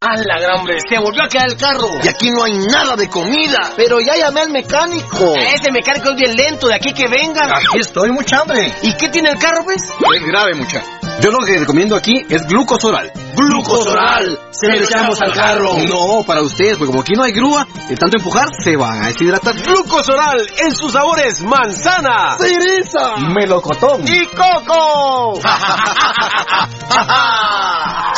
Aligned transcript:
A 0.00 0.14
la 0.14 0.38
gran 0.38 0.60
hombre, 0.60 0.76
se 0.88 0.96
volvió 0.96 1.24
a 1.24 1.28
quedar 1.28 1.46
el 1.50 1.56
carro. 1.56 1.88
Y 2.00 2.06
aquí 2.06 2.30
no 2.30 2.44
hay 2.44 2.52
nada 2.52 2.94
de 2.94 3.10
comida. 3.10 3.72
Pero 3.76 3.98
ya 3.98 4.14
llamé 4.16 4.42
al 4.42 4.50
mecánico. 4.50 5.34
Ese 5.34 5.72
mecánico 5.72 6.10
es 6.10 6.16
bien 6.16 6.36
lento, 6.36 6.68
de 6.68 6.74
aquí 6.76 6.92
que 6.92 7.08
vengan. 7.08 7.50
Aquí 7.50 7.80
estoy, 7.80 8.12
mucha 8.12 8.42
hambre. 8.42 8.72
¿Y 8.82 8.92
qué 8.92 9.08
tiene 9.08 9.30
el 9.30 9.38
carro, 9.38 9.64
pues? 9.64 9.82
Es 9.82 10.24
grave, 10.24 10.54
mucha. 10.54 10.84
Yo 11.20 11.32
lo 11.32 11.38
que 11.44 11.58
recomiendo 11.58 11.96
aquí 11.96 12.24
es 12.28 12.46
glucosoral. 12.46 13.10
Glucosoral. 13.34 14.38
Se 14.52 14.68
lo 14.68 14.84
echamos 14.84 15.20
al 15.20 15.32
carro. 15.32 15.74
No, 15.88 16.22
para 16.24 16.42
ustedes, 16.42 16.78
porque 16.78 16.92
como 16.92 17.02
aquí 17.02 17.14
no 17.14 17.24
hay 17.24 17.32
grúa, 17.32 17.66
de 17.88 17.96
tanto 17.96 18.18
empujar 18.18 18.46
se 18.62 18.76
van 18.76 19.02
a 19.02 19.08
deshidratar. 19.08 19.56
Glucosoral 19.56 20.46
en 20.58 20.76
sus 20.76 20.92
sabores 20.92 21.42
manzana, 21.42 22.36
¡Cereza! 22.38 23.16
melocotón 23.34 24.04
y 24.06 24.26
coco. 24.26 25.40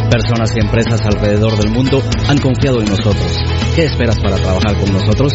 Personas 0.11 0.51
y 0.57 0.59
empresas 0.59 0.99
alrededor 1.05 1.57
del 1.57 1.71
mundo 1.71 2.03
han 2.27 2.37
confiado 2.39 2.81
en 2.81 2.89
nosotros. 2.89 3.41
¿Qué 3.73 3.85
esperas 3.85 4.19
para 4.19 4.35
trabajar 4.35 4.77
con 4.77 4.91
nosotros? 4.91 5.31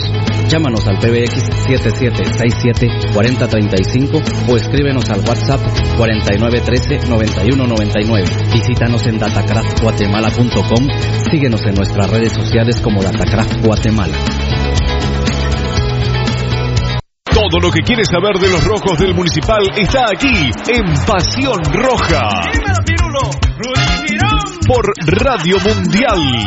Llámanos 0.49 0.87
al 0.87 0.99
PBX 0.99 1.49
7767-4035 1.67 4.50
o 4.50 4.56
escríbenos 4.56 5.08
al 5.08 5.20
WhatsApp 5.20 5.62
4913-9199. 5.96 8.52
Visítanos 8.52 9.06
en 9.06 9.19
datacraftguatemala.com. 9.19 10.87
Síguenos 11.31 11.64
en 11.64 11.75
nuestras 11.75 12.11
redes 12.11 12.34
sociales 12.34 12.82
como 12.82 13.02
Datacraft 13.02 13.64
Guatemala. 13.64 14.19
Todo 17.37 17.61
lo 17.61 17.71
que 17.71 17.83
quieres 17.83 18.09
saber 18.09 18.38
de 18.38 18.49
los 18.49 18.65
rojos 18.65 18.99
del 18.99 19.15
municipal 19.15 19.61
está 19.77 20.06
aquí 20.11 20.50
en 20.69 20.87
Pasión 21.05 21.62
Roja. 21.71 22.31
Por 24.67 24.94
Radio 25.06 25.59
Mundial. 25.61 26.47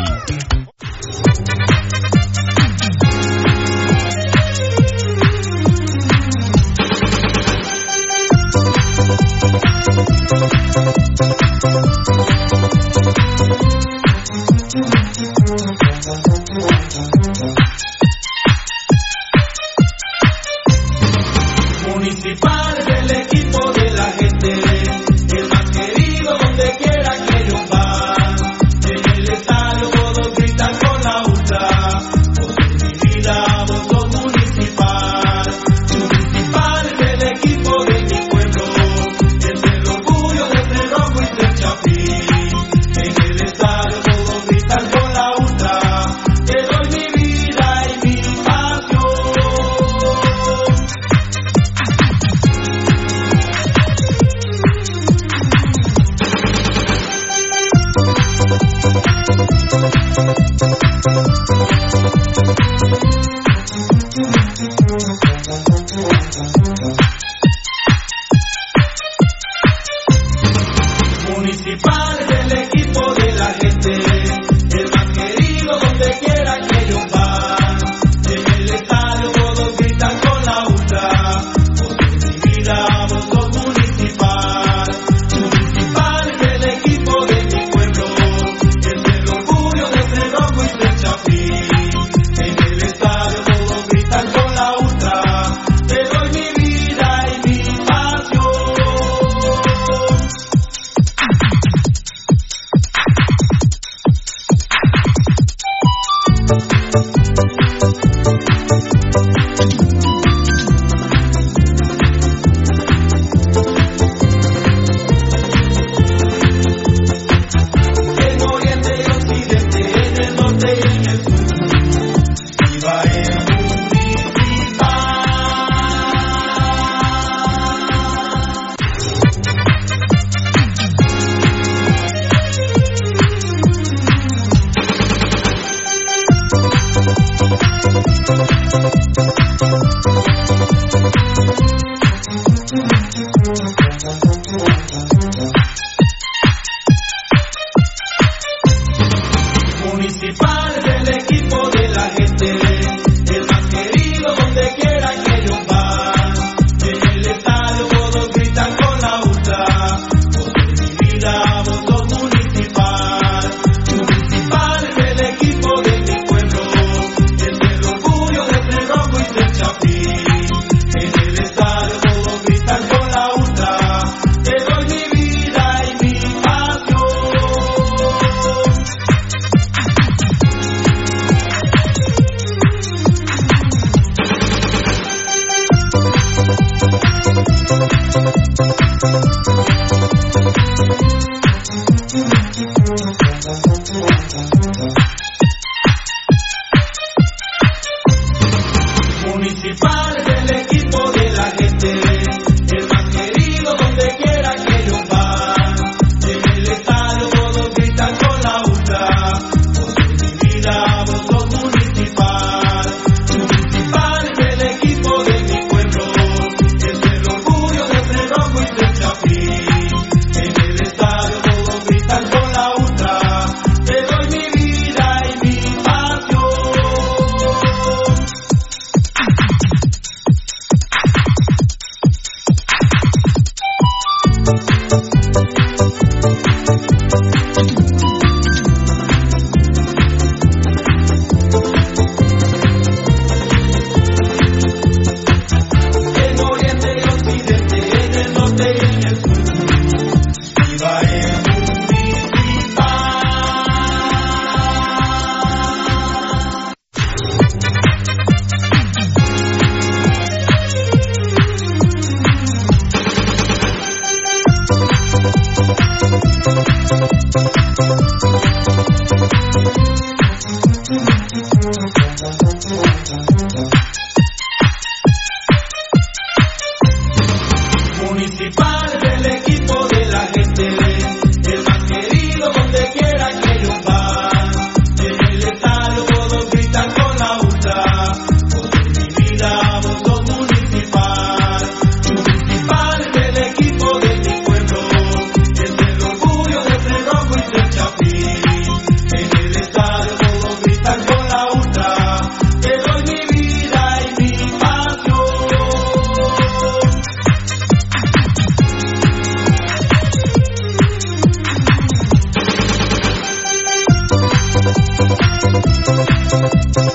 Municipal 316.32 316.90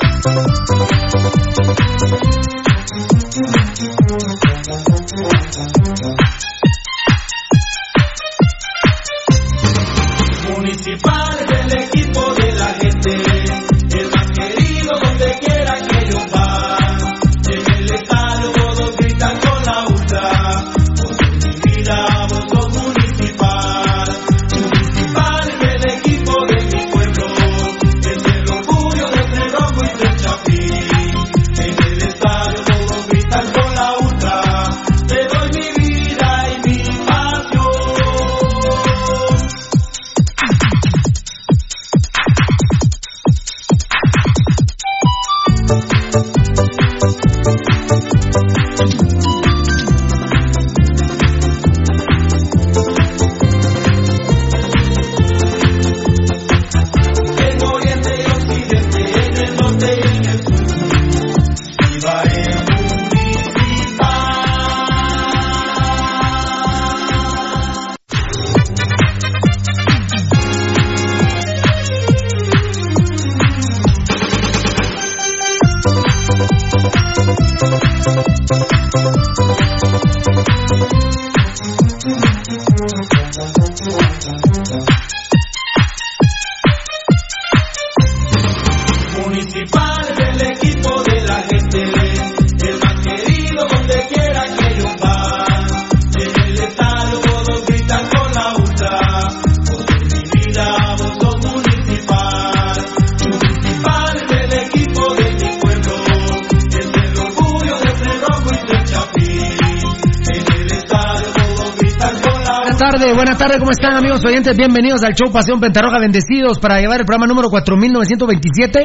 amigos 114.15 114.31
oyentes? 114.31 114.57
Bienvenidos 114.57 115.03
al 115.03 115.15
show 115.15 115.33
Pasión 115.33 115.59
Pentarroja 115.59 115.99
Bendecidos 115.99 116.61
para 116.61 116.79
llevar 116.79 117.01
el 117.01 117.05
programa 117.05 117.27
número 117.27 117.49
4927. 117.51 118.81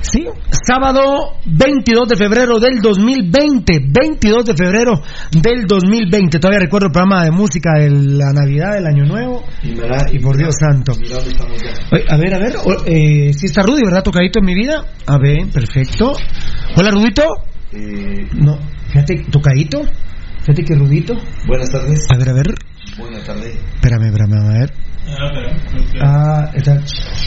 Sí, 0.00 0.26
sábado 0.50 1.36
22 1.46 2.08
de 2.08 2.16
febrero 2.16 2.58
del 2.58 2.80
2020, 2.80 3.78
22 3.88 4.44
de 4.44 4.54
febrero 4.56 5.00
del 5.30 5.66
2020. 5.68 6.40
Todavía 6.40 6.58
recuerdo 6.58 6.86
el 6.86 6.92
programa 6.92 7.22
de 7.22 7.30
música 7.30 7.78
de 7.78 7.90
la 7.90 8.32
Navidad, 8.32 8.74
del 8.74 8.86
Año 8.86 9.04
Nuevo. 9.04 9.44
Y 9.62 10.18
por 10.18 10.36
Dios 10.36 10.56
santo. 10.58 10.94
Oye, 11.92 12.04
A 12.08 12.16
ver, 12.16 12.34
a 12.34 12.38
ver, 12.38 12.54
eh, 12.86 13.32
si 13.32 13.46
está 13.46 13.62
Rudy, 13.62 13.82
¿verdad? 13.84 14.02
Tocadito 14.02 14.40
en 14.40 14.44
mi 14.44 14.54
vida. 14.54 14.84
A 15.06 15.18
ver, 15.18 15.46
perfecto. 15.52 16.12
Hola, 16.74 16.90
Rudito. 16.90 17.22
No, 18.34 18.58
fíjate, 18.88 19.26
tocadito. 19.30 19.82
Fíjate 20.40 20.64
que 20.64 20.74
Rudito. 20.74 21.14
Buenas 21.46 21.70
tardes. 21.70 22.04
A 22.12 22.18
ver, 22.18 22.30
a 22.30 22.32
ver. 22.32 22.71
Espérame, 23.22 24.06
espérame, 24.06 24.34
a 24.34 24.58
ver. 24.58 24.72
Ah, 26.00 26.50
está. 26.54 26.80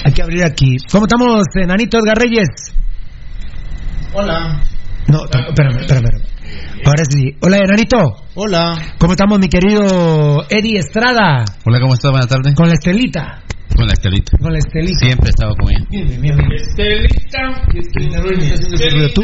Hay 0.06 0.14
que 0.14 0.22
abrir 0.22 0.44
aquí. 0.44 0.78
¿Cómo 0.92 1.06
estamos, 1.06 1.46
Enanito 1.56 1.98
Edgar 1.98 2.18
Reyes? 2.18 2.48
Hola. 4.14 4.62
No, 5.08 5.24
espérame, 5.25 5.80
espérame. 5.80 5.80
espérame. 5.82 6.36
Ahora 6.86 7.04
sí. 7.10 7.36
Hola, 7.42 7.58
Enanito. 7.58 7.98
Hola. 8.36 8.75
¿Cómo 9.00 9.14
estamos, 9.14 9.40
mi 9.40 9.48
querido 9.48 10.46
Eddie 10.50 10.80
Estrada? 10.80 11.46
Hola, 11.66 11.80
¿cómo 11.80 11.94
estás? 11.94 12.12
Buenas 12.12 12.28
tardes. 12.28 12.54
Con 12.56 12.68
la 12.68 12.74
estelita. 12.74 13.45
Con 13.75 13.88
la 13.88 13.93
Estelita. 13.93 14.38
Con 14.38 14.53
la 14.53 14.60
estelita. 14.60 15.00
Siempre 15.00 15.27
he 15.27 15.29
estado 15.29 15.55
con 15.55 15.69
ella. 15.69 15.86
Bien, 15.89 16.07
bien, 16.07 16.22
bien, 16.22 16.38
bien. 16.38 16.55
¿Tú? 19.13 19.22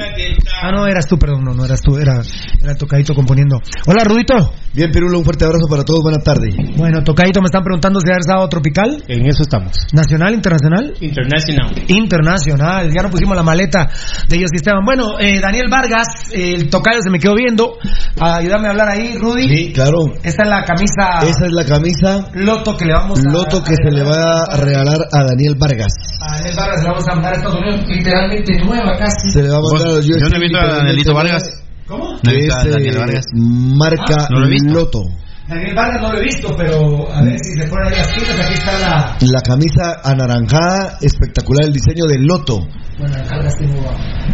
Ah, 0.62 0.72
no, 0.72 0.88
eras 0.88 1.08
tú, 1.08 1.18
perdón, 1.18 1.44
no, 1.44 1.54
no 1.54 1.66
eras 1.66 1.82
tú, 1.82 1.98
era, 1.98 2.22
era 2.62 2.76
Tocadito 2.76 3.14
componiendo. 3.14 3.58
Hola, 3.86 4.04
Rudito. 4.04 4.54
Bien, 4.74 4.92
Pirulo, 4.92 5.20
un 5.20 5.24
fuerte 5.24 5.46
abrazo 5.46 5.68
para 5.70 5.84
todos. 5.84 6.02
Buenas 6.02 6.24
tardes. 6.24 6.56
Bueno, 6.78 7.04
Tocadito, 7.04 7.42
me 7.42 7.46
están 7.46 7.64
preguntando 7.64 8.00
si 8.00 8.10
eres 8.10 8.26
sábado 8.28 8.48
tropical. 8.50 9.04
En 9.08 9.26
eso 9.26 9.44
estamos. 9.44 9.72
¿Nacional, 9.94 10.34
internacional? 10.34 10.94
International. 11.00 11.74
Internacional, 11.88 12.92
ya 12.94 13.04
no 13.04 13.10
pusimos 13.10 13.36
la 13.36 13.44
maleta 13.44 13.90
de 14.28 14.38
ellos 14.38 14.50
Esteban. 14.54 14.84
Bueno, 14.86 15.20
eh, 15.20 15.40
Daniel 15.40 15.68
Vargas, 15.70 16.30
eh, 16.32 16.56
el 16.56 16.70
tocayo 16.70 17.00
se 17.02 17.10
me 17.10 17.20
quedó 17.20 17.36
viendo. 17.36 17.78
Ayúdame 18.20 18.68
a 18.68 18.72
hablar 18.72 18.90
ahí, 18.90 19.18
Rudy. 19.18 19.48
Sí, 19.48 19.74
claro. 19.74 20.00
Esta 20.24 20.44
es 20.44 20.50
la 20.50 20.64
camisa 20.64 21.20
Esa 21.24 21.46
es 21.46 21.52
la 21.52 21.66
camisa 21.66 22.30
Loto 22.34 22.78
que 22.78 22.86
le 22.86 22.94
vamos 22.94 23.20
a 23.20 23.32
Loto 23.32 23.64
que 23.64 23.76
se 23.76 23.92
le 23.92 24.04
va 24.04 24.16
a 24.16 24.31
regalar 24.58 25.02
a 25.12 25.24
Daniel 25.24 25.56
Vargas. 25.58 25.94
a 26.22 26.36
Daniel 26.38 26.56
Vargas, 26.58 26.84
le 26.84 26.90
vamos 26.90 27.08
a 27.08 27.14
mandar 27.14 27.34
a 27.34 27.38
Estados 27.38 27.60
Unidos, 27.60 27.82
literalmente 27.88 28.54
nueva 28.64 28.98
casi. 28.98 29.32
Se 29.32 29.44
le 29.44 29.50
va 29.50 29.58
a 29.58 29.62
mandar 29.62 29.88
a 29.88 29.92
los 29.92 30.06
Yo 30.06 30.16
no 30.18 30.36
he 30.36 30.40
visto 30.40 30.58
a 30.58 30.68
Danielito 30.78 31.14
Vargas. 31.14 31.44
¿Cómo? 31.88 32.06
No 32.12 32.32
he 32.32 32.34
Que 32.34 32.42
visto 32.42 32.56
a 32.56 32.62
es, 32.62 32.72
Daniel 32.72 32.98
Vargas. 32.98 33.26
marca 33.34 34.16
Ah, 34.20 34.28
no 34.30 34.40
lo 34.40 34.46
he 34.48 34.50
visto. 34.50 34.74
Loto. 34.74 35.04
Daniel 35.48 35.76
Vargas 35.76 36.02
no 36.02 36.14
lo 36.14 36.20
he 36.20 36.24
visto, 36.24 36.56
pero 36.56 37.12
a 37.12 37.22
ver 37.24 37.38
si 37.40 37.54
se 37.60 37.68
fueron 37.68 37.88
ahí 37.92 37.98
las 37.98 38.14
tiendas, 38.14 38.40
aquí 38.46 38.54
está 38.54 38.80
la... 38.80 39.18
La 39.20 39.42
camisa 39.42 40.00
anaranjada, 40.04 40.98
espectacular 41.02 41.66
el 41.66 41.74
diseño 41.74 42.06
de 42.08 42.18
Loto. 42.20 42.68
Bueno, 42.98 43.16
acá 43.16 43.36
las 43.38 43.58
tengo. 43.58 43.82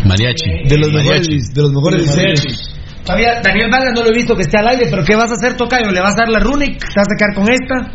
Mariachi. 0.05 0.67
De 0.69 0.77
los 0.77 0.91
mejores, 0.91 1.53
de 1.53 1.61
los 1.61 1.71
mejores 1.71 2.03
diseños. 2.03 2.73
Todavía 3.07 3.39
Daniel 3.41 3.69
Vargas 3.71 3.93
no 3.95 4.03
lo 4.03 4.09
he 4.11 4.13
visto 4.13 4.35
que 4.35 4.41
esté 4.43 4.57
al 4.57 4.67
aire, 4.67 4.87
pero 4.91 5.03
¿qué 5.03 5.15
vas 5.15 5.31
a 5.31 5.33
hacer, 5.35 5.55
Tocayo? 5.55 5.89
¿Le 5.91 6.01
vas 6.01 6.13
a 6.13 6.17
dar 6.17 6.29
la 6.29 6.39
Runic? 6.39 6.77
¿Te 6.77 6.93
vas 6.99 7.07
a 7.07 7.15
quedar 7.17 7.33
con 7.33 7.47
esta? 7.49 7.91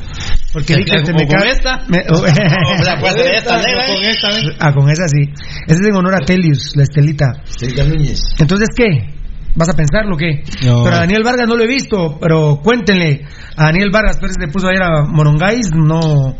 Porque 0.53 0.73
ahorita 0.73 0.97
¿Con- 0.97 1.07
se 1.07 1.13
me 1.13 1.27
cae. 1.29 1.51
esta? 1.51 1.83
Me- 1.89 2.05
O 2.09 2.83
sea, 2.83 2.97
puede 2.99 3.13
ser 3.19 3.35
esta, 3.35 3.57
negra, 3.59 3.87
Con 3.87 4.05
esta, 4.05 4.29
¿eh? 4.31 4.57
Ah, 4.59 4.73
con 4.73 4.91
esa 4.91 5.07
sí. 5.09 5.31
Ese 5.67 5.81
es 5.83 5.87
en 5.89 5.95
honor 5.97 6.15
a 6.15 6.25
Telius, 6.25 6.73
la 6.77 6.83
estelita. 6.85 7.27
Erika 7.61 7.85
Núñez. 7.85 8.21
Entonces, 8.39 8.69
¿qué? 8.75 9.22
¿Vas 9.55 9.69
a 9.69 9.75
pensarlo 9.75 10.15
o 10.15 10.19
qué? 10.19 10.43
No. 10.65 10.83
Pero 10.83 10.97
a 10.97 11.01
Daniel 11.01 11.23
Vargas 11.25 11.47
no 11.47 11.57
lo 11.57 11.65
he 11.65 11.69
visto, 11.69 12.19
pero 12.21 12.61
cuéntenle. 12.63 13.27
A 13.57 13.67
Daniel 13.67 13.91
Vargas 13.93 14.19
Pérez 14.19 14.37
le 14.41 14.49
puso 14.49 14.69
ayer 14.69 14.83
a 14.83 15.03
Morongáis, 15.05 15.69
no. 15.75 16.35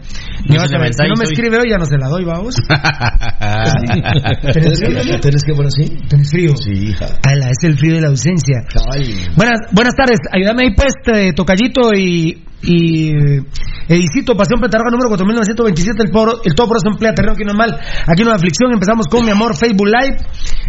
Ni 0.49 0.57
vas 0.57 0.73
a 0.73 0.79
ver. 0.79 0.95
Si 0.95 1.03
no 1.03 1.15
me 1.19 1.27
hoy. 1.27 1.33
escribe 1.33 1.59
hoy, 1.59 1.71
ya 1.71 1.77
no 1.77 1.85
se 1.85 1.99
la 1.99 2.09
doy, 2.09 2.25
vamos. 2.25 2.57
¿Tenés 4.53 4.81
que, 4.81 5.19
tenés 5.19 5.45
que 5.45 5.53
poner 5.53 5.69
así? 5.69 5.95
¿Tenés 6.09 6.31
frío? 6.31 6.57
Sí, 6.57 6.73
hija. 6.73 7.07
Ala, 7.23 7.51
es 7.51 7.63
el 7.65 7.77
frío 7.77 7.97
de 7.97 8.01
la 8.01 8.09
ausencia. 8.09 8.65
Buenas, 9.37 9.61
buenas 9.73 9.95
tardes, 9.95 10.19
ayúdame 10.33 10.65
ahí 10.65 10.75
pues, 10.75 10.95
Tocallito 11.35 11.93
y, 11.95 12.43
y 12.63 13.13
Edicito, 13.89 14.37
Pasión 14.37 14.61
Petarroga 14.61 14.91
número 14.91 15.09
4927, 15.11 16.03
el, 16.03 16.11
poro, 16.11 16.41
el 16.45 16.55
todo 16.55 16.69
por 16.69 16.77
eso 16.77 16.89
emplea 16.89 17.15
terreno 17.15 17.35
aquí 17.35 17.45
no 17.45 17.53
es 17.53 17.59
mal, 17.59 17.79
aquí 18.07 18.23
no 18.23 18.31
hay 18.31 18.37
aflicción, 18.37 18.73
empezamos 18.73 19.07
con 19.07 19.25
mi 19.25 19.31
amor 19.31 19.57
Facebook 19.57 19.89
Live, 19.89 20.17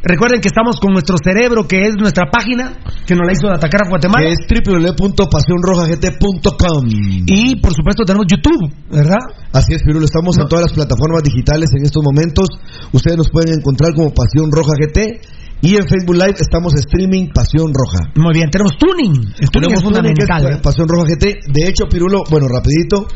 recuerden 0.04 0.40
que 0.42 0.50
estamos 0.50 0.80
con 0.80 0.94
nuestro 0.94 1.18
cerebro, 1.18 1.68
que 1.68 1.88
es 1.88 1.96
nuestra 1.98 2.30
página, 2.30 2.78
que 3.08 3.16
nos 3.16 3.26
la 3.26 3.34
hizo 3.34 3.48
de 3.48 3.56
atacar 3.56 3.82
a 3.86 3.90
Guatemala, 3.90 4.28
Que 4.28 4.34
es 4.34 4.46
www.pasionrojagt.com. 4.48 6.86
y 7.26 7.56
por 7.62 7.74
supuesto 7.74 8.04
tenemos 8.06 8.28
YouTube, 8.28 8.72
¿verdad? 8.92 9.18
Así 9.52 9.74
es, 9.74 9.82
Pirulo, 9.84 10.06
estamos 10.06 10.38
en 10.38 10.48
todas 10.48 10.66
las 10.66 10.74
plataformas 10.74 11.24
digitales 11.24 11.72
en 11.78 11.86
estos 11.86 12.04
momentos. 12.04 12.48
Ustedes 12.92 13.18
nos 13.18 13.30
pueden 13.32 13.58
encontrar 13.60 13.94
como 13.96 14.14
Pasión 14.14 14.52
Roja 14.52 14.74
GT. 14.80 15.22
Y 15.64 15.78
en 15.80 15.88
Facebook 15.88 16.16
Live 16.20 16.36
estamos 16.44 16.74
streaming 16.76 17.32
Pasión 17.34 17.72
Roja. 17.72 18.12
Muy 18.20 18.34
bien, 18.36 18.50
tenemos 18.52 18.76
tuning, 18.76 19.16
el 19.16 19.48
tuning 19.48 19.72
Tenemos 19.72 19.80
es 19.80 19.84
tuning, 19.84 19.96
fundamental. 19.96 20.42
¿eh? 20.52 20.60
Pasión 20.62 20.88
Roja 20.92 21.06
GT. 21.08 21.24
De 21.56 21.64
hecho, 21.72 21.88
Pirulo, 21.88 22.20
bueno, 22.30 22.48
rapidito, 22.52 23.08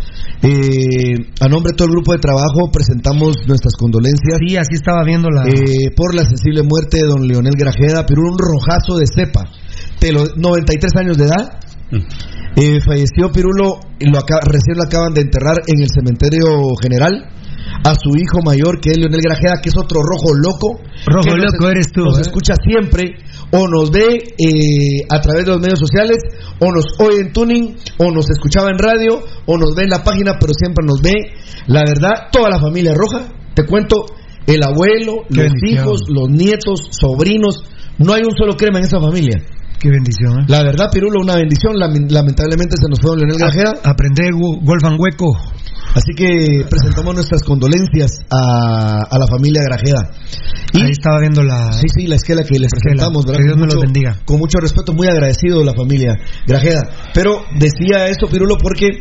eh, 0.42 1.27
a 1.44 1.48
nombre 1.50 1.72
de 1.74 1.75
todo 1.75 1.88
el 1.88 1.94
grupo 2.00 2.13
de 2.13 2.20
trabajo 2.20 2.72
presentamos 2.72 3.36
nuestras 3.48 3.74
condolencias 3.75 4.39
Sí, 4.39 4.56
así 4.56 4.75
estaba 4.80 5.04
viendo 5.04 5.27
la... 5.30 5.44
eh, 5.44 5.92
por 5.94 6.16
la 6.16 6.24
sensible 6.24 6.63
muerte 6.63 6.98
de 7.04 7.08
don 7.08 7.27
Leonel 7.27 7.54
Grajeda. 7.58 8.06
Pirulo, 8.06 8.32
un 8.32 8.39
rojazo 8.39 8.96
de 8.98 9.06
cepa. 9.12 9.44
De 10.00 10.13
los 10.13 10.38
93 10.38 10.92
años 11.04 11.18
de 11.18 11.25
edad. 11.25 11.60
Eh, 12.56 12.80
falleció 12.80 13.30
Pirulo, 13.32 13.80
y 14.00 14.10
lo 14.10 14.20
aca- 14.20 14.39
recién 14.42 14.77
lo 14.77 14.84
acaban 14.84 15.13
de 15.13 15.22
enterrar 15.22 15.58
en 15.68 15.82
el 15.82 15.89
cementerio 15.89 16.48
general. 16.82 17.27
A 17.84 17.94
su 17.96 18.10
hijo 18.18 18.40
mayor, 18.46 18.80
que 18.82 18.92
es 18.92 18.98
Leonel 18.98 19.22
Grajeda, 19.22 19.62
que 19.62 19.70
es 19.70 19.78
otro 19.78 20.00
rojo 20.02 20.34
loco. 20.36 20.82
Rojo 21.06 21.24
que 21.24 21.32
nos- 21.42 21.52
loco 21.54 21.70
eres 21.70 21.92
tú, 21.92 22.02
Nos 22.04 22.18
¿eh? 22.18 22.22
escucha 22.22 22.54
siempre, 22.64 23.16
o 23.52 23.68
nos 23.68 23.92
ve 23.92 24.24
eh, 24.38 25.06
a 25.10 25.22
través 25.22 25.46
de 25.46 25.52
los 25.52 25.62
medios 25.62 25.80
sociales, 25.80 26.18
o 26.60 26.72
nos 26.72 26.86
oye 27.00 27.22
en 27.22 27.34
tuning, 27.34 27.76
o 27.98 28.12
nos 28.12 28.30
escuchaba 28.30 28.70
en 28.70 28.78
radio, 28.80 29.20
o 29.46 29.58
nos 29.58 29.76
ve 29.76 29.84
en 29.84 29.90
la 29.90 30.04
página, 30.04 30.34
pero 30.40 30.54
siempre 30.54 30.86
nos 30.86 31.02
ve. 31.02 31.14
La 31.68 31.84
verdad, 31.86 32.28
toda 32.32 32.50
la 32.50 32.60
familia 32.60 32.94
roja. 32.96 33.28
Te 33.54 33.66
cuento, 33.66 34.06
el 34.48 34.64
abuelo, 34.64 35.24
Qué 35.30 35.36
los 35.44 35.52
bendición. 35.54 35.72
hijos, 35.86 36.02
los 36.10 36.30
nietos, 36.30 36.88
sobrinos. 36.92 37.64
No 38.00 38.14
hay 38.14 38.22
un 38.22 38.36
solo 38.38 38.56
crema 38.56 38.80
en 38.80 38.86
esa 38.86 39.00
familia. 39.00 39.36
Qué 39.80 39.90
bendición, 39.90 40.42
¿eh? 40.42 40.46
La 40.48 40.64
verdad, 40.64 40.88
Pirulo, 40.92 41.20
una 41.22 41.36
bendición. 41.36 41.76
Lame- 41.78 42.10
Lamentablemente 42.10 42.76
se 42.82 42.90
nos 42.90 43.00
fue 43.00 43.12
don 43.12 43.20
Leonel 43.20 43.38
Grajeda. 43.38 43.74
Aprende 43.84 44.32
Wolfgang 44.64 44.98
Hueco. 45.00 45.38
Así 45.96 46.13
que 46.15 46.63
presentamos 46.70 47.15
nuestras 47.15 47.41
condolencias 47.44 48.20
a, 48.29 49.03
a 49.10 49.17
la 49.17 49.25
familia 49.27 49.62
Grajeda. 49.63 50.12
Y 50.74 50.82
Ahí 50.84 50.91
estaba 50.91 51.20
viendo 51.20 51.44
la... 51.44 51.72
Sí, 51.74 51.88
sí, 51.98 52.06
la 52.08 52.15
esquela 52.15 52.44
que 52.44 52.60
les 52.60 52.70
presentamos, 52.70 53.25
¿verdad? 53.25 53.39
Que 53.39 53.46
Dios 53.48 53.58
me 53.58 53.65
los 53.65 53.79
bendiga. 53.82 54.15
con 54.25 54.38
mucho 54.39 54.60
respeto, 54.60 54.94
muy 54.94 55.08
agradecido 55.08 55.63
la 55.63 55.74
familia 55.74 56.13
Grajeda. 56.46 56.84
Pero 57.13 57.41
decía 57.58 58.08
esto, 58.10 58.27
Pirulo, 58.27 58.58
porque, 58.62 59.00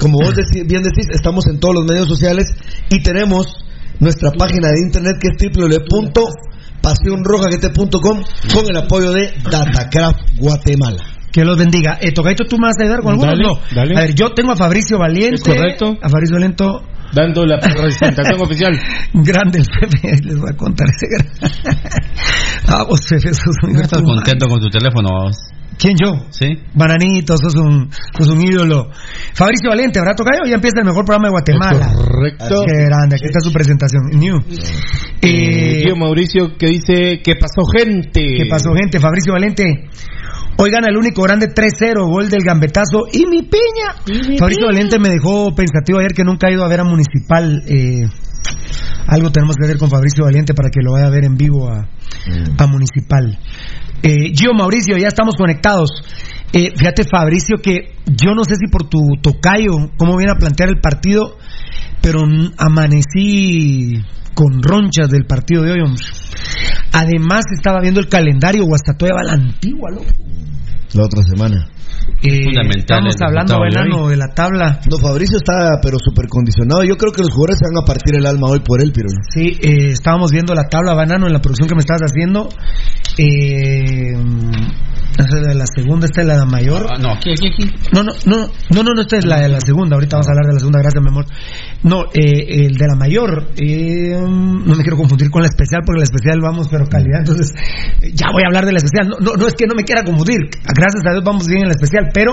como 0.00 0.18
vos 0.18 0.34
deci- 0.34 0.66
bien 0.66 0.82
decís, 0.82 1.06
estamos 1.12 1.46
en 1.46 1.60
todos 1.60 1.74
los 1.76 1.84
medios 1.86 2.08
sociales 2.08 2.46
y 2.90 3.00
tenemos 3.02 3.46
nuestra 4.00 4.32
página 4.32 4.70
de 4.72 4.80
internet 4.84 5.16
que 5.20 5.28
es 5.28 5.36
www.pasionrojagt.com 5.54 8.22
con 8.52 8.66
el 8.68 8.76
apoyo 8.76 9.12
de 9.12 9.32
Datacraft 9.50 10.38
Guatemala. 10.38 11.04
Que 11.32 11.44
los 11.44 11.56
bendiga. 11.58 11.96
Eh, 12.00 12.12
Tocaito, 12.12 12.44
¿tú 12.44 12.56
me 12.58 12.66
vas 12.68 12.76
a 12.78 12.82
ayudar 12.82 13.00
con 13.00 13.12
alguno? 13.12 13.30
Dale, 13.30 13.42
no. 13.42 13.60
dale. 13.74 13.96
A 13.96 14.00
ver, 14.02 14.14
yo 14.14 14.32
tengo 14.34 14.52
a 14.52 14.56
Fabricio 14.56 14.98
Valiente. 14.98 15.36
Es 15.36 15.42
correcto. 15.42 15.96
A 16.02 16.08
Fabricio 16.08 16.36
Valiente. 16.36 16.64
Dando 17.14 17.44
la 17.46 17.58
presentación 17.58 18.40
oficial. 18.42 18.78
Grande 19.14 19.58
el 19.60 19.66
Pepe, 19.66 20.20
les 20.22 20.38
voy 20.38 20.50
a 20.52 20.56
contar 20.56 20.86
ese 20.88 21.06
gran. 21.10 21.26
ah, 22.68 22.84
vos, 22.88 23.00
Pepe, 23.08 23.32
sos 23.34 23.54
un 23.62 23.76
¿Estás 23.80 24.02
contento 24.02 24.46
con 24.48 24.60
tu 24.60 24.68
teléfono? 24.68 25.08
vos? 25.24 25.36
¿Quién 25.78 25.94
yo? 26.02 26.26
¿Sí? 26.30 26.46
Bananito, 26.74 27.36
sos 27.38 27.54
un, 27.56 27.88
sos 28.16 28.28
un 28.28 28.40
ídolo. 28.46 28.90
Fabricio 29.34 29.70
Valiente, 29.70 29.98
¿habrá 29.98 30.14
tocado? 30.14 30.44
Ya 30.46 30.54
empieza 30.54 30.78
el 30.80 30.84
mejor 30.84 31.04
programa 31.04 31.28
de 31.28 31.32
Guatemala. 31.32 31.92
Correcto. 31.94 32.64
Qué 32.66 32.84
grande, 32.84 33.16
aquí 33.16 33.24
está 33.26 33.40
su 33.40 33.50
presentación. 33.52 34.02
New. 34.12 34.36
Eh, 35.22 35.80
Eh, 35.80 35.82
tío 35.84 35.96
Mauricio 35.96 36.56
que 36.58 36.66
dice 36.66 37.20
¿Qué 37.24 37.34
pasó 37.36 37.62
gente? 37.76 38.20
¿Qué 38.36 38.46
pasó, 38.48 38.72
gente? 38.74 39.00
Fabricio 39.00 39.32
Valente. 39.32 39.88
Hoy 40.58 40.70
gana 40.70 40.88
el 40.90 40.96
único 40.96 41.22
grande 41.22 41.48
3-0, 41.52 42.06
gol 42.08 42.28
del 42.28 42.42
gambetazo 42.44 43.04
y 43.12 43.26
mi 43.26 43.42
piña. 43.42 44.38
Fabricio 44.38 44.66
Valente 44.66 44.98
me 44.98 45.08
dejó 45.08 45.54
pensativo 45.54 45.98
ayer 45.98 46.12
que 46.12 46.24
nunca 46.24 46.48
ha 46.48 46.52
ido 46.52 46.64
a 46.64 46.68
ver 46.68 46.80
a 46.80 46.84
Municipal. 46.84 47.62
eh, 47.66 48.02
algo 49.06 49.30
tenemos 49.30 49.56
que 49.56 49.64
hacer 49.64 49.78
con 49.78 49.90
Fabricio 49.90 50.24
Valiente 50.24 50.54
para 50.54 50.70
que 50.70 50.80
lo 50.82 50.92
vaya 50.92 51.06
a 51.06 51.10
ver 51.10 51.24
en 51.24 51.36
vivo 51.36 51.68
a, 51.68 51.88
a 52.58 52.66
Municipal. 52.66 53.38
Eh, 54.02 54.32
Gio 54.34 54.52
Mauricio, 54.54 54.96
ya 54.96 55.08
estamos 55.08 55.34
conectados. 55.36 55.90
Eh, 56.52 56.70
fíjate, 56.76 57.04
Fabricio, 57.04 57.56
que 57.62 57.94
yo 58.06 58.34
no 58.34 58.44
sé 58.44 58.56
si 58.56 58.66
por 58.70 58.88
tu 58.88 58.98
tocayo, 59.20 59.72
cómo 59.96 60.16
viene 60.16 60.32
a 60.32 60.38
plantear 60.38 60.68
el 60.68 60.80
partido, 60.80 61.36
pero 62.02 62.24
n- 62.24 62.50
amanecí 62.58 64.02
con 64.34 64.62
ronchas 64.62 65.08
del 65.10 65.24
partido 65.26 65.62
de 65.62 65.72
hoy, 65.72 65.80
hombre. 65.80 66.02
Además, 66.92 67.44
estaba 67.56 67.80
viendo 67.80 68.00
el 68.00 68.08
calendario, 68.08 68.64
Guastatoya 68.64 69.14
va 69.14 69.20
a 69.20 69.24
la 69.24 69.32
antigua, 69.34 69.90
loco. 69.90 70.06
La 70.94 71.04
otra 71.04 71.22
semana. 71.22 71.68
Eh, 72.22 72.44
Fundamental 72.44 73.06
estamos 73.06 73.14
hablando, 73.22 73.54
resultado 73.64 74.08
de 74.08 74.16
la 74.16 74.28
tabla. 74.34 74.80
No, 74.90 74.98
Fabricio 74.98 75.36
está 75.36 75.78
pero 75.82 75.98
súper 76.02 76.26
condicionado. 76.28 76.84
Yo 76.84 76.96
creo 76.96 77.12
que 77.12 77.22
los 77.22 77.30
jugadores 77.30 77.58
se 77.58 77.66
van 77.72 77.82
a 77.82 77.86
partir 77.86 78.14
el 78.16 78.26
alma 78.26 78.48
hoy 78.48 78.60
por 78.60 78.82
él, 78.82 78.92
Pirulo. 78.92 79.14
Sí, 79.32 79.56
eh, 79.62 79.92
estábamos 79.92 80.30
viendo 80.32 80.54
la 80.54 80.64
tabla, 80.68 80.94
Banano, 80.94 81.26
en 81.26 81.32
la 81.32 81.40
producción 81.40 81.68
que 81.68 81.74
me 81.74 81.80
estabas 81.80 82.02
haciendo. 82.10 82.48
Eh, 83.18 84.14
la 85.54 85.66
segunda, 85.66 86.06
esta 86.06 86.22
es 86.22 86.26
la 86.26 86.44
mayor. 86.44 86.86
Ah, 86.90 86.98
no, 86.98 87.12
aquí, 87.12 87.32
aquí, 87.32 87.48
aquí. 87.52 87.70
No, 87.92 88.02
no, 88.02 88.12
no, 88.26 88.48
no, 88.70 88.82
no, 88.82 88.94
no, 88.94 89.00
esta 89.02 89.18
es 89.18 89.24
la 89.24 89.40
de 89.40 89.48
la 89.48 89.60
segunda. 89.60 89.94
Ahorita 89.96 90.16
vamos 90.16 90.28
a 90.28 90.30
hablar 90.30 90.46
de 90.46 90.52
la 90.54 90.58
segunda, 90.58 90.80
gracias, 90.80 91.02
mi 91.02 91.08
amor. 91.10 91.26
No, 91.82 92.04
eh, 92.14 92.66
el 92.66 92.74
de 92.74 92.86
la 92.86 92.96
mayor. 92.96 93.50
eh, 93.56 94.16
no 94.18 94.74
me 94.74 94.82
quiero 94.82 94.96
confundir 94.96 95.30
con 95.30 95.42
la 95.42 95.48
especial, 95.48 95.82
porque 95.84 96.00
la 96.00 96.04
especial 96.04 96.40
vamos, 96.40 96.68
pero 96.70 96.86
calidad. 96.86 97.20
Entonces, 97.20 97.52
ya 98.14 98.28
voy 98.32 98.42
a 98.44 98.46
hablar 98.48 98.64
de 98.64 98.72
la 98.72 98.78
especial. 98.78 99.08
No, 99.08 99.18
no, 99.20 99.36
no 99.36 99.46
es 99.46 99.54
que 99.54 99.66
no 99.66 99.74
me 99.74 99.84
quiera 99.84 100.02
confundir. 100.02 100.38
Gracias 100.64 101.04
a 101.06 101.12
Dios 101.12 101.24
vamos 101.24 101.46
bien 101.46 101.60
en 101.60 101.68
la 101.68 101.74
especial, 101.74 102.08
pero 102.12 102.32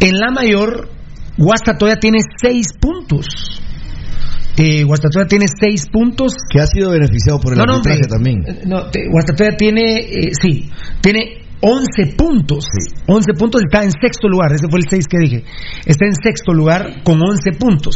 en 0.00 0.18
la 0.18 0.30
mayor, 0.30 0.88
Guastatoya 1.36 1.96
tiene 1.96 2.18
seis 2.40 2.68
puntos. 2.80 3.26
Eh, 4.56 4.84
Guastatoya 4.84 5.26
tiene 5.26 5.46
seis 5.60 5.86
puntos. 5.92 6.32
Que 6.50 6.60
ha 6.60 6.66
sido 6.66 6.90
beneficiado 6.90 7.38
por 7.40 7.52
el 7.52 7.58
No, 7.58 7.64
arbitraje 7.74 8.02
también. 8.08 8.42
Eh, 8.46 8.62
No, 8.66 8.88
te- 8.90 9.06
Guastatoya 9.10 9.56
tiene, 9.56 9.98
eh, 10.00 10.30
sí, 10.40 10.70
tiene 11.00 11.42
11 11.60 12.14
puntos. 12.16 12.66
11 13.06 13.32
puntos 13.38 13.62
está 13.64 13.82
en 13.84 13.90
sexto 13.90 14.28
lugar. 14.28 14.52
Ese 14.52 14.68
fue 14.68 14.78
el 14.80 14.86
6 14.88 15.06
que 15.08 15.18
dije. 15.18 15.44
Está 15.84 16.06
en 16.06 16.14
sexto 16.14 16.52
lugar 16.52 17.02
con 17.02 17.20
11 17.22 17.52
puntos. 17.58 17.94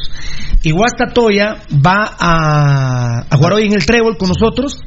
Y 0.63 0.73
Guastatoya 0.73 1.57
va 1.85 2.11
a, 2.19 3.27
a 3.31 3.37
jugar 3.37 3.53
hoy 3.55 3.65
en 3.65 3.73
el 3.75 3.85
Trébol 3.87 4.17
con 4.19 4.29
nosotros. 4.29 4.81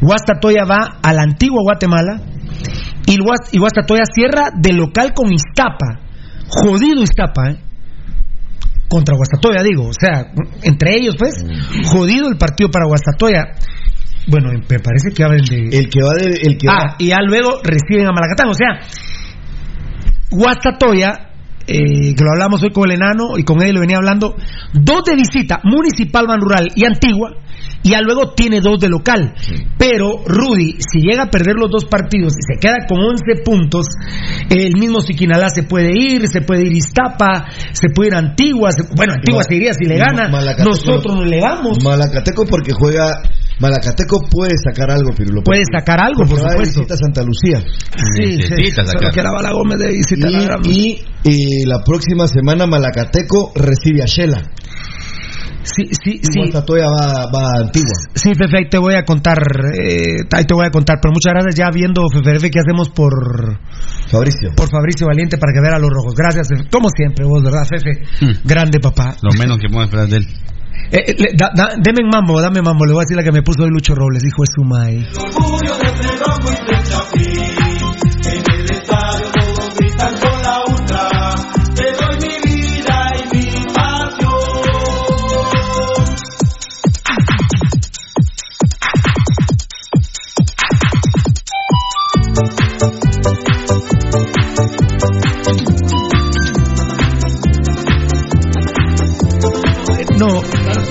Guastatoya 0.00 0.64
va 0.64 0.98
a 1.02 1.12
la 1.12 1.22
antigua 1.22 1.60
Guatemala. 1.62 2.20
Y 3.06 3.58
Guastatoya 3.58 4.04
cierra 4.12 4.50
de 4.56 4.72
local 4.72 5.12
con 5.14 5.32
Iztapa. 5.32 6.00
Jodido 6.48 7.02
Iztapa, 7.02 7.50
¿eh? 7.50 7.56
Contra 8.94 9.16
Guastatoya, 9.16 9.60
digo. 9.64 9.88
O 9.88 9.92
sea, 9.92 10.30
entre 10.62 10.94
ellos, 10.94 11.16
pues, 11.18 11.34
jodido 11.86 12.28
el 12.28 12.36
partido 12.36 12.70
para 12.70 12.86
Guastatoya. 12.86 13.42
Bueno, 14.28 14.50
me 14.52 14.78
parece 14.78 15.10
que 15.12 15.24
hablan 15.24 15.44
de. 15.44 15.76
El 15.76 15.88
que 15.88 16.00
va 16.00 16.14
de. 16.14 16.30
El 16.42 16.56
que 16.56 16.68
Ah, 16.70 16.94
y 17.00 17.08
ya 17.08 17.18
luego 17.20 17.60
reciben 17.64 18.06
a 18.06 18.12
Malacatán. 18.12 18.50
O 18.50 18.54
sea, 18.54 18.78
Guastatoya, 20.30 21.33
eh, 21.66 22.14
que 22.14 22.24
lo 22.24 22.30
hablamos 22.32 22.62
hoy 22.62 22.70
con 22.70 22.90
el 22.90 22.96
enano 22.96 23.38
y 23.38 23.42
con 23.44 23.62
él 23.62 23.74
lo 23.74 23.80
venía 23.80 23.96
hablando, 23.96 24.34
dos 24.72 25.04
de 25.04 25.16
visita, 25.16 25.60
Municipal 25.64 26.26
Ban 26.26 26.40
Rural 26.40 26.68
y 26.74 26.84
Antigua, 26.84 27.30
y 27.82 27.90
ya 27.90 28.00
luego 28.00 28.32
tiene 28.34 28.60
dos 28.60 28.78
de 28.80 28.88
local. 28.88 29.34
Pero 29.78 30.22
Rudy, 30.26 30.76
si 30.80 31.00
llega 31.00 31.24
a 31.24 31.30
perder 31.30 31.54
los 31.56 31.70
dos 31.70 31.84
partidos 31.84 32.32
y 32.32 32.54
se 32.54 32.58
queda 32.60 32.86
con 32.88 32.98
11 32.98 33.42
puntos, 33.44 33.86
el 34.50 34.72
mismo 34.78 35.00
Siquinalá 35.00 35.48
se 35.48 35.62
puede 35.64 35.90
ir, 35.96 36.26
se 36.28 36.40
puede 36.42 36.62
ir 36.66 36.72
Iztapa, 36.72 37.46
se 37.72 37.88
puede 37.94 38.08
ir 38.08 38.14
Antigua, 38.14 38.70
se- 38.72 38.84
bueno, 38.96 39.14
Antigua 39.14 39.42
se 39.44 39.54
iría 39.56 39.72
si 39.72 39.84
le 39.84 39.96
gana, 39.98 40.28
Malacateco- 40.30 40.64
nosotros 40.64 41.16
no 41.16 41.24
le 41.24 41.40
vamos. 41.40 41.78
Malacateco 41.82 42.44
porque 42.46 42.72
juega. 42.72 43.22
Malacateco 43.60 44.20
puede 44.30 44.52
sacar 44.62 44.90
algo, 44.90 45.12
Pirulo. 45.14 45.42
Puede 45.42 45.62
sacar 45.72 46.02
algo, 46.02 46.24
por 46.26 46.38
va 46.40 46.44
de 46.44 46.50
supuesto. 46.66 46.80
visita 46.80 46.94
a 46.94 46.96
Santa 46.98 47.22
Lucía. 47.22 47.60
Sí, 48.16 48.36
Necesita 48.36 48.56
sí, 48.56 48.70
sacar. 48.70 48.86
solo 48.98 49.10
que 49.12 49.22
la 49.22 49.32
Bala 49.32 49.52
Gómez 49.52 49.78
de 49.78 49.88
visita 49.92 50.28
la 50.30 50.42
gran- 50.42 50.60
Y, 50.64 50.98
y, 51.24 51.64
la 51.66 51.82
próxima 51.84 52.26
semana 52.26 52.66
Malacateco 52.66 53.52
recibe 53.54 54.02
a 54.02 54.06
Shela. 54.06 54.42
Sí, 55.62 55.84
sí, 55.92 56.20
sí. 56.20 56.50
todavía 56.50 56.88
va, 56.90 57.24
va 57.34 57.60
antigua. 57.64 57.88
Sí, 58.14 58.34
Fefe, 58.34 58.58
ahí 58.58 58.68
te 58.68 58.76
voy 58.76 58.94
a 58.96 59.02
contar, 59.02 59.38
eh, 59.80 60.18
ahí 60.32 60.44
te 60.44 60.52
voy 60.52 60.66
a 60.66 60.70
contar, 60.70 60.98
pero 61.00 61.12
muchas 61.14 61.32
gracias 61.32 61.54
ya 61.56 61.70
viendo 61.72 62.02
Fefe, 62.12 62.50
¿qué 62.50 62.58
hacemos 62.60 62.90
por 62.90 63.58
Fabricio? 64.10 64.50
Por 64.54 64.68
Fabricio 64.68 65.06
Valiente 65.06 65.38
para 65.38 65.54
que 65.54 65.60
vea 65.62 65.76
a 65.76 65.78
los 65.78 65.88
rojos. 65.88 66.12
Gracias, 66.14 66.48
Fefe. 66.48 66.68
como 66.70 66.90
siempre 66.94 67.24
vos, 67.24 67.42
¿verdad, 67.42 67.64
Fefe? 67.66 68.02
Hmm. 68.20 68.46
Grande 68.46 68.78
papá. 68.78 69.16
Lo 69.22 69.32
menos 69.38 69.56
que 69.56 69.68
podemos 69.68 69.86
esperar 69.86 70.08
de 70.08 70.16
él. 70.18 70.26
Eh, 70.90 71.04
eh, 71.06 71.14
da- 71.36 71.50
da- 71.54 71.74
deme 71.78 72.00
en 72.02 72.08
mambo, 72.08 72.40
dame 72.40 72.62
mambo, 72.62 72.84
le 72.84 72.92
voy 72.92 73.00
a 73.02 73.04
decir 73.04 73.16
la 73.16 73.22
que 73.24 73.32
me 73.32 73.42
puso 73.42 73.62
hoy 73.64 73.70
Lucho 73.70 73.94
Robles, 73.94 74.22
hijo 74.24 74.42
de 74.42 74.52
su 74.54 74.64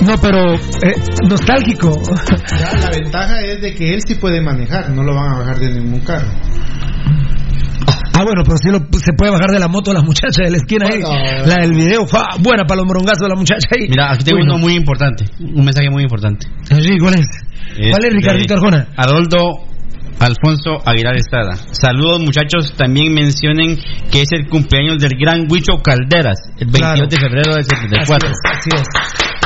No, 0.06 0.14
pero 0.20 0.54
eh, 0.54 0.94
nostálgico. 1.28 2.00
Ya, 2.58 2.72
la 2.78 2.90
ventaja 2.90 3.40
es 3.40 3.60
de 3.62 3.74
que 3.74 3.94
él 3.94 4.00
sí 4.06 4.16
puede 4.16 4.40
manejar, 4.40 4.90
no 4.90 5.02
lo 5.02 5.14
van 5.14 5.32
a 5.32 5.38
bajar 5.38 5.58
de 5.58 5.72
ningún 5.72 6.00
carro. 6.00 6.26
Ah, 8.16 8.22
bueno, 8.22 8.42
pero 8.44 8.56
sí 8.58 8.70
lo- 8.70 8.86
se 8.98 9.12
puede 9.16 9.32
bajar 9.32 9.50
de 9.50 9.58
la 9.58 9.66
moto 9.66 9.92
la 9.92 10.02
muchacha 10.02 10.44
de 10.44 10.50
la 10.50 10.56
esquina 10.58 10.86
ahí. 10.90 11.02
La 11.46 11.56
del 11.62 11.72
video, 11.74 12.06
fa, 12.06 12.36
buena 12.40 12.64
para 12.64 12.76
los 12.78 12.86
morongazos 12.86 13.22
de 13.22 13.28
la 13.28 13.34
muchacha 13.34 13.66
ahí. 13.76 13.88
Mira, 13.88 14.12
aquí 14.12 14.24
tengo 14.24 14.38
Uy, 14.38 14.46
no. 14.46 14.54
uno 14.54 14.62
muy 14.62 14.74
importante. 14.74 15.24
Un 15.40 15.64
mensaje 15.64 15.90
muy 15.90 16.04
importante. 16.04 16.46
Sí, 16.62 16.96
¿cuál 17.00 17.14
es? 17.14 17.26
¿Cuál 17.90 18.04
es, 18.04 18.10
de 18.10 18.16
Ricardito 18.16 18.54
Arjona? 18.54 18.86
Haroldo 18.96 19.38
Alfonso 20.20 20.78
Aguilar 20.86 21.16
Estrada. 21.16 21.56
Saludos 21.72 22.20
muchachos, 22.20 22.72
también 22.76 23.12
mencionen 23.12 23.76
que 24.10 24.22
es 24.22 24.32
el 24.32 24.48
cumpleaños 24.48 24.98
del 24.98 25.12
gran 25.18 25.46
Huicho 25.50 25.82
Calderas, 25.82 26.38
el 26.58 26.66
22 26.66 26.78
Claro. 26.80 27.06
de 27.08 27.16
febrero 27.16 27.54
del 27.54 27.64
74. 27.64 28.28
Así 28.28 28.34
es, 28.34 28.58
así 28.58 28.70
es. 28.74 28.88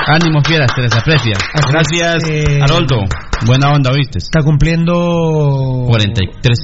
Ánimo 0.06 0.40
fieras, 0.42 0.70
se 0.74 0.82
les 0.82 0.92
aprecia. 0.96 1.32
Así 1.52 1.72
Gracias, 1.72 2.30
eh, 2.30 2.60
Haroldo. 2.62 3.04
Buena 3.46 3.72
onda, 3.72 3.90
¿viste? 3.92 4.18
Está 4.18 4.40
cumpliendo... 4.42 5.84
43. 5.88 6.58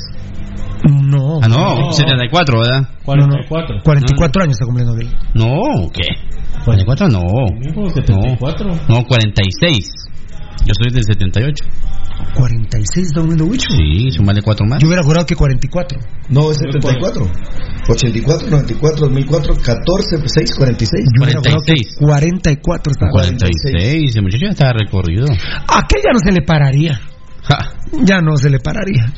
No. 0.87 1.39
Ah, 1.43 1.49
no, 1.49 1.93
74, 1.93 2.59
¿verdad? 2.61 2.89
44. 3.05 3.77
44 3.83 4.43
años 4.43 4.53
está 4.53 4.67
cumpliendo 4.67 4.95
Bill. 4.95 5.09
No, 5.35 5.91
¿qué? 5.93 6.09
44 6.65 7.09
no. 7.09 7.21
74. 7.89 8.69
No, 8.69 8.75
no 8.89 9.05
46. 9.05 9.89
Yo 10.67 10.73
soy 10.75 10.93
del 10.93 11.05
78. 11.05 11.65
46 12.35 13.07
está 13.07 13.21
cumpliendo 13.21 13.45
Huicho. 13.47 13.69
Sí, 13.71 14.11
sumarle 14.13 14.43
4 14.43 14.67
más. 14.67 14.81
Yo 14.81 14.89
hubiera 14.89 15.03
jurado 15.03 15.27
que 15.27 15.35
44. 15.35 15.99
No, 16.29 16.51
es 16.51 16.59
74. 16.59 17.31
84, 17.89 18.51
94, 18.51 19.07
2004, 19.07 19.55
14, 19.57 20.17
6, 20.25 20.55
46. 20.57 21.05
Yo 21.15 21.25
hubiera 21.25 21.41
jurado 21.41 21.63
que 21.67 21.75
44 21.99 22.93
está 22.93 23.09
46, 23.11 24.11
ese 24.11 24.21
muchacho 24.23 24.47
ya 24.47 24.51
estaba 24.51 24.73
recorrido. 24.73 25.27
Aquel 25.27 26.03
ya 26.03 26.13
no 26.13 26.19
se 26.25 26.33
le 26.33 26.43
pararía. 26.43 27.01
Ja. 27.43 27.59
Ya 28.05 28.21
no 28.21 28.37
se 28.37 28.49
le 28.49 28.59
pararía. 28.59 29.13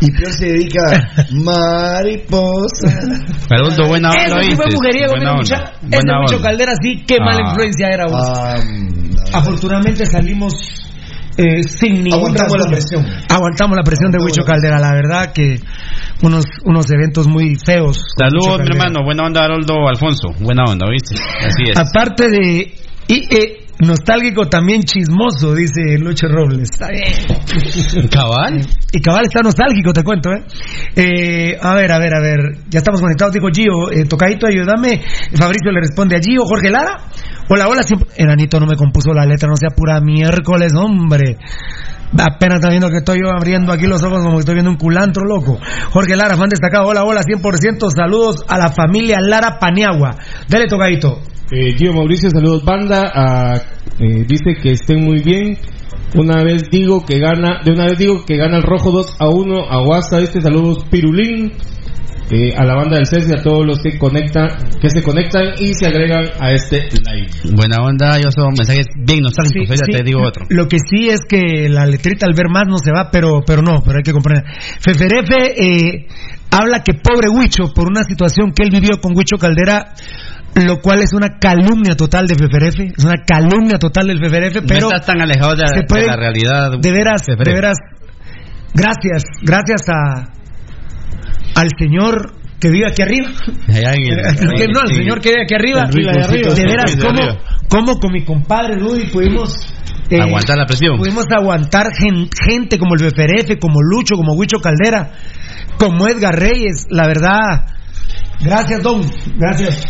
Y 0.00 0.10
peor 0.10 0.32
se 0.32 0.46
dedica 0.46 0.82
mariposa. 1.30 2.88
Haroldo, 3.50 3.88
buena 3.88 4.10
onda, 4.10 4.40
Eso 4.40 4.56
fue 4.56 4.66
Buena 5.08 5.34
mucha. 5.34 5.72
Buena 5.82 6.20
mucho. 6.20 6.40
Caldera 6.42 6.72
sí, 6.82 7.02
qué 7.06 7.18
mala 7.18 7.40
Ah. 7.44 7.48
influencia 7.50 7.88
era 7.88 8.04
vos. 8.06 8.22
Ah, 8.22 8.56
Afortunadamente 9.32 10.06
salimos 10.06 10.52
eh, 11.38 11.62
sin 11.64 12.02
ningún 12.02 12.14
Aguantamos 12.14 12.56
la 12.58 12.70
presión. 12.70 13.06
Aguantamos 13.28 13.76
la 13.76 13.82
presión 13.82 14.10
de 14.10 14.18
Huicho 14.18 14.42
Caldera, 14.44 14.78
la 14.78 14.92
verdad 14.92 15.32
que 15.34 15.60
unos 16.22 16.44
unos 16.64 16.90
eventos 16.90 17.26
muy 17.26 17.56
feos. 17.56 18.00
Saludos, 18.18 18.60
mi 18.60 18.66
hermano. 18.74 19.04
Buena 19.04 19.24
onda, 19.24 19.44
Haroldo 19.44 19.74
Alfonso. 19.88 20.28
Buena 20.40 20.64
onda, 20.66 20.86
¿viste? 20.90 21.14
Así 21.40 21.70
es. 21.70 21.78
Aparte 21.78 22.28
de 22.30 22.74
y, 23.08 23.34
eh, 23.34 23.66
nostálgico, 23.80 24.46
también 24.48 24.82
chismoso, 24.82 25.54
dice 25.54 25.98
Lucho 25.98 26.28
Robles. 26.28 26.70
Está 26.72 26.88
bien. 26.88 28.08
Cabal. 28.10 28.60
Y 28.92 29.00
cabal 29.00 29.24
está 29.24 29.40
nostálgico, 29.42 29.92
te 29.92 30.02
cuento, 30.02 30.30
¿eh? 30.32 30.42
Eh, 30.96 31.58
A 31.60 31.74
ver, 31.74 31.92
a 31.92 31.98
ver, 31.98 32.14
a 32.14 32.20
ver. 32.20 32.38
Ya 32.68 32.78
estamos 32.78 33.00
conectados, 33.00 33.34
dijo 33.34 33.48
Gio. 33.52 33.90
Eh, 33.92 34.04
tocadito, 34.06 34.46
ayúdame. 34.46 35.02
Fabricio 35.34 35.70
le 35.72 35.80
responde 35.80 36.16
a 36.16 36.20
Gio. 36.20 36.44
Jorge 36.44 36.70
Lara. 36.70 36.96
Hola, 37.48 37.68
hola. 37.68 37.82
Siempre... 37.82 38.08
Enanito 38.16 38.58
no 38.58 38.66
me 38.66 38.76
compuso 38.76 39.12
la 39.12 39.26
letra, 39.26 39.48
no 39.48 39.56
sea 39.56 39.70
pura 39.70 40.00
miércoles, 40.00 40.72
hombre. 40.74 41.36
Apenas 42.18 42.56
está 42.56 42.70
viendo 42.70 42.88
que 42.88 42.98
estoy 42.98 43.18
yo 43.20 43.30
abriendo 43.30 43.72
aquí 43.72 43.86
los 43.86 44.02
ojos 44.02 44.22
como 44.22 44.34
que 44.34 44.40
estoy 44.40 44.54
viendo 44.54 44.70
un 44.70 44.76
culantro, 44.76 45.24
loco. 45.24 45.58
Jorge 45.90 46.16
Lara, 46.16 46.36
fan 46.36 46.48
destacado. 46.48 46.86
Hola, 46.86 47.04
hola, 47.04 47.20
100%. 47.22 47.90
Saludos 47.94 48.44
a 48.48 48.58
la 48.58 48.68
familia 48.70 49.18
Lara 49.20 49.58
Paniagua. 49.58 50.16
Dele, 50.48 50.66
tocadito. 50.66 51.20
Eh, 51.50 51.76
Gio 51.76 51.92
Mauricio, 51.92 52.28
saludos 52.30 52.64
banda. 52.64 53.04
Ah, 53.14 53.60
eh, 54.00 54.24
dice 54.26 54.54
que 54.60 54.72
estén 54.72 55.04
muy 55.04 55.22
bien. 55.22 55.56
Una 56.14 56.42
vez 56.42 56.68
digo 56.70 57.04
que 57.04 57.18
gana, 57.18 57.60
de 57.64 57.72
una 57.72 57.84
vez 57.86 57.98
digo 57.98 58.24
que 58.24 58.36
gana 58.36 58.56
el 58.56 58.62
rojo 58.62 58.90
2 58.90 59.16
a 59.20 59.28
1 59.28 59.70
a 59.70 59.84
Guasta. 59.84 60.18
Este 60.18 60.40
saludos 60.40 60.84
Pirulín. 60.90 61.52
eh, 62.30 62.52
a 62.56 62.64
la 62.64 62.74
banda 62.74 62.96
del 62.96 63.06
CES 63.06 63.28
y 63.30 63.38
a 63.38 63.42
todos 63.42 63.64
los 63.64 63.78
que 63.78 63.96
conectan, 63.98 64.48
que 64.80 64.90
se 64.90 65.00
conectan 65.02 65.54
y 65.60 65.72
se 65.74 65.86
agregan 65.86 66.24
a 66.40 66.50
este 66.50 66.88
live. 66.90 67.54
Buena 67.54 67.84
onda, 67.84 68.18
yo 68.18 68.30
son 68.32 68.48
mensajes 68.56 68.86
bien 69.06 69.20
nostálgicos. 69.20 69.68
Sí, 69.68 69.76
ya 69.76 69.86
sí. 69.86 69.92
te 69.92 70.02
digo 70.02 70.22
otro. 70.26 70.44
Lo 70.48 70.66
que 70.66 70.78
sí 70.78 71.08
es 71.08 71.20
que 71.28 71.68
la 71.68 71.86
letrita 71.86 72.26
al 72.26 72.34
ver 72.34 72.48
más 72.48 72.64
no 72.66 72.78
se 72.78 72.90
va, 72.90 73.10
pero, 73.12 73.42
pero 73.46 73.62
no, 73.62 73.82
pero 73.84 73.98
hay 73.98 74.02
que 74.02 74.12
comprender. 74.12 74.44
Feferefe 74.80 75.54
eh, 75.54 76.06
habla 76.50 76.82
que 76.82 76.94
pobre 76.94 77.28
Huicho, 77.28 77.72
por 77.72 77.88
una 77.88 78.02
situación 78.02 78.50
que 78.50 78.64
él 78.64 78.70
vivió 78.70 79.00
con 79.00 79.16
Huicho 79.16 79.36
Caldera, 79.36 79.94
lo 80.64 80.80
cual 80.80 81.00
es 81.02 81.12
una 81.12 81.38
calumnia 81.38 81.94
total 81.96 82.26
de 82.26 82.34
Feferefe, 82.34 82.92
es 82.96 83.04
una 83.04 83.22
calumnia 83.26 83.78
total 83.78 84.06
del 84.06 84.18
Feferefe, 84.18 84.62
pero 84.62 84.80
no 84.80 84.86
estás 84.94 85.06
tan 85.06 85.20
alejado 85.20 85.54
de, 85.54 85.66
se 85.68 85.80
de 85.80 85.84
puede- 85.86 86.06
la 86.06 86.16
realidad. 86.16 86.70
de 86.80 86.92
veras, 86.92 87.22
de 87.26 87.36
veras, 87.36 87.76
gracias, 88.74 89.22
gracias 89.42 89.82
a 89.88 90.32
al 91.60 91.68
señor 91.78 92.32
que 92.60 92.70
vive 92.70 92.86
aquí 92.88 93.02
arriba. 93.02 93.28
Allá 93.68 93.92
en 93.94 94.02
el- 94.02 94.72
no, 94.72 94.80
al 94.80 94.88
señor 94.88 95.20
que 95.20 95.28
vive 95.30 95.42
aquí 95.44 95.54
arriba. 95.54 95.84
Rico, 95.90 96.54
de 96.54 96.62
veras, 96.64 96.96
¿cómo, 96.96 97.38
cómo 97.68 97.98
con 98.00 98.12
mi 98.12 98.24
compadre 98.24 98.76
Rudy 98.78 99.06
pudimos 99.06 99.54
eh, 100.08 100.20
Aguantar 100.20 100.56
la 100.56 100.66
presión. 100.66 100.96
Pudimos 100.98 101.24
aguantar 101.36 101.88
gen- 101.98 102.28
gente 102.48 102.78
como 102.78 102.94
el 102.94 103.02
BFRF, 103.04 103.58
como 103.58 103.80
Lucho, 103.82 104.14
como 104.16 104.34
Huicho 104.34 104.58
Caldera, 104.60 105.10
como 105.78 106.06
Edgar 106.06 106.38
Reyes. 106.38 106.86
La 106.90 107.06
verdad, 107.08 107.66
gracias, 108.40 108.82
Don. 108.82 109.02
Gracias. 109.36 109.82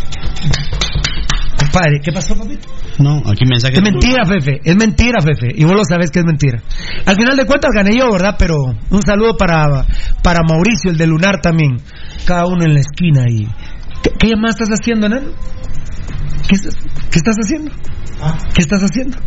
Compadre, 1.59 2.01
¿qué 2.03 2.13
pasó, 2.13 2.35
papito? 2.37 2.69
No, 2.99 3.19
aquí 3.19 3.45
mensajes. 3.49 3.79
Es 3.79 3.83
mentira, 3.85 4.25
Fefe. 4.25 4.61
Es 4.65 4.77
mentira, 4.77 5.21
Fefe. 5.21 5.49
Y 5.55 5.65
vos 5.65 5.75
lo 5.75 5.85
sabés 5.85 6.11
que 6.11 6.21
es 6.21 6.25
mentira. 6.25 6.63
Al 7.05 7.15
final 7.15 7.37
de 7.37 7.45
cuentas 7.45 7.71
gané 7.75 7.97
yo, 7.97 8.11
¿verdad? 8.11 8.37
Pero 8.39 8.57
un 8.57 9.03
saludo 9.03 9.37
para, 9.37 9.85
para 10.23 10.41
Mauricio, 10.49 10.91
el 10.91 10.99
de 10.99 11.07
Lunar 11.07 11.41
también. 11.41 11.77
Cada 12.27 12.47
uno 12.47 12.65
en 12.65 12.75
la 12.75 12.81
esquina 12.81 13.25
ahí. 13.29 13.47
¿Qué, 14.03 14.11
qué 14.19 14.29
llamada 14.29 14.51
estás 14.51 14.69
haciendo, 14.71 15.09
Nano? 15.09 15.31
¿Qué, 16.49 16.57
qué 17.11 17.19
estás 17.19 17.37
haciendo? 17.37 17.73
¿Qué 18.55 18.63
estás 18.63 18.81
haciendo? 18.83 19.19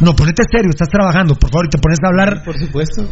No, 0.00 0.14
ponete 0.14 0.42
serio, 0.50 0.70
estás 0.70 0.88
trabajando, 0.88 1.34
por 1.34 1.50
favor, 1.50 1.66
y 1.66 1.70
te 1.70 1.78
pones 1.78 1.98
a 2.02 2.08
hablar. 2.08 2.42
Por 2.44 2.58
supuesto. 2.58 3.06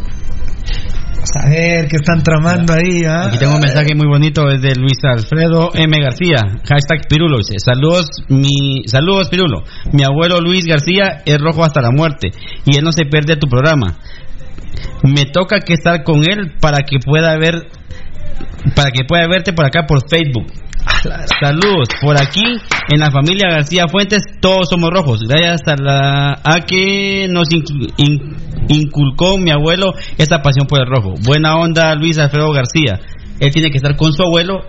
A 1.35 1.49
ver 1.49 1.89
qué 1.89 1.97
están 1.97 2.23
tramando 2.23 2.73
ahí, 2.73 3.05
¿ah? 3.05 3.27
Aquí 3.27 3.39
tengo 3.39 3.55
un 3.55 3.61
mensaje 3.61 3.95
muy 3.95 4.07
bonito 4.07 4.49
es 4.49 4.63
de 4.63 4.75
Luis 4.77 4.99
Alfredo 5.03 5.71
M. 5.75 6.01
García. 6.01 6.39
Hashtag 6.65 7.07
Pirulo. 7.09 7.39
Dice, 7.39 7.57
saludos, 7.59 8.07
mi, 8.29 8.83
saludos 8.87 9.29
Pirulo. 9.29 9.65
Mi 9.93 10.05
abuelo 10.05 10.41
Luis 10.41 10.65
García 10.65 11.23
es 11.27 11.39
rojo 11.39 11.65
hasta 11.65 11.83
la 11.83 11.91
muerte 11.91 12.31
y 12.65 12.79
él 12.79 12.85
no 12.85 12.93
se 12.93 13.05
pierde 13.05 13.37
tu 13.37 13.49
programa. 13.49 13.99
Me 15.03 15.25
toca 15.27 15.61
que 15.61 15.75
estar 15.75 16.03
con 16.03 16.23
él 16.23 16.55
para 16.61 16.79
que 16.85 16.99
pueda 17.05 17.37
ver, 17.37 17.69
para 18.75 18.91
que 18.91 19.05
pueda 19.07 19.27
verte 19.29 19.53
por 19.53 19.65
acá 19.67 19.87
por 19.87 20.01
Facebook. 20.09 20.47
Saludos 21.41 21.89
por 22.01 22.17
aquí 22.21 22.43
en 22.91 23.01
la 23.01 23.11
familia 23.11 23.51
García 23.51 23.85
Fuentes 23.91 24.23
todos 24.41 24.69
somos 24.71 24.91
rojos 24.91 25.21
gracias 25.29 25.61
a 25.67 25.75
la 25.77 26.41
a 26.43 26.61
que 26.67 27.27
nos 27.31 27.49
incu- 27.51 27.93
in- 27.99 28.37
inculcó 28.69 29.37
mi 29.39 29.51
abuelo 29.51 29.93
esta 30.17 30.41
pasión 30.41 30.67
por 30.67 30.81
el 30.81 30.87
rojo 30.89 31.15
buena 31.25 31.57
onda 31.57 31.95
Luis 31.95 32.19
Alfredo 32.19 32.51
García 32.53 33.01
él 33.39 33.53
tiene 33.53 33.71
que 33.71 33.77
estar 33.77 33.97
con 33.97 34.13
su 34.13 34.23
abuelo 34.23 34.61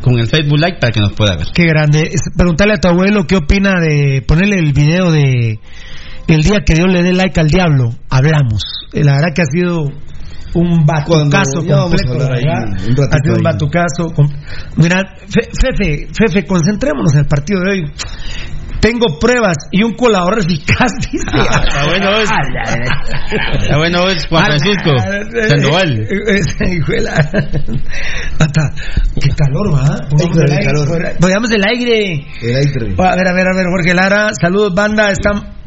con 0.00 0.18
el 0.18 0.26
Facebook 0.26 0.58
Live 0.58 0.78
para 0.80 0.92
que 0.92 1.00
nos 1.00 1.12
pueda 1.12 1.36
ver 1.36 1.46
Qué 1.54 1.66
grande. 1.66 2.10
Preguntarle 2.36 2.74
a 2.74 2.80
tu 2.80 2.88
abuelo 2.88 3.24
qué 3.26 3.36
opina 3.36 3.74
de 3.80 4.22
ponerle 4.26 4.56
el 4.58 4.72
video 4.72 5.10
de 5.12 5.58
el 6.28 6.42
día 6.42 6.60
que 6.64 6.74
Dios 6.74 6.88
le 6.92 7.02
dé 7.02 7.12
like 7.14 7.40
al 7.40 7.48
diablo. 7.48 7.90
Hablamos. 8.10 8.62
Eh, 8.92 9.02
La 9.02 9.14
verdad 9.14 9.28
que 9.34 9.42
ha 9.42 9.46
sido 9.46 9.84
un 10.54 10.84
batucazo 10.86 11.60
completo. 11.82 12.12
un 12.88 12.94
ha 13.04 13.18
sido 13.22 13.36
un 13.36 13.42
batucazo. 13.42 14.06
Mira, 14.76 15.04
Fe- 15.28 15.48
Fefe, 15.60 16.08
Fefe, 16.12 16.46
concentrémonos 16.46 17.12
en 17.14 17.20
el 17.20 17.26
partido 17.26 17.60
de 17.60 17.70
hoy. 17.70 17.92
Tengo 18.80 19.18
pruebas 19.18 19.56
y 19.72 19.82
un 19.82 19.94
colaborador 19.94 20.38
eficaz, 20.44 20.92
dice. 21.12 21.24
Ah, 21.32 21.64
está 21.66 21.84
bueno 21.86 22.16
es. 22.18 22.30
Está 23.60 23.76
bueno 23.76 24.08
es 24.08 24.26
Juan 24.28 24.44
Francisco 24.44 24.90
Sandoval. 25.48 26.06
Qué 29.20 29.28
calor, 29.36 29.74
¿va? 29.74 30.08
Pongamos 30.08 30.38
el 30.38 30.52
aire. 30.52 31.16
Pongamos 31.20 31.50
el 31.50 31.64
aire. 31.64 32.26
El 32.40 32.56
aire. 32.56 32.94
A 32.98 33.16
ver, 33.16 33.28
a 33.28 33.32
ver, 33.32 33.46
a 33.48 33.56
ver, 33.56 33.66
Jorge 33.68 33.94
Lara. 33.94 34.30
Saludos, 34.40 34.72
banda. 34.74 35.10
Están 35.10 35.57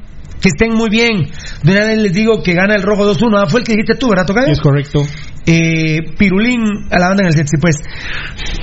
que 0.41 0.49
estén 0.49 0.73
muy 0.73 0.89
bien. 0.89 1.29
De 1.63 1.71
una 1.71 1.85
vez 1.85 2.01
les 2.01 2.13
digo 2.13 2.41
que 2.43 2.53
gana 2.53 2.75
el 2.75 2.81
rojo 2.81 3.05
2-1. 3.05 3.43
Ah, 3.43 3.47
fue 3.47 3.61
el 3.61 3.65
que 3.65 3.73
dijiste 3.73 3.95
tú, 3.95 4.09
¿verdad, 4.09 4.25
Tocayo? 4.25 4.51
Es 4.51 4.59
correcto. 4.59 5.03
Eh, 5.45 6.13
Pirulín 6.17 6.61
a 6.91 6.99
la 6.99 7.07
banda 7.07 7.23
en 7.23 7.27
el 7.27 7.33
set. 7.33 7.47
Sí, 7.47 7.57
pues 7.59 7.77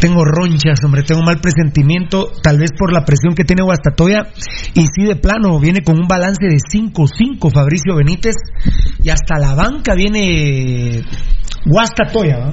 tengo 0.00 0.24
ronchas, 0.24 0.82
hombre. 0.84 1.02
Tengo 1.02 1.22
mal 1.22 1.40
presentimiento. 1.40 2.32
Tal 2.42 2.58
vez 2.58 2.70
por 2.76 2.92
la 2.92 3.04
presión 3.04 3.34
que 3.34 3.44
tiene 3.44 3.62
Guastatoya. 3.62 4.28
Y 4.74 4.86
sí, 4.86 5.04
de 5.04 5.16
plano, 5.16 5.58
viene 5.60 5.82
con 5.82 5.98
un 5.98 6.08
balance 6.08 6.44
de 6.44 6.56
5-5 6.56 7.52
Fabricio 7.52 7.96
Benítez. 7.96 8.34
Y 9.02 9.10
hasta 9.10 9.38
la 9.38 9.54
banca 9.54 9.94
viene 9.94 11.02
Guastatoya. 11.64 12.38
¿va? 12.38 12.52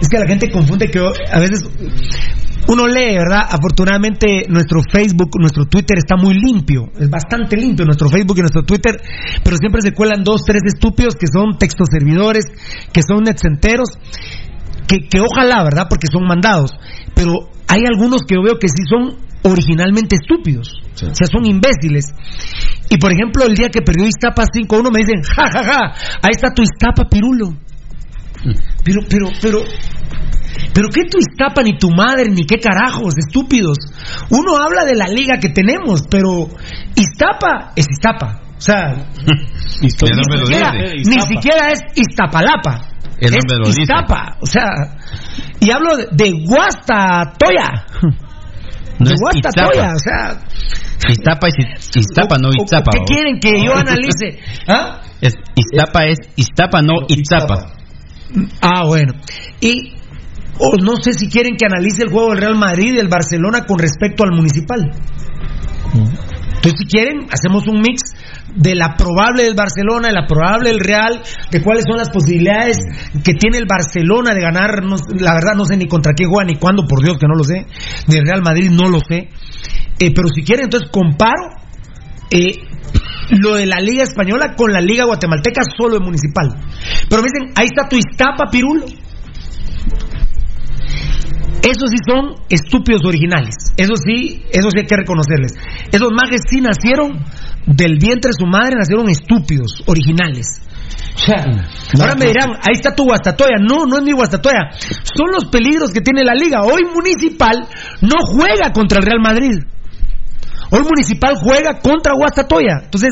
Es 0.00 0.08
que 0.08 0.18
la 0.18 0.26
gente 0.26 0.50
confunde 0.50 0.88
que 0.90 0.98
a 0.98 1.38
veces 1.38 1.62
uno 2.68 2.86
lee, 2.86 3.16
¿verdad? 3.16 3.42
Afortunadamente 3.48 4.44
nuestro 4.48 4.80
Facebook, 4.90 5.30
nuestro 5.40 5.66
Twitter 5.66 5.98
está 5.98 6.16
muy 6.16 6.34
limpio, 6.34 6.90
es 6.98 7.10
bastante 7.10 7.56
limpio 7.56 7.84
nuestro 7.84 8.08
Facebook 8.08 8.38
y 8.38 8.40
nuestro 8.40 8.62
Twitter, 8.62 9.00
pero 9.42 9.56
siempre 9.56 9.82
se 9.82 9.92
cuelan 9.92 10.22
dos, 10.22 10.42
tres 10.44 10.62
estúpidos 10.66 11.16
que 11.16 11.26
son 11.26 11.58
textos 11.58 11.88
servidores, 11.90 12.44
que 12.92 13.02
son 13.02 13.24
netcenteros, 13.24 13.90
que, 14.86 15.08
que 15.08 15.20
ojalá, 15.20 15.64
¿verdad? 15.64 15.86
Porque 15.88 16.06
son 16.10 16.24
mandados, 16.24 16.72
pero 17.14 17.50
hay 17.66 17.80
algunos 17.86 18.22
que 18.22 18.36
yo 18.36 18.42
veo 18.42 18.58
que 18.58 18.68
sí 18.68 18.84
son 18.88 19.16
originalmente 19.42 20.16
estúpidos, 20.16 20.81
o 20.94 21.14
sea, 21.14 21.26
son 21.26 21.44
imbéciles. 21.46 22.12
Y 22.90 22.98
por 22.98 23.12
ejemplo, 23.12 23.44
el 23.44 23.54
día 23.54 23.68
que 23.70 23.82
perdió 23.82 24.06
Iztapa 24.06 24.44
5-1 24.44 24.92
me 24.92 25.00
dicen, 25.00 25.22
ja, 25.22 25.50
ja, 25.50 25.64
ja, 25.64 25.92
ahí 26.22 26.30
está 26.32 26.52
tu 26.54 26.62
Iztapa, 26.62 27.08
Pirulo. 27.08 27.54
Pero, 28.84 29.00
pero, 29.08 29.28
pero, 29.40 29.58
pero 30.74 30.88
qué 30.88 31.02
tu 31.10 31.18
Iztapa, 31.18 31.62
ni 31.62 31.78
tu 31.78 31.90
madre, 31.90 32.28
ni 32.30 32.44
qué 32.44 32.58
carajos, 32.58 33.14
estúpidos. 33.16 33.78
Uno 34.30 34.56
habla 34.56 34.84
de 34.84 34.94
la 34.94 35.06
liga 35.06 35.38
que 35.40 35.48
tenemos, 35.48 36.02
pero 36.10 36.48
Iztapa 36.94 37.72
es 37.76 37.86
Iztapa. 37.88 38.40
O 38.56 38.60
sea, 38.60 38.94
ni, 39.80 39.90
siquiera, 39.90 40.72
ni 40.72 41.20
siquiera 41.20 41.68
es 41.72 41.80
Iztapalapa. 41.96 42.88
El 43.18 43.34
es. 43.34 43.78
Iztapa. 43.78 44.36
O 44.40 44.46
sea, 44.46 44.66
y 45.60 45.70
hablo 45.70 45.96
de, 45.96 46.08
de 46.12 46.44
Guastatoya. 46.44 47.86
No 49.02 49.10
es 49.10 49.20
Guastatoya, 49.20 49.92
Iztapa. 49.92 49.94
o 49.94 49.98
sea. 49.98 51.10
Iztapa 51.10 51.48
es 51.48 51.96
Iztapa, 51.96 52.36
no 52.38 52.48
Iztapa. 52.50 52.92
¿Qué 52.92 53.14
quieren 53.14 53.40
que 53.40 53.64
yo 53.64 53.74
analice? 53.74 54.38
¿Ah? 54.68 55.00
Es, 55.20 55.34
Iztapa 55.54 56.04
es 56.06 56.18
Iztapa, 56.36 56.82
no 56.82 56.94
Iztapa. 57.08 57.74
Ah, 58.60 58.84
bueno. 58.86 59.14
Y 59.60 59.94
o 60.58 60.76
no 60.76 60.96
sé 60.96 61.12
si 61.12 61.28
quieren 61.28 61.56
que 61.56 61.66
analice 61.66 62.02
el 62.04 62.10
juego 62.10 62.30
del 62.30 62.38
Real 62.38 62.56
Madrid 62.56 62.94
y 62.94 62.98
el 62.98 63.08
Barcelona 63.08 63.64
con 63.66 63.78
respecto 63.78 64.24
al 64.24 64.32
municipal. 64.32 64.92
Entonces, 66.62 66.78
si 66.78 66.86
quieren, 66.86 67.26
hacemos 67.32 67.66
un 67.66 67.80
mix 67.80 68.02
de 68.54 68.76
la 68.76 68.94
probable 68.96 69.42
del 69.42 69.54
Barcelona, 69.54 70.08
de 70.08 70.14
la 70.14 70.26
probable 70.28 70.70
del 70.70 70.78
Real, 70.78 71.20
de 71.50 71.60
cuáles 71.60 71.82
son 71.88 71.98
las 71.98 72.08
posibilidades 72.10 72.78
que 73.24 73.34
tiene 73.34 73.58
el 73.58 73.66
Barcelona 73.66 74.32
de 74.32 74.40
ganar. 74.40 74.84
no- 74.84 74.94
la 75.18 75.34
verdad, 75.34 75.54
no 75.56 75.64
sé 75.64 75.76
ni 75.76 75.88
contra 75.88 76.12
qué 76.14 76.24
juega 76.24 76.44
ni 76.44 76.54
cuándo, 76.56 76.86
por 76.86 77.02
Dios 77.02 77.18
que 77.18 77.26
no 77.26 77.34
lo 77.34 77.42
sé. 77.42 77.66
Ni 78.06 78.16
el 78.16 78.24
Real 78.24 78.42
Madrid, 78.42 78.70
no 78.70 78.88
lo 78.88 79.00
sé. 79.00 79.28
Eh, 79.98 80.12
pero 80.14 80.28
si 80.28 80.42
quieren, 80.44 80.66
entonces 80.66 80.88
comparo 80.92 81.42
eh, 82.30 82.54
lo 83.30 83.54
de 83.56 83.66
la 83.66 83.78
Liga 83.80 84.04
Española 84.04 84.54
con 84.56 84.72
la 84.72 84.80
Liga 84.80 85.04
Guatemalteca 85.04 85.62
solo 85.76 85.94
de 85.94 86.00
municipal. 86.04 86.48
Pero 87.08 87.22
me 87.22 87.28
dicen, 87.32 87.52
ahí 87.56 87.66
está 87.66 87.88
tu 87.88 87.96
Iztapa, 87.96 88.50
Pirulo. 88.50 88.86
Esos 91.62 91.90
sí 91.90 91.96
son 92.06 92.34
estúpidos 92.48 93.02
originales. 93.04 93.54
Eso 93.76 93.94
sí, 93.96 94.42
eso 94.50 94.68
sí 94.70 94.80
hay 94.80 94.86
que 94.86 94.96
reconocerles. 94.96 95.54
Esos 95.92 96.10
mages 96.10 96.42
sí 96.50 96.60
nacieron 96.60 97.24
del 97.66 97.98
vientre 97.98 98.30
de 98.30 98.38
su 98.38 98.46
madre, 98.46 98.76
nacieron 98.76 99.08
estúpidos, 99.08 99.82
originales. 99.86 100.46
O 101.14 101.18
sea, 101.18 101.44
ahora 102.00 102.14
me 102.16 102.26
dirán, 102.26 102.50
ahí 102.62 102.74
está 102.74 102.94
tu 102.94 103.04
Guastatoya. 103.04 103.56
No, 103.60 103.86
no 103.86 103.98
es 103.98 104.02
mi 104.02 104.12
Guastatoya. 104.12 104.70
Son 104.78 105.30
los 105.32 105.44
peligros 105.46 105.92
que 105.92 106.00
tiene 106.00 106.24
la 106.24 106.34
liga. 106.34 106.62
Hoy 106.62 106.82
Municipal 106.92 107.68
no 108.00 108.16
juega 108.26 108.72
contra 108.72 108.98
el 108.98 109.06
Real 109.06 109.20
Madrid. 109.22 109.58
Hoy 110.70 110.82
Municipal 110.82 111.34
juega 111.36 111.78
contra 111.78 112.14
Guastatoya. 112.14 112.80
Entonces, 112.84 113.10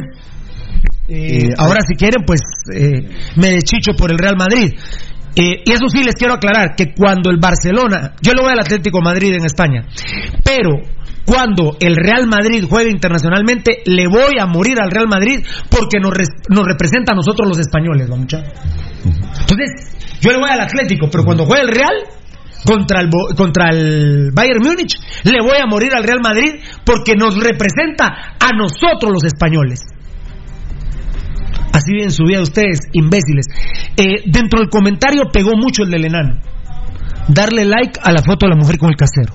eh, 1.09 1.51
ahora 1.59 1.81
si 1.87 1.95
quieren, 1.95 2.25
pues 2.27 2.41
eh, 2.75 3.09
me 3.37 3.51
deschicho 3.51 3.93
por 3.97 4.11
el 4.11 4.19
Real 4.19 4.37
Madrid. 4.37 4.73
Eh, 5.37 5.63
y 5.65 5.73
eso 5.73 5.89
sí 5.89 6.03
les 6.03 6.15
quiero 6.15 6.35
aclarar, 6.35 6.75
que 6.77 6.93
cuando 6.95 7.31
el 7.31 7.39
Barcelona, 7.39 8.15
yo 8.21 8.33
le 8.33 8.43
voy 8.43 8.53
al 8.53 8.61
Atlético 8.61 9.01
Madrid 9.01 9.35
en 9.35 9.45
España, 9.45 9.87
pero 10.45 10.71
cuando 11.25 11.77
el 11.79 11.95
Real 11.95 12.27
Madrid 12.27 12.65
juega 12.69 12.91
internacionalmente, 12.91 13.83
le 13.87 14.09
voy 14.09 14.39
a 14.41 14.47
morir 14.47 14.81
al 14.81 14.91
Real 14.91 15.07
Madrid 15.09 15.45
porque 15.71 16.01
nos, 16.01 16.13
nos 16.49 16.65
representa 16.65 17.13
a 17.13 17.17
nosotros 17.17 17.49
los 17.49 17.59
españoles, 17.59 18.11
¿va, 18.11 18.17
mucha? 18.17 18.39
Entonces, 19.05 19.97
yo 20.21 20.33
le 20.33 20.39
voy 20.39 20.51
al 20.51 20.61
Atlético, 20.61 21.09
pero 21.11 21.25
cuando 21.25 21.47
juega 21.47 21.63
el 21.63 21.69
Real 21.69 21.95
contra 22.65 23.01
el, 23.01 23.09
contra 23.37 23.71
el 23.71 24.31
Bayern 24.35 24.63
Múnich, 24.63 24.97
le 25.25 25.41
voy 25.41 25.57
a 25.63 25.67
morir 25.67 25.95
al 25.95 26.05
Real 26.05 26.21
Madrid 26.21 26.61
porque 26.85 27.15
nos 27.15 27.37
representa 27.37 28.35
a 28.39 28.51
nosotros 28.57 29.13
los 29.13 29.25
españoles. 29.25 29.81
Así 31.73 31.93
bien 31.93 32.11
su 32.11 32.25
vida 32.25 32.43
ustedes, 32.43 32.81
imbéciles. 32.93 33.47
Eh, 33.97 34.23
dentro 34.27 34.61
del 34.61 34.69
comentario 34.69 35.25
pegó 35.33 35.53
mucho 35.57 35.85
el 35.85 35.91
del 35.91 36.07
enano. 36.07 36.41
Darle 37.29 37.65
like 37.65 38.01
a 38.03 38.13
la 38.13 38.23
foto 38.23 38.47
de 38.47 38.51
la 38.51 38.57
mujer 38.57 38.79
con 38.79 38.91
el 38.91 38.97
casero. 38.97 39.35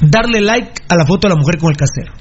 Darle 0.00 0.40
like 0.40 0.72
a 0.88 0.96
la 0.96 1.06
foto 1.06 1.28
de 1.28 1.34
la 1.34 1.40
mujer 1.40 1.58
con 1.58 1.70
el 1.70 1.76
casero. 1.76 2.12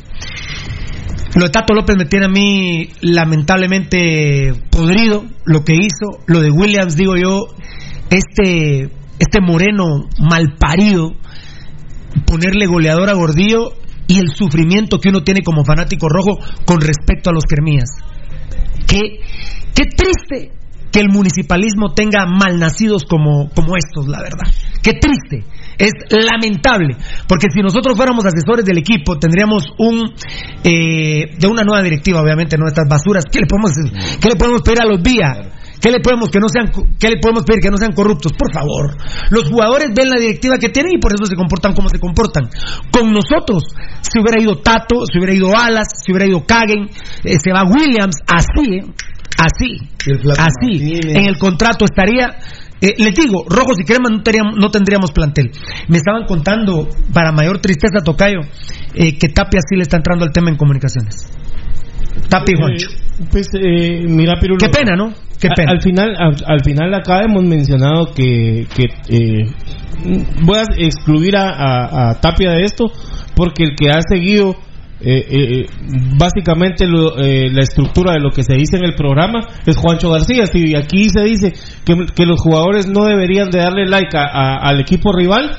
Lo 1.33 1.45
de 1.45 1.49
Tato 1.49 1.73
López 1.73 1.95
me 1.97 2.05
tiene 2.05 2.25
a 2.25 2.29
mí 2.29 2.89
lamentablemente 3.01 4.53
podrido 4.69 5.23
lo 5.45 5.63
que 5.63 5.75
hizo. 5.75 6.19
Lo 6.27 6.41
de 6.41 6.51
Williams, 6.51 6.95
digo 6.95 7.15
yo, 7.15 7.47
este, 8.09 8.91
este 9.17 9.39
moreno 9.41 10.09
malparido, 10.19 11.13
ponerle 12.25 12.67
goleador 12.67 13.09
a 13.09 13.13
Gordillo 13.13 13.80
y 14.07 14.19
el 14.19 14.29
sufrimiento 14.35 14.99
que 14.99 15.09
uno 15.09 15.23
tiene 15.23 15.41
como 15.41 15.63
fanático 15.63 16.07
rojo 16.09 16.37
con 16.65 16.81
respecto 16.81 17.29
a 17.29 17.33
los 17.33 17.43
Kermías. 17.45 17.89
Qué, 18.87 19.19
qué 19.73 19.85
triste 19.85 20.51
que 20.91 20.99
el 20.99 21.09
municipalismo 21.09 21.93
tenga 21.93 22.25
malnacidos 22.25 23.05
como, 23.05 23.49
como 23.55 23.77
estos, 23.77 24.07
la 24.07 24.21
verdad. 24.21 24.53
Qué 24.83 24.93
triste. 24.93 25.45
Es 25.77 25.93
lamentable. 26.09 26.97
Porque 27.27 27.47
si 27.53 27.61
nosotros 27.61 27.95
fuéramos 27.95 28.25
asesores 28.25 28.65
del 28.65 28.77
equipo, 28.77 29.17
tendríamos 29.17 29.71
un. 29.77 30.13
eh, 30.63 31.31
de 31.37 31.47
una 31.47 31.63
nueva 31.63 31.81
directiva, 31.81 32.21
obviamente, 32.21 32.57
no 32.57 32.67
estas 32.67 32.87
basuras. 32.89 33.23
¿Qué 33.31 33.39
le 33.39 33.47
podemos, 33.47 33.71
qué 34.19 34.29
le 34.29 34.35
podemos 34.35 34.61
pedir 34.61 34.81
a 34.81 34.85
los 34.85 35.01
vía? 35.01 35.60
¿Qué 35.81 35.89
le 35.89 35.99
podemos 35.99 36.29
que 36.29 36.39
no 36.39 36.47
sean 36.47 36.71
qué 36.99 37.09
le 37.09 37.17
podemos 37.17 37.43
pedir 37.43 37.61
que 37.61 37.71
no 37.71 37.77
sean 37.77 37.93
corruptos? 37.93 38.33
Por 38.33 38.53
favor. 38.53 38.95
Los 39.31 39.49
jugadores 39.49 39.89
ven 39.95 40.09
la 40.09 40.19
directiva 40.19 40.57
que 40.59 40.69
tienen 40.69 40.93
y 40.95 40.99
por 40.99 41.11
eso 41.13 41.25
se 41.25 41.35
comportan 41.35 41.73
como 41.73 41.89
se 41.89 41.97
comportan. 41.97 42.49
Con 42.91 43.11
nosotros, 43.11 43.63
si 44.01 44.19
hubiera 44.19 44.39
ido 44.39 44.61
Tato, 44.61 45.05
si 45.11 45.17
hubiera 45.17 45.33
ido 45.33 45.57
Alas, 45.57 45.87
si 46.05 46.11
hubiera 46.11 46.27
ido 46.27 46.45
Kagen, 46.45 46.87
eh, 47.23 47.37
se 47.43 47.51
va 47.51 47.63
Williams, 47.63 48.17
así, 48.27 48.77
¿eh? 48.77 48.85
así, 49.41 49.89
así, 50.37 50.99
en 51.09 51.25
el 51.25 51.37
contrato 51.39 51.85
estaría. 51.85 52.37
eh, 52.79 52.93
les 52.97 53.13
digo, 53.15 53.45
rojos 53.49 53.79
y 53.79 53.83
cremas 53.83 54.11
no 54.11 54.21
tendríamos, 54.21 54.55
no 54.57 54.69
tendríamos 54.69 55.11
plantel. 55.11 55.51
Me 55.87 55.97
estaban 55.97 56.25
contando, 56.27 56.89
para 57.11 57.31
mayor 57.31 57.59
tristeza, 57.59 58.03
Tocayo, 58.03 58.41
eh, 58.93 59.17
que 59.17 59.29
Tapia 59.29 59.61
sí 59.67 59.75
le 59.75 59.83
está 59.83 59.97
entrando 59.97 60.25
al 60.25 60.31
tema 60.31 60.49
en 60.49 60.57
comunicaciones. 60.57 61.27
Tapia 62.29 62.55
y 62.55 62.59
Juancho. 62.59 62.87
Eh, 62.89 63.25
pues 63.31 63.47
eh, 63.59 64.03
mira, 64.07 64.39
Pirulo. 64.39 64.57
Qué 64.59 64.69
pena, 64.69 64.95
¿no? 64.95 65.13
Qué 65.39 65.47
A- 65.47 65.53
pena. 65.55 65.71
Al 65.71 65.81
final, 65.81 66.15
al, 66.17 66.35
al 66.45 66.63
final 66.63 66.93
acá 66.93 67.21
hemos 67.23 67.43
mencionado 67.43 68.13
que, 68.13 68.65
que 68.75 68.85
eh, 69.09 69.45
voy 70.43 70.57
a 70.57 70.63
excluir 70.77 71.35
a, 71.37 72.17
Tapia 72.21 72.51
de 72.51 72.63
esto 72.63 72.85
porque 73.35 73.63
el 73.63 73.75
que 73.75 73.89
ha 73.89 74.01
seguido 74.07 74.55
eh, 75.03 75.25
eh, 75.29 75.65
básicamente 76.17 76.85
lo- 76.87 77.17
eh, 77.19 77.49
la 77.51 77.61
estructura 77.61 78.13
de 78.13 78.19
lo 78.19 78.29
que 78.29 78.43
se 78.43 78.53
dice 78.53 78.77
en 78.77 78.85
el 78.85 78.93
programa 78.93 79.39
es 79.65 79.75
Juancho 79.77 80.11
García. 80.11 80.45
Si 80.47 80.75
aquí 80.75 81.09
se 81.09 81.23
dice 81.23 81.53
que, 81.85 82.05
que 82.15 82.25
los 82.25 82.39
jugadores 82.39 82.87
no 82.87 83.05
deberían 83.05 83.49
de 83.49 83.59
darle 83.59 83.87
like 83.87 84.15
al 84.15 84.79
equipo 84.79 85.11
rival, 85.11 85.51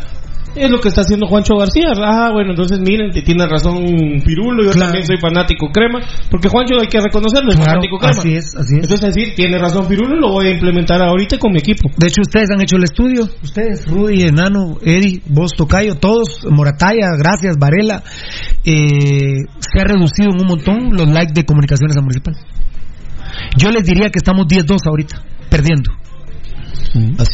Es 0.54 0.70
lo 0.70 0.80
que 0.80 0.88
está 0.88 1.00
haciendo 1.00 1.26
Juancho 1.26 1.54
García. 1.56 1.92
Ah, 1.96 2.30
bueno, 2.30 2.50
entonces 2.50 2.78
miren, 2.78 3.10
tiene 3.10 3.46
razón 3.46 3.82
Pirulo, 4.24 4.64
yo 4.64 4.72
también 4.72 5.06
soy 5.06 5.16
fanático 5.18 5.68
crema, 5.72 6.00
porque 6.30 6.48
Juancho 6.48 6.74
hay 6.78 6.88
que 6.88 7.00
reconocerlo, 7.00 7.50
es 7.50 7.56
Claro, 7.56 7.70
fanático 7.70 7.98
crema. 7.98 8.18
así 8.18 8.34
es, 8.34 8.54
así 8.54 8.74
es. 8.76 8.82
Entonces 8.84 9.08
es 9.08 9.14
decir, 9.14 9.34
tiene 9.34 9.58
razón 9.58 9.88
Pirulo, 9.88 10.14
lo 10.16 10.28
voy 10.30 10.48
a 10.48 10.50
implementar 10.50 11.00
ahorita 11.00 11.38
con 11.38 11.52
mi 11.52 11.58
equipo. 11.58 11.90
De 11.96 12.06
hecho, 12.06 12.20
ustedes 12.20 12.50
han 12.50 12.60
hecho 12.60 12.76
el 12.76 12.84
estudio. 12.84 13.28
Ustedes, 13.42 13.86
Rudy, 13.86 14.22
Enano, 14.24 14.76
Eri, 14.82 15.22
vos, 15.26 15.52
Tocayo, 15.56 15.94
todos, 15.94 16.46
Morataya, 16.50 17.16
gracias, 17.18 17.56
Varela. 17.58 18.02
Eh, 18.64 19.44
se 19.58 19.80
ha 19.80 19.84
reducido 19.84 20.30
en 20.32 20.40
un 20.42 20.46
montón 20.46 20.90
los 20.92 21.08
likes 21.08 21.32
de 21.32 21.44
comunicaciones 21.44 21.96
a 21.96 22.00
municipal. 22.02 22.34
Yo 23.56 23.70
les 23.70 23.84
diría 23.84 24.10
que 24.10 24.18
estamos 24.18 24.46
10-2 24.46 24.86
ahorita, 24.86 25.22
perdiendo. 25.48 25.90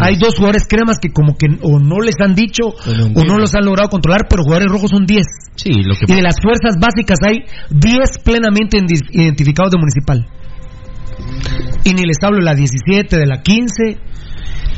Hay 0.00 0.16
dos 0.16 0.36
jugadores 0.36 0.64
cremas 0.68 0.98
que 1.00 1.10
como 1.10 1.36
que 1.36 1.46
o 1.62 1.78
no 1.78 2.00
les 2.00 2.14
han 2.20 2.34
dicho 2.34 2.68
o 2.68 3.24
no 3.24 3.38
los 3.38 3.54
han 3.54 3.64
logrado 3.64 3.88
controlar, 3.88 4.26
pero 4.28 4.42
jugadores 4.42 4.70
rojos 4.70 4.90
son 4.90 5.06
10. 5.06 5.26
Sí, 5.56 5.70
lo 5.82 5.94
que 5.94 6.12
Y 6.12 6.16
de 6.16 6.22
las 6.22 6.36
fuerzas 6.40 6.76
básicas 6.80 7.18
hay 7.26 7.44
10 7.70 8.18
plenamente 8.24 8.78
identificados 9.10 9.72
de 9.72 9.78
municipal. 9.78 10.26
Y 11.84 11.94
ni 11.94 12.02
les 12.04 12.16
hablo 12.22 12.38
de 12.38 12.44
la 12.44 12.54
17, 12.54 13.16
de 13.16 13.26
la 13.26 13.42
15. 13.42 13.98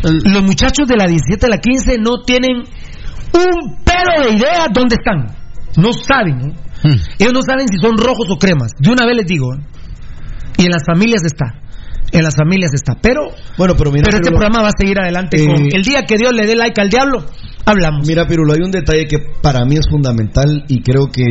Los 0.02 0.42
muchachos 0.42 0.88
de 0.88 0.96
la 0.96 1.06
17, 1.06 1.46
de 1.46 1.50
la 1.50 1.58
15 1.58 1.98
no 1.98 2.22
tienen 2.24 2.62
un 3.32 3.84
pelo 3.84 4.28
de 4.28 4.36
idea 4.36 4.66
dónde 4.72 4.96
están. 4.96 5.36
No 5.76 5.92
saben. 5.92 6.40
¿eh? 6.40 6.96
Ellos 7.18 7.32
no 7.32 7.42
saben 7.42 7.66
si 7.68 7.76
son 7.78 7.96
rojos 7.98 8.28
o 8.30 8.36
cremas. 8.36 8.72
De 8.78 8.90
una 8.90 9.06
vez 9.06 9.16
les 9.16 9.26
digo. 9.26 9.54
¿eh? 9.54 9.58
Y 10.58 10.64
en 10.64 10.70
las 10.70 10.84
familias 10.84 11.22
está. 11.24 11.60
En 12.12 12.22
las 12.24 12.34
familias 12.34 12.72
está. 12.74 12.94
Pero, 13.00 13.20
Bueno, 13.56 13.74
pero 13.76 13.92
mira, 13.92 14.04
pero 14.04 14.16
este 14.16 14.30
Pirulo, 14.30 14.38
programa 14.40 14.62
va 14.62 14.68
a 14.68 14.78
seguir 14.78 14.98
adelante 15.00 15.42
Eh, 15.42 15.46
con 15.46 15.68
el 15.72 15.82
día 15.82 16.02
que 16.04 16.16
Dios 16.16 16.32
le 16.32 16.46
dé 16.46 16.56
like 16.56 16.80
al 16.80 16.90
diablo. 16.90 17.24
Hablamos. 17.64 18.06
Mira, 18.06 18.26
Pirulo, 18.26 18.52
hay 18.52 18.60
un 18.64 18.70
detalle 18.70 19.06
que 19.06 19.18
para 19.42 19.64
mí 19.64 19.76
es 19.76 19.86
fundamental 19.88 20.64
y 20.66 20.82
creo 20.82 21.08
que 21.12 21.22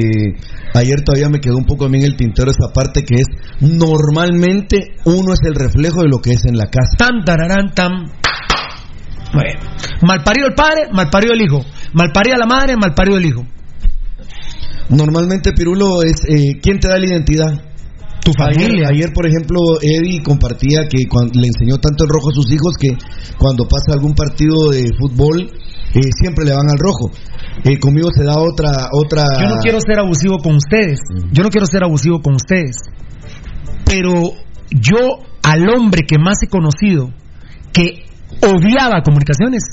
ayer 0.73 1.01
todavía 1.03 1.27
me 1.27 1.39
quedó 1.39 1.57
un 1.57 1.65
poco 1.65 1.85
a 1.85 1.89
mí 1.89 1.97
en 1.97 2.05
el 2.05 2.15
tintero 2.15 2.51
esa 2.51 2.71
parte 2.73 3.03
que 3.03 3.15
es 3.21 3.27
normalmente 3.59 4.95
uno 5.05 5.33
es 5.33 5.39
el 5.43 5.55
reflejo 5.55 6.01
de 6.03 6.09
lo 6.09 6.19
que 6.19 6.31
es 6.31 6.45
en 6.45 6.55
la 6.57 6.67
casa. 6.67 6.95
Tan, 6.97 7.23
tararán, 7.25 7.73
tan. 7.73 7.91
Bueno. 9.33 9.59
Malparido 10.01 10.47
el 10.47 10.53
padre, 10.53 10.83
malparido 10.93 11.33
el 11.33 11.41
hijo. 11.41 11.65
Malparida 11.93 12.37
la 12.37 12.45
madre, 12.45 12.75
malparido 12.79 13.17
el 13.17 13.25
hijo. 13.25 13.45
Normalmente, 14.89 15.51
Pirulo, 15.53 16.01
es 16.03 16.23
eh, 16.27 16.59
¿quién 16.61 16.79
te 16.79 16.87
da 16.87 16.97
la 16.97 17.05
identidad? 17.05 17.68
Tu 18.23 18.31
familia. 18.33 18.89
ayer, 18.89 19.11
por 19.13 19.25
ejemplo, 19.25 19.57
Eddie 19.81 20.21
compartía 20.21 20.87
que 20.89 21.05
cuan- 21.07 21.31
le 21.33 21.47
enseñó 21.47 21.77
tanto 21.77 22.03
el 22.03 22.09
rojo 22.09 22.29
a 22.29 22.33
sus 22.35 22.51
hijos 22.51 22.73
que 22.79 22.89
cuando 23.37 23.65
pasa 23.67 23.93
algún 23.93 24.13
partido 24.13 24.69
de 24.69 24.89
fútbol 24.99 25.49
eh, 25.95 25.99
siempre 26.21 26.45
le 26.45 26.51
van 26.51 26.69
al 26.69 26.77
rojo. 26.77 27.09
Eh, 27.63 27.79
conmigo 27.79 28.09
se 28.15 28.23
da 28.23 28.37
otra 28.37 28.69
otra. 28.93 29.23
Yo 29.41 29.49
no 29.49 29.57
quiero 29.61 29.79
ser 29.81 29.99
abusivo 29.99 30.37
con 30.37 30.55
ustedes. 30.55 30.99
Yo 31.31 31.43
no 31.43 31.49
quiero 31.49 31.65
ser 31.65 31.83
abusivo 31.83 32.21
con 32.21 32.35
ustedes. 32.35 32.77
Pero 33.85 34.13
yo, 34.69 35.23
al 35.43 35.67
hombre 35.69 36.01
que 36.07 36.17
más 36.19 36.37
he 36.43 36.47
conocido, 36.47 37.09
que 37.73 38.05
odiaba 38.41 39.01
comunicaciones, 39.03 39.63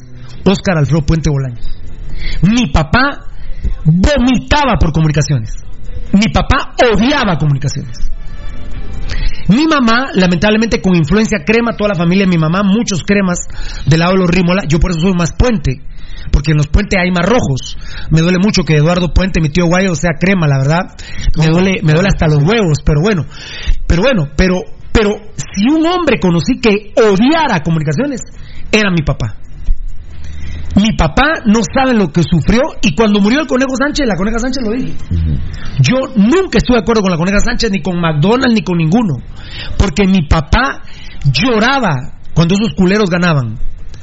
Óscar 0.45 0.79
Alfredo 0.79 1.05
Puente 1.05 1.29
Bolaño. 1.31 1.61
Mi 2.43 2.71
papá 2.73 3.27
vomitaba 3.85 4.77
por 4.81 4.93
comunicaciones. 4.93 5.51
Mi 6.13 6.33
papá 6.33 6.73
odiaba 6.93 7.37
comunicaciones. 7.39 7.99
Mi 9.49 9.64
mamá, 9.66 10.09
lamentablemente 10.14 10.81
con 10.81 10.96
influencia 10.96 11.38
crema, 11.44 11.77
toda 11.77 11.90
la 11.90 11.94
familia 11.94 12.25
de 12.25 12.31
mi 12.31 12.38
mamá, 12.38 12.62
muchos 12.64 13.03
cremas 13.05 13.38
del 13.87 14.01
lado 14.01 14.12
de 14.14 14.18
los 14.18 14.31
Rímola, 14.31 14.62
yo 14.68 14.81
por 14.81 14.90
eso 14.90 15.01
soy 15.01 15.12
más 15.14 15.33
puente, 15.38 15.83
porque 16.33 16.51
en 16.51 16.57
los 16.57 16.66
puentes 16.66 16.99
hay 17.01 17.11
más 17.12 17.29
rojos. 17.29 17.79
Me 18.11 18.22
duele 18.22 18.38
mucho 18.42 18.64
que 18.64 18.75
Eduardo 18.75 19.14
Puente, 19.14 19.40
mi 19.40 19.49
tío 19.49 19.66
Guayo, 19.66 19.94
sea 19.94 20.18
crema, 20.18 20.49
la 20.49 20.59
verdad. 20.59 20.96
Me 21.38 21.46
duele, 21.46 21.81
me 21.83 21.92
duele 21.92 22.09
hasta 22.09 22.27
los 22.27 22.42
huevos, 22.42 22.79
pero 22.85 23.01
bueno. 23.01 23.25
Pero 23.87 24.03
bueno, 24.03 24.29
pero, 24.37 24.62
pero 24.92 25.11
si 25.37 25.72
un 25.72 25.87
hombre 25.87 26.18
conocí 26.20 26.59
que 26.61 26.92
odiara 27.01 27.62
comunicaciones, 27.62 28.20
era 28.72 28.90
mi 28.90 29.03
papá. 29.03 29.37
Mi 30.77 30.93
papá 30.93 31.41
no 31.47 31.61
sabe 31.65 31.95
lo 31.95 32.12
que 32.12 32.23
sufrió 32.23 32.61
y 32.83 32.95
cuando 32.95 33.21
murió 33.21 33.41
el 33.41 33.47
Conejo 33.47 33.75
Sánchez, 33.79 34.07
la 34.07 34.17
Coneja 34.17 34.39
Sánchez 34.39 34.62
lo 34.62 34.73
dije. 34.73 34.95
Yo 35.81 35.97
nunca 36.17 36.59
estuve 36.59 36.77
de 36.77 36.83
acuerdo 36.83 37.01
con 37.03 37.11
la 37.11 37.17
Coneja 37.17 37.41
Sánchez, 37.41 37.71
ni 37.71 37.81
con 37.81 37.99
McDonald's, 37.99 38.55
ni 38.55 38.62
con 38.62 38.77
ninguno. 38.77 39.15
Porque 39.79 40.07
mi 40.07 40.27
papá 40.29 40.83
lloraba 41.33 42.19
cuando 42.35 42.55
esos 42.55 42.75
culeros 42.75 43.09
ganaban. 43.09 43.59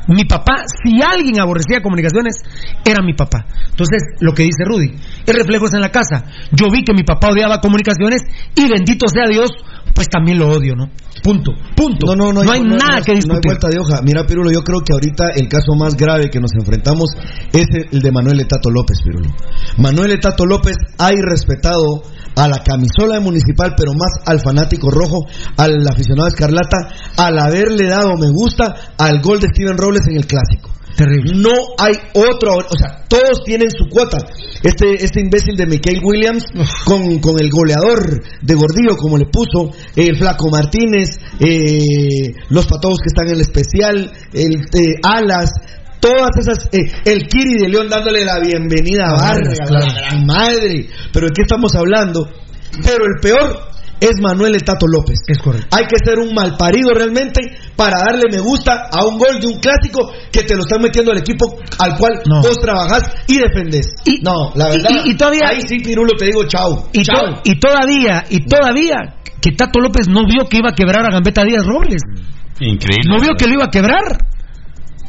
Mi 0.08 0.26
papá, 0.26 0.64
si 0.84 1.02
alguien 1.02 1.40
aborrecía 1.40 1.82
comunicaciones, 1.82 2.36
era 2.84 3.02
mi 3.04 3.14
papá. 3.14 3.46
Entonces, 3.70 4.04
lo 4.20 4.34
que 4.34 4.44
dice 4.44 4.64
Rudy, 4.66 4.92
el 5.26 5.36
reflejo 5.36 5.66
es 5.66 5.74
en 5.74 5.82
la 5.82 5.92
casa. 5.92 6.26
Yo 6.52 6.70
vi 6.70 6.84
que 6.84 6.94
mi 6.94 7.04
papá 7.04 7.30
odiaba 7.30 7.60
comunicaciones 7.62 8.22
y 8.56 8.68
bendito 8.70 9.08
sea 9.08 9.26
Dios, 9.30 9.50
pues 9.96 10.10
también 10.10 10.40
lo 10.40 10.50
odio, 10.50 10.76
¿no? 10.76 10.90
Punto, 11.24 11.52
punto. 11.76 12.08
No, 12.08 12.16
no, 12.16 12.44
no, 12.44 12.52
hay 12.52 12.62
nada 12.64 13.02
que 13.02 13.14
No 13.14 13.16
hay 13.16 13.22
discutir. 13.22 13.42
vuelta 13.46 13.70
de 13.70 13.80
hoja. 13.80 14.02
Mira, 14.04 14.26
Pirulo, 14.26 14.52
yo 14.52 14.62
creo 14.62 14.82
que 14.82 14.92
ahorita 14.92 15.26
el 15.36 15.48
caso 15.48 15.74
más 15.78 15.96
grave 15.96 16.30
que 16.30 16.40
nos 16.40 16.52
enfrentamos 16.54 17.12
es 17.54 17.68
el 17.92 18.02
de 18.02 18.12
Manuel 18.12 18.42
Etato 18.42 18.70
López, 18.70 18.98
Pirulo. 19.04 19.30
Manuel 19.78 20.12
Etato 20.12 20.46
López 20.46 20.76
ha 20.98 21.14
irrespetado 21.14 22.04
a 22.36 22.48
la 22.48 22.64
camisola 22.64 23.16
de 23.16 23.22
municipal, 23.22 23.74
pero 23.78 23.94
más 23.94 24.26
al 24.26 24.40
fanático 24.42 24.90
rojo, 24.90 25.26
al 25.58 25.88
aficionado 25.88 26.28
escarlata, 26.28 26.78
al 27.18 27.40
haberle 27.40 27.88
dado 27.88 28.16
me 28.18 28.30
gusta 28.32 28.94
al 28.98 29.22
gol 29.22 29.40
de 29.40 29.48
Steven 29.48 29.78
Robles 29.78 30.04
en 30.08 30.18
el 30.18 30.26
clásico. 30.26 30.72
Terrible. 30.96 31.34
No 31.36 31.50
hay 31.80 31.94
otro, 32.14 32.56
o 32.58 32.78
sea, 32.78 33.04
todos 33.08 33.44
tienen 33.44 33.70
su 33.72 33.90
cuota. 33.90 34.18
Este, 34.62 35.04
este 35.04 35.22
imbécil 35.22 35.56
de 35.56 35.66
Michael 35.66 36.02
Williams 36.04 36.44
con, 36.86 37.20
con 37.20 37.40
el 37.42 37.50
goleador 37.50 38.22
de 38.42 38.54
Gordillo, 38.54 38.96
como 38.96 39.18
le 39.18 39.26
puso, 39.26 39.76
el 39.96 40.16
Flaco 40.18 40.50
Martínez, 40.52 41.18
eh, 41.40 42.34
los 42.50 42.68
patos 42.68 43.00
que 43.00 43.08
están 43.08 43.28
en 43.28 43.36
el 43.36 43.42
especial, 43.42 44.12
el 44.34 44.56
eh, 44.56 45.00
Alas, 45.02 45.52
todas 46.04 46.32
esas, 46.38 46.68
eh, 46.74 46.92
el 47.06 47.28
Kiri 47.28 47.56
de 47.64 47.70
León 47.70 47.88
dándole 47.90 48.26
la 48.26 48.40
bienvenida 48.40 49.06
a 49.08 49.14
Vargas, 49.14 49.58
claro. 49.66 49.86
la 49.88 49.94
gran 49.94 50.26
madre. 50.26 50.88
Pero 51.14 51.28
¿de 51.28 51.32
qué 51.34 51.42
estamos 51.44 51.74
hablando? 51.76 52.28
Pero 52.84 53.06
el 53.06 53.22
peor 53.22 53.72
es 54.02 54.20
Manuel 54.22 54.56
el 54.56 54.64
Tato 54.64 54.86
López. 54.86 55.20
Es 55.28 55.38
correcto. 55.38 55.68
Hay 55.72 55.86
que 55.86 55.96
ser 56.04 56.20
un 56.20 56.34
malparido 56.36 56.90
realmente 56.94 57.40
para 57.78 57.98
darle 58.06 58.24
me 58.30 58.40
gusta 58.40 58.90
a 58.92 59.06
un 59.06 59.18
gol 59.18 59.40
de 59.40 59.48
un 59.48 59.60
clásico 59.62 60.12
que 60.32 60.44
te 60.44 60.56
lo 60.56 60.64
están 60.64 60.82
metiendo 60.82 61.12
al 61.12 61.20
equipo 61.20 61.58
al 61.80 61.98
cual 61.98 62.22
No. 62.28 62.42
vos 62.42 62.60
trabajás 62.60 63.04
y 63.28 63.38
defendés. 63.38 63.94
Y- 64.06 64.20
no, 64.22 64.52
la 64.56 64.68
verdad. 64.70 64.90
y- 65.06 65.12
y 65.12 65.16
todavía- 65.16 65.48
Ahí 65.52 65.62
sí, 65.66 65.80
Pirulo, 65.80 66.12
te 66.18 66.26
digo 66.26 66.44
chao. 66.48 66.90
Y, 66.92 67.04
chao. 67.04 67.36
to- 67.36 67.42
y 67.46 67.60
todavía, 67.60 68.26
y 68.30 68.46
todavía, 68.46 69.16
que 69.40 69.52
Tato 69.52 69.80
López 69.80 70.08
no 70.10 70.26
vio 70.26 70.50
que 70.50 70.58
iba 70.58 70.72
a 70.72 70.76
quebrar 70.76 71.06
a 71.06 71.12
Gambetta 71.12 71.44
Díaz 71.46 71.66
Robles. 71.66 72.02
Increíble. 72.60 73.08
No 73.10 73.20
vio 73.22 73.32
que 73.38 73.48
lo 73.48 73.54
iba 73.54 73.66
a 73.66 73.70
quebrar. 73.72 74.04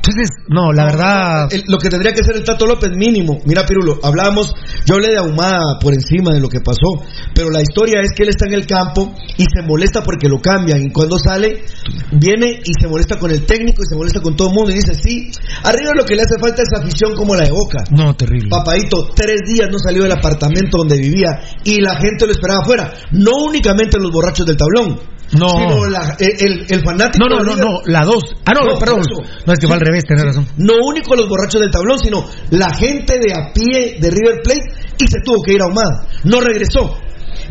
Entonces, 0.07 0.37
no, 0.49 0.71
la 0.73 0.85
verdad. 0.85 1.49
Lo 1.67 1.79
que 1.79 1.88
tendría 1.88 2.12
que 2.12 2.23
ser 2.23 2.37
el 2.37 2.45
Tato 2.45 2.67
López 2.67 2.90
mínimo. 2.95 3.38
Mira, 3.47 3.64
Pirulo, 3.64 3.99
hablábamos, 4.03 4.53
yo 4.85 4.97
hablé 4.97 5.09
de 5.09 5.17
Ahumada 5.17 5.79
por 5.81 5.95
encima 5.95 6.33
de 6.33 6.40
lo 6.40 6.49
que 6.51 6.61
pasó, 6.61 7.01
pero 7.35 7.49
la 7.49 7.62
historia 7.62 8.03
es 8.03 8.12
que 8.14 8.25
él 8.25 8.29
está 8.29 8.47
en 8.47 8.53
el 8.53 8.67
campo 8.67 9.14
y 9.38 9.45
se 9.45 9.62
molesta 9.62 10.03
porque 10.03 10.29
lo 10.29 10.40
cambian. 10.40 10.83
Y 10.83 10.93
cuando 10.93 11.19
sale, 11.19 11.64
viene 12.12 12.61
y 12.64 12.73
se 12.79 12.87
molesta 12.87 13.19
con 13.19 13.31
el 13.31 13.47
técnico 13.47 13.83
y 13.83 13.87
se 13.87 13.97
molesta 13.97 14.21
con 14.21 14.37
todo 14.37 14.49
el 14.49 14.55
mundo 14.55 14.71
y 14.73 14.75
dice, 14.75 14.95
sí, 14.95 15.31
arriba 15.62 15.93
lo 15.97 16.05
que 16.05 16.17
le 16.17 16.23
hace 16.23 16.38
falta 16.38 16.62
es 16.62 16.79
afición 16.79 17.14
como 17.17 17.35
la 17.35 17.45
de 17.45 17.53
Boca. 17.53 17.85
No, 17.90 18.14
terrible. 18.14 18.51
Papadito, 18.51 19.09
tres 19.14 19.40
días 19.47 19.71
no 19.73 19.79
salió 19.79 20.03
del 20.03 20.12
apartamento 20.12 20.79
donde 20.79 20.99
vivía 20.99 21.40
y 21.64 21.81
la 21.81 21.97
gente 21.97 22.27
lo 22.27 22.33
esperaba 22.33 22.61
afuera. 22.62 22.93
No 23.12 23.45
únicamente 23.49 23.99
los 23.99 24.12
borrachos 24.12 24.45
del 24.45 24.59
tablón, 24.59 25.01
No. 25.38 25.49
sino 25.49 25.87
la- 25.87 26.16
el, 26.18 26.31
el- 26.38 26.66
el 26.70 26.83
fanático. 26.85 27.27
No, 27.29 27.37
no, 27.37 27.42
no, 27.44 27.57
no, 27.57 27.81
la 27.87 28.05
dos. 28.05 28.23
Ah, 28.44 28.53
no, 28.55 28.64
No, 28.73 28.79
perdón. 28.79 29.01
No, 29.47 29.53
es 29.53 29.59
que 29.59 29.66
fue 29.66 29.77
al 29.77 29.81
revés, 29.83 30.05
tenés 30.07 30.25
razón. 30.25 30.47
No 30.57 30.75
único 30.87 31.14
los 31.16 31.29
borrachos 31.29 31.61
del 31.61 31.70
tablón, 31.70 31.99
sino 31.99 32.25
la 32.51 32.73
gente 32.75 33.18
de 33.18 33.33
a 33.33 33.53
pie 33.53 33.97
de 34.01 34.11
River 34.11 34.40
Plate 34.42 34.61
y 34.99 35.07
se 35.09 35.20
tuvo 35.25 35.42
que 35.42 35.53
ir 35.55 35.61
a 35.62 35.64
Ahumada. 35.66 36.07
No 36.25 36.40
regresó. 36.40 36.97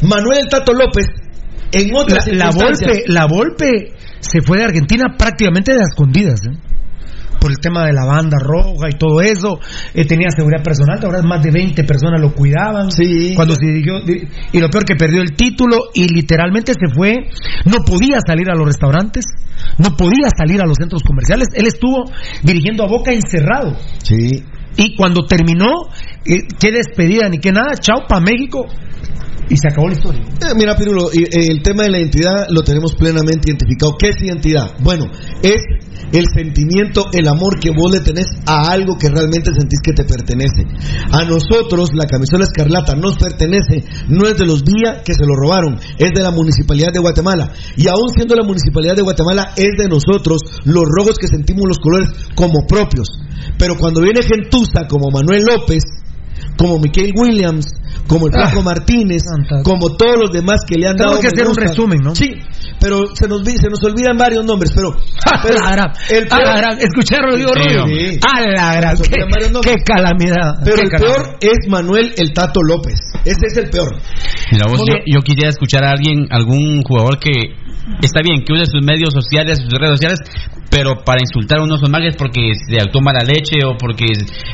Manuel 0.02 0.40
El 0.44 0.50
Tato 0.50 0.74
López, 0.74 1.06
en 1.72 1.96
otras 1.96 2.28
La, 2.28 2.46
la 2.46 2.52
Volpe, 2.52 3.04
la 3.08 3.26
Volpe 3.28 3.94
se 4.20 4.42
fue 4.42 4.58
de 4.60 4.64
Argentina 4.66 5.16
prácticamente 5.18 5.74
de 5.74 5.80
escondidas, 5.82 6.40
¿eh? 6.46 6.58
Por 7.40 7.52
el 7.52 7.58
tema 7.60 7.86
de 7.86 7.94
la 7.94 8.06
banda 8.06 8.38
roja 8.40 8.88
y 8.90 8.98
todo 8.98 9.20
eso. 9.22 9.60
Eh, 9.94 10.06
tenía 10.06 10.30
seguridad 10.36 10.64
personal, 10.64 11.00
ahora 11.04 11.22
más 11.22 11.44
de 11.44 11.52
20 11.52 11.84
personas 11.84 12.22
lo 12.22 12.34
cuidaban. 12.34 12.90
Sí. 12.92 13.34
Cuando 13.36 13.56
se 13.56 13.66
dirigió, 13.66 14.00
di- 14.02 14.24
y 14.54 14.60
lo 14.60 14.70
peor 14.70 14.86
que 14.86 14.96
perdió 14.96 15.22
el 15.22 15.34
título 15.36 15.78
y 15.94 16.08
literalmente 16.08 16.74
se 16.74 16.94
fue, 16.96 17.16
no 17.66 17.78
podía 17.86 18.18
salir 18.26 18.50
a 18.50 18.56
los 18.56 18.66
restaurantes, 18.66 19.26
no 19.78 19.96
podía 19.98 20.28
salir 20.38 20.62
a 20.62 20.66
los 20.66 20.78
centros 20.78 21.04
comerciales. 21.04 21.48
Él 21.54 21.68
estuvo 21.68 22.06
dirigiendo 22.44 22.84
a 22.84 22.88
Boca 22.88 23.12
encerrado. 23.12 23.76
Sí. 24.04 24.44
Y 24.78 24.96
cuando 24.96 25.26
terminó, 25.26 25.90
eh, 26.26 26.48
qué 26.60 26.72
despedida 26.72 27.30
ni 27.30 27.38
qué 27.40 27.52
nada, 27.52 27.76
chao 27.80 28.08
para 28.08 28.22
México. 28.22 28.66
Y 29.50 29.58
se 29.58 29.68
acabó 29.68 29.88
la 29.88 29.94
historia. 29.94 30.22
Eh, 30.22 30.54
mira, 30.56 30.76
Pirulo, 30.76 31.12
eh, 31.12 31.28
el 31.32 31.62
tema 31.62 31.84
de 31.84 31.92
la 31.92 32.00
identidad 32.00 32.48
lo 32.50 32.62
tenemos 32.64 32.94
plenamente 32.96 33.52
identificado. 33.52 33.96
¿Qué 33.98 34.10
es 34.10 34.22
identidad? 34.22 34.76
Bueno, 34.80 35.06
es 35.42 35.62
el 36.12 36.26
sentimiento, 36.34 37.08
el 37.12 37.28
amor 37.28 37.60
que 37.60 37.72
vos 37.72 37.92
le 37.92 38.00
tenés 38.02 38.28
a 38.46 38.72
algo 38.72 38.98
que 38.98 39.10
realmente 39.10 39.52
sentís 39.52 39.80
que 39.84 39.94
te 39.94 40.06
pertenece. 40.06 40.64
A 41.12 41.26
nosotros, 41.26 41.90
la 41.94 42.06
camisola 42.06 42.46
escarlata 42.46 42.96
nos 42.96 43.18
pertenece, 43.18 43.84
no 44.10 44.28
es 44.28 44.38
de 44.38 44.46
los 44.46 44.64
días 44.64 45.02
que 45.04 45.14
se 45.14 45.26
lo 45.26 45.36
robaron, 45.36 45.80
es 45.98 46.12
de 46.14 46.22
la 46.22 46.32
municipalidad 46.32 46.94
de 46.94 47.00
Guatemala. 47.00 47.52
Y 47.76 47.88
aún 47.88 48.10
siendo 48.16 48.36
la 48.36 48.46
municipalidad 48.46 48.96
de 48.96 49.02
Guatemala, 49.02 49.54
es 49.58 49.72
de 49.78 49.90
nosotros 49.90 50.42
los 50.66 50.84
rojos 50.86 51.18
que 51.18 51.28
sentimos 51.28 51.64
los 51.68 51.80
colores 51.80 52.10
como 52.36 52.66
propios. 52.68 53.08
Pero 53.58 53.76
cuando 53.78 54.02
viene 54.02 54.22
gentuza 54.22 54.88
como 54.88 55.10
Manuel 55.10 55.44
López, 55.44 55.84
como 56.58 56.80
Michael 56.80 57.12
Williams, 57.16 57.66
como 58.08 58.28
el 58.28 58.34
Flaco 58.34 58.62
Martínez, 58.62 59.24
como 59.64 59.96
todos 59.96 60.16
los 60.20 60.32
demás 60.32 60.62
que 60.68 60.76
le 60.76 60.88
han 60.88 60.96
Tenemos 60.96 61.20
dado. 61.20 61.22
que 61.22 61.28
hacer 61.28 61.48
un 61.48 61.56
resumen, 61.56 62.00
¿no? 62.04 62.16
Sí, 62.16 62.36
pero 62.80 63.02
se 63.16 63.28
nos, 63.28 63.44
vi- 63.44 63.58
se 63.58 63.70
nos 63.70 63.84
olvidan 63.84 64.18
varios 64.18 64.46
nombres, 64.46 64.72
pero. 64.76 64.92
pero 65.42 65.60
A 65.64 65.70
la 65.70 65.72
gran, 65.76 65.92
el 66.10 66.24
a 66.30 66.38
la 66.38 66.44
peor- 66.44 66.58
gran, 66.58 66.78
escuché 66.80 67.16
a 67.16 67.22
Rodrigo 67.22 67.52
Sí, 67.54 67.60
Rubio. 67.60 67.86
sí. 67.88 68.20
A 68.36 68.42
la 68.42 68.76
gran, 68.76 68.96
qué, 68.98 69.76
calamidad. 69.86 70.56
Pero 70.64 70.76
qué 70.78 70.82
el 70.84 70.90
calamidad. 70.90 71.16
peor 71.16 71.38
es 71.42 71.70
Manuel 71.70 72.14
el 72.18 72.34
Tato 72.34 72.62
López. 72.62 73.00
Ese 73.26 73.46
es 73.48 73.58
el 73.58 73.70
peor. 73.70 73.96
Mira, 74.52 74.66
vos, 74.70 74.80
yo, 74.88 74.96
yo 75.06 75.20
quisiera 75.22 75.50
escuchar 75.50 75.84
a 75.84 75.92
alguien, 75.92 76.28
algún 76.30 76.82
jugador 76.84 77.18
que 77.20 77.32
está 78.02 78.22
bien, 78.24 78.44
que 78.46 78.54
use 78.54 78.66
sus 78.66 78.84
medios 78.86 79.10
sociales, 79.14 79.60
sus 79.60 79.70
redes 79.80 79.92
sociales, 80.00 80.20
pero 80.74 81.04
para 81.06 81.22
insultar 81.22 81.60
a 81.60 81.64
unos 81.64 81.80
son 81.80 81.92
males 81.92 82.16
porque 82.18 82.52
se 82.68 82.82
actuó 82.82 83.00
mala 83.02 83.22
leche 83.24 83.62
o 83.64 83.78
porque 83.78 84.08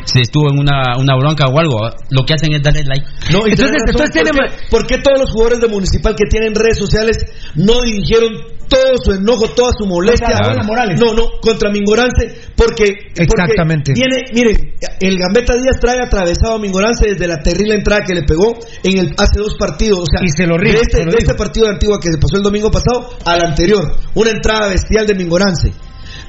se 0.04 0.20
estuvo 0.20 0.52
en 0.52 0.60
una, 0.60 0.98
una 1.00 1.16
bronca 1.16 1.46
o 1.48 1.58
algo. 1.58 1.80
Lo 2.12 2.26
que 2.26 2.34
hacen 2.34 2.52
es 2.54 2.62
darle 2.62 2.84
like. 2.84 3.06
No, 3.32 3.48
y 3.48 3.52
Entonces- 3.56 3.72
razón, 3.72 3.90
entonces 3.90 4.12
tiene 4.12 4.32
¿por, 4.32 4.46
qué, 4.50 4.56
por 4.70 4.88
qué 4.88 4.98
todos 5.02 5.20
los 5.20 5.32
jugadores 5.32 5.62
de 5.62 5.68
Municipal 5.70 6.16
que 6.16 6.26
tienen 6.30 6.54
redes 6.54 6.78
sociales 6.78 7.16
no 7.56 7.80
dirigieron 7.82 8.36
todo 8.68 9.00
su 9.02 9.14
enojo, 9.14 9.48
toda 9.56 9.72
su 9.80 9.88
molestia? 9.88 10.36
Abuela 10.44 10.64
Morales. 10.64 11.00
No, 11.00 11.14
no, 11.14 11.40
contra 11.42 11.72
Mingorance, 11.72 12.52
porque. 12.56 13.16
porque 13.16 13.24
Exactamente. 13.24 13.94
Viene, 13.96 14.24
miren, 14.34 14.76
el 15.00 15.18
Gambetta 15.18 15.56
Díaz 15.56 15.80
trae 15.80 16.04
atravesado 16.04 16.56
a 16.56 16.60
Mingorance 16.60 17.08
desde 17.08 17.28
la 17.28 17.38
terrible 17.42 17.76
entrada 17.76 18.02
que 18.06 18.14
le 18.14 18.24
pegó 18.24 18.60
en 18.84 18.98
el 19.00 19.16
hace 19.18 19.40
dos 19.40 19.56
partidos. 19.58 20.00
O 20.02 20.06
sea, 20.06 20.20
Y 20.22 20.30
se 20.36 20.46
lo 20.46 20.58
ríe, 20.58 20.74
de 20.74 20.82
este, 20.82 21.06
lo 21.06 21.12
de 21.12 21.18
este 21.20 21.34
partido 21.34 21.66
de 21.68 21.74
Antigua 21.74 21.98
que 22.02 22.12
se 22.12 22.18
pasó 22.20 22.36
el 22.36 22.44
domingo 22.44 22.70
pasado 22.70 23.10
al 23.26 23.42
anterior. 23.42 23.96
Una 24.16 24.32
entrada 24.32 24.68
bestial 24.68 25.08
de 25.08 25.16
Mingorance. 25.16 25.72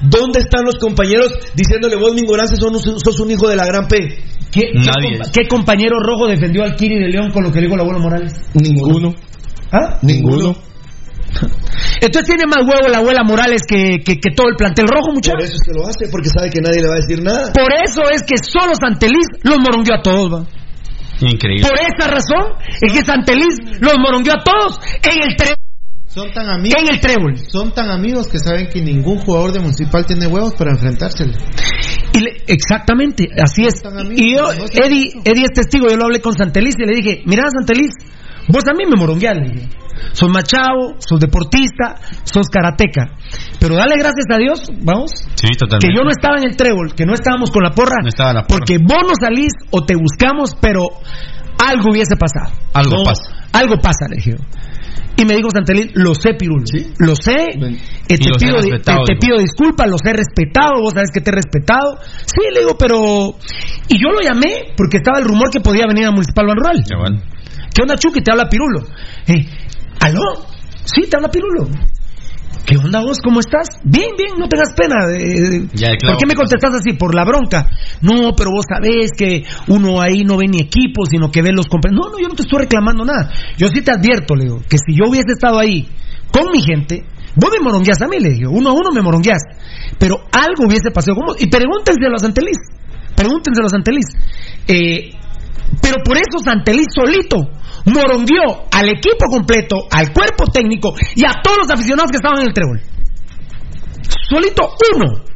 ¿Dónde 0.03 0.39
están 0.39 0.65
los 0.65 0.75
compañeros 0.77 1.31
diciéndole 1.53 1.95
vos, 1.95 2.13
Mingorance, 2.13 2.55
sos 2.55 2.71
un, 2.71 2.99
sos 2.99 3.19
un 3.19 3.31
hijo 3.31 3.47
de 3.47 3.55
la 3.55 3.65
gran 3.65 3.87
P? 3.87 3.97
¿Qué, 4.51 4.61
qué 4.61 4.71
Nadie. 4.73 5.17
compa- 5.19 5.31
qué 5.31 5.47
compañero 5.47 5.97
rojo 5.99 6.27
defendió 6.27 6.63
al 6.63 6.75
Kiri 6.75 6.99
de 6.99 7.09
León 7.09 7.31
con 7.31 7.43
lo 7.43 7.51
que 7.51 7.61
dijo 7.61 7.75
el 7.75 7.81
abuelo 7.81 7.99
Morales? 7.99 8.33
Ninguno. 8.53 9.13
¿Ah? 9.71 9.97
Ninguno. 10.01 10.55
Entonces 12.01 12.25
tiene 12.27 12.43
más 12.45 12.65
huevo 12.67 12.87
la 12.89 12.97
abuela 12.97 13.23
Morales 13.23 13.61
que, 13.67 13.99
que, 14.03 14.15
que 14.19 14.31
todo 14.35 14.49
el 14.49 14.55
plantel 14.57 14.87
rojo, 14.87 15.05
Por 15.07 15.13
muchachos. 15.15 15.43
eso 15.45 15.53
es 15.55 15.61
que 15.65 15.79
lo 15.79 15.87
hace, 15.87 16.07
porque 16.11 16.29
sabe 16.29 16.49
que 16.49 16.59
nadie 16.59 16.81
le 16.81 16.87
va 16.89 16.95
a 16.95 16.97
decir 16.97 17.21
nada. 17.23 17.53
Por 17.53 17.71
eso 17.71 18.01
es 18.11 18.23
que 18.23 18.35
solo 18.41 18.73
Santeliz 18.75 19.27
los 19.43 19.57
morongueó 19.59 19.95
a 19.95 20.01
todos, 20.01 20.33
va. 20.33 20.45
Increíble. 21.21 21.67
Por 21.69 21.77
esa 21.79 22.09
razón 22.11 22.57
es 22.81 22.91
que 22.91 23.05
Santeliz 23.05 23.55
los 23.79 23.93
morongueó 23.99 24.33
a 24.33 24.43
todos 24.43 24.79
en 25.03 25.29
el 25.29 25.35
trébol. 25.37 25.55
Son 26.13 26.29
tan 26.33 26.49
amigos. 26.49 26.81
En 26.81 26.93
el 26.93 26.99
trébol. 26.99 27.37
Son 27.49 27.71
tan 27.73 27.89
amigos 27.89 28.27
que 28.27 28.37
saben 28.37 28.67
que 28.67 28.81
ningún 28.81 29.19
jugador 29.19 29.53
de 29.53 29.59
Municipal 29.61 30.05
tiene 30.05 30.27
huevos 30.27 30.53
para 30.55 30.71
enfrentársele. 30.71 31.33
Y 32.13 32.19
le- 32.19 32.43
exactamente, 32.47 33.27
así 33.41 33.63
es. 33.65 33.75
Y 34.15 34.35
yo, 34.35 34.51
Eddie, 34.51 35.13
Eddie 35.23 35.43
es 35.45 35.53
testigo, 35.55 35.87
yo 35.89 35.95
lo 35.95 36.05
hablé 36.05 36.19
con 36.19 36.33
Santeliz 36.33 36.75
y 36.77 36.85
le 36.85 36.95
dije, 36.95 37.21
mira 37.25 37.43
Santeliz, 37.49 37.91
vos 38.49 38.63
a 38.69 38.73
mí 38.73 38.83
me 38.85 38.97
le 38.97 39.53
dije. 39.53 39.69
Sos 40.13 40.29
machado, 40.29 40.95
sos 40.99 41.19
deportista, 41.19 41.95
sos 42.23 42.47
karateca. 42.49 43.15
Pero 43.59 43.75
dale 43.75 43.95
gracias 43.97 44.25
a 44.33 44.37
Dios, 44.37 44.67
vamos, 44.81 45.11
Sí, 45.35 45.47
totalmente. 45.57 45.87
que 45.87 45.93
yo 45.95 46.03
no 46.03 46.09
estaba 46.09 46.37
en 46.39 46.45
el 46.49 46.57
trébol, 46.57 46.93
que 46.93 47.05
no 47.05 47.13
estábamos 47.13 47.51
con 47.51 47.63
la 47.63 47.71
porra, 47.71 47.95
No 48.01 48.09
estaba 48.09 48.33
la 48.33 48.43
porra. 48.43 48.59
porque 48.59 48.77
vos 48.79 49.03
no 49.07 49.13
salís 49.19 49.53
o 49.69 49.85
te 49.85 49.95
buscamos, 49.95 50.55
pero 50.59 50.87
algo 51.63 51.91
hubiese 51.91 52.15
pasado. 52.17 52.51
Algo 52.73 52.97
No, 52.97 53.03
pasa. 53.03 53.23
Algo 53.53 53.75
pasa, 53.77 54.07
le 54.09 54.15
dije. 54.17 54.35
Y 55.17 55.25
me 55.25 55.35
dijo 55.35 55.49
Santeliz, 55.53 55.91
lo 55.93 56.15
sé, 56.15 56.33
Pirulo. 56.33 56.63
Lo 56.99 57.15
sé. 57.15 57.35
eh, 58.07 58.17
te, 58.17 58.31
pido, 58.39 58.57
te, 58.59 59.15
pido 59.17 59.37
disculpas, 59.37 59.89
los 59.89 60.01
he 60.05 60.13
respetado, 60.13 60.81
vos 60.81 60.93
sabes 60.93 61.11
que 61.13 61.21
te 61.21 61.29
he 61.29 61.33
respetado. 61.33 61.99
Sí, 62.25 62.41
le 62.53 62.61
digo, 62.61 62.77
pero... 62.77 63.35
Y 63.87 64.01
yo 64.01 64.09
lo 64.09 64.21
llamé 64.21 64.73
porque 64.75 64.97
estaba 64.97 65.19
el 65.19 65.25
rumor 65.25 65.51
que 65.51 65.59
podía 65.59 65.85
venir 65.87 66.05
a 66.05 66.11
Municipal 66.11 66.47
Ban 66.47 66.57
Rural. 66.57 66.83
Qué 66.87 66.95
bueno. 66.95 67.21
¿Qué 67.73 67.81
onda, 67.83 67.95
Chucky? 67.95 68.21
Te 68.21 68.31
habla 68.31 68.49
Pirulo. 68.49 68.81
Eh, 69.27 69.45
¿Aló? 69.99 70.45
Sí, 70.85 71.07
te 71.09 71.17
habla 71.17 71.29
Pirulo. 71.29 71.67
¿Qué 72.65 72.77
onda 72.77 73.01
vos? 73.01 73.17
¿Cómo 73.23 73.39
estás? 73.39 73.67
Bien, 73.83 74.09
bien, 74.17 74.37
no 74.37 74.47
tengas 74.47 74.69
pena. 74.75 74.95
eh, 75.11 75.67
Ya, 75.73 75.95
claro. 75.97 76.13
¿Por 76.13 76.17
qué 76.17 76.27
me 76.27 76.35
contestas 76.35 76.75
así? 76.75 76.93
¿Por 76.93 77.15
la 77.15 77.25
bronca? 77.25 77.67
No, 78.01 78.33
pero 78.37 78.51
vos 78.51 78.65
sabés 78.69 79.11
que 79.17 79.43
uno 79.67 79.99
ahí 79.99 80.21
no 80.23 80.37
ve 80.37 80.45
ni 80.47 80.59
equipo, 80.59 81.05
sino 81.09 81.31
que 81.31 81.41
ve 81.41 81.51
los 81.51 81.67
compañeros. 81.67 82.05
No, 82.05 82.11
no, 82.11 82.19
yo 82.21 82.27
no 82.29 82.35
te 82.35 82.43
estoy 82.43 82.59
reclamando 82.61 83.03
nada. 83.03 83.29
Yo 83.57 83.67
sí 83.67 83.81
te 83.81 83.91
advierto, 83.91 84.35
le 84.35 84.43
digo, 84.45 84.59
que 84.69 84.77
si 84.77 84.93
yo 84.95 85.09
hubiese 85.09 85.31
estado 85.33 85.59
ahí 85.59 85.87
con 86.31 86.45
mi 86.53 86.61
gente, 86.61 87.03
vos 87.35 87.51
me 87.51 87.59
morongueás 87.63 88.01
a 88.01 88.07
mí, 88.07 88.19
le 88.19 88.29
digo, 88.29 88.51
uno 88.51 88.69
a 88.69 88.73
uno 88.73 88.89
me 88.93 89.01
morongueás. 89.01 89.41
Pero 89.97 90.17
algo 90.31 90.67
hubiese 90.67 90.91
pasado. 90.91 91.15
¿Cómo? 91.15 91.33
Y 91.39 91.47
pregúntenselo 91.47 92.15
a 92.15 92.19
Santeliz. 92.19 92.57
Pregúntenselo 93.15 93.67
a 93.67 93.69
Santeliz. 93.69 94.05
Eh, 94.67 95.11
pero 95.79 96.03
por 96.03 96.17
eso 96.17 96.39
Santeliz 96.43 96.87
solito 96.93 97.37
morongueó 97.85 98.67
al 98.71 98.89
equipo 98.89 99.25
completo, 99.29 99.87
al 99.91 100.11
cuerpo 100.11 100.45
técnico 100.51 100.93
y 101.15 101.23
a 101.25 101.41
todos 101.43 101.57
los 101.63 101.69
aficionados 101.69 102.11
que 102.11 102.17
estaban 102.17 102.41
en 102.41 102.47
el 102.47 102.53
trébol. 102.53 102.81
Solito 104.29 104.75
uno 104.95 105.31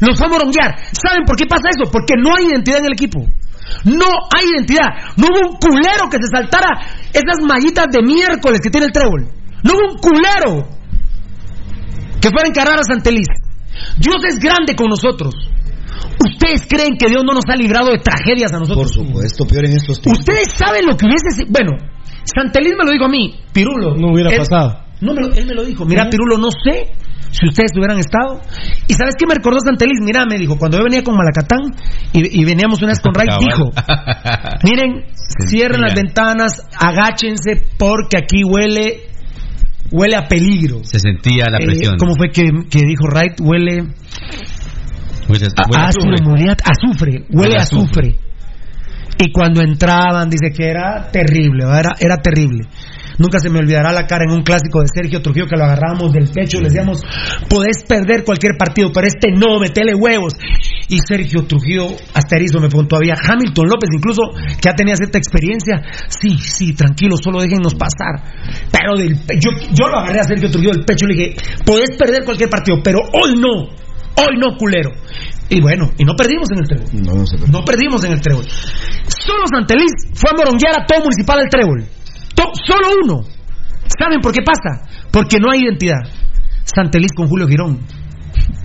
los 0.00 0.16
fue 0.16 0.26
a 0.26 0.30
moronguear. 0.30 0.78
¿Saben 0.92 1.24
por 1.26 1.36
qué 1.36 1.46
pasa 1.46 1.68
eso? 1.70 1.90
Porque 1.90 2.14
no 2.16 2.34
hay 2.36 2.46
identidad 2.46 2.78
en 2.78 2.86
el 2.86 2.92
equipo. 2.92 3.20
No 3.84 4.06
hay 4.34 4.46
identidad. 4.54 5.14
No 5.16 5.26
hubo 5.26 5.50
un 5.50 5.56
culero 5.56 6.08
que 6.10 6.18
se 6.18 6.28
saltara 6.32 6.68
esas 7.12 7.42
mallitas 7.46 7.86
de 7.90 8.02
miércoles 8.02 8.60
que 8.62 8.70
tiene 8.70 8.86
el 8.86 8.92
trébol. 8.92 9.28
No 9.62 9.72
hubo 9.74 9.92
un 9.92 9.98
culero 9.98 10.68
que 12.20 12.30
fuera 12.30 12.46
a 12.46 12.48
encarar 12.48 12.78
a 12.78 12.84
Santeliz. 12.84 13.28
Dios 13.98 14.16
es 14.28 14.38
grande 14.38 14.74
con 14.74 14.88
nosotros. 14.88 15.34
¿Ustedes 16.24 16.66
creen 16.68 16.96
que 16.98 17.08
Dios 17.08 17.22
no 17.24 17.32
nos 17.32 17.44
ha 17.48 17.56
librado 17.56 17.90
de 17.90 17.98
tragedias 17.98 18.52
a 18.52 18.58
nosotros? 18.58 18.92
Por 18.96 19.06
supuesto, 19.06 19.44
peor 19.46 19.64
en 19.66 19.72
estos 19.76 20.00
tiempos. 20.00 20.20
Ustedes 20.20 20.50
saben 20.52 20.86
lo 20.86 20.96
que 20.96 21.06
hubiese 21.06 21.30
sido. 21.36 21.48
Bueno, 21.50 21.72
Santeliz 22.24 22.74
me 22.78 22.84
lo 22.84 22.92
dijo 22.92 23.04
a 23.04 23.08
mí, 23.08 23.40
Pirulo. 23.52 23.94
No 23.94 24.12
hubiera 24.12 24.30
él- 24.30 24.38
pasado. 24.38 24.84
No, 25.00 25.14
me 25.14 25.20
lo- 25.22 25.32
él 25.32 25.46
me 25.46 25.54
lo 25.54 25.64
dijo. 25.64 25.84
Mira, 25.84 26.08
Pirulo, 26.10 26.38
no 26.38 26.48
sé 26.50 26.90
si 27.30 27.46
ustedes 27.46 27.70
hubieran 27.76 27.98
estado. 27.98 28.40
¿Y 28.88 28.94
sabes 28.94 29.14
qué 29.18 29.26
me 29.28 29.34
recordó 29.34 29.58
Santeliz? 29.60 29.98
Mira, 30.02 30.24
me 30.26 30.38
dijo, 30.38 30.56
cuando 30.58 30.78
yo 30.78 30.84
venía 30.84 31.04
con 31.04 31.14
Malacatán 31.14 31.60
y, 32.12 32.40
y 32.40 32.44
veníamos 32.44 32.78
una 32.80 32.88
vez 32.88 33.00
con 33.00 33.14
Ray, 33.14 33.28
dijo, 33.38 33.70
miren, 34.64 35.04
cierren 35.48 35.80
las 35.82 35.94
ventanas, 35.94 36.62
agáchense 36.78 37.62
porque 37.78 38.18
aquí 38.18 38.42
huele 38.44 39.02
huele 39.90 40.16
a 40.16 40.26
peligro. 40.26 40.80
Se 40.84 40.98
sentía 40.98 41.44
la 41.50 41.58
Eh, 41.58 41.66
presión. 41.66 41.96
¿Cómo 41.98 42.14
fue 42.16 42.30
que, 42.30 42.42
que 42.68 42.80
dijo 42.84 43.04
Wright? 43.06 43.40
Huele 43.40 43.84
Huele- 45.28 45.46
a, 45.56 45.62
huele 45.68 45.84
ácido 45.84 46.10
azufre. 46.10 46.24
muriat- 46.24 46.62
azufre, 46.64 47.24
huele 47.30 47.54
a 47.58 47.62
azufre. 47.62 48.08
azufre. 48.08 48.28
Y 49.20 49.32
cuando 49.32 49.60
entraban, 49.62 50.30
dice 50.30 50.52
que 50.56 50.68
era 50.68 51.10
terrible, 51.10 51.64
era, 51.64 51.94
era 51.98 52.16
terrible. 52.18 52.66
Nunca 53.18 53.40
se 53.40 53.50
me 53.50 53.58
olvidará 53.58 53.90
la 53.92 54.06
cara 54.06 54.22
en 54.24 54.30
un 54.30 54.42
clásico 54.44 54.80
de 54.80 54.86
Sergio 54.94 55.20
Trujillo 55.20 55.48
que 55.48 55.56
lo 55.56 55.64
agarrábamos 55.64 56.12
del 56.12 56.28
pecho 56.30 56.58
y 56.58 56.60
le 56.60 56.68
decíamos, 56.68 57.02
podés 57.50 57.82
perder 57.82 58.22
cualquier 58.22 58.52
partido, 58.56 58.92
pero 58.94 59.08
este 59.08 59.32
no, 59.32 59.58
metele 59.58 59.92
huevos. 59.96 60.34
Y 60.88 61.00
Sergio 61.00 61.42
Trujillo, 61.42 61.88
hasta 62.14 62.36
erizo 62.36 62.60
me 62.60 62.68
preguntó 62.68 62.90
todavía, 62.94 63.16
Hamilton 63.20 63.66
López 63.66 63.90
incluso, 63.92 64.22
que 64.36 64.60
ya 64.70 64.72
tenía 64.74 64.94
cierta 64.94 65.18
experiencia, 65.18 65.82
sí, 66.06 66.38
sí, 66.38 66.74
tranquilo, 66.74 67.16
solo 67.20 67.40
déjennos 67.40 67.74
pasar. 67.74 68.22
Pero 68.70 68.94
del 68.96 69.16
yo, 69.40 69.50
yo 69.74 69.88
lo 69.88 69.98
agarré 69.98 70.20
a 70.20 70.24
Sergio 70.24 70.48
Trujillo 70.48 70.74
del 70.74 70.84
pecho 70.84 71.06
y 71.06 71.08
le 71.08 71.16
dije, 71.24 71.36
podés 71.66 71.96
perder 71.98 72.24
cualquier 72.24 72.48
partido, 72.48 72.78
pero 72.84 73.00
hoy 73.00 73.34
no, 73.36 73.66
hoy 74.20 74.36
no, 74.38 74.56
culero. 74.56 74.90
Y 75.48 75.60
bueno, 75.62 75.90
y 75.96 76.04
no 76.04 76.14
perdimos 76.14 76.48
en 76.52 76.58
el 76.58 76.66
trébol. 76.68 77.06
No, 77.06 77.14
no 77.20 77.26
se 77.26 77.38
puede. 77.38 77.50
No 77.52 77.64
perdimos 77.64 78.04
en 78.04 78.12
el 78.12 78.20
trébol. 78.20 78.44
Solo 78.46 79.44
Santeliz 79.50 79.92
fue 80.14 80.30
a 80.30 80.34
moronguear 80.36 80.80
a 80.80 80.84
todo 80.86 81.00
municipal 81.00 81.38
del 81.38 81.48
trébol. 81.48 81.84
To- 82.34 82.52
solo 82.66 82.86
uno. 83.02 83.24
¿Saben 83.98 84.20
por 84.20 84.32
qué 84.32 84.42
pasa? 84.42 84.86
Porque 85.10 85.38
no 85.40 85.50
hay 85.50 85.60
identidad. 85.62 86.04
Santeliz 86.64 87.12
con 87.16 87.28
Julio 87.28 87.48
Girón. 87.48 87.80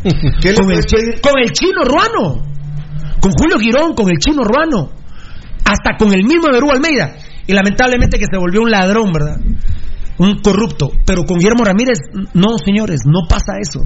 ¿Qué 0.41 0.51
le 0.51 0.55
Con 0.55 0.71
el, 0.71 0.83
con 1.21 1.39
el 1.41 1.51
chino 1.53 1.83
ruano. 1.83 2.43
Con 3.21 3.31
Julio 3.31 3.57
Girón, 3.57 3.93
con 3.95 4.09
el 4.09 4.17
chino 4.17 4.43
ruano. 4.43 4.91
Hasta 5.63 5.95
con 5.97 6.11
el 6.13 6.23
mismo 6.25 6.51
Berú 6.51 6.69
Almeida. 6.71 7.15
Y 7.47 7.53
lamentablemente 7.53 8.19
que 8.19 8.25
se 8.29 8.37
volvió 8.37 8.61
un 8.61 8.71
ladrón, 8.71 9.11
¿verdad? 9.13 9.37
Un 10.17 10.39
corrupto. 10.39 10.91
Pero 11.05 11.23
con 11.23 11.37
Guillermo 11.37 11.63
Ramírez, 11.63 11.99
no, 12.33 12.57
señores, 12.63 13.01
no 13.05 13.27
pasa 13.27 13.53
eso. 13.59 13.81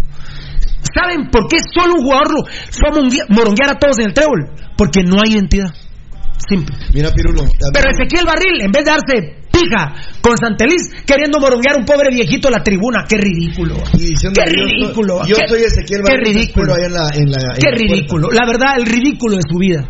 ¿Saben 0.93 1.29
por 1.31 1.47
qué 1.47 1.57
solo 1.73 1.95
un 1.95 2.03
jugador 2.03 2.31
lo 2.31 2.43
fue 2.45 2.89
a 2.89 3.25
moronguear 3.29 3.71
a 3.71 3.79
todos 3.79 3.99
en 3.99 4.07
el 4.07 4.13
trébol? 4.13 4.51
Porque 4.77 5.03
no 5.03 5.17
hay 5.23 5.33
identidad. 5.33 5.73
Simple. 6.37 6.75
Mira, 6.93 7.09
Pirulo. 7.11 7.43
a 7.43 7.71
Pero 7.73 7.89
Ezequiel 7.89 8.25
Barril, 8.25 8.61
en 8.61 8.71
vez 8.71 8.85
de 8.85 8.91
darse 8.91 9.37
Fija, 9.51 9.93
con 10.21 10.37
Santeliz 10.37 10.93
queriendo 11.05 11.39
moronguear 11.39 11.77
un 11.77 11.85
pobre 11.85 12.09
viejito 12.11 12.47
en 12.47 12.53
la 12.53 12.63
tribuna. 12.63 13.05
Qué 13.09 13.17
ridículo. 13.17 13.75
qué 13.91 14.45
ridículo. 14.45 15.25
Yo 15.25 15.35
qué, 15.35 15.47
soy 15.47 15.61
Ezequiel 15.61 16.01
Qué 16.05 16.17
ridículo. 16.17 16.75
En 16.77 16.93
la, 16.93 17.09
en 17.15 17.31
la, 17.31 17.53
en 17.53 17.59
qué 17.59 17.71
la 17.71 17.75
ridículo. 17.75 18.29
La 18.31 18.45
verdad, 18.45 18.77
el 18.77 18.85
ridículo 18.85 19.35
de 19.35 19.41
su 19.49 19.57
vida. 19.57 19.83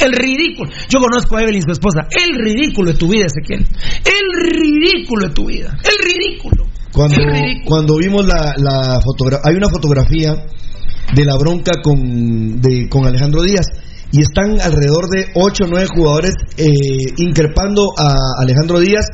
El 0.00 0.12
ridículo. 0.12 0.70
Yo 0.88 1.00
conozco 1.00 1.36
a 1.36 1.42
Evelyn, 1.42 1.62
su 1.62 1.72
esposa. 1.72 2.06
El 2.10 2.36
ridículo 2.36 2.92
de 2.92 2.98
tu 2.98 3.08
vida, 3.08 3.26
Ezequiel. 3.26 3.66
El 4.04 4.52
ridículo 4.58 5.28
de 5.28 5.34
tu 5.34 5.46
vida. 5.46 5.76
El 5.82 6.12
ridículo. 6.12 6.66
Cuando, 6.92 7.16
cuando 7.64 7.96
vimos 7.96 8.26
la, 8.26 8.54
la 8.56 9.00
fotografía, 9.00 9.40
hay 9.50 9.56
una 9.56 9.68
fotografía 9.68 10.46
de 11.12 11.24
la 11.24 11.36
bronca 11.36 11.72
con, 11.82 12.60
de, 12.60 12.88
con 12.88 13.04
Alejandro 13.04 13.42
Díaz 13.42 13.66
y 14.12 14.22
están 14.22 14.60
alrededor 14.60 15.08
de 15.08 15.26
8 15.34 15.64
o 15.64 15.66
9 15.66 15.86
jugadores 15.92 16.34
eh, 16.56 16.66
increpando 17.18 17.92
a 17.98 18.14
Alejandro 18.40 18.78
Díaz 18.78 19.06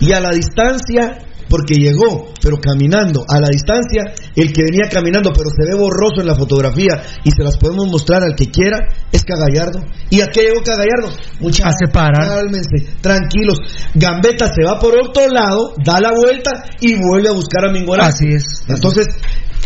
y 0.00 0.12
a 0.12 0.20
la 0.20 0.30
distancia, 0.30 1.18
porque 1.48 1.74
llegó, 1.74 2.32
pero 2.40 2.58
caminando, 2.58 3.24
a 3.28 3.40
la 3.40 3.48
distancia, 3.48 4.02
el 4.34 4.52
que 4.52 4.62
venía 4.64 4.88
caminando, 4.90 5.32
pero 5.32 5.50
se 5.50 5.70
ve 5.70 5.78
borroso 5.78 6.20
en 6.20 6.26
la 6.26 6.34
fotografía 6.34 7.02
y 7.24 7.30
se 7.30 7.42
las 7.42 7.56
podemos 7.56 7.86
mostrar 7.88 8.22
al 8.22 8.34
que 8.34 8.50
quiera, 8.50 8.78
es 9.12 9.24
Cagallardo. 9.24 9.80
¿Y 10.10 10.20
a 10.20 10.26
qué 10.26 10.42
llegó 10.42 10.62
Cagallardo? 10.62 11.10
Mucha, 11.40 11.68
a 11.68 11.72
separar. 11.72 12.26
Cálmense, 12.26 12.96
tranquilos. 13.00 13.58
Gambetta 13.94 14.46
se 14.52 14.64
va 14.64 14.78
por 14.78 14.94
otro 14.96 15.28
lado, 15.28 15.74
da 15.84 16.00
la 16.00 16.12
vuelta 16.12 16.50
y 16.80 16.94
vuelve 16.94 17.28
a 17.28 17.32
buscar 17.32 17.68
a 17.68 17.72
Mingolán. 17.72 18.08
Así 18.08 18.26
es. 18.28 18.64
Entonces, 18.68 19.06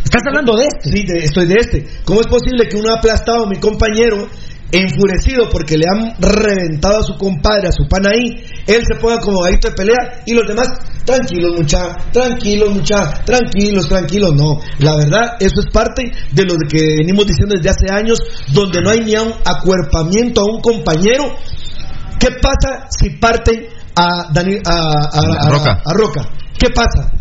¿Estás 0.05 0.23
hablando 0.27 0.57
de 0.57 0.65
este? 0.65 0.91
Sí, 0.91 1.05
de, 1.05 1.25
estoy 1.25 1.47
de 1.47 1.57
este. 1.59 1.87
¿Cómo 2.05 2.21
es 2.21 2.27
posible 2.29 2.67
que 2.69 2.77
uno 2.77 2.91
ha 2.91 2.99
aplastado 2.99 3.45
a 3.45 3.49
mi 3.49 3.57
compañero 3.59 4.29
enfurecido 4.71 5.49
porque 5.51 5.77
le 5.77 5.87
han 5.89 6.15
reventado 6.21 7.01
a 7.01 7.03
su 7.03 7.17
compadre, 7.17 7.69
a 7.69 7.73
su 7.73 7.87
pan 7.89 8.07
ahí, 8.07 8.45
él 8.67 8.83
se 8.87 9.01
ponga 9.01 9.19
como 9.19 9.41
gallito 9.41 9.69
de 9.69 9.75
pelea 9.75 10.23
y 10.27 10.35
los 10.35 10.47
demás, 10.47 10.69
tranquilos 11.05 11.57
mucha, 11.57 11.97
tranquilos 12.13 12.75
mucha, 12.75 13.25
tranquilos, 13.25 13.89
tranquilos, 13.89 14.35
no. 14.35 14.61
La 14.79 14.97
verdad, 14.97 15.37
eso 15.41 15.61
es 15.61 15.73
parte 15.73 16.03
de 16.33 16.45
lo 16.45 16.57
que 16.69 16.97
venimos 16.99 17.27
diciendo 17.27 17.55
desde 17.57 17.71
hace 17.71 17.93
años, 17.93 18.19
donde 18.53 18.83
no 18.83 18.91
hay 18.91 19.01
ni 19.01 19.17
un 19.17 19.33
acuerpamiento 19.45 20.43
a 20.43 20.45
un 20.45 20.61
compañero. 20.61 21.25
¿Qué 22.19 22.29
pasa 22.43 22.89
si 22.91 23.11
parten 23.11 23.67
a, 23.97 24.31
Dani, 24.33 24.57
a, 24.65 24.75
a, 24.75 25.47
a, 25.47 25.49
Roca. 25.49 25.83
a 25.85 25.95
Roca? 25.95 26.31
¿Qué 26.59 26.69
pasa? 26.71 27.13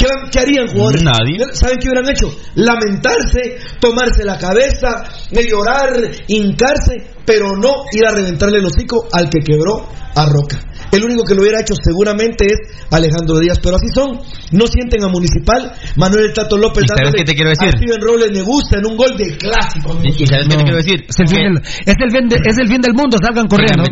¿Qué, 0.00 0.06
¿Qué, 0.32 0.38
harían 0.38 0.68
jugadores? 0.68 1.02
Nadie. 1.02 1.36
¿Saben 1.52 1.78
qué 1.78 1.88
hubieran 1.88 2.08
hecho? 2.08 2.34
Lamentarse, 2.54 3.58
tomarse 3.80 4.24
la 4.24 4.38
cabeza, 4.38 5.04
llorar, 5.30 5.92
hincarse, 6.26 7.20
pero 7.26 7.54
no 7.54 7.84
ir 7.92 8.06
a 8.06 8.12
reventarle 8.12 8.58
el 8.58 8.64
hocico 8.64 9.06
al 9.12 9.28
que 9.28 9.40
quebró 9.40 9.86
a 10.14 10.24
Roca. 10.24 10.58
El 10.90 11.04
único 11.04 11.22
que 11.24 11.34
lo 11.34 11.42
hubiera 11.42 11.60
hecho 11.60 11.74
seguramente 11.74 12.46
es 12.46 12.58
Alejandro 12.90 13.38
Díaz, 13.38 13.60
pero 13.62 13.76
así 13.76 13.86
son. 13.94 14.18
No 14.52 14.66
sienten 14.66 15.04
a 15.04 15.08
Municipal. 15.08 15.70
Manuel 15.96 16.32
Tato 16.32 16.56
López 16.56 16.84
¿Y 16.84 16.88
sabes 16.88 17.14
qué 17.14 17.24
te 17.24 17.34
quiero 17.34 17.50
decir? 17.50 17.68
a 17.68 17.72
Steven 17.76 18.00
Robles 18.00 18.32
me 18.32 18.42
gusta 18.42 18.78
en 18.78 18.86
un 18.86 18.96
gol 18.96 19.16
de 19.16 19.36
clásico. 19.36 20.00
¿Y 20.02 20.26
sabes 20.26 20.48
qué 20.48 20.56
te 20.56 20.62
quiero 20.62 20.78
decir? 20.78 21.04
Es 21.06 21.20
el, 21.20 21.28
fin 21.28 21.38
del, 21.38 21.62
es, 21.62 21.96
el 22.00 22.10
fin 22.10 22.28
de, 22.28 22.36
es 22.42 22.58
el 22.58 22.68
fin 22.68 22.80
del 22.80 22.94
mundo, 22.94 23.18
salgan 23.22 23.46
corriendo. 23.46 23.84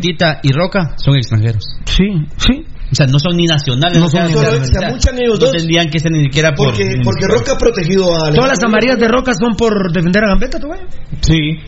Y 0.43 0.53
Roca 0.53 0.97
son 0.97 1.17
extranjeros. 1.17 1.63
Sí, 1.85 2.09
sí. 2.37 2.65
O 2.91 2.95
sea, 2.95 3.07
no 3.07 3.19
son 3.19 3.37
ni 3.37 3.45
nacionales. 3.45 3.99
No 3.99 4.09
son 4.09 4.27
ni 4.27 4.33
nacionales. 4.35 4.69
Se 4.73 4.85
amuchan 4.85 5.19
ellos 5.19 5.39
no 5.39 5.47
dos. 5.47 5.53
tendrían 5.53 5.91
que 5.91 5.99
ser 6.01 6.11
ni 6.13 6.23
siquiera 6.25 6.55
por. 6.55 6.69
Porque, 6.69 7.01
porque 7.05 7.27
Roca 7.29 7.53
ha 7.53 7.59
protegido 7.59 8.05
a 8.05 8.17
Alejandro 8.29 8.35
Todas 8.43 8.51
las 8.59 8.65
amarillas 8.65 8.99
de 8.99 9.09
Roca 9.09 9.33
son 9.35 9.55
por 9.57 9.93
defender 9.93 10.25
a 10.25 10.29
Gambetta, 10.29 10.59
¿tú 10.59 10.69
güey? 10.69 10.81
Sí. 11.21 11.59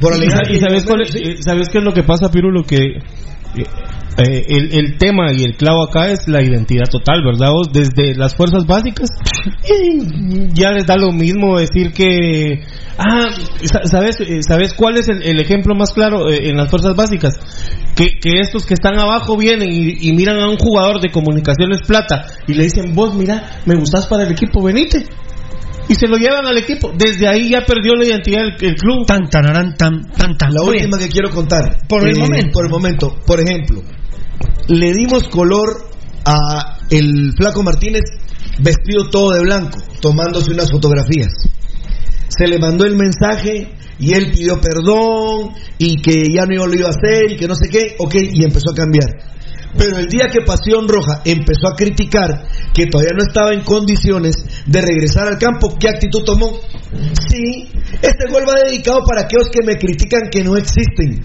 Por 0.00 0.12
¿Y, 0.22 0.30
sabes, 0.60 0.84
cuál 0.84 1.02
es- 1.02 1.14
eh, 1.16 1.36
sabes 1.42 1.68
qué 1.70 1.78
es 1.78 1.84
lo 1.84 1.92
que 1.92 2.04
pasa, 2.04 2.30
Pirulo? 2.30 2.62
Que 2.62 2.78
eh, 4.18 4.44
el, 4.48 4.74
el 4.74 4.98
tema 4.98 5.32
y 5.32 5.44
el 5.44 5.56
clavo 5.56 5.84
acá 5.84 6.10
es 6.10 6.26
la 6.28 6.42
identidad 6.42 6.86
total, 6.90 7.22
¿verdad? 7.24 7.50
Vos, 7.52 7.68
desde 7.72 8.14
las 8.14 8.34
fuerzas 8.34 8.66
básicas, 8.66 9.08
y 9.64 10.48
ya 10.54 10.72
les 10.72 10.86
da 10.86 10.96
lo 10.96 11.12
mismo 11.12 11.58
decir 11.58 11.92
que. 11.92 12.62
Ah, 12.98 13.26
sa- 13.62 13.84
¿sabes, 13.84 14.20
eh, 14.20 14.40
¿sabes 14.42 14.74
cuál 14.74 14.96
es 14.98 15.08
el, 15.08 15.22
el 15.22 15.38
ejemplo 15.40 15.74
más 15.76 15.92
claro 15.92 16.28
eh, 16.30 16.48
en 16.48 16.56
las 16.56 16.68
fuerzas 16.68 16.96
básicas? 16.96 17.38
Que, 17.94 18.18
que 18.20 18.40
estos 18.40 18.66
que 18.66 18.74
están 18.74 18.98
abajo 18.98 19.36
vienen 19.36 19.70
y, 19.72 20.08
y 20.08 20.12
miran 20.12 20.38
a 20.40 20.48
un 20.48 20.56
jugador 20.56 21.00
de 21.00 21.10
comunicaciones 21.10 21.80
plata 21.86 22.26
y 22.46 22.54
le 22.54 22.64
dicen, 22.64 22.94
vos, 22.94 23.14
mira, 23.14 23.60
me 23.66 23.74
gustás 23.76 24.06
para 24.06 24.24
el 24.24 24.32
equipo, 24.32 24.62
venite. 24.62 25.04
Y 25.88 25.94
se 25.94 26.06
lo 26.06 26.16
llevan 26.18 26.44
al 26.46 26.58
equipo. 26.58 26.92
Desde 26.96 27.26
ahí 27.28 27.48
ya 27.50 27.62
perdió 27.64 27.94
la 27.94 28.04
identidad 28.04 28.42
el, 28.44 28.52
el 28.68 28.74
club. 28.74 29.06
Tan, 29.06 29.28
tararán, 29.30 29.74
tan, 29.76 30.02
tan, 30.10 30.36
tan. 30.36 30.52
La 30.52 30.62
última 30.62 30.98
que 30.98 31.08
quiero 31.08 31.30
contar. 31.30 31.78
Por 31.88 32.06
el 32.06 32.16
Eh, 32.16 32.20
momento. 32.20 32.50
Por 32.52 32.64
el 32.66 32.70
momento. 32.70 33.16
Por 33.26 33.40
ejemplo, 33.40 33.80
le 34.68 34.92
dimos 34.92 35.24
color 35.28 35.88
a 36.24 36.78
el 36.90 37.32
Flaco 37.36 37.62
Martínez 37.62 38.02
vestido 38.60 39.08
todo 39.10 39.30
de 39.32 39.40
blanco, 39.40 39.78
tomándose 40.00 40.52
unas 40.52 40.70
fotografías. 40.70 41.28
Se 42.28 42.46
le 42.46 42.58
mandó 42.58 42.84
el 42.84 42.96
mensaje 42.96 43.72
y 43.98 44.12
él 44.12 44.30
pidió 44.32 44.60
perdón 44.60 45.50
y 45.78 46.00
que 46.02 46.24
ya 46.32 46.44
no 46.44 46.66
lo 46.66 46.74
iba 46.74 46.88
a 46.88 46.90
hacer 46.90 47.32
y 47.32 47.36
que 47.36 47.48
no 47.48 47.54
sé 47.54 47.68
qué, 47.68 47.96
ok, 47.98 48.14
y 48.32 48.44
empezó 48.44 48.70
a 48.70 48.74
cambiar. 48.74 49.08
Pero 49.76 49.98
el 49.98 50.06
día 50.06 50.28
que 50.28 50.40
Pasión 50.40 50.88
Roja 50.88 51.20
empezó 51.24 51.68
a 51.68 51.76
criticar 51.76 52.46
que 52.74 52.86
todavía 52.86 53.12
no 53.16 53.22
estaba 53.22 53.52
en 53.52 53.62
condiciones 53.62 54.36
de 54.66 54.80
regresar 54.80 55.28
al 55.28 55.38
campo, 55.38 55.76
¿qué 55.78 55.88
actitud 55.88 56.24
tomó? 56.24 56.60
Sí, 57.28 57.68
este 58.00 58.30
gol 58.30 58.44
va 58.48 58.62
dedicado 58.64 59.00
para 59.06 59.22
aquellos 59.22 59.50
que 59.50 59.64
me 59.64 59.76
critican 59.76 60.30
que 60.30 60.42
no 60.42 60.56
existen. 60.56 61.22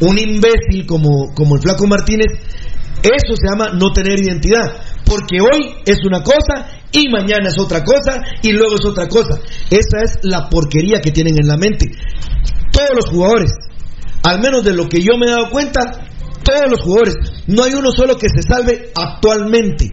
Un 0.00 0.18
imbécil 0.18 0.86
como, 0.86 1.32
como 1.34 1.56
el 1.56 1.62
Flaco 1.62 1.86
Martínez, 1.86 2.26
eso 3.02 3.34
se 3.36 3.48
llama 3.48 3.70
no 3.70 3.92
tener 3.92 4.18
identidad. 4.18 4.72
Porque 5.04 5.40
hoy 5.40 5.76
es 5.84 5.98
una 6.04 6.22
cosa 6.22 6.66
y 6.92 7.08
mañana 7.08 7.48
es 7.48 7.58
otra 7.58 7.84
cosa 7.84 8.20
y 8.42 8.52
luego 8.52 8.74
es 8.74 8.84
otra 8.84 9.06
cosa. 9.06 9.38
Esa 9.70 10.02
es 10.04 10.18
la 10.22 10.48
porquería 10.48 11.00
que 11.00 11.12
tienen 11.12 11.34
en 11.40 11.46
la 11.46 11.56
mente. 11.56 11.90
Todos 12.72 12.90
los 12.96 13.10
jugadores, 13.10 13.52
al 14.24 14.40
menos 14.40 14.64
de 14.64 14.74
lo 14.74 14.88
que 14.88 15.00
yo 15.00 15.16
me 15.16 15.26
he 15.26 15.30
dado 15.30 15.50
cuenta, 15.50 15.80
todos 16.42 16.70
los 16.70 16.80
jugadores, 16.80 17.14
no 17.46 17.64
hay 17.64 17.74
uno 17.74 17.90
solo 17.92 18.16
que 18.16 18.28
se 18.28 18.42
salve 18.42 18.90
actualmente. 18.94 19.92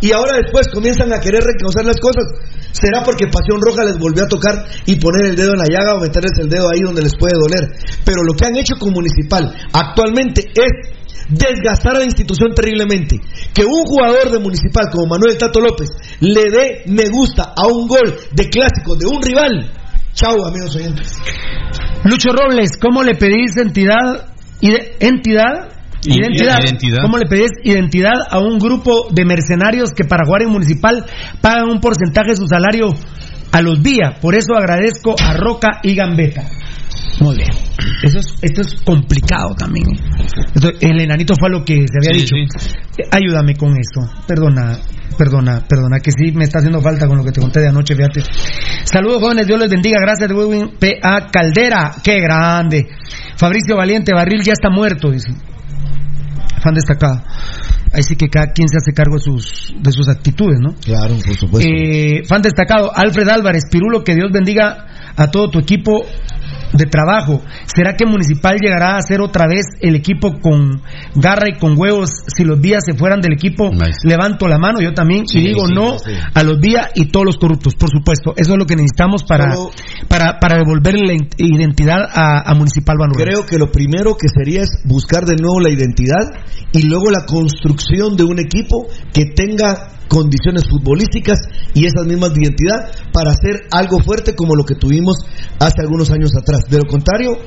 Y 0.00 0.12
ahora 0.12 0.38
después 0.38 0.68
comienzan 0.72 1.12
a 1.12 1.20
querer 1.20 1.42
recausar 1.42 1.84
las 1.84 1.98
cosas. 1.98 2.24
Será 2.72 3.02
porque 3.04 3.26
Pasión 3.26 3.60
Roja 3.60 3.84
les 3.84 3.98
volvió 3.98 4.24
a 4.24 4.28
tocar 4.28 4.66
y 4.86 4.96
poner 4.96 5.26
el 5.26 5.36
dedo 5.36 5.52
en 5.52 5.58
la 5.58 5.68
llaga 5.68 5.94
o 5.94 6.00
meterles 6.00 6.32
el 6.38 6.48
dedo 6.48 6.68
ahí 6.70 6.80
donde 6.80 7.02
les 7.02 7.16
puede 7.18 7.34
doler. 7.34 7.70
Pero 8.04 8.22
lo 8.22 8.34
que 8.34 8.46
han 8.46 8.56
hecho 8.56 8.74
con 8.78 8.92
Municipal 8.92 9.54
actualmente 9.72 10.50
es 10.54 10.96
desgastar 11.28 11.96
a 11.96 11.98
la 12.00 12.04
institución 12.04 12.54
terriblemente. 12.54 13.20
Que 13.54 13.64
un 13.64 13.84
jugador 13.84 14.30
de 14.30 14.38
Municipal 14.38 14.86
como 14.92 15.06
Manuel 15.06 15.38
Tato 15.38 15.60
López 15.60 15.88
le 16.20 16.50
dé 16.50 16.82
me 16.86 17.08
gusta 17.08 17.54
a 17.56 17.66
un 17.66 17.88
gol 17.88 18.16
de 18.32 18.48
clásico 18.48 18.96
de 18.96 19.06
un 19.06 19.22
rival. 19.22 19.72
Chao, 20.14 20.46
amigos 20.46 20.74
oyentes. 20.76 21.18
Lucho 22.04 22.30
Robles, 22.32 22.78
¿cómo 22.80 23.02
le 23.02 23.14
pedís 23.16 23.56
entidad? 23.56 24.28
¿Entidad? 24.62 25.75
Identidad. 26.06 26.58
identidad. 26.64 26.98
¿Cómo 27.02 27.18
le 27.18 27.26
pedís 27.28 27.50
identidad 27.64 28.14
a 28.30 28.38
un 28.38 28.58
grupo 28.58 29.08
de 29.10 29.24
mercenarios 29.24 29.90
que 29.92 30.04
para 30.04 30.24
jugar 30.26 30.42
en 30.42 30.50
municipal 30.50 31.04
pagan 31.40 31.68
un 31.70 31.80
porcentaje 31.80 32.30
de 32.30 32.36
su 32.36 32.46
salario 32.46 32.88
a 33.52 33.62
los 33.62 33.82
días? 33.82 34.18
Por 34.20 34.34
eso 34.34 34.54
agradezco 34.56 35.14
a 35.20 35.34
Roca 35.34 35.80
y 35.82 35.94
Gambetta. 35.94 36.44
Muy 37.20 37.36
bien. 37.36 37.48
Eso 38.02 38.18
es, 38.18 38.26
esto 38.42 38.60
es 38.60 38.74
complicado 38.84 39.54
también. 39.56 39.86
Esto- 40.54 40.72
el 40.80 41.00
enanito 41.00 41.34
fue 41.38 41.48
lo 41.50 41.64
que 41.64 41.74
se 41.76 41.98
había 41.98 42.18
Sí, 42.26 42.34
dicho. 42.36 42.58
sí. 42.58 42.70
Eh, 42.98 43.08
Ayúdame 43.10 43.54
con 43.54 43.70
esto. 43.78 44.00
Perdona, 44.26 44.78
perdona, 45.16 45.62
perdona, 45.66 45.98
que 46.00 46.10
sí 46.10 46.32
me 46.32 46.44
está 46.44 46.58
haciendo 46.58 46.80
falta 46.82 47.06
con 47.06 47.16
lo 47.18 47.24
que 47.24 47.32
te 47.32 47.40
conté 47.40 47.60
de 47.60 47.68
anoche, 47.68 47.94
fíjate. 47.94 48.22
Saludos 48.84 49.20
jóvenes, 49.22 49.46
Dios 49.46 49.58
les 49.58 49.70
bendiga. 49.70 49.96
Gracias 50.00 50.28
de 50.28 50.34
Wedwin 50.34 50.72
P.A. 50.78 51.26
Caldera. 51.32 51.92
Qué 52.04 52.20
grande. 52.20 52.86
Fabricio 53.36 53.76
Valiente, 53.76 54.12
Barril 54.14 54.42
ya 54.42 54.52
está 54.52 54.68
muerto, 54.70 55.10
dice. 55.10 55.30
Fan 56.66 56.74
destacado. 56.74 57.22
Ahí 57.92 58.02
sí 58.02 58.16
que 58.16 58.28
cada 58.28 58.48
quien 58.48 58.66
se 58.68 58.78
hace 58.78 58.92
cargo 58.92 59.14
de 59.14 59.20
sus, 59.20 59.72
de 59.78 59.92
sus 59.92 60.08
actitudes, 60.08 60.58
¿no? 60.60 60.74
Claro, 60.74 61.14
por 61.24 61.36
supuesto. 61.36 61.70
Eh, 61.70 62.24
fan 62.26 62.42
destacado, 62.42 62.90
Alfred 62.92 63.28
Álvarez, 63.28 63.66
Pirulo, 63.70 64.02
que 64.02 64.16
Dios 64.16 64.32
bendiga 64.32 65.12
a 65.14 65.30
todo 65.30 65.48
tu 65.48 65.60
equipo 65.60 66.04
de 66.72 66.84
trabajo. 66.86 67.42
¿Será 67.66 67.94
que 67.96 68.06
Municipal 68.06 68.56
llegará 68.60 68.96
a 68.96 69.02
ser 69.02 69.20
otra 69.20 69.46
vez 69.46 69.66
el 69.80 69.94
equipo 69.94 70.32
con 70.40 70.82
garra 71.14 71.48
y 71.48 71.58
con 71.58 71.78
huevos? 71.78 72.10
Si 72.26 72.44
los 72.44 72.60
días 72.60 72.82
se 72.84 72.94
fueran 72.94 73.20
del 73.20 73.34
equipo, 73.34 73.70
levanto 74.04 74.48
la 74.48 74.58
mano, 74.58 74.80
yo 74.80 74.92
también, 74.94 75.26
Sí, 75.26 75.38
y 75.38 75.48
digo 75.48 75.66
sí, 75.66 75.74
no 75.74 75.98
sí. 75.98 76.12
a 76.34 76.42
los 76.42 76.60
días 76.60 76.88
y 76.94 77.06
todos 77.06 77.26
los 77.26 77.36
corruptos, 77.36 77.74
por 77.74 77.90
supuesto. 77.90 78.32
Eso 78.36 78.52
es 78.52 78.58
lo 78.58 78.66
que 78.66 78.76
necesitamos 78.76 79.24
para, 79.24 79.54
para, 80.08 80.38
para 80.38 80.56
devolverle 80.56 81.06
la 81.06 81.26
identidad 81.38 82.00
a, 82.12 82.50
a 82.50 82.54
Municipal 82.54 82.96
Banurra. 82.98 83.24
Creo 83.24 83.46
que 83.46 83.58
lo 83.58 83.70
primero 83.70 84.16
que 84.16 84.28
sería 84.28 84.62
es 84.62 84.80
buscar 84.84 85.24
de 85.24 85.36
nuevo 85.36 85.60
la 85.60 85.70
identidad 85.70 86.30
y 86.72 86.82
luego 86.82 87.10
la 87.10 87.24
construcción 87.26 88.16
de 88.16 88.24
un 88.24 88.38
equipo 88.38 88.86
que 89.12 89.26
tenga 89.26 89.88
condiciones 90.08 90.62
futbolísticas 90.68 91.38
y 91.74 91.86
esas 91.86 92.06
mismas 92.06 92.32
de 92.34 92.42
identidad 92.42 92.90
para 93.12 93.30
hacer 93.30 93.66
algo 93.72 93.98
fuerte 94.00 94.34
como 94.34 94.54
lo 94.54 94.64
que 94.64 94.74
tuvimos 94.74 95.16
hace 95.58 95.82
algunos 95.82 96.10
años 96.10 96.30
atrás. 96.36 96.60
De 96.68 96.78
lo 96.78 96.84
contrario, 96.88 97.38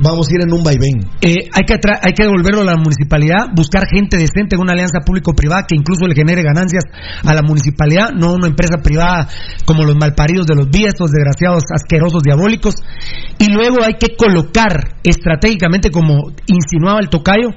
vamos 0.00 0.28
a 0.28 0.34
ir 0.34 0.42
en 0.42 0.52
un 0.52 0.62
vaivén. 0.62 1.00
Eh, 1.20 1.48
hay, 1.52 1.64
que 1.66 1.74
hay 1.74 2.12
que 2.12 2.24
devolverlo 2.24 2.62
a 2.62 2.64
la 2.64 2.76
municipalidad, 2.76 3.54
buscar 3.54 3.84
gente 3.86 4.16
decente 4.16 4.56
en 4.56 4.62
una 4.62 4.72
alianza 4.72 5.00
público-privada 5.04 5.66
que 5.68 5.76
incluso 5.76 6.06
le 6.06 6.14
genere 6.14 6.42
ganancias 6.42 6.84
a 7.24 7.34
la 7.34 7.42
municipalidad, 7.42 8.10
no 8.10 8.34
una 8.34 8.48
empresa 8.48 8.82
privada 8.82 9.28
como 9.64 9.84
los 9.84 9.96
malparidos 9.96 10.46
de 10.46 10.56
los 10.56 10.70
vías, 10.70 10.94
estos 10.94 11.10
desgraciados, 11.10 11.64
asquerosos, 11.72 12.22
diabólicos. 12.22 12.74
Y 13.38 13.52
luego 13.52 13.82
hay 13.84 13.94
que 13.94 14.16
colocar 14.16 14.98
estratégicamente, 15.02 15.90
como 15.90 16.32
insinuaba 16.46 17.00
el 17.00 17.08
tocayo, 17.08 17.50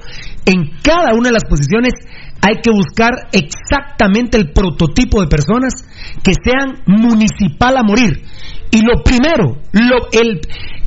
en 0.44 0.70
cada 0.82 1.14
una 1.14 1.28
de 1.28 1.34
las 1.34 1.44
posiciones 1.44 1.94
hay 2.40 2.60
que 2.62 2.70
buscar 2.70 3.28
exactamente 3.32 4.38
el 4.38 4.52
prototipo 4.52 5.20
de 5.20 5.26
personas 5.26 5.74
que 6.22 6.32
sean 6.32 6.82
municipal 6.86 7.76
a 7.76 7.82
morir. 7.82 8.22
Y 8.70 8.82
lo 8.82 9.02
primero, 9.02 9.60
lo, 9.72 10.08
el, 10.12 10.40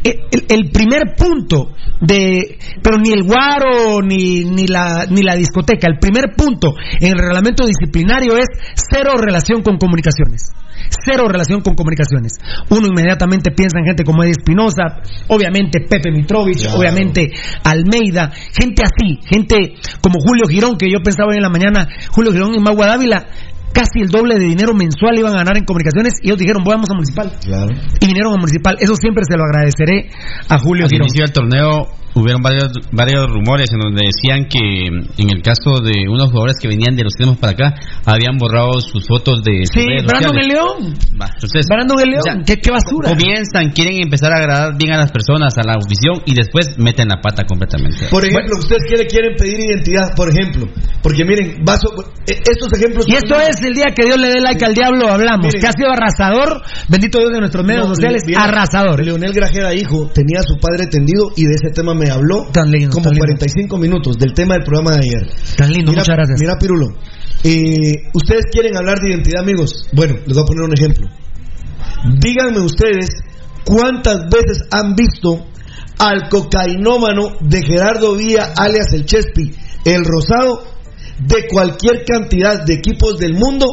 el, 0.03 0.71
primer 0.71 1.15
punto 1.15 1.73
de, 1.99 2.57
pero 2.81 2.97
ni 2.97 3.11
el 3.11 3.23
guaro 3.23 4.01
ni, 4.01 4.43
ni, 4.45 4.67
la, 4.67 5.05
ni 5.09 5.21
la 5.21 5.35
discoteca, 5.35 5.87
el 5.87 5.99
primer 5.99 6.35
punto 6.35 6.73
en 6.99 7.11
el 7.11 7.17
reglamento 7.17 7.65
disciplinario 7.65 8.37
es 8.37 8.47
cero 8.75 9.13
relación 9.17 9.61
con 9.61 9.77
comunicaciones. 9.77 10.51
Cero 11.05 11.27
relación 11.29 11.61
con 11.61 11.75
comunicaciones. 11.75 12.33
Uno 12.69 12.87
inmediatamente 12.87 13.51
piensa 13.51 13.79
en 13.79 13.85
gente 13.85 14.03
como 14.03 14.23
Eddie 14.23 14.31
Espinosa, 14.31 15.01
obviamente 15.27 15.79
Pepe 15.87 16.11
Mitrovich, 16.11 16.67
obviamente 16.75 17.31
Almeida, 17.63 18.31
gente 18.53 18.83
así, 18.83 19.19
gente 19.25 19.75
como 20.01 20.19
Julio 20.19 20.47
Girón, 20.49 20.77
que 20.77 20.89
yo 20.91 20.99
pensaba 21.03 21.29
hoy 21.29 21.37
en 21.37 21.43
la 21.43 21.49
mañana, 21.49 21.87
Julio 22.11 22.33
Girón 22.33 22.55
y 22.55 22.59
Magua 22.59 22.87
Dávila, 22.87 23.27
casi 23.73 24.01
el 24.01 24.09
doble 24.09 24.35
de 24.35 24.45
dinero 24.45 24.73
mensual 24.73 25.17
iban 25.17 25.33
a 25.33 25.37
ganar 25.37 25.57
en 25.57 25.65
comunicaciones 25.65 26.13
y 26.21 26.27
ellos 26.27 26.39
dijeron, 26.39 26.63
vamos 26.63 26.89
a 26.89 26.93
municipal. 26.93 27.31
Y 27.99 28.05
vinieron 28.05 28.33
a 28.33 28.37
municipal. 28.37 28.77
Eso 28.79 28.95
siempre 28.95 29.23
se 29.27 29.37
lo 29.37 29.43
agradeceré 29.43 30.09
a 30.49 30.59
Julio 30.59 30.85
Al 30.85 30.93
inicio 30.93 31.23
del 31.23 31.33
torneo 31.33 32.00
hubieron 32.15 32.41
varios, 32.41 32.71
varios 32.91 33.27
rumores 33.29 33.69
en 33.71 33.79
donde 33.79 34.03
decían 34.07 34.47
que 34.47 34.87
en 34.87 35.29
el 35.29 35.41
caso 35.41 35.79
de 35.79 36.07
unos 36.09 36.29
jugadores 36.29 36.57
que 36.59 36.67
venían 36.67 36.95
de 36.95 37.03
los 37.03 37.13
extremos 37.13 37.37
para 37.37 37.53
acá 37.53 37.75
habían 38.05 38.37
borrado 38.37 38.79
sus 38.81 39.07
fotos 39.07 39.43
de 39.43 39.63
sí 39.65 39.85
Brandon 40.05 40.37
el 40.37 40.47
León. 40.47 40.93
Entonces, 40.95 41.65
Brandon 41.67 41.99
el 41.99 42.09
León 42.11 42.43
¿Qué, 42.45 42.57
¿Qué, 42.57 42.71
basura. 42.71 43.09
comienzan 43.09 43.71
quieren 43.71 43.95
empezar 44.03 44.33
a 44.33 44.37
agradar 44.37 44.77
bien 44.77 44.93
a 44.93 44.97
las 44.97 45.11
personas 45.11 45.57
a 45.57 45.63
la 45.63 45.77
ofición 45.77 46.21
y 46.25 46.35
después 46.35 46.77
meten 46.77 47.07
la 47.07 47.21
pata 47.21 47.43
completamente. 47.45 48.07
Por 48.09 48.23
ejemplo 48.23 48.57
ustedes 48.59 48.83
quieren, 48.87 49.07
quieren 49.07 49.35
pedir 49.37 49.59
identidad 49.59 50.15
por 50.15 50.29
ejemplo. 50.29 50.67
Porque 51.01 51.23
miren 51.25 51.63
vaso, 51.63 51.87
eh, 52.27 52.37
estos 52.43 52.71
ejemplos 52.73 53.07
y 53.07 53.15
esto 53.15 53.39
es 53.39 53.61
el 53.61 53.73
día 53.73 53.87
que 53.95 54.05
Dios 54.05 54.19
le 54.19 54.29
dé 54.29 54.41
like 54.41 54.63
al 54.65 54.73
diablo 54.73 55.09
hablamos. 55.09 55.53
Que 55.53 55.67
ha 55.67 55.71
sido 55.71 55.91
arrasador 55.91 56.61
bendito 56.87 57.19
Dios 57.19 57.31
de 57.31 57.39
nuestros 57.39 57.65
medios 57.65 57.87
sociales 57.87 58.23
arrasador. 58.35 59.03
Leonel 59.03 59.33
Grajera 59.33 59.73
hijo 59.73 60.09
tenía 60.13 60.39
a 60.39 60.43
su 60.43 60.59
padre 60.59 60.87
tendido 60.87 61.31
y 61.35 61.43
de 61.43 61.55
ese 61.55 61.71
tema 61.73 61.93
me 62.01 62.09
habló 62.09 62.47
tan 62.51 62.71
lindo, 62.71 62.91
como 62.91 63.11
45 63.11 63.77
minutos 63.77 64.17
del 64.17 64.33
tema 64.33 64.55
del 64.55 64.63
programa 64.63 64.91
de 64.91 64.99
ayer. 65.05 65.29
Tan 65.55 65.71
lindo, 65.71 65.91
muchas 65.91 66.15
gracias. 66.15 66.39
Mira, 66.39 66.57
Pirulo, 66.57 66.87
eh, 67.43 68.09
ustedes 68.13 68.45
quieren 68.51 68.75
hablar 68.75 68.99
de 68.99 69.09
identidad, 69.09 69.41
amigos. 69.41 69.87
Bueno, 69.93 70.15
les 70.25 70.33
voy 70.33 70.43
a 70.43 70.45
poner 70.45 70.63
un 70.63 70.73
ejemplo. 70.73 71.07
Díganme 72.19 72.59
ustedes 72.59 73.21
cuántas 73.65 74.29
veces 74.29 74.63
han 74.71 74.95
visto 74.95 75.45
al 75.99 76.29
cocainómano 76.29 77.33
de 77.41 77.61
Gerardo 77.61 78.15
Vía, 78.15 78.53
alias 78.57 78.93
el 78.93 79.05
Chespi, 79.05 79.51
el 79.85 80.03
Rosado, 80.03 80.63
de 81.19 81.47
cualquier 81.47 82.03
cantidad 82.03 82.65
de 82.65 82.73
equipos 82.73 83.19
del 83.19 83.35
mundo 83.35 83.67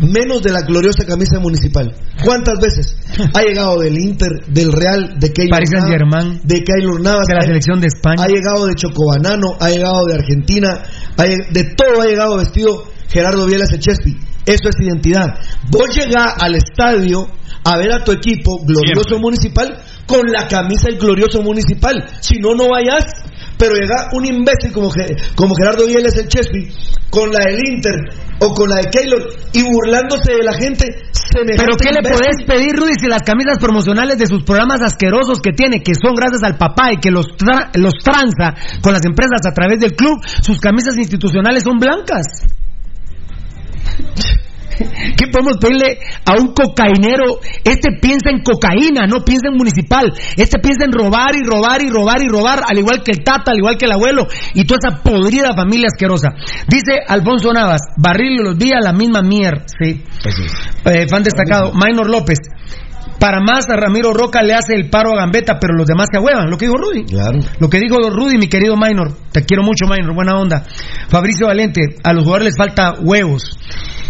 menos 0.00 0.42
de 0.42 0.52
la 0.52 0.62
gloriosa 0.62 1.04
camisa 1.04 1.38
municipal. 1.40 1.94
¿Cuántas 2.24 2.58
veces? 2.60 2.96
Ha 3.34 3.42
llegado 3.42 3.80
del 3.80 3.98
Inter, 3.98 4.44
del 4.46 4.72
Real, 4.72 5.18
de 5.18 5.32
Keylor 5.32 5.50
Paris 5.50 5.70
de 5.70 6.64
Keylor 6.64 7.00
Navas, 7.00 7.26
de 7.26 7.34
la 7.34 7.42
selección 7.42 7.80
de 7.80 7.88
España. 7.88 8.24
Ha 8.24 8.28
llegado 8.28 8.66
de 8.66 8.74
Chocobanano, 8.74 9.56
ha 9.60 9.70
llegado 9.70 10.04
de 10.06 10.14
Argentina, 10.14 10.82
de 11.16 11.64
todo 11.76 12.02
ha 12.02 12.06
llegado 12.06 12.36
vestido 12.36 12.84
Gerardo 13.08 13.46
Vielas 13.46 13.70
Chespi. 13.78 14.16
Eso 14.46 14.68
es 14.68 14.76
identidad. 14.80 15.26
Vos 15.70 15.94
llegás 15.94 16.34
al 16.40 16.54
estadio 16.54 17.28
a 17.64 17.78
ver 17.78 17.92
a 17.92 18.04
tu 18.04 18.12
equipo 18.12 18.58
glorioso 18.64 19.18
municipal 19.18 19.78
con 20.06 20.20
la 20.30 20.46
camisa 20.48 20.88
del 20.88 20.98
glorioso 20.98 21.42
municipal. 21.42 22.04
Si 22.20 22.38
no, 22.38 22.54
no 22.54 22.68
vayas. 22.68 23.04
Pero 23.58 23.74
llega 23.74 24.08
un 24.12 24.26
imbécil 24.26 24.72
como, 24.72 24.90
como 25.34 25.54
Gerardo 25.54 25.86
Vieles 25.86 26.16
el 26.16 26.28
Chespi 26.28 26.68
con 27.10 27.30
la 27.30 27.44
del 27.46 27.60
Inter 27.64 27.94
o 28.40 28.52
con 28.52 28.68
la 28.68 28.76
de 28.76 28.90
Keylor 28.90 29.22
y 29.52 29.62
burlándose 29.62 30.32
de 30.32 30.42
la 30.42 30.54
gente. 30.54 30.86
Pero 31.32 31.76
¿qué 31.76 31.90
le 31.92 32.02
podés 32.02 32.42
pedir, 32.46 32.74
Rudy, 32.76 32.94
si 32.98 33.06
las 33.06 33.22
camisas 33.22 33.58
promocionales 33.58 34.18
de 34.18 34.26
sus 34.26 34.42
programas 34.42 34.82
asquerosos 34.82 35.40
que 35.40 35.52
tiene, 35.52 35.82
que 35.82 35.94
son 35.94 36.14
gracias 36.14 36.42
al 36.42 36.56
papá 36.56 36.92
y 36.92 36.98
que 36.98 37.10
los, 37.10 37.26
los 37.74 37.94
tranza 38.02 38.54
con 38.80 38.92
las 38.92 39.04
empresas 39.04 39.46
a 39.46 39.52
través 39.52 39.78
del 39.80 39.94
club, 39.94 40.20
sus 40.42 40.60
camisas 40.60 40.96
institucionales 40.96 41.62
son 41.62 41.78
blancas? 41.78 42.26
¿Qué 45.16 45.28
podemos 45.28 45.56
pedirle 45.60 45.98
a 46.24 46.40
un 46.40 46.54
cocainero? 46.54 47.40
Este 47.64 47.90
piensa 48.00 48.30
en 48.30 48.42
cocaína, 48.42 49.06
no 49.06 49.24
piensa 49.24 49.48
en 49.48 49.56
municipal. 49.56 50.12
Este 50.36 50.58
piensa 50.58 50.84
en 50.84 50.92
robar 50.92 51.34
y 51.34 51.44
robar 51.46 51.82
y 51.82 51.90
robar 51.90 52.22
y 52.22 52.28
robar, 52.28 52.60
al 52.68 52.78
igual 52.78 53.02
que 53.02 53.12
el 53.12 53.24
tata, 53.24 53.52
al 53.52 53.58
igual 53.58 53.76
que 53.76 53.86
el 53.86 53.92
abuelo 53.92 54.26
y 54.54 54.64
toda 54.64 54.78
esa 54.82 55.02
podrida 55.02 55.54
familia 55.54 55.86
asquerosa. 55.92 56.30
Dice 56.68 57.00
Alfonso 57.06 57.52
Navas, 57.52 57.82
barril 57.96 58.42
los 58.42 58.58
días 58.58 58.80
la 58.82 58.92
misma 58.92 59.22
mier. 59.22 59.62
Sí. 59.78 60.02
Eh, 60.84 61.06
fan 61.08 61.22
destacado, 61.22 61.72
Maynor 61.72 62.10
López. 62.10 62.38
Para 63.18 63.40
más 63.40 63.70
a 63.70 63.76
Ramiro 63.76 64.12
Roca 64.12 64.42
le 64.42 64.54
hace 64.54 64.74
el 64.74 64.90
paro 64.90 65.12
a 65.12 65.16
Gambetta, 65.16 65.58
pero 65.58 65.74
los 65.74 65.86
demás 65.86 66.08
se 66.10 66.18
ahuevan. 66.18 66.50
Lo 66.50 66.58
que 66.58 66.66
dijo 66.66 66.76
Rudy. 66.76 67.04
Claro. 67.04 67.38
Lo 67.58 67.70
que 67.70 67.78
dijo 67.78 67.98
Rudy, 67.98 68.36
mi 68.36 68.48
querido 68.48 68.76
Minor. 68.76 69.12
Te 69.32 69.44
quiero 69.44 69.62
mucho, 69.62 69.86
Minor. 69.86 70.14
Buena 70.14 70.34
onda. 70.34 70.64
Fabricio 71.08 71.46
Valente, 71.46 71.80
a 72.02 72.12
los 72.12 72.24
jugadores 72.24 72.48
les 72.48 72.56
falta 72.58 72.92
huevos. 73.00 73.56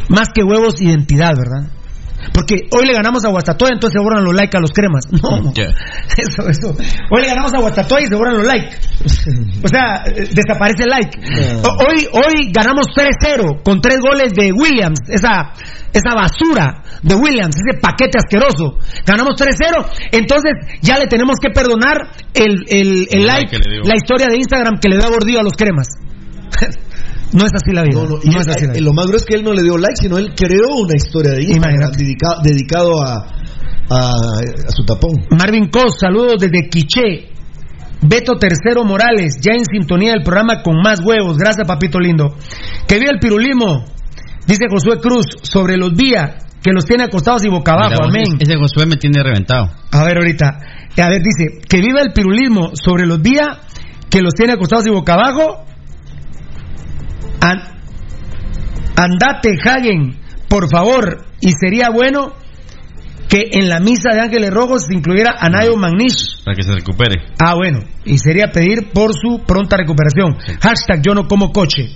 Más 0.09 0.29
que 0.35 0.43
huevos, 0.43 0.81
identidad, 0.81 1.33
¿verdad? 1.37 1.71
Porque 2.33 2.57
hoy 2.71 2.87
le 2.87 2.95
ganamos 2.95 3.25
a 3.25 3.29
Guastatoya, 3.29 3.73
entonces 3.75 3.99
se 3.99 4.03
borran 4.03 4.25
los 4.25 4.35
likes 4.35 4.57
a 4.57 4.61
los 4.61 4.71
cremas. 4.71 5.05
No, 5.11 5.53
eso, 6.17 6.49
eso. 6.49 6.75
Hoy 7.11 7.23
le 7.23 7.29
ganamos 7.29 7.53
a 7.53 7.61
Guastatoya 7.61 8.07
y 8.07 8.09
se 8.09 8.15
borran 8.15 8.39
los 8.39 8.47
likes. 8.47 8.77
O 9.63 9.69
sea, 9.69 10.03
desaparece 10.05 10.85
el 10.85 10.91
like. 10.91 11.19
Hoy, 11.63 12.09
hoy 12.13 12.53
ganamos 12.53 12.87
3-0 12.97 13.63
con 13.63 13.81
tres 13.81 13.99
goles 14.01 14.33
de 14.33 14.53
Williams, 14.53 15.01
esa, 15.09 15.53
esa 15.93 16.15
basura 16.15 16.83
de 17.03 17.15
Williams, 17.15 17.57
ese 17.57 17.79
paquete 17.81 18.19
asqueroso. 18.19 18.79
Ganamos 19.07 19.35
3-0, 19.35 19.87
entonces 20.13 20.53
ya 20.81 20.99
le 20.99 21.07
tenemos 21.07 21.37
que 21.41 21.51
perdonar 21.51 22.09
el, 22.33 22.65
el, 22.69 23.07
el 23.11 23.27
like, 23.27 23.59
la 23.85 23.95
historia 23.97 24.27
de 24.29 24.37
Instagram 24.37 24.79
que 24.81 24.89
le 24.89 24.97
da 24.97 25.09
bordillo 25.09 25.41
a 25.41 25.45
los 25.45 25.55
cremas. 25.55 25.89
No 27.35 27.45
es 27.45 27.51
así 27.53 27.73
la 27.73 27.83
vida. 27.83 28.01
No, 28.01 28.41
es 28.41 28.49
así 28.49 28.81
Lo 28.81 28.93
más 28.93 29.07
es 29.13 29.25
que 29.25 29.35
él 29.35 29.43
no 29.43 29.53
le 29.53 29.63
dio 29.63 29.77
like, 29.77 29.97
sino 30.01 30.19
él 30.19 30.33
creó 30.37 30.77
una 30.79 30.95
historia 30.95 31.33
de 31.33 31.43
Instagram 31.43 31.91
dedicado, 32.43 33.03
a, 33.03 33.27
a, 33.91 34.71
su 34.71 34.85
tapón. 34.85 35.27
Marvin 35.31 35.69
Cos, 35.69 35.99
saludos 35.99 36.37
desde 36.39 36.69
Quiché. 36.71 37.35
Beto 38.07 38.35
Tercero 38.37 38.85
Morales, 38.85 39.39
ya 39.41 39.53
en 39.53 39.65
sintonía 39.65 40.13
del 40.13 40.23
programa 40.23 40.63
con 40.63 40.77
más 40.77 41.01
huevos. 41.01 41.37
Gracias, 41.37 41.67
papito 41.67 41.99
lindo. 41.99 42.37
Que 42.87 42.99
viva 42.99 43.11
el 43.13 43.19
pirulismo, 43.19 43.85
dice 44.47 44.67
Josué 44.71 45.01
Cruz, 45.01 45.27
sobre 45.43 45.77
los 45.77 45.93
días 45.95 46.45
que 46.63 46.71
los 46.73 46.85
tiene 46.85 47.05
acostados 47.05 47.45
y 47.45 47.49
boca 47.49 47.73
abajo. 47.73 48.05
Amén. 48.05 48.39
Ese 48.39 48.57
Josué 48.57 48.87
me 48.87 48.97
tiene 48.97 49.23
reventado. 49.23 49.71
A 49.91 50.05
ver, 50.05 50.19
ahorita. 50.19 50.47
A 51.03 51.09
ver, 51.09 51.21
dice, 51.21 51.61
que 51.69 51.79
viva 51.79 52.01
el 52.01 52.13
pirulismo 52.13 52.71
sobre 52.75 53.07
los 53.07 53.21
días 53.21 53.59
que 54.09 54.21
los 54.21 54.35
tiene 54.35 54.53
acostados 54.53 54.87
y 54.87 54.91
boca 54.91 55.15
abajo 55.15 55.65
andate, 58.97 59.57
Hagen, 59.65 60.21
por 60.49 60.71
favor, 60.71 61.27
y 61.41 61.53
sería 61.53 61.91
bueno 61.91 62.33
que 63.29 63.59
en 63.59 63.69
la 63.69 63.81
misa 63.81 64.11
de 64.13 64.21
Ángeles 64.21 64.51
Rojos 64.51 64.87
se 64.87 64.95
incluyera 64.95 65.35
a 65.39 65.49
Nayo 65.49 65.77
Magnish. 65.77 66.45
Para 66.45 66.57
que 66.57 66.63
se 66.63 66.75
recupere. 66.75 67.17
Ah, 67.39 67.55
bueno, 67.55 67.81
y 68.05 68.19
sería 68.19 68.53
pedir 68.53 68.91
por 68.93 69.13
su 69.15 69.43
pronta 69.45 69.77
recuperación. 69.77 70.37
Hashtag 70.61 71.03
yo 71.03 71.15
no 71.15 71.27
como 71.27 71.51
coche. 71.51 71.95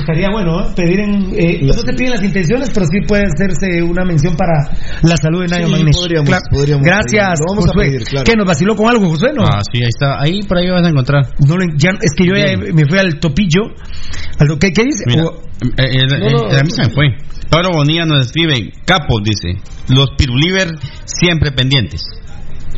Estaría 0.00 0.28
bueno, 0.32 0.60
¿eh? 0.60 0.72
Pedir 0.74 1.00
en. 1.00 1.34
Eh, 1.36 1.60
no 1.62 1.72
se 1.72 1.92
piden 1.92 2.10
las 2.10 2.24
intenciones, 2.24 2.70
pero 2.72 2.86
sí 2.86 3.00
puede 3.06 3.24
hacerse 3.24 3.82
una 3.82 4.04
mención 4.04 4.36
para 4.36 4.70
la 5.02 5.16
salud 5.16 5.42
de 5.42 5.48
Nayo 5.48 5.66
sí, 5.66 5.72
Magnish. 5.72 5.96
Podríamos, 5.96 6.30
podríamos 6.50 6.86
Gracias, 6.86 7.40
vamos 7.46 7.66
Josué. 7.66 7.86
A 7.86 7.90
pedir, 7.90 8.04
claro. 8.04 8.24
¿Qué 8.24 8.36
nos 8.36 8.46
vaciló 8.46 8.74
con 8.76 8.88
algo, 8.88 9.08
Josué? 9.08 9.30
No? 9.34 9.44
Ah, 9.44 9.60
sí, 9.70 9.82
ahí 9.82 9.88
está. 9.88 10.20
Ahí 10.20 10.40
por 10.42 10.58
ahí 10.58 10.70
vas 10.70 10.84
a 10.84 10.88
encontrar. 10.88 11.26
No, 11.46 11.56
ya, 11.76 11.90
es 12.00 12.12
que 12.16 12.26
yo 12.26 12.34
ya 12.34 12.56
me 12.56 12.84
fui 12.88 12.98
al 12.98 13.20
topillo. 13.20 13.62
Al, 14.38 14.58
¿qué, 14.58 14.72
¿Qué 14.72 14.84
dice? 14.84 15.04
Mira, 15.06 15.24
eh, 15.24 16.00
eh, 16.00 16.06
no, 16.08 16.48
no, 16.48 16.58
a 16.58 16.62
mí 16.62 16.70
se 16.70 16.82
me 16.82 16.90
fue. 16.90 17.04
Pablo 17.50 17.70
Bonilla 17.74 18.06
nos 18.06 18.26
escribe: 18.26 18.72
Capo, 18.86 19.20
dice. 19.22 19.60
Los 19.88 20.10
piruliver 20.16 20.68
siempre 21.04 21.52
pendientes. 21.52 22.02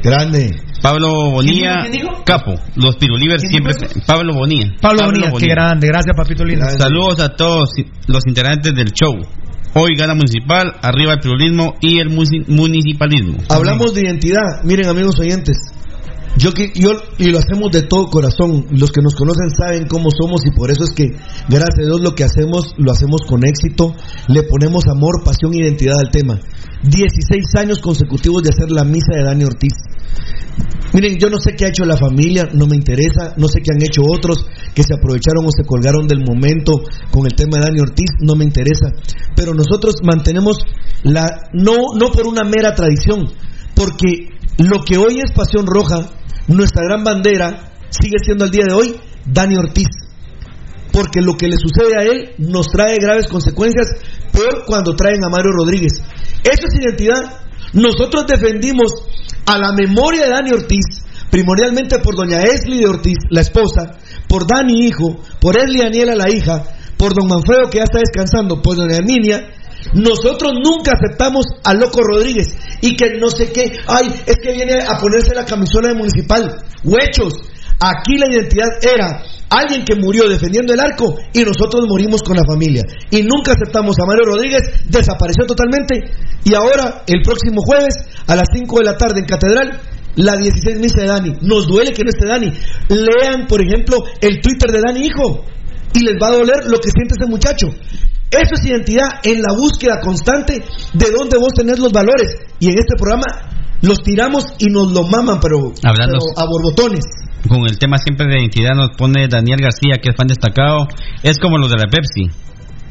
Grande. 0.03 0.61
Pablo 0.82 1.30
Bonilla, 1.30 1.86
capo. 2.24 2.55
Los 2.74 2.96
pirulivers 2.96 3.42
siempre. 3.48 3.72
Pablo 4.07 4.34
Bonilla. 4.34 4.74
Pablo, 4.80 5.07
Bonilla, 5.07 5.32
qué 5.38 5.46
grande. 5.46 5.86
Gracias, 5.86 6.16
papito 6.16 6.44
lindo. 6.44 6.66
Saludos 6.76 7.20
a 7.20 7.36
todos 7.36 7.70
los 8.09 8.26
integrantes 8.26 8.74
del 8.74 8.92
show. 8.92 9.14
Hoy 9.74 9.94
gana 9.96 10.14
municipal, 10.14 10.74
arriba 10.82 11.14
el 11.14 11.20
plurismo 11.20 11.74
y 11.80 11.98
el 11.98 12.11
municipalismo. 12.11 13.38
Hablamos 13.48 13.94
de 13.94 14.03
identidad. 14.03 14.62
Miren, 14.64 14.88
amigos 14.88 15.18
oyentes. 15.18 15.57
Yo, 16.39 16.51
yo 16.74 16.91
y 17.18 17.30
lo 17.30 17.39
hacemos 17.39 17.70
de 17.72 17.83
todo 17.83 18.07
corazón. 18.07 18.66
Los 18.70 18.91
que 18.91 19.03
nos 19.03 19.14
conocen 19.14 19.51
saben 19.57 19.87
cómo 19.87 20.09
somos 20.11 20.41
y 20.47 20.51
por 20.51 20.70
eso 20.70 20.85
es 20.85 20.93
que, 20.93 21.11
gracias 21.49 21.78
a 21.80 21.87
Dios, 21.87 22.01
lo 22.01 22.14
que 22.14 22.24
hacemos 22.24 22.74
lo 22.78 22.93
hacemos 22.93 23.20
con 23.28 23.47
éxito. 23.47 23.95
Le 24.28 24.43
ponemos 24.45 24.87
amor, 24.87 25.22
pasión 25.24 25.53
e 25.55 25.59
identidad 25.59 25.99
al 25.99 26.11
tema. 26.11 26.41
16 26.85 27.55
años 27.57 27.80
consecutivos 27.80 28.43
de 28.43 28.51
hacer 28.51 28.70
la 28.70 28.85
misa 28.85 29.14
de 29.14 29.24
Dani 29.24 29.45
Ortiz. 29.45 29.74
Miren, 30.95 31.18
yo 31.18 31.30
no 31.30 31.39
sé 31.39 31.53
qué 31.57 31.64
ha 31.64 31.68
hecho 31.68 31.85
la 31.85 31.97
familia, 31.97 32.49
no 32.53 32.66
me 32.66 32.76
interesa, 32.76 33.33
no 33.39 33.49
sé 33.49 33.61
qué 33.62 33.72
han 33.72 33.83
hecho 33.83 34.03
otros 34.03 34.45
que 34.74 34.83
se 34.83 34.95
aprovecharon 34.95 35.47
o 35.47 35.51
se 35.51 35.64
colgaron 35.64 36.07
del 36.07 36.20
momento 36.20 36.83
con 37.11 37.24
el 37.24 37.35
tema 37.35 37.57
de 37.57 37.62
Dani 37.62 37.80
Ortiz, 37.80 38.11
no 38.20 38.37
me 38.37 38.45
interesa. 38.45 38.93
Pero 39.35 39.55
nosotros 39.55 39.97
mantenemos 40.03 40.59
la, 41.03 41.49
no, 41.55 41.95
no 41.99 42.11
por 42.11 42.26
una 42.26 42.45
mera 42.45 42.74
tradición, 42.74 43.26
porque 43.74 44.28
lo 44.59 44.85
que 44.85 44.99
hoy 44.99 45.20
es 45.24 45.33
Pasión 45.33 45.66
Roja, 45.66 46.11
nuestra 46.49 46.82
gran 46.84 47.05
bandera, 47.05 47.72
sigue 47.90 48.18
siendo 48.24 48.45
al 48.45 48.51
día 48.51 48.64
de 48.66 48.74
hoy 48.74 48.97
Dani 49.24 49.57
Ortiz. 49.57 49.88
Porque 50.93 51.20
lo 51.22 51.36
que 51.36 51.49
le 51.49 51.57
sucede 51.57 51.99
a 51.99 52.03
él 52.05 52.34
nos 52.38 52.66
trae 52.66 52.97
graves 53.01 53.26
consecuencias, 53.28 53.88
peor 54.30 54.64
cuando 54.66 54.95
traen 54.95 55.24
a 55.24 55.30
Mario 55.30 55.53
Rodríguez. 55.53 55.93
Eso 56.45 56.66
es 56.68 56.80
identidad. 56.80 57.40
Nosotros 57.72 58.26
defendimos 58.26 58.93
a 59.47 59.59
la 59.59 59.72
memoria 59.72 60.24
de 60.24 60.30
Dani 60.30 60.51
Ortiz, 60.51 60.84
primordialmente 61.30 61.99
por 62.01 62.14
doña 62.14 62.43
Esli 62.43 62.80
de 62.80 62.86
Ortiz, 62.86 63.16
la 63.30 63.40
esposa, 63.40 63.97
por 64.28 64.47
Dani 64.47 64.86
hijo, 64.86 65.22
por 65.40 65.57
Esli 65.57 65.80
Daniela 65.80 66.14
la 66.14 66.30
hija, 66.30 66.62
por 66.99 67.14
don 67.14 67.28
Manfredo 67.28 67.70
que 67.70 67.78
ya 67.78 67.84
está 67.84 67.99
descansando, 67.99 68.61
por 68.61 68.76
doña 68.76 68.97
Herminia. 68.97 69.49
Nosotros 69.95 70.53
nunca 70.62 70.93
aceptamos 70.93 71.47
a 71.64 71.74
Loco 71.74 72.01
Rodríguez 72.03 72.49
y 72.80 72.97
que 72.97 73.18
no 73.18 73.30
sé 73.30 73.53
qué, 73.53 73.72
ay, 73.87 74.12
es 74.26 74.37
que 74.37 74.53
viene 74.53 74.74
a 74.83 74.99
ponerse 74.99 75.35
la 75.35 75.45
camisola 75.45 75.89
de 75.89 75.95
municipal. 75.95 76.64
Huechos, 76.85 77.35
aquí 77.80 78.16
la 78.18 78.26
identidad 78.30 78.70
era 78.83 79.22
alguien 79.51 79.85
que 79.85 79.97
murió 79.97 80.28
defendiendo 80.28 80.72
el 80.72 80.80
arco 80.80 81.14
y 81.33 81.45
nosotros 81.45 81.85
morimos 81.89 82.22
con 82.22 82.37
la 82.37 82.43
familia. 82.47 82.83
Y 83.11 83.22
nunca 83.22 83.53
aceptamos 83.53 83.97
a 84.01 84.07
Mario 84.07 84.24
Rodríguez, 84.26 84.62
desapareció 84.89 85.45
totalmente 85.47 86.11
y 86.45 86.55
ahora 86.55 87.05
el 87.07 87.22
próximo 87.22 87.62
jueves 87.62 87.95
a 88.26 88.37
las 88.37 88.47
5 88.55 88.78
de 88.78 88.85
la 88.85 88.97
tarde 88.97 89.20
en 89.20 89.26
Catedral 89.26 89.80
la 90.16 90.37
16 90.37 90.78
misa 90.78 91.01
de 91.01 91.07
Dani. 91.07 91.33
Nos 91.43 91.66
duele 91.66 91.93
que 91.93 92.03
no 92.05 92.11
esté 92.11 92.26
Dani. 92.26 92.53
Lean, 92.89 93.47
por 93.47 93.62
ejemplo, 93.62 94.05
el 94.20 94.41
Twitter 94.41 94.70
de 94.70 94.80
Dani 94.80 95.07
Hijo 95.07 95.45
y 95.95 96.01
les 96.01 96.14
va 96.20 96.28
a 96.28 96.37
doler 96.37 96.64
lo 96.66 96.78
que 96.78 96.91
siente 96.91 97.14
ese 97.18 97.30
muchacho. 97.30 97.68
Eso 98.33 98.55
es 98.55 98.64
identidad 98.64 99.20
en 99.24 99.43
la 99.43 99.53
búsqueda 99.55 100.01
constante 100.03 100.64
de 100.95 101.07
dónde 101.16 101.37
vos 101.39 101.53
tenés 101.55 101.78
los 101.78 101.93
valores. 101.93 102.35
Y 102.59 102.66
en 102.70 102.78
este 102.78 102.97
programa 102.97 103.26
los 103.83 103.99
tiramos 104.03 104.45
y 104.59 104.66
nos 104.66 104.93
lo 104.93 105.03
maman, 105.05 105.39
pero, 105.41 105.72
Hablando- 105.85 106.18
pero 106.18 106.45
a 106.45 106.47
borbotones. 106.49 107.05
Con 107.49 107.62
el 107.68 107.76
tema 107.78 107.99
siempre 107.99 108.26
de 108.28 108.39
identidad 108.41 108.74
nos 108.74 108.91
pone 108.97 109.26
Daniel 109.28 109.59
García, 109.61 109.97
que 110.01 110.11
es 110.11 110.16
fan 110.16 110.28
destacado. 110.28 110.87
Es 111.22 111.39
como 111.39 111.59
los 111.59 111.68
de 111.70 111.76
la 111.76 111.91
Pepsi. 111.91 112.30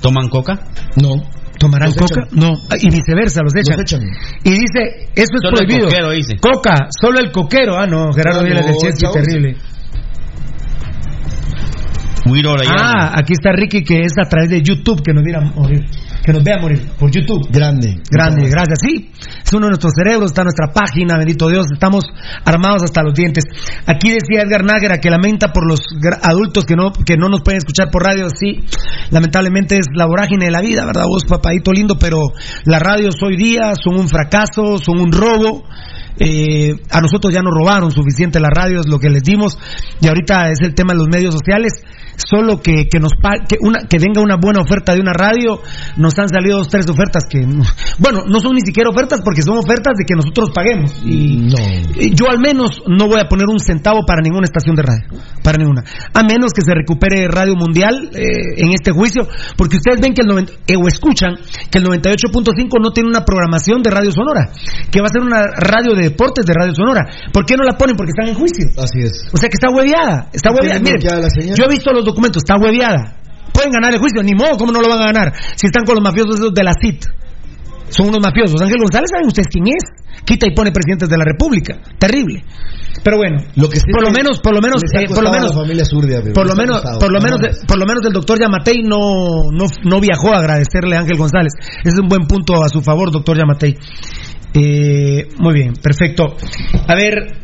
¿Toman 0.02 0.28
coca? 0.30 0.60
No. 1.02 1.16
¿Tomarán 1.58 1.90
Los 1.90 1.98
coca? 1.98 2.22
echan. 2.26 2.40
No. 2.40 2.54
Y 2.82 2.90
viceversa, 2.90 3.42
los 3.44 3.54
echan. 3.56 3.78
Los 3.80 3.82
echan. 3.82 4.02
Y 4.44 4.50
dice, 4.52 5.10
eso 5.16 5.30
es 5.34 5.40
Solo 5.42 5.60
el 5.60 5.66
prohibido. 5.68 5.88
coquero, 5.90 6.10
dice. 6.12 6.36
Coca, 6.42 6.88
solo 7.02 7.20
el 7.20 7.32
coquero. 7.32 7.78
Ah, 7.78 7.86
no, 7.88 8.12
Gerardo 8.14 8.42
Ah, 8.42 8.44
no, 8.44 8.62
Chelsea, 8.80 8.92
chavos. 8.98 9.16
terrible. 9.22 9.56
Ah, 12.80 13.14
aquí 13.16 13.34
está 13.34 13.52
Ricky, 13.52 13.84
que 13.84 14.02
es 14.02 14.14
a 14.18 14.28
través 14.28 14.50
de 14.50 14.62
YouTube, 14.62 15.02
que 15.02 15.14
nos 15.14 15.24
viera 15.24 15.42
morir. 15.42 15.86
Que 16.24 16.32
nos 16.32 16.44
vea 16.44 16.60
morir, 16.60 16.82
por 17.00 17.10
YouTube. 17.10 17.48
Grande. 17.52 18.02
Grande, 18.10 18.48
gracias. 18.50 18.80
Sí, 18.82 19.10
es 19.44 19.54
uno 19.54 19.66
de 19.66 19.72
nuestros 19.72 19.94
cerebros, 19.96 20.32
está 20.32 20.44
nuestra 20.44 20.72
página, 20.72 21.18
bendito 21.18 21.50
Dios, 21.50 21.66
estamos 21.74 22.06
armados 22.46 22.84
hasta 22.84 23.02
los 23.02 23.14
dientes. 23.14 23.46
Aquí 23.88 24.10
decía 24.10 24.44
Edgar 24.44 24.64
Nájera 24.64 25.00
que 25.00 25.10
lamenta 25.10 25.52
por 25.52 25.68
los 25.68 25.80
adultos 26.22 26.66
que 26.66 26.76
no, 26.76 26.92
que 26.92 27.18
no 27.18 27.28
nos 27.28 27.42
pueden 27.42 27.58
escuchar 27.58 27.90
por 27.90 28.04
radio, 28.04 28.28
sí, 28.30 28.60
lamentablemente 29.10 29.78
es 29.78 29.88
la 29.96 30.06
vorágine 30.06 30.46
de 30.46 30.52
la 30.52 30.62
vida, 30.62 30.86
¿verdad? 30.86 31.06
Vos, 31.08 31.26
papadito 31.26 31.72
lindo, 31.72 31.98
pero 31.98 32.20
las 32.66 32.82
radios 32.82 33.16
hoy 33.24 33.36
día 33.36 33.74
son 33.82 34.00
un 34.00 34.08
fracaso, 34.08 34.78
son 34.78 35.00
un 35.00 35.12
robo. 35.12 35.64
Eh, 36.20 36.76
a 36.90 37.02
nosotros 37.02 37.34
ya 37.34 37.42
nos 37.42 37.54
robaron 37.54 37.92
suficiente 37.92 38.40
las 38.40 38.52
radios, 38.54 38.88
lo 38.88 39.00
que 39.00 39.10
les 39.10 39.24
dimos, 39.24 39.58
y 40.02 40.08
ahorita 40.08 40.50
es 40.52 40.60
el 40.62 40.74
tema 40.74 40.94
de 40.94 41.00
los 41.00 41.08
medios 41.08 41.34
sociales. 41.34 41.74
Solo 42.18 42.62
que, 42.62 42.88
que 42.88 43.00
nos 43.00 43.14
que, 43.48 43.58
una, 43.62 43.88
que 43.90 43.98
venga 43.98 44.22
una 44.22 44.36
buena 44.40 44.62
oferta 44.62 44.94
de 44.94 45.00
una 45.00 45.14
radio, 45.14 45.60
nos 45.98 46.18
han 46.20 46.28
salido 46.30 46.58
dos, 46.58 46.68
tres 46.68 46.88
ofertas 46.88 47.24
que, 47.28 47.40
bueno, 47.98 48.24
no 48.28 48.40
son 48.40 48.54
ni 48.54 48.62
siquiera 48.62 48.90
ofertas 48.90 49.22
porque 49.24 49.42
son 49.42 49.58
ofertas 49.58 49.94
de 49.98 50.06
que 50.06 50.14
nosotros 50.16 50.52
paguemos. 50.54 51.02
Y 51.04 52.14
yo 52.14 52.30
al 52.30 52.40
menos 52.40 52.84
no 52.88 53.08
voy 53.08 53.20
a 53.20 53.28
poner 53.28 53.48
un 53.48 53.60
centavo 53.60 54.06
para 54.06 54.22
ninguna 54.22 54.46
estación 54.46 54.76
de 54.76 54.84
radio, 54.84 55.08
para 55.44 55.58
ninguna. 55.58 55.84
A 56.14 56.24
menos 56.24 56.52
que 56.54 56.62
se 56.62 56.74
recupere 56.76 57.28
Radio 57.28 57.56
Mundial 57.56 58.12
eh, 58.14 58.58
en 58.58 58.74
este 58.74 58.92
juicio, 58.92 59.28
porque 59.58 59.78
ustedes 59.78 60.00
ven 60.02 60.14
que 60.14 60.22
el 60.22 60.28
90, 60.28 60.54
eh, 60.68 60.76
o 60.76 60.88
escuchan 60.88 61.36
que 61.72 61.78
el 61.78 61.86
98.5 61.86 62.82
no 62.82 62.92
tiene 62.92 63.10
una 63.10 63.26
programación 63.26 63.82
de 63.82 63.90
Radio 63.90 64.12
Sonora, 64.12 64.52
que 64.92 65.00
va 65.00 65.08
a 65.08 65.14
ser 65.14 65.22
una 65.24 65.42
radio 65.58 65.96
de 65.96 66.01
deportes 66.10 66.46
de 66.46 66.54
Radio 66.54 66.74
Sonora. 66.76 67.06
¿Por 67.32 67.46
qué 67.46 67.56
no 67.56 67.64
la 67.64 67.78
ponen? 67.78 67.96
Porque 67.96 68.12
están 68.12 68.28
en 68.30 68.36
juicio. 68.36 68.68
Así 68.78 69.00
es. 69.00 69.28
O 69.34 69.38
sea 69.38 69.50
que 69.50 69.56
está 69.56 69.70
hueviada, 69.70 70.30
está 70.34 70.50
¿Tienen 70.54 70.84
hueviada. 70.84 71.28
Miren, 71.36 71.56
yo 71.56 71.66
he 71.66 71.70
visto 71.70 71.92
los 71.92 72.06
documentos, 72.06 72.44
está 72.44 72.56
hueviada. 72.62 73.18
Pueden 73.54 73.72
ganar 73.72 73.94
el 73.94 74.00
juicio, 74.00 74.24
ni 74.24 74.34
modo, 74.34 74.58
¿cómo 74.58 74.72
no 74.72 74.82
lo 74.82 74.90
van 74.90 75.02
a 75.02 75.06
ganar? 75.12 75.34
Si 75.56 75.68
están 75.68 75.84
con 75.84 75.96
los 75.96 76.04
mafiosos 76.04 76.36
esos 76.40 76.54
de 76.54 76.64
la 76.64 76.74
CIT. 76.74 77.06
Son 77.90 78.08
unos 78.08 78.22
mafiosos. 78.22 78.62
Ángel 78.62 78.80
González, 78.80 79.10
¿saben 79.12 79.28
ustedes 79.28 79.48
quién 79.52 79.68
es? 79.68 79.84
Quita 80.24 80.48
y 80.48 80.56
pone 80.56 80.72
presidentes 80.72 81.10
de 81.10 81.18
la 81.18 81.26
República. 81.26 81.78
Terrible. 82.00 82.44
Pero 83.04 83.18
bueno, 83.18 83.38
Lo 83.56 83.68
que 83.68 83.80
por 83.92 84.04
lo 84.04 84.12
menos, 84.12 84.40
por 84.40 84.54
lo 84.54 84.62
menos, 84.62 84.82
eh, 84.84 85.08
por 85.08 85.24
lo 85.24 85.32
menos, 85.32 85.52
pero 85.52 86.34
por 86.34 86.48
lo 86.48 86.56
menos, 86.56 86.82
costado. 86.82 87.00
por 87.00 87.12
lo 87.12 87.20
No 87.20 87.26
menos, 87.26 87.60
por 87.68 87.80
lo 87.80 87.86
menos 87.86 88.06
el 88.06 88.14
doctor 88.14 88.40
Yamatei 88.40 88.84
no, 88.84 89.50
no, 89.52 89.66
no 89.84 90.00
viajó 90.00 90.34
a 90.36 90.40
agradecerle 90.40 90.96
a 90.96 91.00
Ángel 91.00 91.18
González. 91.18 91.54
Ese 91.84 91.96
es 91.96 92.00
un 92.00 92.08
buen 92.08 92.28
punto 92.28 92.64
a 92.64 92.70
su 92.70 92.82
favor, 92.82 93.12
doctor 93.12 93.38
Yamatei. 93.38 93.76
Eh, 94.54 95.30
muy 95.38 95.54
bien, 95.54 95.74
perfecto. 95.82 96.36
A 96.88 96.96
ver, 96.96 97.42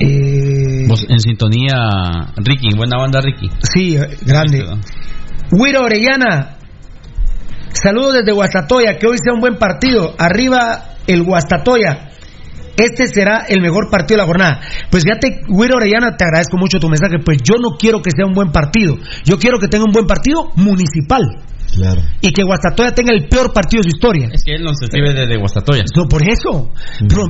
eh, 0.00 0.86
Vos 0.86 1.06
en 1.08 1.20
sintonía, 1.20 2.32
Ricky. 2.36 2.76
Buena 2.76 2.98
banda, 2.98 3.20
Ricky. 3.20 3.50
Sí, 3.62 3.96
eh, 3.96 4.16
grande. 4.24 4.64
Wiro 5.50 5.84
Orellana, 5.84 6.58
saludos 7.72 8.14
desde 8.14 8.32
Guastatoya, 8.32 8.96
que 8.98 9.06
hoy 9.06 9.16
sea 9.22 9.34
un 9.34 9.40
buen 9.40 9.56
partido. 9.56 10.14
Arriba 10.18 10.96
el 11.06 11.22
Guastatoya. 11.24 12.10
Este 12.76 13.08
será 13.08 13.46
el 13.48 13.60
mejor 13.60 13.90
partido 13.90 14.18
de 14.18 14.22
la 14.22 14.26
jornada. 14.26 14.60
Pues 14.88 15.02
fíjate, 15.02 15.40
Wiro 15.48 15.76
Orellana, 15.76 16.16
te 16.16 16.24
agradezco 16.24 16.56
mucho 16.58 16.78
tu 16.78 16.88
mensaje. 16.88 17.16
Pues 17.24 17.38
yo 17.42 17.56
no 17.60 17.76
quiero 17.76 18.00
que 18.02 18.12
sea 18.12 18.24
un 18.24 18.34
buen 18.34 18.52
partido. 18.52 18.96
Yo 19.24 19.38
quiero 19.38 19.58
que 19.58 19.66
tenga 19.66 19.84
un 19.84 19.92
buen 19.92 20.06
partido 20.06 20.50
municipal. 20.54 21.22
Claro. 21.74 22.00
Y 22.20 22.32
que 22.32 22.42
Guastatoya 22.42 22.92
tenga 22.92 23.12
el 23.14 23.28
peor 23.28 23.52
partido 23.52 23.82
de 23.82 23.90
su 23.90 23.96
historia. 23.96 24.28
Es 24.32 24.42
que 24.42 24.54
él 24.54 24.62
nos 24.62 24.80
escribe 24.82 25.12
desde 25.12 25.36
Guastatoya. 25.36 25.84
No, 25.94 26.08
por 26.08 26.22
eso. 26.22 26.72
Pero, 27.08 27.24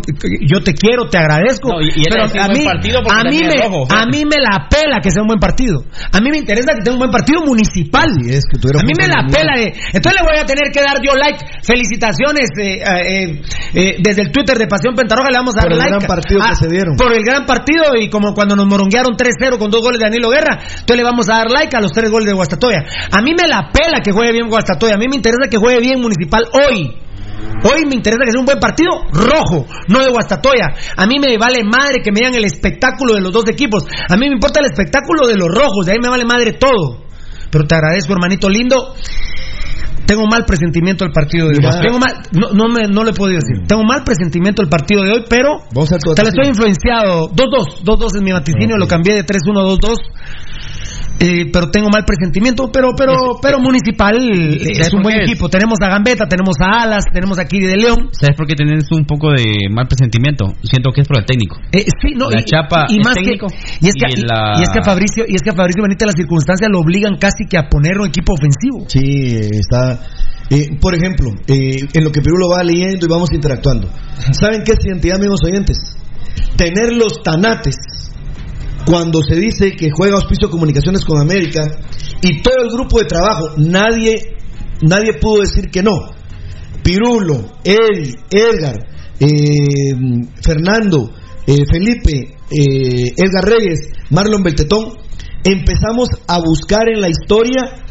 yo 0.46 0.60
te 0.62 0.74
quiero, 0.74 1.08
te 1.10 1.18
agradezco. 1.18 1.68
No, 1.68 1.80
y- 1.80 1.90
y 1.96 2.02
él 2.02 2.10
pero 2.10 2.24
a 2.24 2.26
un 2.26 2.32
buen 2.32 2.52
mí, 2.58 2.64
partido 2.64 3.00
porque 3.02 3.20
a, 3.20 3.24
mí 3.30 3.40
me, 3.42 3.56
rojo, 3.62 3.86
a 3.90 4.06
mí 4.06 4.24
me 4.24 4.36
la 4.40 4.68
pela 4.70 4.98
que 5.02 5.10
sea 5.10 5.22
un 5.22 5.28
buen 5.28 5.40
partido. 5.40 5.84
A 6.12 6.20
mí 6.20 6.30
me 6.30 6.38
interesa 6.38 6.72
que 6.74 6.82
tenga 6.82 6.92
un 6.94 6.98
buen 7.00 7.10
partido 7.10 7.40
municipal. 7.44 8.08
Es, 8.28 8.44
que 8.46 8.56
a 8.78 8.82
mí 8.82 8.92
me 8.96 9.08
la 9.08 9.26
pela. 9.30 9.54
eh. 9.60 9.72
Entonces 9.92 10.20
le 10.20 10.26
voy 10.28 10.38
a 10.38 10.46
tener 10.46 10.70
que 10.72 10.80
dar 10.80 10.96
yo 11.02 11.14
like. 11.14 11.44
Felicitaciones 11.62 12.48
eh, 12.58 12.82
eh, 12.82 13.42
eh, 13.74 13.96
desde 14.00 14.22
el 14.22 14.30
Twitter 14.32 14.56
de 14.58 14.66
Pasión 14.66 14.94
Pentarroja. 14.94 15.30
Le 15.30 15.36
vamos 15.38 15.54
a 15.56 15.60
dar 15.60 15.64
Por 15.68 15.72
el 15.72 15.78
like. 15.78 15.90
gran 15.96 16.06
partido 16.08 16.40
que 16.40 16.46
a- 16.52 16.54
se 16.56 16.68
dieron. 16.68 16.96
Por 16.96 17.12
el 17.12 17.24
gran 17.24 17.44
partido 17.46 17.84
y 18.00 18.08
como 18.08 18.34
cuando 18.34 18.56
nos 18.56 18.66
moronguearon 18.66 19.16
3-0 19.16 19.58
con 19.58 19.70
dos 19.70 19.82
goles 19.82 19.98
de 20.00 20.06
Danilo 20.06 20.30
Guerra. 20.30 20.58
Entonces 20.62 20.96
le 20.96 21.04
vamos 21.04 21.28
a 21.28 21.38
dar 21.38 21.50
like 21.50 21.76
a 21.76 21.80
los 21.80 21.92
tres 21.92 22.10
goles 22.10 22.26
de 22.26 22.32
Guastatoya. 22.34 22.84
A 23.12 23.20
mí 23.22 23.32
me 23.38 23.46
la 23.48 23.70
pela 23.72 24.00
que 24.02 24.12
juegue 24.12 24.27
bien 24.32 24.48
Guastatoya. 24.48 24.94
A 24.94 24.98
mí 24.98 25.06
me 25.08 25.16
interesa 25.16 25.48
que 25.50 25.56
juegue 25.56 25.80
bien 25.80 26.00
Municipal 26.00 26.44
hoy. 26.52 26.94
Hoy 27.64 27.86
me 27.86 27.94
interesa 27.96 28.20
que 28.24 28.30
sea 28.30 28.40
un 28.40 28.46
buen 28.46 28.60
partido 28.60 28.90
rojo, 29.12 29.66
no 29.88 30.00
de 30.00 30.10
Guastatoya. 30.10 30.74
A 30.96 31.06
mí 31.06 31.16
me 31.18 31.36
vale 31.38 31.64
madre 31.64 32.02
que 32.02 32.12
me 32.12 32.20
digan 32.20 32.34
el 32.34 32.44
espectáculo 32.44 33.14
de 33.14 33.20
los 33.20 33.32
dos 33.32 33.48
equipos. 33.48 33.84
A 34.08 34.16
mí 34.16 34.28
me 34.28 34.34
importa 34.34 34.60
el 34.60 34.66
espectáculo 34.66 35.26
de 35.26 35.36
los 35.36 35.48
rojos, 35.48 35.86
de 35.86 35.92
ahí 35.92 35.98
me 36.00 36.08
vale 36.08 36.24
madre 36.24 36.52
todo. 36.52 37.02
Pero 37.50 37.64
te 37.64 37.74
agradezco, 37.74 38.12
hermanito 38.12 38.48
lindo. 38.48 38.94
Tengo 40.06 40.24
mal 40.26 40.44
presentimiento 40.46 41.04
del 41.04 41.12
partido 41.12 41.48
de 41.48 41.56
hoy. 41.56 41.82
Tengo 41.82 41.98
mal, 41.98 42.22
no, 42.32 42.48
no, 42.54 42.72
me, 42.72 42.88
no 42.88 43.04
le 43.04 43.12
puedo 43.12 43.30
decir. 43.30 43.66
Tengo 43.66 43.82
mal 43.84 44.04
presentimiento 44.04 44.62
del 44.62 44.70
partido 44.70 45.02
de 45.02 45.12
hoy, 45.12 45.24
pero 45.28 45.58
tal 46.16 46.24
vez 46.24 46.34
estoy 46.34 46.48
influenciado. 46.48 47.28
2-2, 47.28 47.84
2-2 47.84 48.16
en 48.16 48.24
mi 48.24 48.32
vaticinio, 48.32 48.78
lo 48.78 48.86
cambié 48.88 49.14
de 49.14 49.26
3-1 49.26 49.60
a 49.60 49.64
2-2. 49.76 49.96
Eh, 51.20 51.50
pero 51.52 51.68
tengo 51.70 51.88
mal 51.90 52.04
presentimiento, 52.04 52.70
pero 52.72 52.90
pero 52.96 53.38
pero 53.42 53.58
Municipal 53.58 54.14
es 54.30 54.76
¿Sabes 54.78 54.94
un 54.94 55.02
buen 55.02 55.20
es? 55.20 55.28
equipo. 55.28 55.48
Tenemos 55.48 55.76
a 55.82 55.88
Gambetta, 55.88 56.26
tenemos 56.28 56.54
a 56.60 56.82
Alas, 56.82 57.04
tenemos 57.12 57.38
a 57.40 57.44
Kiri 57.44 57.66
de 57.66 57.76
León. 57.76 58.08
¿Sabes 58.12 58.36
por 58.36 58.46
qué 58.46 58.54
tenés 58.54 58.84
un 58.92 59.04
poco 59.04 59.30
de 59.32 59.68
mal 59.68 59.86
presentimiento? 59.88 60.54
Siento 60.62 60.90
que 60.92 61.00
es 61.02 61.08
por 61.08 61.18
el 61.18 61.26
técnico. 61.26 61.56
Eh, 61.72 61.86
sí, 62.00 62.14
no, 62.14 62.30
La 62.30 62.40
y, 62.40 62.44
chapa 62.44 62.86
y 62.88 63.00
es 63.00 63.04
más 63.04 63.14
técnico 63.14 63.48
que 63.48 63.56
y 63.80 63.88
es 63.88 63.94
que 63.94 64.06
y 64.14 64.20
y- 64.20 64.22
la- 64.24 64.56
y 64.58 64.62
es 64.62 64.70
que 64.70 64.78
a 64.78 64.82
Fabricio 64.84 65.24
y 65.26 65.34
es 65.34 65.42
que 65.42 65.50
a 65.50 65.54
Fabricio 65.54 65.82
Benítez 65.82 66.06
las 66.06 66.14
circunstancias 66.14 66.70
lo 66.70 66.78
obligan 66.80 67.16
casi 67.18 67.46
que 67.50 67.58
a 67.58 67.68
poner 67.68 67.98
un 67.98 68.06
equipo 68.06 68.34
ofensivo. 68.34 68.84
Sí, 68.86 69.50
está. 69.58 70.00
Eh, 70.50 70.78
por 70.80 70.94
ejemplo, 70.94 71.32
eh, 71.48 71.76
en 71.92 72.04
lo 72.04 72.12
que 72.12 72.22
Perú 72.22 72.36
lo 72.38 72.48
va 72.48 72.62
leyendo 72.62 73.04
y 73.04 73.08
vamos 73.08 73.32
interactuando. 73.32 73.90
¿Saben 74.32 74.62
qué 74.64 74.72
es 74.72 74.78
identidad, 74.86 75.16
amigos 75.16 75.40
oyentes? 75.44 75.76
Tener 76.56 76.92
los 76.94 77.22
tanates 77.24 77.74
cuando 78.86 79.20
se 79.22 79.36
dice 79.36 79.72
que 79.72 79.90
juega 79.90 80.16
Auspicio 80.16 80.50
Comunicaciones 80.50 81.04
con 81.04 81.20
América 81.20 81.60
y 82.22 82.40
todo 82.42 82.56
el 82.62 82.70
grupo 82.70 82.98
de 82.98 83.04
trabajo, 83.06 83.50
nadie, 83.56 84.36
nadie 84.82 85.14
pudo 85.14 85.40
decir 85.40 85.70
que 85.70 85.82
no. 85.82 85.96
Pirulo, 86.82 87.58
Eddie, 87.64 88.14
Edgar, 88.30 88.76
eh, 89.20 89.92
Fernando, 90.42 91.10
eh, 91.46 91.56
Felipe, 91.70 92.36
eh, 92.50 93.12
Edgar 93.16 93.44
Reyes, 93.44 93.90
Marlon 94.10 94.42
Beltetón, 94.42 94.96
empezamos 95.44 96.08
a 96.26 96.38
buscar 96.38 96.88
en 96.88 97.00
la 97.00 97.08
historia 97.08 97.84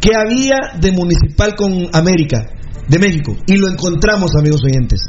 qué 0.00 0.10
había 0.14 0.78
de 0.78 0.92
Municipal 0.92 1.54
con 1.56 1.88
América 1.92 2.46
de 2.88 2.98
México 2.98 3.36
y 3.46 3.56
lo 3.56 3.68
encontramos, 3.68 4.32
amigos 4.38 4.62
oyentes. 4.64 5.00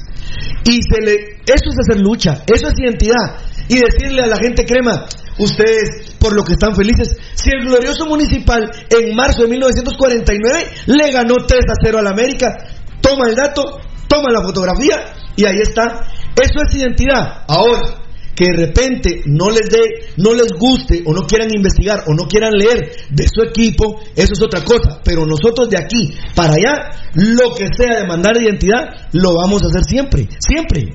Y 0.67 0.79
se 0.81 1.01
le, 1.01 1.13
eso 1.45 1.69
es 1.69 1.75
hacer 1.79 2.01
lucha, 2.01 2.43
eso 2.47 2.67
es 2.67 2.73
identidad. 2.79 3.37
Y 3.67 3.75
decirle 3.75 4.23
a 4.23 4.27
la 4.27 4.37
gente 4.37 4.65
crema, 4.65 5.05
ustedes 5.37 6.13
por 6.19 6.33
lo 6.33 6.43
que 6.43 6.53
están 6.53 6.75
felices, 6.75 7.15
si 7.33 7.49
el 7.51 7.65
glorioso 7.65 8.05
municipal 8.05 8.71
en 8.89 9.15
marzo 9.15 9.43
de 9.43 9.49
1949 9.49 10.67
le 10.87 11.11
ganó 11.11 11.35
3 11.35 11.59
a 11.69 11.73
0 11.83 11.99
al 11.99 12.07
América, 12.07 12.47
toma 13.01 13.27
el 13.27 13.35
dato, 13.35 13.79
toma 14.07 14.31
la 14.31 14.41
fotografía 14.41 15.13
y 15.35 15.45
ahí 15.45 15.57
está. 15.57 16.07
Eso 16.35 16.59
es 16.67 16.75
identidad. 16.75 17.43
Ahora, 17.47 18.04
que 18.35 18.45
de 18.45 18.65
repente 18.67 19.21
no 19.25 19.49
les 19.49 19.69
dé, 19.69 20.11
no 20.17 20.33
les 20.33 20.51
guste 20.51 21.01
o 21.05 21.13
no 21.13 21.25
quieran 21.25 21.49
investigar 21.55 22.03
o 22.07 22.13
no 22.13 22.27
quieran 22.27 22.51
leer 22.53 22.91
de 23.09 23.27
su 23.27 23.41
equipo, 23.41 24.01
eso 24.15 24.33
es 24.33 24.41
otra 24.41 24.63
cosa. 24.63 24.99
Pero 25.03 25.25
nosotros 25.25 25.69
de 25.69 25.77
aquí 25.77 26.13
para 26.35 26.53
allá, 26.53 26.91
lo 27.15 27.55
que 27.55 27.67
sea 27.75 28.01
de 28.01 28.07
mandar 28.07 28.35
identidad, 28.37 29.09
lo 29.13 29.35
vamos 29.35 29.63
a 29.63 29.67
hacer 29.67 29.83
siempre, 29.85 30.27
siempre. 30.39 30.93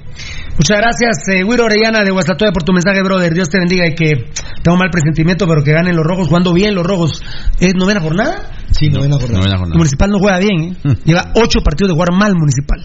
Muchas 0.57 0.77
gracias, 0.77 1.29
eh, 1.29 1.43
Wiro 1.43 1.65
Orellana 1.65 2.05
de 2.05 2.11
Guastatoya 2.11 2.53
por 2.53 2.65
tu 2.65 2.73
mensaje, 2.75 3.03
brother. 3.03 3.33
Dios 3.33 3.49
te 3.49 3.59
bendiga 3.59 3.87
y 3.87 3.95
que 3.95 4.31
tengo 4.63 4.77
mal 4.77 4.91
presentimiento, 4.91 5.47
pero 5.47 5.63
que 5.63 5.73
ganen 5.73 5.97
los 5.97 6.05
rojos, 6.05 6.29
jugando 6.29 6.53
bien 6.53 6.75
los 6.75 6.85
rojos. 6.85 7.23
¿Es 7.59 7.75
novena 7.75 8.01
jornada? 8.01 8.51
Sí, 8.71 8.89
novena 8.89 9.17
jornada. 9.17 9.39
Novena 9.39 9.55
El 9.55 9.59
jornada. 9.59 9.79
Municipal 9.79 10.11
no 10.11 10.19
juega 10.19 10.39
bien, 10.39 10.77
¿eh? 10.85 10.97
Lleva 11.05 11.33
ocho 11.35 11.61
partidos 11.65 11.89
de 11.89 11.95
jugar 11.95 12.13
mal 12.13 12.35
Municipal. 12.37 12.81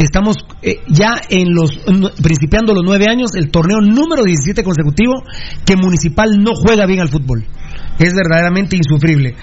Estamos 0.00 0.36
eh, 0.62 0.80
ya 0.88 1.20
en 1.28 1.52
los 1.52 1.72
principiando 2.22 2.72
los 2.72 2.82
nueve 2.82 3.04
años, 3.06 3.32
el 3.34 3.50
torneo 3.50 3.80
número 3.82 4.24
17 4.24 4.64
consecutivo 4.64 5.22
que 5.66 5.76
Municipal 5.76 6.30
no 6.42 6.52
juega 6.54 6.86
bien 6.86 7.00
al 7.00 7.10
fútbol. 7.10 7.44
Es 7.98 8.14
verdaderamente 8.14 8.78
insufrible. 8.78 9.36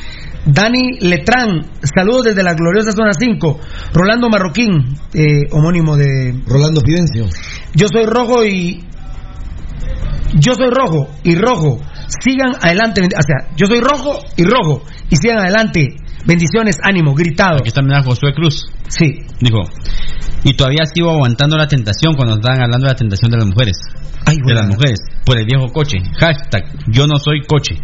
Dani 0.48 0.98
Letrán, 1.02 1.62
saludos 1.84 2.26
desde 2.26 2.42
la 2.42 2.56
gloriosa 2.56 2.92
zona 2.92 3.12
5. 3.14 3.60
Rolando 3.94 4.30
Marroquín, 4.30 4.96
eh, 5.14 5.44
homónimo 5.52 5.96
de 5.96 6.42
Rolando 6.48 6.82
Fidencio. 6.82 7.28
yo 7.76 7.88
soy 7.88 8.08
rojo 8.08 8.44
y. 8.44 8.84
Yo 10.40 10.56
soy 10.56 10.72
rojo 10.72 11.08
y 11.24 11.36
rojo. 11.36 11.80
Sigan 12.08 12.56
adelante. 12.60 13.02
O 13.04 13.22
sea, 13.22 13.56
yo 13.56 13.68
soy 13.68 13.80
rojo 13.80 14.22
y 14.36 14.44
rojo. 14.44 14.82
Y 15.12 15.18
sigan 15.18 15.38
adelante. 15.38 15.98
Bendiciones, 16.28 16.78
ánimo, 16.84 17.14
gritado. 17.16 17.56
Aquí 17.60 17.70
está 17.70 17.82
mira, 17.82 18.04
Josué 18.04 18.34
Cruz. 18.34 18.66
Sí. 18.90 19.22
Dijo, 19.40 19.64
y 20.44 20.54
todavía 20.56 20.84
sigo 20.94 21.12
aguantando 21.12 21.58
la 21.58 21.68
tentación 21.68 22.16
cuando 22.16 22.36
estaban 22.36 22.62
hablando 22.62 22.86
de 22.86 22.94
la 22.94 22.98
tentación 22.98 23.32
de 23.32 23.38
las 23.38 23.48
mujeres. 23.48 23.78
de 24.26 24.54
las 24.54 24.68
mujeres. 24.68 25.00
Por 25.26 25.38
el 25.38 25.46
viejo 25.46 25.68
coche. 25.72 25.98
Hashtag, 26.18 26.66
yo 26.88 27.08
no 27.08 27.18
soy 27.18 27.42
coche. 27.42 27.76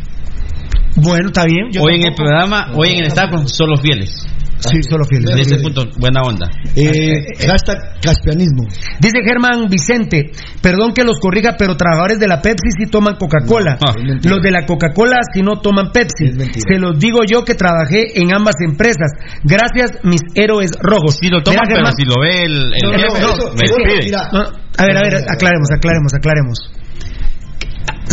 Bueno, 0.95 1.27
está 1.27 1.45
bien. 1.45 1.71
yo 1.71 1.81
hoy 1.81 1.95
en 1.95 2.07
el 2.07 2.13
programa, 2.13 2.67
hoy 2.75 2.89
en 2.89 2.99
el 2.99 3.07
estaco, 3.07 3.47
solo 3.47 3.77
fieles. 3.77 4.27
Sí, 4.69 4.83
solo 4.83 5.03
fieles. 5.05 5.35
De 5.35 5.41
ese 5.41 5.57
punto, 5.61 5.85
buena 5.97 6.21
onda. 6.21 6.49
Eh, 6.75 7.25
hashtag 7.47 7.99
caspianismo. 8.01 8.63
Dice 8.99 9.17
Germán 9.25 9.67
Vicente, 9.69 10.31
perdón 10.61 10.93
que 10.93 11.03
los 11.03 11.19
corrija, 11.19 11.55
pero 11.57 11.75
trabajadores 11.77 12.19
de 12.19 12.27
la 12.27 12.41
Pepsi 12.41 12.69
sí 12.77 12.89
toman 12.89 13.15
Coca-Cola. 13.15 13.77
Ah. 13.85 13.93
los 14.23 14.41
de 14.41 14.51
la 14.51 14.65
Coca-Cola 14.65 15.19
sí 15.33 15.41
no 15.41 15.59
toman 15.61 15.91
Pepsi. 15.91 16.31
Se 16.67 16.79
los 16.79 16.97
digo 16.99 17.19
yo 17.29 17.43
que 17.43 17.55
trabajé 17.55 18.19
en 18.21 18.33
ambas 18.33 18.55
empresas. 18.65 19.11
Gracias, 19.43 19.99
mis 20.03 20.21
héroes 20.35 20.71
rojos. 20.81 21.17
Sí 21.19 21.29
lo 21.29 21.41
toman, 21.43 21.59
Mira, 21.63 21.63
pero 21.67 21.77
Germán, 21.77 21.93
si 21.95 22.05
lo 22.05 22.15
ve 22.21 22.45
el, 22.45 22.73
el 22.73 22.81
No, 22.83 22.91
no, 22.91 22.97
jefe, 22.99 23.21
no, 23.21 23.27
me 23.55 23.63
eso- 23.65 23.75
despide. 23.77 24.05
mira. 24.05 24.29
No, 24.31 24.39
a 24.41 24.85
ver, 24.85 24.97
a 24.97 25.01
ver, 25.03 25.15
aclaremos, 25.29 25.67
aclaremos, 25.75 26.13
aclaremos. 26.13 26.57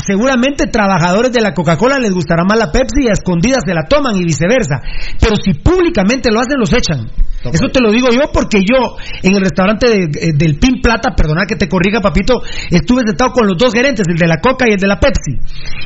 Seguramente 0.07 0.67
trabajadores 0.67 1.33
de 1.33 1.41
la 1.41 1.53
Coca-Cola 1.53 1.99
les 1.99 2.13
gustará 2.13 2.45
más 2.45 2.59
la 2.59 2.71
Pepsi 2.73 3.05
y 3.05 3.09
a 3.09 3.13
escondidas 3.13 3.63
se 3.67 3.75
la 3.75 3.85
toman 3.89 4.17
y 4.17 4.25
viceversa. 4.25 4.81
Pero 5.21 5.35
si 5.37 5.55
públicamente 5.55 6.31
lo 6.31 6.41
hacen, 6.41 6.59
los 6.59 6.73
echan. 6.73 7.11
Eso 7.43 7.69
te 7.73 7.81
lo 7.81 7.91
digo 7.91 8.09
yo 8.13 8.31
porque 8.33 8.61
yo 8.61 8.97
en 9.23 9.35
el 9.35 9.41
restaurante 9.41 9.89
de- 9.89 10.29
eh, 10.29 10.33
del 10.35 10.59
Pin 10.59 10.81
Plata, 10.83 11.15
perdona 11.17 11.47
que 11.47 11.57
te 11.57 11.69
corrija 11.69 12.01
papito, 12.01 12.35
estuve 12.71 13.03
sentado 13.07 13.33
con 13.33 13.47
los 13.47 13.57
dos 13.57 13.73
gerentes, 13.73 14.05
el 14.09 14.17
de 14.19 14.27
la 14.27 14.37
Coca 14.39 14.67
y 14.69 14.73
el 14.73 14.79
de 14.79 14.87
la 14.87 15.01
Pepsi. 15.01 15.39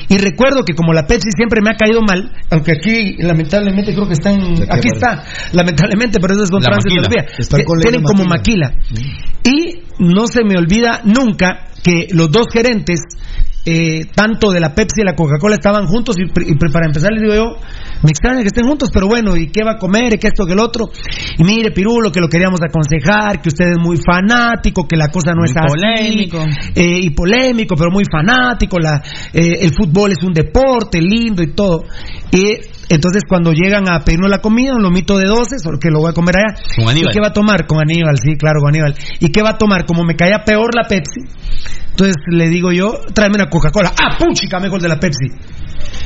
Y 0.08 0.18
recuerdo 0.18 0.64
que 0.64 0.74
como 0.74 0.92
la 0.92 1.06
Pepsi 1.06 1.28
siempre 1.36 1.60
me 1.62 1.70
ha 1.70 1.76
caído 1.76 2.00
mal, 2.02 2.32
aunque 2.50 2.72
aquí 2.72 3.16
lamentablemente 3.18 3.92
creo 3.94 4.06
que 4.06 4.14
están, 4.14 4.36
aquí 4.68 4.88
está, 4.92 5.22
lamentablemente, 5.52 6.18
pero 6.20 6.34
eso 6.34 6.42
es 6.44 6.50
con 6.50 6.62
La 6.62 6.70
maquila. 6.70 7.02
todavía. 7.02 7.24
Están 7.38 7.62
con 7.64 7.78
ley 7.78 7.84
de 7.84 7.90
Tienen 7.90 8.02
como 8.02 8.24
maquila. 8.24 8.70
maquila. 8.70 9.14
Y 9.44 9.82
no 10.00 10.26
se 10.26 10.42
me 10.44 10.56
olvida 10.58 11.02
nunca 11.04 11.68
que 11.84 12.08
los 12.12 12.30
dos 12.32 12.46
gerentes, 12.52 13.00
eh, 13.66 14.06
tanto 14.14 14.50
de 14.52 14.60
la 14.60 14.74
Pepsi 14.74 15.00
y 15.00 15.04
la 15.04 15.14
Coca-Cola, 15.14 15.54
estaban 15.56 15.86
juntos. 15.86 16.16
Y, 16.18 16.26
para 16.72 16.86
empezar, 16.86 17.12
les 17.12 17.22
digo 17.22 17.34
yo, 17.34 17.56
me 18.02 18.10
extraña 18.10 18.40
que 18.40 18.48
estén 18.48 18.66
juntos, 18.66 18.90
pero 18.92 19.06
bueno, 19.06 19.36
¿y 19.36 19.48
qué 19.48 19.64
va 19.64 19.72
a 19.72 19.78
comer? 19.78 20.14
¿Y 20.14 20.18
qué 20.18 20.28
esto, 20.28 20.44
que 20.46 20.52
el 20.52 20.60
otro? 20.60 20.90
Y 21.38 21.44
mire, 21.44 21.70
Pirulo, 21.70 22.10
que 22.12 22.20
lo 22.20 22.28
queríamos 22.28 22.60
aconsejar, 22.62 23.40
que 23.40 23.48
usted 23.48 23.70
es 23.72 23.78
muy 23.78 23.96
fanático, 23.96 24.86
que 24.86 24.96
la 24.96 25.08
cosa 25.08 25.32
no 25.32 25.42
Muy 25.42 25.50
es 25.50 25.56
así. 25.56 25.68
polémico. 25.68 26.38
eh, 26.74 26.98
y 27.00 27.10
polémico, 27.10 27.74
pero 27.76 27.90
muy 27.90 28.04
fanático. 28.10 28.78
La, 28.78 29.02
eh, 29.32 29.58
el 29.62 29.70
fútbol 29.74 30.12
es 30.12 30.22
un 30.22 30.32
deporte 30.32 31.00
lindo 31.00 31.42
y 31.42 31.52
todo. 31.54 31.84
Y 32.32 32.56
entonces, 32.88 33.22
cuando 33.28 33.52
llegan 33.52 33.88
a 33.88 34.00
pedirnos 34.00 34.30
la 34.30 34.38
comida, 34.40 34.74
un 34.74 34.82
lomito 34.82 35.16
de 35.18 35.26
12, 35.26 35.58
solo 35.58 35.78
que 35.78 35.90
lo 35.90 36.00
voy 36.00 36.10
a 36.10 36.12
comer 36.14 36.36
allá. 36.38 36.60
Con 36.76 36.88
Aníbal. 36.88 37.10
¿Y 37.10 37.14
qué 37.14 37.20
va 37.20 37.28
a 37.28 37.32
tomar? 37.32 37.66
Con 37.66 37.78
Aníbal, 37.80 38.18
sí, 38.18 38.36
claro, 38.36 38.60
con 38.60 38.68
Aníbal. 38.70 38.94
¿Y 39.20 39.28
qué 39.30 39.42
va 39.42 39.50
a 39.50 39.58
tomar? 39.58 39.86
Como 39.86 40.04
me 40.04 40.16
caía 40.16 40.44
peor 40.44 40.74
la 40.74 40.86
Pepsi, 40.88 41.20
entonces 41.90 42.16
le 42.28 42.48
digo 42.48 42.72
yo, 42.72 42.92
tráeme 43.14 43.36
una 43.36 43.48
Coca-Cola. 43.48 43.92
¡Ah, 44.00 44.16
puchica, 44.18 44.58
mejor 44.60 44.80
de 44.82 44.88
la 44.88 44.98
Pepsi! 44.98 45.28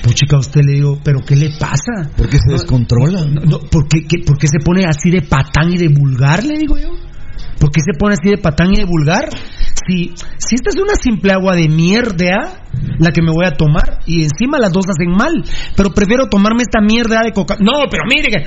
Puchica, 0.03 0.37
a 0.37 0.41
usted 0.41 0.61
le 0.65 0.73
digo, 0.75 0.99
¿pero 1.03 1.21
qué 1.27 1.35
le 1.37 1.51
pasa? 1.59 2.11
¿Por 2.17 2.29
qué 2.29 2.39
se 2.39 2.53
descontrola? 2.53 3.25
No, 3.25 3.41
no, 3.45 3.59
¿por, 3.61 3.89
qué, 3.89 4.01
qué- 4.07 4.23
por 4.25 4.39
qué 4.39 4.47
se 4.47 4.59
pone 4.65 4.85
así 4.85 5.11
de 5.11 5.23
patán 5.23 5.71
y 5.73 5.79
de 5.79 5.89
vulgar, 5.89 6.45
le 6.45 6.59
digo 6.59 6.79
yo? 6.79 6.91
¿Por 7.59 7.71
qué 7.71 7.81
se 7.81 7.99
pone 7.99 8.15
así 8.15 8.31
de 8.31 8.39
patán 8.39 8.73
y 8.73 8.77
de 8.77 8.85
vulgar? 8.85 9.29
Si, 9.89 10.13
si 10.37 10.55
esta 10.57 10.71
es 10.71 10.77
una 10.77 10.95
simple 11.01 11.33
agua 11.33 11.57
de 11.57 11.69
mierda, 11.69 12.63
la 12.99 13.11
que 13.11 13.23
me 13.23 13.33
voy 13.33 13.47
a 13.47 13.53
tomar, 13.53 14.01
y 14.07 14.23
encima 14.23 14.59
las 14.59 14.73
dos 14.73 14.87
hacen 14.89 15.11
mal, 15.11 15.33
pero 15.77 15.91
prefiero 15.95 16.29
tomarme 16.29 16.63
esta 16.63 16.81
mierda 16.81 17.23
de 17.23 17.33
coca. 17.33 17.57
No, 17.59 17.85
pero 17.91 18.03
mire 18.07 18.29
que. 18.31 18.45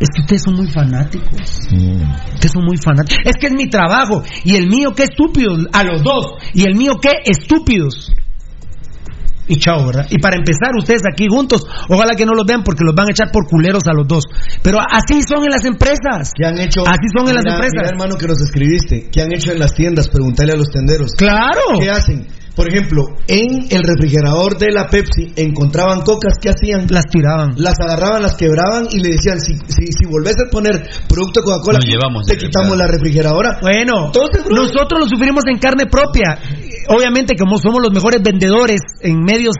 Es 0.00 0.08
que 0.12 0.20
ustedes 0.22 0.42
son 0.42 0.54
muy 0.56 0.66
fanáticos. 0.66 1.30
Ustedes 1.70 2.52
son 2.52 2.64
muy 2.64 2.76
fanáticos. 2.76 3.24
Es 3.24 3.36
que 3.36 3.46
es 3.46 3.52
mi 3.52 3.68
trabajo. 3.68 4.22
Y 4.44 4.56
el 4.56 4.68
mío, 4.68 4.92
qué 4.94 5.04
estúpidos. 5.04 5.66
A 5.72 5.84
los 5.84 6.02
dos. 6.02 6.34
Y 6.52 6.62
el 6.62 6.74
mío, 6.74 6.96
qué 7.00 7.12
estúpidos. 7.24 8.12
Y 9.46 9.56
chao, 9.58 9.86
¿verdad? 9.86 10.06
Y 10.10 10.18
para 10.18 10.36
empezar, 10.36 10.72
ustedes 10.78 11.02
aquí 11.10 11.26
juntos, 11.28 11.66
ojalá 11.88 12.14
que 12.14 12.24
no 12.24 12.32
los 12.32 12.46
vean 12.46 12.62
porque 12.62 12.84
los 12.84 12.94
van 12.94 13.08
a 13.08 13.10
echar 13.10 13.30
por 13.30 13.46
culeros 13.46 13.86
a 13.86 13.92
los 13.92 14.06
dos. 14.08 14.24
Pero 14.62 14.78
así 14.80 15.20
son 15.22 15.44
en 15.44 15.50
las 15.50 15.64
empresas. 15.64 16.30
¿Qué 16.34 16.46
han 16.46 16.58
hecho? 16.58 16.82
Así 16.86 17.06
son 17.16 17.28
en 17.28 17.34
las 17.34 17.44
empresas. 17.44 17.74
mira, 17.76 17.88
hermano, 17.88 18.16
que 18.16 18.26
nos 18.26 18.40
escribiste. 18.40 19.08
¿Qué 19.12 19.22
han 19.22 19.32
hecho 19.32 19.52
en 19.52 19.58
las 19.58 19.74
tiendas? 19.74 20.08
Preguntarle 20.08 20.52
a 20.54 20.56
los 20.56 20.70
tenderos. 20.70 21.12
Claro. 21.16 21.78
¿Qué 21.78 21.90
hacen? 21.90 22.26
Por 22.54 22.68
ejemplo, 22.68 23.02
en 23.26 23.66
el 23.68 23.82
refrigerador 23.82 24.56
de 24.56 24.70
la 24.70 24.86
Pepsi 24.86 25.32
encontraban 25.34 26.02
cocas, 26.02 26.34
¿qué 26.40 26.50
hacían? 26.50 26.86
Las 26.88 27.06
tiraban. 27.10 27.54
Las 27.56 27.74
agarraban, 27.80 28.22
las 28.22 28.36
quebraban 28.36 28.86
y 28.92 29.00
le 29.00 29.10
decían, 29.10 29.40
si, 29.40 29.54
si, 29.54 29.90
si 29.90 30.06
volvés 30.06 30.36
a 30.38 30.48
poner 30.50 30.88
producto 31.08 31.40
Coca-Cola, 31.42 31.80
te 31.80 32.36
quitamos 32.36 32.76
la 32.76 32.86
refrigeradora. 32.86 33.58
Bueno, 33.60 34.06
Entonces, 34.06 34.44
nosotros 34.48 35.00
lo 35.00 35.08
sufrimos 35.08 35.42
en 35.50 35.58
carne 35.58 35.86
propia. 35.86 36.38
Obviamente, 36.88 37.36
como 37.36 37.58
somos 37.58 37.82
los 37.82 37.92
mejores 37.92 38.22
vendedores 38.22 38.80
en 39.00 39.20
medios 39.20 39.56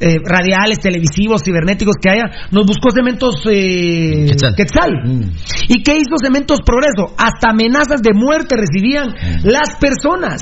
eh, 0.00 0.16
radiales, 0.24 0.80
televisivos, 0.80 1.42
cibernéticos 1.42 1.96
que 2.00 2.10
haya, 2.10 2.24
nos 2.50 2.66
buscó 2.66 2.90
Cementos 2.90 3.36
eh, 3.50 4.26
Quetzal. 4.56 4.92
Mm. 5.04 5.22
¿Y 5.68 5.82
qué 5.82 5.96
hizo 5.96 6.16
Cementos 6.22 6.60
Progreso? 6.64 7.14
Hasta 7.18 7.50
amenazas 7.50 8.02
de 8.02 8.12
muerte 8.14 8.56
recibían 8.56 9.08
las 9.44 9.76
personas. 9.80 10.40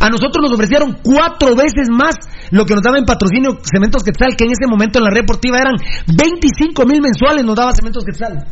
A 0.00 0.08
nosotros 0.08 0.42
nos 0.42 0.52
ofrecieron 0.52 0.98
cuatro 1.02 1.54
veces 1.54 1.88
más 1.90 2.16
lo 2.50 2.64
que 2.64 2.74
nos 2.74 2.82
daba 2.82 2.98
en 2.98 3.04
patrocinio 3.04 3.58
Cementos 3.62 4.02
Quetzal, 4.02 4.36
que 4.36 4.44
en 4.44 4.52
ese 4.52 4.66
momento 4.68 4.98
en 4.98 5.04
la 5.04 5.10
red 5.10 5.22
deportiva 5.22 5.58
eran 5.58 5.74
25 6.06 6.86
mil 6.86 7.00
mensuales, 7.02 7.44
nos 7.44 7.56
daba 7.56 7.72
Cementos 7.72 8.04
Quetzal. 8.04 8.46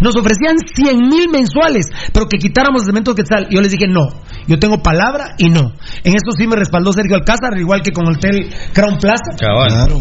Nos 0.00 0.16
ofrecían 0.16 0.56
100 0.58 0.96
mil 1.08 1.28
mensuales, 1.30 1.86
pero 2.12 2.26
que 2.26 2.38
quitáramos 2.38 2.84
Cementos 2.84 3.14
Quetzal. 3.14 3.46
Y 3.50 3.56
yo 3.56 3.60
les 3.60 3.70
dije, 3.72 3.86
no, 3.88 4.08
yo 4.46 4.58
tengo 4.58 4.82
palabra 4.82 5.34
y 5.38 5.48
no. 5.50 5.72
En 6.04 6.14
esto 6.14 6.32
sí 6.36 6.46
me 6.46 6.56
respaldó 6.56 6.92
Sergio 6.92 7.16
Alcázar, 7.16 7.58
igual 7.58 7.82
que 7.82 7.92
con 7.92 8.06
el 8.06 8.16
Hotel 8.16 8.48
Crown 8.72 8.96
Plaza. 8.98 9.36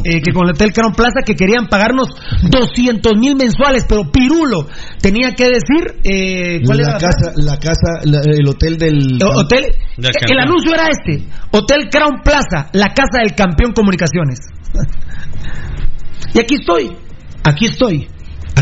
Eh, 0.06 0.22
que 0.22 0.32
con 0.34 0.46
el 0.46 0.52
Hotel 0.56 0.72
Crown 0.74 0.94
Plaza 0.94 1.22
que 1.26 1.36
querían 1.36 1.68
pagarnos 1.68 2.08
200 2.50 3.14
mil 3.20 3.36
mensuales, 3.36 3.86
pero 3.88 4.10
Pirulo 4.12 4.68
tenía 5.02 5.32
que 5.32 5.46
decir 5.46 6.00
eh, 6.04 6.62
cuál 6.66 6.78
la 6.80 6.84
era 6.84 6.94
la 6.94 7.00
casa, 7.00 7.32
la 7.36 7.58
casa, 7.58 7.90
la- 8.04 8.22
el 8.22 8.48
hotel 8.48 8.78
del. 8.78 9.18
Eh, 9.28 9.36
Hotel, 9.36 9.64
el 9.66 10.04
campeón. 10.20 10.47
Anuncio 10.48 10.74
era 10.74 10.88
este: 10.90 11.28
Hotel 11.52 11.90
Crown 11.90 12.22
Plaza, 12.24 12.70
la 12.74 12.88
casa 12.94 13.20
del 13.20 13.36
campeón 13.36 13.74
comunicaciones. 13.74 14.40
y 16.34 16.40
aquí 16.40 16.56
estoy, 16.56 16.98
aquí 17.44 17.66
estoy, 17.66 18.08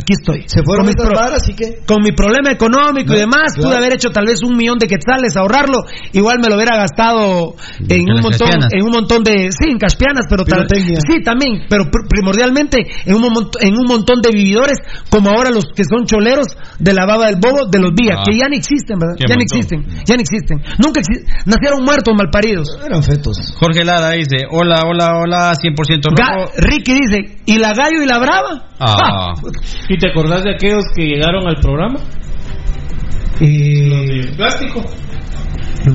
aquí 0.06 0.14
estoy. 0.14 0.44
Se 0.46 0.62
fueron 0.64 0.86
Con 0.86 0.94
pro- 0.96 1.16
varas, 1.18 1.42
así 1.42 1.54
que. 1.56 1.80
Con 1.86 2.04
mi 2.04 2.12
problema 2.12 2.52
económico 2.52 3.12
y 3.14 3.16
No, 3.18 3.20
demás, 3.26 3.54
claro. 3.54 3.70
pude 3.70 3.78
haber 3.78 3.94
hecho 3.94 4.10
tal 4.12 4.26
vez 4.28 4.44
un 4.44 4.56
millón 4.56 4.78
de 4.78 4.88
quetzales, 4.88 5.36
ahorrarlo. 5.36 5.84
Igual 6.14 6.38
me 6.40 6.48
lo 6.48 6.56
hubiera 6.56 6.78
gastado 6.78 7.56
en 7.80 8.02
En 8.06 8.12
un 8.14 8.22
montón, 8.22 8.32
caspianas. 8.48 8.70
en 8.72 8.84
un 8.84 8.92
montón 8.92 9.24
de, 9.24 9.50
sí, 9.52 9.66
en 9.72 9.78
caspianas, 9.80 10.26
pero 10.30 10.46
tal, 10.46 10.68
sí 10.70 11.22
también, 11.24 11.66
pero 11.70 11.86
pr- 11.86 12.08
primordialmente 12.08 12.78
en 13.06 13.16
un, 13.16 13.22
mon- 13.34 13.50
en 13.60 13.74
un 13.74 13.86
montón 13.88 14.22
de 14.22 14.30
vividores, 14.32 14.78
como 15.10 15.30
ahora 15.32 15.50
los 15.50 15.66
que 15.76 15.84
son 15.84 16.06
choleros 16.06 16.48
de 16.80 16.94
la 16.94 17.06
baba 17.06 17.26
del 17.26 17.38
bobo 17.42 17.66
de 17.66 17.80
los 17.80 17.92
días, 17.96 18.18
Ah. 18.20 18.24
que 18.30 18.38
ya 18.38 18.48
ni 18.48 18.58
existen, 18.58 19.00
¿verdad? 19.00 19.16
Qué 19.18 19.26
Ya 19.28 19.36
ni 19.36 19.44
montón. 19.44 19.58
existen, 19.58 20.06
ya 20.06 20.16
ni 20.16 20.22
existen. 20.22 20.58
Nunca 20.78 21.02
exi- 21.02 21.26
nacieron 21.46 21.84
muertos, 21.84 22.14
malparidos. 22.16 22.68
Eran 22.86 23.02
fetos. 23.02 23.56
Jorge 23.58 23.84
Lara 23.84 24.12
dice, 24.12 24.46
hola, 24.52 24.82
hola, 24.86 25.18
hola, 25.18 25.54
100% 25.56 26.10
Ga- 26.12 26.36
rojo. 26.46 26.52
Ricky 26.58 26.94
dice, 26.94 27.38
¿y 27.46 27.58
la 27.58 27.74
gallo 27.74 28.04
y 28.04 28.06
la 28.06 28.20
brava? 28.20 28.70
Ah. 28.80 29.34
¿Y 29.90 29.95
te 29.98 30.10
acordás 30.10 30.44
de 30.44 30.54
aquellos 30.56 30.84
que 30.96 31.04
llegaron 31.06 31.48
al 31.48 31.56
programa? 31.58 32.00
Eh, 33.42 33.88
Los 33.88 34.06
de 34.08 34.34
plástico. 34.36 34.82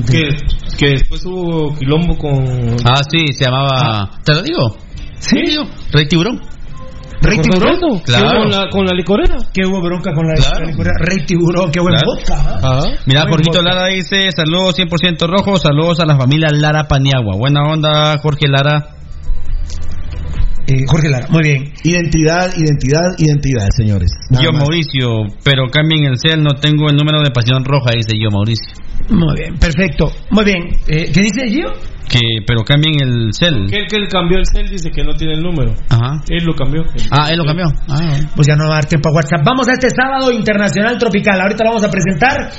Que, 0.09 0.29
que 0.77 0.87
después 0.91 1.25
hubo 1.25 1.75
quilombo 1.77 2.15
con. 2.17 2.75
Ah, 2.85 3.01
sí, 3.09 3.33
se 3.33 3.45
llamaba... 3.45 4.11
¿Te 4.23 4.33
lo 4.33 4.41
digo? 4.41 4.77
Sí. 5.19 5.37
digo. 5.45 5.63
Rey 5.91 6.07
Tiburón. 6.07 6.39
Rey 7.21 7.37
¿Te 7.39 7.49
acordás 7.49 7.77
Tiburón. 7.79 7.99
Claro. 7.99 8.39
Con 8.41 8.49
la, 8.51 8.69
con 8.69 8.85
la 8.85 8.93
licorera. 8.93 9.35
Qué 9.53 9.65
hubo 9.65 9.81
bronca 9.81 10.13
con 10.13 10.25
la, 10.27 10.33
Claro. 10.35 10.59
la 10.65 10.71
licorera. 10.71 10.95
Rey 10.99 11.25
Tiburón, 11.25 11.71
qué 11.71 11.79
buen 11.81 11.95
Claro. 11.95 12.07
vodka. 12.15 12.59
¿ah? 12.63 12.83
Mira, 13.05 13.25
Jorgito. 13.27 13.61
Lara 13.61 13.87
dice, 13.87 14.31
saludos 14.31 14.75
100% 14.77 15.27
rojo, 15.27 15.57
saludos 15.57 15.99
a 15.99 16.05
la 16.05 16.15
familia 16.17 16.49
Lara 16.51 16.87
Paniagua. 16.87 17.35
Buena 17.37 17.63
onda, 17.63 18.17
Jorge 18.21 18.47
Lara. 18.47 18.95
Eh, 20.71 20.85
Jorge 20.87 21.09
Lara, 21.09 21.27
muy 21.29 21.43
bien. 21.43 21.73
Identidad, 21.83 22.47
identidad, 22.55 23.11
identidad, 23.17 23.67
señores. 23.75 24.09
Nada 24.29 24.45
Yo 24.45 24.51
más. 24.53 24.61
Mauricio, 24.61 25.27
pero 25.43 25.67
cambien 25.67 26.05
el 26.05 26.17
cel, 26.17 26.41
no 26.41 26.55
tengo 26.61 26.87
el 26.89 26.95
número 26.95 27.21
de 27.21 27.31
pasión 27.31 27.65
roja, 27.65 27.91
dice 27.91 28.15
yo 28.15 28.29
Mauricio. 28.31 28.71
Muy 29.09 29.35
bien, 29.37 29.57
perfecto. 29.57 30.11
Muy 30.29 30.45
bien. 30.45 30.69
Eh, 30.87 31.11
¿Qué 31.13 31.21
dice 31.21 31.47
Gio? 31.47 31.71
Que, 32.07 32.19
pero 32.45 32.63
cambien 32.63 33.01
el 33.01 33.29
cel. 33.31 33.67
Que 33.69 33.77
el 33.77 33.87
que 33.87 33.95
él 33.95 34.07
cambió 34.09 34.37
el 34.37 34.45
cel 34.45 34.67
dice 34.67 34.91
que 34.91 35.03
no 35.03 35.13
tiene 35.13 35.35
el 35.35 35.41
número. 35.41 35.73
Ajá. 35.89 36.21
Él 36.27 36.43
lo 36.43 36.53
cambió. 36.53 36.83
Ah, 37.09 37.29
él 37.31 37.37
lo 37.37 37.45
cambió. 37.45 37.65
Ah. 37.87 38.19
Pues 38.35 38.47
ya 38.47 38.55
no 38.55 38.65
va 38.65 38.71
a 38.71 38.81
dar 38.81 38.85
tiempo 38.85 39.09
a 39.09 39.13
WhatsApp. 39.13 39.45
Vamos 39.45 39.69
a 39.69 39.73
este 39.73 39.89
sábado 39.89 40.31
internacional 40.31 40.97
tropical. 40.97 41.39
Ahorita 41.39 41.63
lo 41.63 41.69
vamos 41.69 41.85
a 41.85 41.89
presentar. 41.89 42.51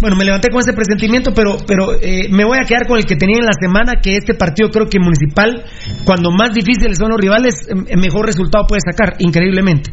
Bueno, 0.00 0.16
me 0.16 0.24
levanté 0.24 0.48
con 0.50 0.60
ese 0.60 0.72
presentimiento, 0.72 1.32
pero, 1.34 1.56
pero 1.66 1.92
eh, 2.00 2.28
me 2.30 2.44
voy 2.44 2.58
a 2.60 2.64
quedar 2.66 2.86
con 2.86 2.98
el 2.98 3.04
que 3.04 3.16
tenía 3.16 3.36
en 3.38 3.44
la 3.44 3.56
semana, 3.58 4.00
que 4.00 4.16
este 4.16 4.34
partido 4.34 4.70
creo 4.70 4.88
que 4.88 4.98
municipal, 4.98 5.62
cuando 6.04 6.30
más 6.30 6.52
difíciles 6.52 6.96
son 6.96 7.10
los 7.10 7.20
rivales, 7.20 7.54
eh, 7.68 7.96
mejor 7.96 8.26
resultado 8.26 8.64
puede 8.66 8.80
sacar, 8.80 9.16
increíblemente. 9.18 9.90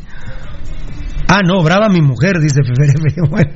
Ah, 1.30 1.42
no, 1.46 1.62
brava 1.62 1.90
mi 1.90 2.02
mujer, 2.02 2.40
dice. 2.40 2.62
Bueno. 3.30 3.52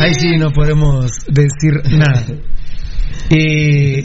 Ahí 0.00 0.14
sí 0.14 0.36
no 0.36 0.50
podemos 0.50 1.10
decir 1.28 1.74
nada. 1.90 2.24
Eh, 3.28 4.02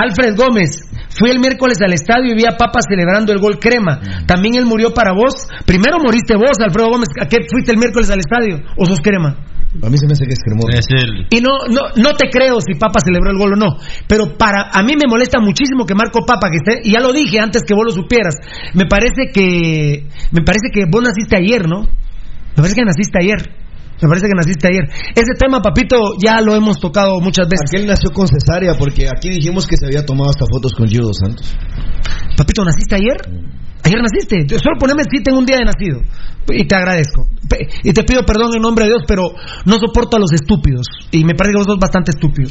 Alfred 0.00 0.36
Gómez, 0.36 0.80
fui 1.18 1.30
el 1.30 1.38
miércoles 1.40 1.78
al 1.80 1.92
estadio 1.92 2.32
y 2.32 2.36
vi 2.36 2.44
a 2.44 2.56
Papa 2.56 2.80
celebrando 2.86 3.32
el 3.32 3.38
gol 3.38 3.58
crema. 3.58 4.00
También 4.26 4.56
él 4.56 4.66
murió 4.66 4.92
para 4.92 5.12
vos. 5.12 5.48
Primero 5.66 5.98
moriste 5.98 6.34
vos, 6.36 6.58
Alfredo 6.58 6.90
Gómez. 6.90 7.08
¿A 7.20 7.26
qué 7.26 7.38
fuiste 7.50 7.72
el 7.72 7.78
miércoles 7.78 8.10
al 8.10 8.20
estadio? 8.20 8.60
¿O 8.76 8.86
sos 8.86 9.00
crema? 9.00 9.36
A 9.80 9.88
mí 9.88 9.96
se 9.96 10.06
me 10.06 10.12
hace 10.12 10.26
que 10.26 10.34
es 10.34 10.42
cremoso. 10.44 10.68
Es 10.68 10.86
él. 10.90 11.26
Y 11.30 11.40
no, 11.40 11.64
no, 11.70 11.88
no 11.96 12.12
te 12.12 12.28
creo 12.28 12.60
si 12.60 12.74
Papa 12.74 13.00
celebró 13.02 13.30
el 13.30 13.38
gol 13.38 13.54
o 13.54 13.56
no. 13.56 13.76
Pero 14.06 14.36
para 14.36 14.68
a 14.70 14.82
mí 14.82 14.92
me 15.00 15.08
molesta 15.08 15.40
muchísimo 15.40 15.86
que 15.86 15.94
Marco 15.94 16.26
Papa, 16.26 16.50
que 16.50 16.58
esté, 16.58 16.80
y 16.84 16.92
ya 16.92 17.00
lo 17.00 17.12
dije 17.12 17.40
antes 17.40 17.62
que 17.66 17.74
vos 17.74 17.84
lo 17.86 17.90
supieras. 17.90 18.36
Me 18.74 18.84
parece 18.84 19.32
que, 19.32 20.08
me 20.30 20.42
parece 20.44 20.68
que 20.72 20.84
vos 20.90 21.02
naciste 21.02 21.36
ayer, 21.38 21.66
¿no? 21.66 21.82
Me 21.82 22.56
parece 22.56 22.76
que 22.76 22.84
naciste 22.84 23.18
ayer. 23.18 23.61
Me 24.02 24.08
parece 24.08 24.26
que 24.26 24.34
naciste 24.34 24.66
ayer. 24.66 24.84
Ese 25.14 25.34
tema, 25.38 25.62
papito, 25.62 25.96
ya 26.18 26.40
lo 26.40 26.56
hemos 26.56 26.80
tocado 26.80 27.20
muchas 27.20 27.46
veces. 27.46 27.70
Aquel 27.70 27.86
nació 27.86 28.10
con 28.10 28.26
cesárea 28.26 28.74
porque 28.74 29.06
aquí 29.06 29.30
dijimos 29.30 29.66
que 29.66 29.76
se 29.76 29.86
había 29.86 30.04
tomado 30.04 30.30
hasta 30.30 30.44
fotos 30.50 30.74
con 30.74 30.88
Gio 30.88 31.02
dos 31.02 31.16
Santos. 31.22 31.56
Papito, 32.36 32.64
¿naciste 32.64 32.96
ayer? 32.96 33.16
Ayer 33.84 33.98
naciste. 34.02 34.58
Solo 34.58 34.76
poneme 34.78 35.04
si 35.04 35.22
tengo 35.22 35.38
un 35.38 35.46
día 35.46 35.58
de 35.58 35.64
nacido. 35.64 36.00
Y 36.48 36.66
te 36.66 36.74
agradezco. 36.74 37.28
Y 37.84 37.92
te 37.92 38.02
pido 38.02 38.24
perdón 38.24 38.54
en 38.56 38.62
nombre 38.62 38.84
de 38.84 38.90
Dios, 38.90 39.02
pero 39.06 39.22
no 39.66 39.78
soporto 39.78 40.16
a 40.16 40.20
los 40.20 40.32
estúpidos. 40.32 40.86
Y 41.12 41.24
me 41.24 41.34
parece 41.34 41.52
que 41.52 41.58
vos 41.58 41.66
sos 41.66 41.78
bastante 41.78 42.10
estúpido. 42.10 42.50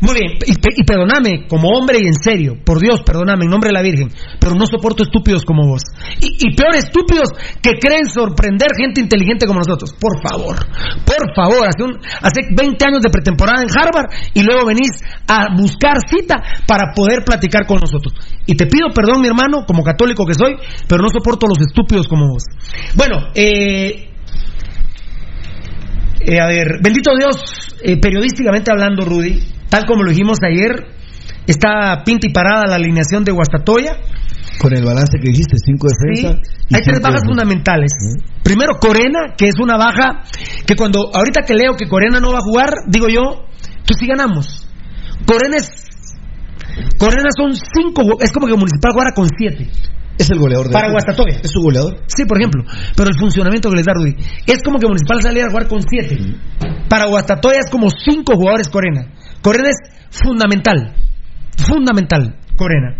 Muy 0.00 0.14
bien. 0.14 0.32
Y, 0.46 0.52
y 0.52 0.84
perdoname, 0.84 1.46
como 1.48 1.68
hombre 1.68 1.98
y 2.00 2.06
en 2.06 2.14
serio. 2.14 2.56
Por 2.64 2.80
Dios, 2.80 3.02
perdoname, 3.02 3.44
en 3.44 3.50
nombre 3.50 3.68
de 3.68 3.74
la 3.74 3.82
Virgen. 3.82 4.10
Pero 4.40 4.54
no 4.54 4.66
soporto 4.66 5.02
estúpidos 5.02 5.44
como 5.44 5.66
vos. 5.66 5.82
Y, 6.20 6.48
y 6.48 6.54
peor, 6.54 6.74
estúpidos 6.74 7.28
que 7.62 7.78
creen 7.78 8.08
sorprender 8.08 8.68
gente 8.76 9.00
inteligente 9.00 9.46
como 9.46 9.60
nosotros. 9.60 9.94
Por 9.98 10.20
favor. 10.22 10.56
Por 11.04 11.34
favor. 11.34 11.68
Hace, 11.68 11.82
un, 11.82 11.98
hace 12.20 12.40
20 12.50 12.84
años 12.86 13.02
de 13.02 13.10
pretemporada 13.10 13.62
en 13.62 13.70
Harvard 13.70 14.10
y 14.34 14.42
luego 14.42 14.66
venís 14.66 14.90
a 15.26 15.54
buscar 15.56 15.98
cita 16.08 16.42
para 16.66 16.92
poder 16.94 17.24
platicar 17.24 17.66
con 17.66 17.78
nosotros. 17.80 18.14
Y 18.46 18.56
te 18.56 18.66
pido 18.66 18.88
perdón, 18.94 19.20
mi 19.20 19.28
hermano, 19.28 19.64
como 19.66 19.82
católico 19.82 20.26
que 20.26 20.34
soy, 20.34 20.56
pero 20.88 21.02
no 21.02 21.08
soporto 21.08 21.46
los 21.46 21.60
estúpidos 21.60 22.08
como 22.08 22.28
vos. 22.28 22.44
Bueno, 22.94 23.28
eh, 23.34 24.10
eh, 26.20 26.40
a 26.40 26.46
ver, 26.46 26.78
bendito 26.82 27.14
Dios, 27.16 27.36
eh, 27.82 27.98
periodísticamente 27.98 28.70
hablando, 28.70 29.04
Rudy, 29.04 29.53
tal 29.74 29.86
como 29.86 30.04
lo 30.04 30.10
dijimos 30.10 30.38
ayer, 30.46 30.86
está 31.48 32.02
pinta 32.04 32.28
y 32.28 32.32
parada 32.32 32.66
la 32.68 32.76
alineación 32.76 33.24
de 33.24 33.32
Guastatoya. 33.32 33.96
Con 34.60 34.72
el 34.72 34.84
balance 34.84 35.18
que 35.18 35.30
dijiste, 35.30 35.56
cinco 35.66 35.88
Sí, 35.88 36.22
defensa. 36.22 36.38
y 36.68 36.74
hay 36.76 36.82
tres 36.82 37.00
bajas 37.00 37.22
defensa. 37.22 37.26
fundamentales. 37.26 37.92
Primero, 38.44 38.78
Corena, 38.78 39.34
que 39.36 39.46
es 39.48 39.58
una 39.60 39.76
baja 39.76 40.22
que 40.64 40.76
cuando 40.76 41.10
ahorita 41.12 41.42
que 41.44 41.54
leo 41.54 41.74
que 41.74 41.88
Corena 41.88 42.20
no 42.20 42.30
va 42.30 42.38
a 42.38 42.42
jugar, 42.42 42.70
digo 42.86 43.08
yo, 43.08 43.46
pues 43.84 43.96
sí 43.98 44.06
ganamos. 44.06 44.68
Corena 45.26 45.56
es. 45.56 45.68
Corena 46.98 47.30
son 47.36 47.52
cinco, 47.54 48.02
es 48.20 48.30
como 48.30 48.46
que 48.46 48.54
Municipal 48.54 48.92
jugara 48.92 49.10
con 49.12 49.28
siete. 49.36 49.68
Es 50.16 50.30
el 50.30 50.38
goleador 50.38 50.66
de 50.68 50.72
Para 50.72 50.92
Guastatoya. 50.92 51.40
Es 51.42 51.50
su 51.50 51.60
goleador. 51.60 51.96
Sí, 52.06 52.24
por 52.24 52.38
ejemplo. 52.38 52.62
Pero 52.96 53.08
el 53.10 53.18
funcionamiento 53.18 53.68
que 53.70 53.76
les 53.76 53.84
da 53.86 53.94
Rudy. 53.94 54.14
Es 54.46 54.62
como 54.62 54.78
que 54.78 54.86
Municipal 54.86 55.20
saliera 55.20 55.48
a 55.48 55.50
jugar 55.50 55.66
con 55.66 55.80
siete. 55.82 56.16
Para 56.88 57.06
Guastatoya 57.06 57.58
es 57.58 57.70
como 57.70 57.88
cinco 57.90 58.36
jugadores 58.36 58.68
Corena. 58.68 59.06
Corena 59.44 59.68
es 59.68 59.76
fundamental. 60.10 60.94
Fundamental, 61.58 62.34
Corena. 62.56 62.96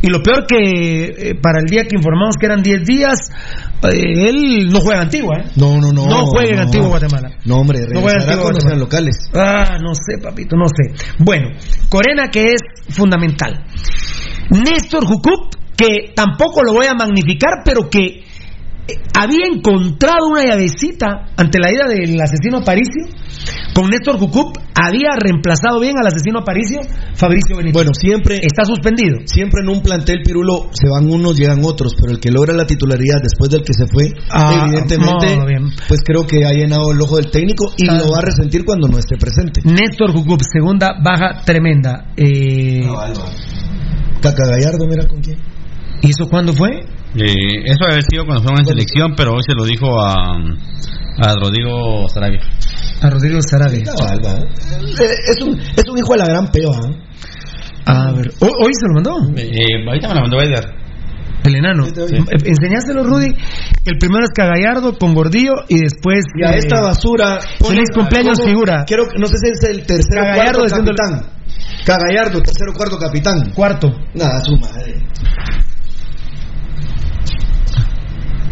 Y 0.00 0.08
lo 0.08 0.22
peor 0.22 0.46
que 0.46 1.04
eh, 1.06 1.34
para 1.42 1.58
el 1.58 1.66
día 1.66 1.82
que 1.82 1.96
informamos 1.96 2.36
que 2.38 2.46
eran 2.46 2.62
10 2.62 2.84
días, 2.84 3.18
eh, 3.82 4.28
él 4.28 4.68
no 4.70 4.78
juega 4.80 5.00
en 5.00 5.06
Antigua, 5.06 5.38
¿eh? 5.40 5.50
No, 5.56 5.80
no, 5.80 5.92
no. 5.92 6.06
No 6.06 6.26
juega 6.26 6.50
en 6.50 6.56
no. 6.56 6.62
Antigua 6.62 6.86
Guatemala. 6.88 7.30
No, 7.44 7.56
hombre, 7.56 7.80
No 7.92 8.00
juega 8.00 8.22
en 8.22 8.30
Antigua 8.30 8.50
Guatemala. 8.52 8.78
locales. 8.78 9.16
Ah, 9.34 9.76
no 9.82 9.92
sé, 9.94 10.22
papito, 10.22 10.56
no 10.56 10.66
sé. 10.68 10.94
Bueno, 11.18 11.48
Corena 11.88 12.28
que 12.28 12.44
es 12.54 12.94
fundamental. 12.94 13.64
Néstor 14.50 15.04
Jucup, 15.04 15.56
que 15.76 16.12
tampoco 16.14 16.62
lo 16.62 16.74
voy 16.74 16.86
a 16.86 16.94
magnificar, 16.94 17.62
pero 17.64 17.90
que 17.90 18.04
eh, 18.86 18.94
había 19.18 19.46
encontrado 19.52 20.28
una 20.30 20.44
llavecita 20.44 21.32
ante 21.36 21.58
la 21.58 21.72
ida 21.72 21.88
del 21.88 22.20
asesino 22.20 22.58
Aparicio. 22.58 23.02
Con 23.74 23.88
Néstor 23.90 24.18
Jucup 24.18 24.58
había 24.74 25.16
reemplazado 25.18 25.80
bien 25.80 25.94
al 25.98 26.06
asesino 26.06 26.40
Aparicio, 26.40 26.80
Fabricio 27.14 27.56
Benítez. 27.56 27.72
Bueno, 27.72 27.90
siempre. 27.94 28.36
Está 28.36 28.64
suspendido. 28.64 29.18
Siempre 29.24 29.62
en 29.62 29.70
un 29.70 29.82
plantel 29.82 30.20
pirulo 30.22 30.68
se 30.72 30.88
van 30.88 31.10
unos, 31.10 31.36
llegan 31.38 31.60
otros, 31.64 31.94
pero 31.98 32.12
el 32.12 32.20
que 32.20 32.30
logra 32.30 32.52
la 32.54 32.66
titularidad 32.66 33.20
después 33.22 33.50
del 33.50 33.62
que 33.64 33.72
se 33.72 33.86
fue, 33.86 34.12
Ah, 34.30 34.64
evidentemente, 34.66 35.36
no, 35.36 35.46
bien. 35.46 35.70
pues 35.88 36.00
creo 36.04 36.26
que 36.26 36.44
ha 36.44 36.52
llenado 36.52 36.92
el 36.92 37.00
ojo 37.00 37.16
del 37.16 37.30
técnico 37.30 37.72
y 37.78 37.88
Ah. 37.88 37.94
lo 37.98 38.12
va 38.12 38.18
a 38.18 38.22
resentir 38.22 38.64
cuando 38.64 38.88
no 38.88 38.98
esté 38.98 39.16
presente. 39.16 39.62
Néstor 39.64 40.12
Jucup, 40.12 40.40
segunda 40.52 40.94
baja 41.02 41.42
tremenda. 41.44 42.12
Eh, 42.16 42.82
Caca 44.20 44.44
Gallardo, 44.46 44.86
mira 44.88 45.06
con 45.08 45.20
quién. 45.20 45.38
¿Y 46.02 46.10
eso 46.10 46.28
cuándo 46.28 46.52
fue? 46.52 46.68
Eh, 47.14 47.62
eso 47.66 47.84
haber 47.90 48.02
sido 48.02 48.24
cuando 48.24 48.42
fueron 48.42 48.60
en 48.60 48.66
selección, 48.66 49.14
pero 49.16 49.32
hoy 49.32 49.42
se 49.46 49.54
lo 49.54 49.64
dijo 49.64 50.00
a, 50.00 50.14
a 51.18 51.34
Rodrigo 51.40 52.08
Sarabia. 52.08 52.40
A 53.02 53.10
Rodrigo 53.10 53.40
Sarabia. 53.42 53.82
Eh, 53.82 55.14
Es 55.28 55.42
un, 55.42 55.58
es 55.58 55.88
un 55.88 55.98
hijo 55.98 56.12
de 56.12 56.18
la 56.18 56.26
gran 56.26 56.46
peo, 56.50 56.70
¿ah? 56.72 56.90
A 57.84 58.12
ver, 58.12 58.28
¿ho- 58.40 58.64
¿hoy 58.64 58.72
se 58.74 58.86
lo 58.86 58.94
mandó? 58.94 59.16
Eh, 59.36 59.84
ahorita 59.86 60.08
me 60.08 60.14
la 60.14 60.20
mandó 60.20 60.40
Edgar. 60.40 60.64
El 61.44 61.56
enano. 61.56 61.84
Eh, 61.88 61.92
Enseñáselo, 62.44 63.02
Rudy. 63.02 63.34
El 63.84 63.98
primero 63.98 64.22
es 64.24 64.30
Cagallardo 64.30 64.96
con 64.96 65.12
Gordillo 65.14 65.54
y 65.68 65.80
después. 65.80 66.22
Y 66.40 66.44
a 66.46 66.52
eh, 66.54 66.58
esta 66.58 66.80
basura. 66.80 67.40
Feliz 67.58 67.88
cumpleaños, 67.92 68.38
¿cómo? 68.38 68.48
figura. 68.50 68.84
Que 68.86 68.96
no 68.96 69.26
sé 69.26 69.34
si 69.38 69.50
es 69.50 69.64
el 69.70 69.84
tercero 69.84 70.22
Cagallardo 70.22 70.60
cuarto 70.60 70.76
capitán. 70.84 71.26
Cagallardo, 71.84 72.40
tercero 72.42 72.70
o 72.70 72.74
cuarto 72.76 72.96
capitán. 72.98 73.50
Cuarto. 73.52 73.88
Nada, 74.14 74.44
su 74.44 74.56
madre. 74.58 75.02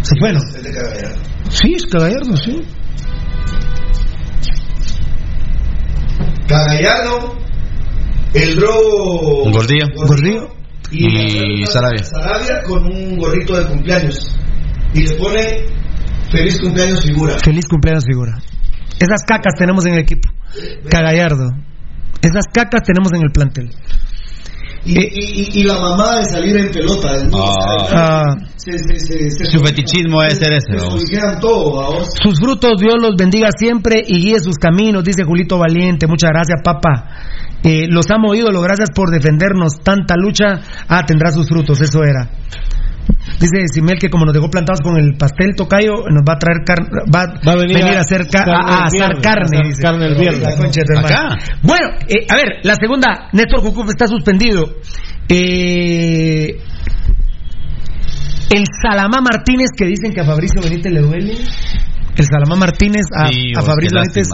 Se 0.03 0.19
fue, 0.19 0.33
¿no? 0.33 0.39
Es 0.41 0.63
de 0.65 0.73
Cagallardo. 0.73 1.21
Sí, 1.51 1.75
es 1.77 1.87
Cagallardo, 1.87 2.37
sí. 2.37 2.61
Cagallardo, 6.51 7.39
el 8.35 8.57
bro. 8.57 9.53
Gordillo. 9.53 9.87
Gordillo. 10.05 10.49
Y 10.91 11.65
Sarabia. 11.67 12.03
Sarabia 12.03 12.61
con 12.67 12.85
un 12.93 13.17
gorrito 13.19 13.57
de 13.57 13.67
cumpleaños. 13.67 14.37
Y 14.93 15.07
le 15.07 15.15
pone 15.15 15.67
feliz 16.33 16.59
cumpleaños 16.61 17.05
figura. 17.05 17.37
Feliz 17.39 17.69
cumpleaños, 17.69 18.05
figura. 18.05 18.37
Esas 18.99 19.23
cacas 19.25 19.55
tenemos 19.57 19.87
en 19.87 19.93
el 19.93 20.01
equipo. 20.01 20.29
Cagallardo. 20.91 21.53
Esas 22.21 22.47
cacas 22.53 22.83
tenemos 22.83 23.13
en 23.13 23.23
el 23.23 23.31
plantel. 23.31 23.71
Y, 24.85 24.99
y, 24.99 25.03
y- 25.03 25.61
y 25.61 25.65
la 25.65 25.79
mamada 25.79 26.19
de 26.21 26.25
salir 26.25 26.57
en 26.57 26.71
pelota. 26.73 27.13
del 27.13 27.25
mundo. 27.25 27.45
Ah. 27.93 28.25
Se, 28.57 28.73
se, 28.79 28.99
se, 28.99 29.31
se- 29.31 29.45
Su 29.47 29.59
fetichismo 29.61 30.23
es 30.23 30.39
ser 30.39 30.53
ese. 30.55 30.77
todo. 31.41 32.05
Sus 32.23 32.39
frutos 32.39 32.73
Dios 32.81 32.95
los 33.01 33.15
bendiga 33.17 33.49
siempre 33.57 34.03
y 34.07 34.21
guíe 34.21 34.41
sus 34.41 34.57
caminos, 34.57 35.05
dice 35.05 35.25
Julito 35.25 35.59
Valiente. 35.59 36.07
Muchas 36.07 36.31
gracias, 36.31 36.61
papá. 36.65 37.09
Eh, 37.63 37.87
los 37.91 38.11
amo, 38.11 38.35
ídolo, 38.35 38.63
gracias 38.63 38.89
por 38.95 39.11
defendernos. 39.11 39.81
Tanta 39.83 40.15
lucha, 40.17 40.61
ah, 40.89 41.05
tendrá 41.07 41.31
sus 41.31 41.47
frutos, 41.47 41.79
eso 41.83 42.03
era. 42.03 42.31
Dice 43.41 43.69
Simel 43.73 43.99
que 43.99 44.09
como 44.11 44.25
nos 44.25 44.35
dejó 44.35 44.49
plantados 44.51 44.81
con 44.83 44.97
el 44.99 45.17
pastel 45.17 45.51
tocayo, 45.57 46.05
nos 46.11 46.23
va 46.29 46.35
a 46.35 46.39
traer 46.39 46.59
carne, 46.65 46.89
va, 47.15 47.27
Va 47.47 47.53
a 47.53 47.57
venir 47.57 47.77
a- 47.95 47.99
a 47.99 48.01
hacer 48.01 48.27
ca- 48.29 48.45
a, 48.45 48.61
a 48.83 48.85
asar 48.87 49.21
carne. 49.23 49.59
a 49.59 49.67
dice. 49.69 49.83
carne 49.83 50.07
el 50.07 50.15
viernes. 50.21 50.43
Bueno, 51.63 51.87
eh, 52.09 52.27
a 52.29 52.37
ver, 52.37 52.47
la 52.65 52.75
segunda, 52.75 53.29
Néstor 53.33 53.61
Jucuf 53.63 53.89
está 53.89 54.07
suspendido. 54.07 54.77
Eh, 55.29 56.59
el 58.53 58.65
Salamá 58.83 59.21
Martínez, 59.21 59.69
que 59.77 59.87
dicen 59.87 60.13
que 60.13 60.21
a 60.21 60.25
Fabricio 60.25 60.61
Benítez 60.61 60.93
le 60.93 61.01
duele. 61.01 61.35
El 62.21 62.27
Salamá 62.27 62.57
Martínez 62.57 63.07
a, 63.17 63.29
Sí, 63.29 63.53
a 63.57 63.61
vos, 63.61 63.67
Fabricio 63.67 63.99
Benítez 63.99 64.29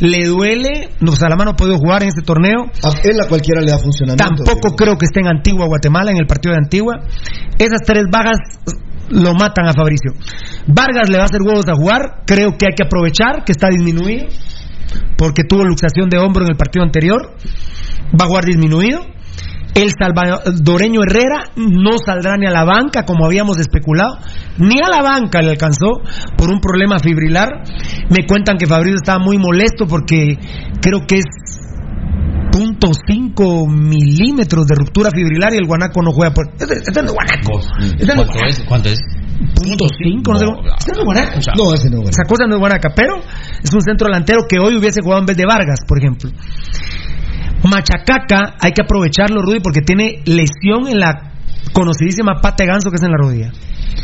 le 0.00 0.26
duele. 0.26 0.90
No, 1.00 1.12
Salamá 1.12 1.44
no 1.44 1.52
ha 1.52 1.56
podido 1.56 1.78
jugar 1.78 2.02
en 2.02 2.08
este 2.08 2.20
torneo. 2.20 2.68
A 2.84 2.88
él 3.02 3.16
a 3.24 3.28
cualquiera 3.28 3.62
le 3.62 3.70
da 3.70 3.78
funcionamiento. 3.78 4.44
Tampoco 4.44 4.76
creo 4.76 4.98
que 4.98 5.06
esté 5.06 5.20
en 5.20 5.28
Antigua, 5.28 5.64
Guatemala, 5.66 6.10
en 6.10 6.18
el 6.18 6.26
partido 6.26 6.52
de 6.52 6.58
Antigua. 6.58 7.00
Esas 7.58 7.80
tres 7.86 8.04
bajas 8.12 8.36
lo 9.08 9.32
matan 9.32 9.66
a 9.66 9.72
Fabricio. 9.72 10.12
Vargas 10.66 11.08
le 11.08 11.16
va 11.16 11.22
a 11.22 11.26
hacer 11.32 11.40
huevos 11.40 11.66
a 11.66 11.74
jugar. 11.74 12.22
Creo 12.26 12.58
que 12.58 12.66
hay 12.68 12.74
que 12.76 12.84
aprovechar 12.84 13.42
que 13.44 13.52
está 13.52 13.68
disminuido. 13.68 14.26
Porque 15.16 15.44
tuvo 15.44 15.64
luxación 15.64 16.10
de 16.10 16.18
hombro 16.18 16.44
en 16.44 16.50
el 16.50 16.56
partido 16.58 16.84
anterior. 16.84 17.36
Va 18.12 18.24
a 18.24 18.28
jugar 18.28 18.44
disminuido. 18.44 19.00
El 19.74 19.90
salvadoreño 19.98 21.00
Herrera 21.02 21.44
no 21.56 21.92
saldrá 22.04 22.36
ni 22.36 22.46
a 22.46 22.50
la 22.50 22.64
banca 22.64 23.04
como 23.04 23.24
habíamos 23.24 23.58
especulado, 23.58 24.18
ni 24.58 24.80
a 24.80 24.88
la 24.88 25.02
banca 25.02 25.40
le 25.42 25.50
alcanzó 25.50 26.00
por 26.36 26.50
un 26.50 26.60
problema 26.60 26.98
fibrilar. 26.98 27.48
Me 28.10 28.26
cuentan 28.26 28.56
que 28.58 28.66
Fabricio 28.66 28.96
estaba 28.96 29.18
muy 29.18 29.38
molesto 29.38 29.86
porque 29.86 30.36
creo 30.80 31.06
que 31.06 31.16
es 31.18 31.24
.5 32.52 33.68
milímetros 33.70 34.66
de 34.66 34.74
ruptura 34.74 35.10
fibrilar 35.10 35.54
y 35.54 35.58
el 35.58 35.66
guanaco 35.66 36.02
no 36.02 36.10
juega 36.12 36.32
por... 36.34 36.48
Este, 36.58 36.74
este 36.74 37.02
no 37.02 37.08
es 37.08 37.14
guanaco. 37.14 37.60
Este 37.98 38.14
no 38.14 38.22
es 38.22 38.28
¿Cuánto 38.28 38.32
guanaco. 38.32 38.46
es? 38.48 38.60
¿Cuánto 38.66 38.88
es? 38.88 38.98
Punto 39.54 39.86
cinco, 40.02 40.32
no 40.32 40.38
sé 40.38 40.44
cómo- 40.44 40.60
Este 40.78 40.92
no 40.92 40.98
es 40.98 41.04
guanaco. 41.04 41.38
No, 41.56 41.74
ese 41.74 41.90
no, 41.90 42.02
Esa 42.02 42.24
cosa 42.28 42.44
no 42.46 42.54
es 42.56 42.60
guanaca, 42.60 42.90
pero 42.94 43.14
es 43.62 43.72
un 43.72 43.80
centro 43.80 44.08
delantero 44.08 44.40
que 44.48 44.58
hoy 44.58 44.76
hubiese 44.76 45.00
jugado 45.02 45.20
en 45.20 45.26
vez 45.26 45.36
de 45.36 45.46
Vargas, 45.46 45.80
por 45.86 45.98
ejemplo. 45.98 46.30
Machacaca, 47.68 48.56
hay 48.60 48.72
que 48.72 48.82
aprovecharlo, 48.82 49.42
Rudy, 49.42 49.60
porque 49.60 49.82
tiene 49.82 50.22
lesión 50.24 50.88
en 50.88 51.00
la 51.00 51.29
conocidísima 51.72 52.40
pata 52.40 52.64
de 52.64 52.70
ganso 52.70 52.90
que 52.90 52.96
es 52.96 53.02
en 53.02 53.10
la 53.10 53.18
rodilla. 53.18 53.52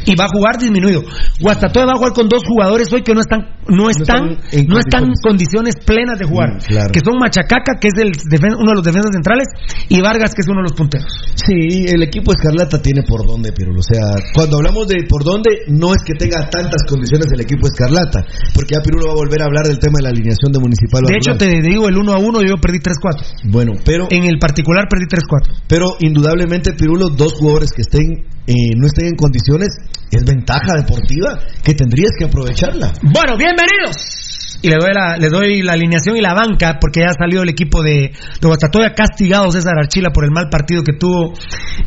Y 0.06 0.14
va 0.14 0.24
a 0.24 0.28
jugar 0.28 0.58
disminuido. 0.58 1.02
Guastatoya 1.40 1.86
va 1.86 1.92
a 1.92 1.96
jugar 1.96 2.12
con 2.12 2.28
dos 2.28 2.42
jugadores 2.46 2.92
hoy 2.92 3.02
que 3.02 3.12
no 3.12 3.20
están, 3.20 3.42
no 3.68 3.90
están, 3.90 4.38
están 4.38 4.60
en 4.60 4.66
no 4.66 4.78
están 4.78 5.04
en 5.04 5.14
condiciones 5.22 5.74
plenas 5.84 6.18
de 6.18 6.26
jugar. 6.26 6.54
Mm, 6.54 6.58
claro. 6.66 6.90
Que 6.92 7.00
son 7.00 7.18
Machacaca, 7.18 7.78
que 7.80 7.88
es 7.88 7.98
el 7.98 8.12
uno 8.54 8.70
de 8.70 8.76
los 8.76 8.84
defensas 8.84 9.10
centrales, 9.12 9.46
y 9.88 10.00
Vargas, 10.00 10.34
que 10.34 10.42
es 10.42 10.48
uno 10.48 10.62
de 10.62 10.70
los 10.70 10.74
punteros. 10.74 11.10
Sí, 11.34 11.86
el 11.86 12.02
equipo 12.02 12.32
Escarlata 12.32 12.80
tiene 12.80 13.02
por 13.02 13.26
dónde, 13.26 13.52
pero 13.52 13.72
o 13.74 13.82
sea, 13.82 14.14
cuando 14.34 14.58
hablamos 14.58 14.86
de 14.86 15.06
por 15.08 15.24
dónde, 15.24 15.66
no 15.68 15.94
es 15.94 16.02
que 16.04 16.14
tenga 16.14 16.48
tantas 16.50 16.82
condiciones 16.88 17.26
el 17.32 17.40
equipo 17.40 17.66
Escarlata, 17.66 18.22
porque 18.54 18.74
ya 18.74 18.82
Pirulo 18.82 19.08
va 19.08 19.12
a 19.12 19.16
volver 19.16 19.42
a 19.42 19.46
hablar 19.46 19.66
del 19.66 19.78
tema 19.78 19.98
de 19.98 20.04
la 20.04 20.10
alineación 20.10 20.52
de 20.52 20.58
Municipal. 20.60 21.02
De 21.02 21.16
hecho, 21.18 21.34
te 21.36 21.50
digo, 21.62 21.88
el 21.88 21.96
1 21.96 22.12
a 22.12 22.18
1 22.18 22.42
yo 22.42 22.54
perdí 22.62 22.78
3-4. 22.78 23.50
Bueno, 23.50 23.72
pero, 23.84 24.06
En 24.10 24.24
el 24.24 24.38
particular 24.38 24.86
perdí 24.88 25.06
3-4. 25.06 25.66
pero 25.66 25.96
indudablemente 26.00 26.72
Pirulo, 26.74 27.08
dos 27.10 27.34
jugadores 27.34 27.45
que 27.74 27.82
estén 27.82 28.26
eh, 28.46 28.74
no 28.76 28.86
estén 28.86 29.06
en 29.06 29.16
condiciones, 29.16 29.68
es 30.10 30.24
ventaja 30.24 30.74
deportiva 30.76 31.38
que 31.62 31.74
tendrías 31.74 32.12
que 32.18 32.26
aprovecharla. 32.26 32.92
Bueno, 33.02 33.36
bienvenidos. 33.36 34.58
Y 34.62 34.68
le 34.68 34.76
doy 34.76 34.90
la, 34.94 35.16
le 35.16 35.28
doy 35.28 35.62
la 35.62 35.74
alineación 35.74 36.16
y 36.16 36.20
la 36.20 36.32
banca 36.32 36.78
porque 36.80 37.00
ya 37.00 37.12
salió 37.18 37.42
el 37.42 37.48
equipo 37.48 37.82
de, 37.82 38.12
de 38.40 38.46
Guastatoya 38.46 38.94
castigado 38.94 39.50
César 39.50 39.74
Archila 39.78 40.10
por 40.10 40.24
el 40.24 40.30
mal 40.30 40.48
partido 40.50 40.82
que 40.82 40.94
tuvo 40.94 41.34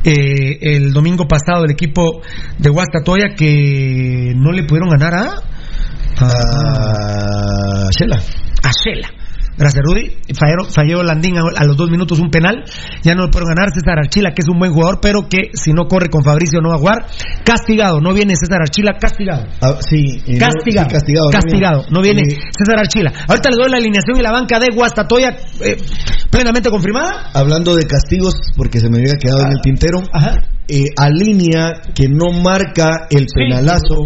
eh, 0.04 0.60
el 0.62 0.94
domingo 0.94 1.28
pasado 1.28 1.66
el 1.66 1.72
equipo 1.72 2.22
de 2.58 2.70
Guastatoya 2.70 3.36
que 3.36 4.34
no 4.36 4.52
le 4.52 4.64
pudieron 4.64 4.90
ganar 4.90 5.16
a 5.16 5.26
a 6.22 7.90
Shela. 7.92 8.18
a 8.64 8.72
Shela. 8.72 9.19
Gracias, 9.60 9.84
Rudy. 9.86 10.12
Falló, 10.34 10.64
falló 10.74 11.04
Landín 11.04 11.38
a, 11.38 11.42
a 11.56 11.66
los 11.66 11.76
dos 11.76 11.90
minutos 11.92 12.18
un 12.20 12.32
penal. 12.32 12.64
Ya 13.04 13.14
no 13.14 13.24
le 13.26 13.28
pudieron 13.30 13.54
ganar 13.54 13.70
César 13.74 14.00
Archila, 14.00 14.32
que 14.34 14.42
es 14.42 14.48
un 14.50 14.58
buen 14.58 14.72
jugador, 14.74 15.00
pero 15.02 15.28
que 15.28 15.52
si 15.54 15.74
no 15.74 15.86
corre 15.88 16.10
con 16.10 16.24
Fabricio 16.24 16.62
no 16.62 16.70
va 16.70 16.76
a 16.76 16.80
jugar. 16.80 17.06
Castigado, 17.44 18.00
no 18.00 18.14
viene 18.14 18.36
César 18.36 18.62
Archila, 18.62 18.94
castigado. 19.00 19.46
Ah, 19.62 19.76
sí, 19.82 20.22
eh, 20.26 20.34
no- 20.34 20.40
Castigado, 20.48 20.88
sí, 20.90 20.94
castigado. 20.96 21.26
no 21.28 21.32
castigado, 21.32 21.78
viene. 21.82 21.92
no 21.92 22.02
viene 22.02 22.22
Eh, 22.22 22.38
César 22.58 22.80
Archila. 22.80 23.12
Ahorita 23.28 23.50
le 23.50 23.56
doy 23.62 23.70
la 23.70 23.78
alineación 23.78 24.18
y 24.18 24.22
la 24.22 24.32
banca 24.32 24.60
de 24.60 24.68
Guastatoya 24.74 25.36
eh, 25.62 25.78
plenamente 26.32 26.70
confirmada. 26.70 27.30
hablando 27.34 27.76
de 27.76 27.86
castigos, 27.86 28.36
porque 28.56 28.80
se 28.80 28.90
me 28.90 29.00
había 29.00 29.16
quedado 29.18 29.42
en 29.42 29.52
el 29.52 29.62
tintero, 29.62 30.00
Ajá. 30.14 30.36
eh, 30.70 30.86
alinea 30.98 31.82
que 31.94 32.08
no 32.08 32.32
marca 32.32 33.08
el 33.10 33.26
penalazo 33.34 34.06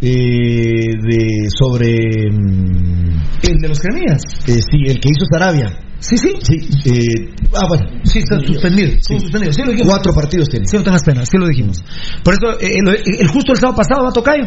eh, 0.00 0.86
de 1.02 1.48
sobre 1.58 2.30
mm, 2.30 3.20
El 3.42 3.56
de 3.60 3.68
los 3.68 3.78
cremías. 3.80 4.22
eh, 4.46 4.60
sí 4.60 4.78
el 4.86 5.00
que 5.00 5.08
hizo 5.10 5.26
Sarabia 5.30 5.78
Sí, 5.98 6.16
sí. 6.16 6.32
sí 6.40 6.56
eh, 6.86 7.34
ah 7.54 7.66
bueno 7.68 8.00
Sí, 8.04 8.20
está 8.20 8.40
suspendido. 8.40 8.92
Sí. 9.02 9.20
suspendido. 9.20 9.52
Sí, 9.52 9.60
lo 9.62 9.70
dijimos. 9.72 9.92
cuatro 9.92 10.12
partidos 10.14 10.48
tiene 10.48 10.66
Sí, 10.66 10.76
no 10.78 10.82
tengas 10.82 11.04
pena, 11.04 11.24
sí 11.26 11.36
lo 11.36 11.46
dijimos. 11.46 11.84
Por 12.24 12.34
eso, 12.34 12.58
eh, 12.58 12.76
el, 12.78 12.88
el- 13.20 13.28
justo 13.28 13.52
el 13.52 13.58
sábado 13.58 13.76
pasado, 13.76 14.04
va 14.04 14.10
Tocayo. 14.10 14.44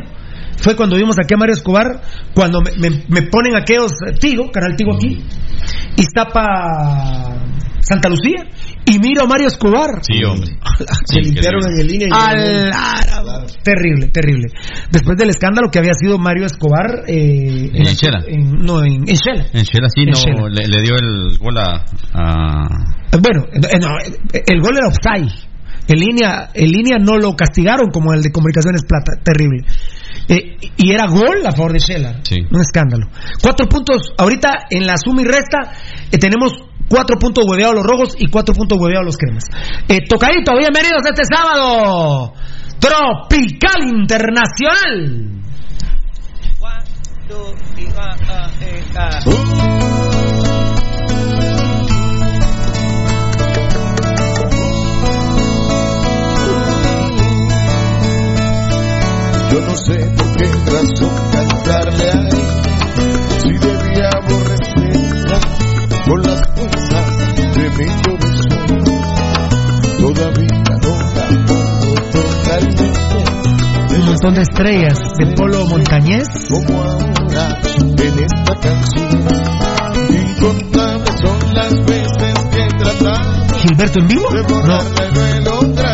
Fue 0.57 0.75
cuando 0.75 0.95
vimos 0.95 1.15
aquí 1.19 1.33
a 1.33 1.37
Mario 1.37 1.55
Escobar, 1.55 2.01
cuando 2.33 2.59
me, 2.61 2.71
me- 2.77 3.03
me 3.07 3.21
ponen 3.23 3.55
aquellos 3.55 3.91
eh, 4.07 4.13
Tigo, 4.19 4.51
canal 4.51 4.75
Tigo 4.75 4.95
aquí, 4.95 5.23
y 5.97 6.03
tapa 6.13 7.35
Santa 7.79 8.07
Lucía, 8.09 8.45
y 8.85 8.97
miro 8.99 9.23
a 9.23 9.27
Mario 9.27 9.47
Escobar. 9.47 9.89
Sí, 10.01 10.23
hombre. 10.23 10.51
se 11.05 11.19
limpiaron 11.21 11.61
en 11.73 11.79
el 11.81 11.87
línea 11.87 12.07
y 12.07 12.11
Al 12.11 12.71
árabe. 12.73 13.47
Terrible, 13.63 14.07
terrible. 14.07 14.47
Después 14.91 15.17
del 15.17 15.29
escándalo 15.29 15.69
que 15.69 15.79
había 15.79 15.93
sido 15.93 16.17
Mario 16.17 16.45
Escobar 16.45 17.03
eh, 17.07 17.69
En 17.73 17.85
Shela. 17.85 18.23
en- 18.27 18.59
no, 18.65 18.83
en, 18.83 19.03
en 19.07 19.15
Shela. 19.15 19.45
En 19.53 19.63
Shela 19.63 19.87
sí 19.93 20.01
En 20.03 20.11
no, 20.35 20.47
le, 20.47 20.67
le 20.67 20.81
dio 20.81 20.95
el 20.95 21.37
gol 21.39 21.57
a... 21.57 21.83
a- 22.13 23.17
Bueno, 23.21 23.45
no, 23.81 23.87
eh, 24.33 24.43
el 24.47 24.61
gol 24.61 24.77
era 24.77 24.87
offside. 24.87 25.31
En 25.87 25.99
línea, 25.99 26.49
en 26.53 26.71
línea 26.71 26.97
no 26.99 27.17
lo 27.17 27.35
castigaron 27.35 27.91
como 27.91 28.13
el 28.13 28.21
de 28.21 28.31
Comunicaciones 28.31 28.83
Plata, 28.83 29.21
terrible. 29.23 29.65
Eh, 30.27 30.57
y 30.77 30.91
era 30.91 31.07
gol 31.07 31.45
a 31.45 31.51
favor 31.51 31.73
de 31.73 31.79
Shela. 31.79 32.21
Sí. 32.23 32.39
Un 32.49 32.61
escándalo. 32.61 33.07
Cuatro 33.41 33.67
puntos, 33.67 34.13
ahorita 34.17 34.67
en 34.69 34.87
la 34.87 34.95
suma 34.97 35.21
y 35.21 35.25
resta, 35.25 35.73
eh, 36.11 36.17
tenemos 36.17 36.53
cuatro 36.87 37.17
puntos 37.19 37.45
hueveados 37.47 37.75
los 37.75 37.85
rojos 37.85 38.15
y 38.17 38.27
cuatro 38.27 38.53
puntos 38.53 38.77
hueveados 38.79 39.05
los 39.05 39.17
cremas. 39.17 39.45
Eh, 39.87 39.99
tocadito, 40.07 40.53
bienvenidos 40.57 41.01
este 41.05 41.23
sábado. 41.25 42.33
Tropical 42.79 43.83
Internacional. 43.89 45.33
Yo 59.53 59.61
no 59.61 59.77
sé 59.77 59.93
por 60.17 60.35
qué 60.35 60.45
razón 60.71 61.13
cantarle 61.31 62.09
a 62.09 62.13
él, 62.13 62.29
si 63.39 63.49
debía 63.49 64.09
aborrecerla 64.09 65.39
con 66.07 66.23
las 66.23 66.41
fuerzas 66.55 67.05
de 67.37 67.69
mi 67.77 67.85
corazón. 68.01 68.83
Todavía 69.99 70.57
no 70.81 70.89
la 71.13 71.27
puedo 71.45 71.93
totalmente. 72.11 73.95
Un 73.95 74.05
montón 74.07 74.33
de 74.33 74.41
estrellas 74.41 74.99
del 75.19 75.35
polo 75.35 75.67
montañés. 75.67 76.27
Como 76.49 76.81
ahora 76.81 77.61
en 77.77 78.19
esta 78.23 78.55
canción, 78.59 79.21
incontables 80.09 81.13
son 81.21 81.53
las 81.53 81.73
veces 81.85 82.33
que 82.49 82.67
tratas. 82.79 83.61
Gilberto 83.61 83.99
en 83.99 84.07
vivo? 84.07 84.29
No. 84.65 85.92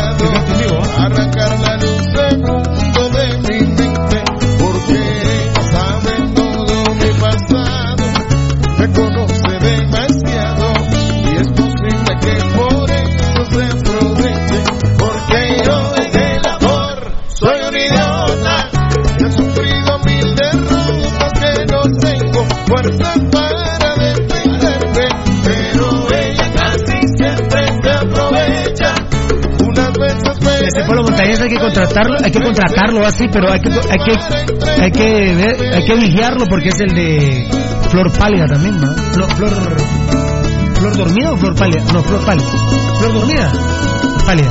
Montañés 31.20 31.40
hay 31.40 31.48
que 31.50 31.58
contratarlo, 31.58 32.16
hay 32.24 32.30
que 32.30 32.40
contratarlo 32.40 33.06
así, 33.06 33.26
pero 33.30 33.52
hay 33.52 33.60
que 33.60 33.68
hay 33.70 33.98
que 33.98 34.82
hay 34.82 34.90
que 34.90 35.34
ver- 35.34 35.74
hay 35.74 35.84
que 35.84 35.94
vigiarlo 35.96 36.46
porque 36.48 36.68
es 36.70 36.80
el 36.80 36.94
de 36.94 37.48
flor 37.90 38.10
pálida 38.12 38.46
también, 38.46 38.80
¿no? 38.80 38.92
Flor, 38.94 39.30
flor 39.34 39.50
flor 40.74 40.96
dormida 40.96 41.32
o 41.32 41.36
flor 41.36 41.54
pálida? 41.54 41.84
No, 41.92 42.02
flor 42.02 42.24
pálida. 42.24 42.46
Flor 42.98 43.12
dormida, 43.14 43.52
pálida. 44.24 44.48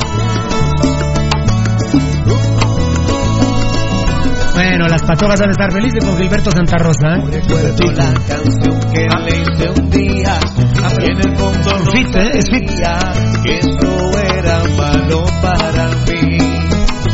Bueno, 4.54 4.86
las 4.88 5.02
patojas 5.02 5.40
van 5.40 5.48
a 5.48 5.52
estar 5.52 5.72
felices 5.72 6.04
con 6.04 6.16
Gilberto 6.18 6.50
Santa 6.52 6.76
Rosa. 6.78 7.16
¿eh? 7.16 7.24
Recuerdo 7.32 7.92
la 7.92 8.12
canción 8.28 8.80
que 8.92 9.08
le 9.08 9.42
hice 9.42 9.70
un 9.80 9.90
día 9.90 10.38
en 11.02 11.18
el 11.18 11.36
fondo 11.36 11.78
no 11.78 11.90
Fit, 11.92 12.14
¿eh? 12.16 12.30
Es 12.34 12.44
fit. 12.50 12.70
que 13.42 13.58
eso 13.58 14.18
era 14.36 14.62
malo 14.76 15.24
para 15.42 15.88
mí. 16.06 16.49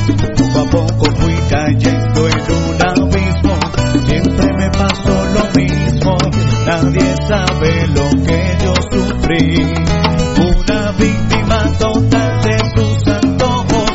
Poco 0.07 0.61
a 0.61 0.71
poco 0.71 1.11
fui 1.17 1.35
cayendo 1.51 2.29
en 2.29 2.41
un 2.53 2.79
abismo, 2.81 3.59
siempre 4.07 4.47
me 4.57 4.71
pasó 4.71 5.25
lo 5.35 5.61
mismo, 5.61 6.17
nadie 6.65 7.15
sabe 7.27 7.87
lo 7.89 8.09
que 8.25 8.57
yo 8.63 8.75
sufrí. 8.93 9.65
Una 10.39 10.93
víctima 10.93 11.73
total 11.79 12.41
de 12.41 12.57
tus 12.77 13.09
antojos, 13.09 13.91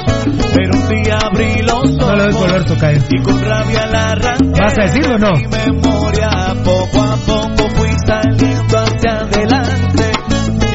pero 0.54 0.78
un 0.80 0.90
día 0.90 1.18
abrí 1.18 1.62
los 1.62 1.92
No 1.96 2.08
ojos 2.08 2.66
tocayo. 2.66 3.02
y 3.10 3.22
con 3.24 3.42
rabia 3.42 3.86
la 3.88 4.12
arranqué. 4.12 4.62
¿Vas 4.62 4.78
a 4.78 4.82
decirlo 4.82 5.16
o 5.16 5.18
no? 5.18 5.32
Mi 5.32 5.48
memoria 5.48 6.54
poco 6.66 7.02
a 7.04 7.16
poco 7.16 7.70
fui 7.78 7.90
saliendo 8.06 8.78
hacia 8.78 9.12
adelante 9.22 10.12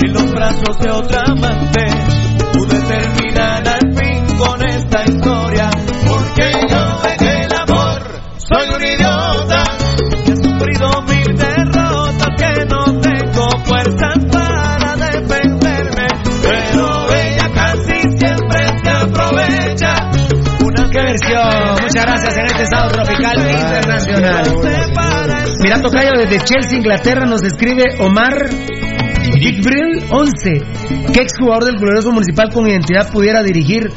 en 0.03 0.13
los 0.15 0.31
brazos 0.33 0.79
de 0.79 0.91
otra 0.91 1.23
amante 1.27 1.87
pude 2.53 2.81
terminar 2.81 3.69
al 3.69 3.95
fin 3.95 4.39
con 4.39 4.63
esta 4.67 5.05
historia 5.05 5.26
gracias 22.23 22.39
en 22.39 22.47
este 22.47 22.63
estado 22.63 22.89
tropical 22.89 23.51
internacional. 23.51 24.45
Mira, 25.61 25.81
Tocayo, 25.83 26.13
desde 26.19 26.39
Chelsea, 26.45 26.79
Inglaterra, 26.79 27.27
nos 27.27 27.43
escribe 27.43 27.85
Omar 27.99 28.49
Big 29.39 29.63
Brill 29.63 30.03
11. 30.11 31.13
¿Qué 31.13 31.21
exjugador 31.21 31.65
del 31.65 31.77
glorioso 31.77 32.13
municipal 32.13 32.51
con 32.53 32.67
identidad 32.67 33.11
pudiera 33.13 33.43
dirigir 33.43 33.91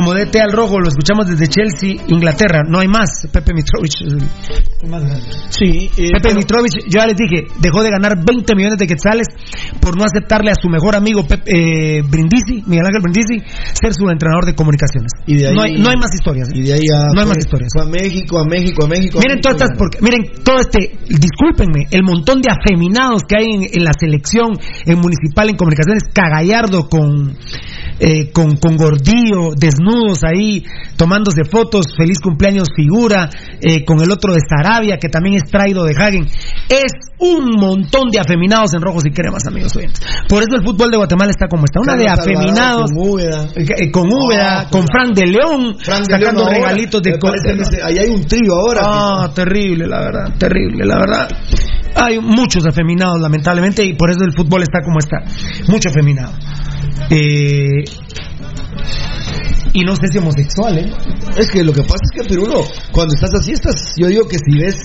como 0.00 0.14
DT 0.14 0.36
al 0.40 0.52
rojo? 0.52 0.80
Lo 0.80 0.88
escuchamos 0.88 1.26
desde 1.28 1.46
Chelsea, 1.46 2.02
Inglaterra. 2.08 2.62
No 2.66 2.78
hay 2.80 2.88
más. 2.88 3.26
Pepe 3.32 3.52
más 4.88 5.02
grande. 5.04 5.26
Sí, 5.50 5.90
eh, 5.98 6.10
Pepe 6.12 6.34
Mitrovich, 6.34 6.72
yo 6.88 7.00
ya 7.00 7.06
les 7.06 7.16
dije, 7.16 7.46
dejó 7.60 7.82
de 7.82 7.90
ganar 7.90 8.16
20 8.24 8.54
millones 8.56 8.78
de 8.78 8.86
quetzales 8.86 9.26
por 9.80 9.96
no 9.96 10.04
aceptarle 10.04 10.50
a 10.50 10.54
su 10.54 10.68
mejor 10.68 10.96
amigo 10.96 11.22
Pep- 11.26 11.44
eh, 11.46 12.02
Brindisi, 12.08 12.62
Miguel 12.66 12.86
Ángel 12.86 13.02
Brindisi, 13.02 13.38
ser 13.74 13.92
su 13.94 14.08
entrenador 14.08 14.46
de 14.46 14.54
comunicaciones. 14.54 15.12
Y 15.26 15.36
de 15.36 15.48
ahí- 15.48 15.54
no, 15.54 15.62
hay, 15.62 15.74
no 15.78 15.90
hay 15.90 15.96
más 15.96 16.14
historias. 16.14 16.48
¿eh? 16.48 16.52
Y 16.54 16.62
de 16.62 16.72
ahí 16.74 16.80
ya 16.90 17.04
No 17.14 17.20
hay 17.20 17.26
más 17.28 17.38
historias. 17.38 17.70
a 17.80 17.84
México, 17.84 18.38
a 18.38 18.44
México, 18.44 18.84
a 18.84 18.88
México. 18.88 19.18
a 19.18 19.20
Miren 19.20 19.36
México. 19.36 19.42
todas 19.42 19.60
estas, 19.60 19.78
porque, 19.78 19.98
miren 20.00 20.20
todo 20.42 20.56
este, 20.60 20.96
discúlpenme, 21.08 21.84
el 21.90 22.02
montón 22.02 22.40
de 22.40 22.48
afeminados 22.50 23.22
que 23.28 23.36
hay 23.36 23.46
en, 23.52 23.62
en 23.72 23.84
la 23.84 23.92
selección, 23.98 24.52
en 24.86 24.98
municipal, 24.98 25.48
en 25.50 25.56
comunicaciones, 25.56 26.04
Cagallardo 26.12 26.88
con, 26.88 27.36
eh, 28.00 28.30
con, 28.32 28.56
con 28.56 28.76
Gordillo, 28.76 29.52
desnudos 29.54 30.24
ahí, 30.24 30.64
tomándose 30.96 31.44
fotos, 31.44 31.86
feliz 31.96 32.18
cumpleaños 32.18 32.68
figura, 32.74 33.28
eh, 33.60 33.84
con 33.84 34.00
el 34.00 34.10
otro 34.10 34.32
de 34.32 34.40
Sarabia, 34.40 34.96
que 34.96 35.08
también 35.08 35.36
es 35.36 35.50
traído 35.50 35.84
de 35.84 35.94
Hagen. 35.94 36.24
Es 36.68 36.92
un 37.18 37.56
montón 37.60 38.08
de 38.10 38.18
afeminados 38.18 38.72
en 38.72 38.80
rojos 38.80 39.04
y 39.06 39.10
cremas, 39.10 39.46
amigos 39.46 39.76
oyentes. 39.76 40.00
Por 40.28 40.42
eso 40.42 40.56
el 40.56 40.64
fútbol 40.64 40.90
de 40.90 40.96
Guatemala 40.96 41.30
está 41.30 41.46
como 41.46 41.64
está, 41.66 41.80
una 41.80 41.96
de 41.96 42.08
afeminados. 42.08 42.90
Con 42.90 43.08
Úbeda. 43.10 43.48
eh, 43.54 43.90
con 43.90 44.08
Úbeda, 44.10 44.68
con 44.70 44.86
Fran 44.86 45.12
de 45.12 45.26
León, 45.26 45.76
Fran 45.78 46.02
de 46.02 46.14
sacando 46.14 46.44
León 46.44 46.54
regalitos 46.54 47.02
de 47.02 47.18
Ahí 47.84 47.98
hay 47.98 48.08
un 48.08 48.26
trío 48.26 48.54
ahora. 48.54 48.80
Ah, 48.82 49.30
terrible, 49.34 49.86
la 49.86 50.00
verdad, 50.00 50.34
terrible, 50.38 50.86
la 50.86 50.98
verdad. 50.98 51.28
Hay 51.94 52.18
muchos 52.20 52.64
afeminados, 52.66 53.20
lamentablemente, 53.20 53.84
y 53.84 53.94
por 53.94 54.10
eso 54.10 54.24
el 54.24 54.32
fútbol 54.32 54.62
está 54.62 54.80
como 54.82 54.98
está. 54.98 55.18
Mucho 55.68 55.88
afeminado. 55.88 56.32
Eh, 57.10 57.84
y 59.72 59.84
no 59.84 59.94
sé 59.96 60.06
si 60.10 60.18
homosexual, 60.18 60.78
¿eh? 60.78 60.90
Es 61.38 61.50
que 61.50 61.62
lo 61.64 61.72
que 61.72 61.82
pasa 61.82 61.98
es 62.12 62.22
que 62.22 62.28
Pirulo, 62.28 62.62
cuando 62.92 63.14
estás 63.14 63.30
así, 63.40 63.52
estás, 63.52 63.94
yo 63.96 64.08
digo 64.08 64.26
que 64.28 64.36
si 64.38 64.58
ves, 64.58 64.76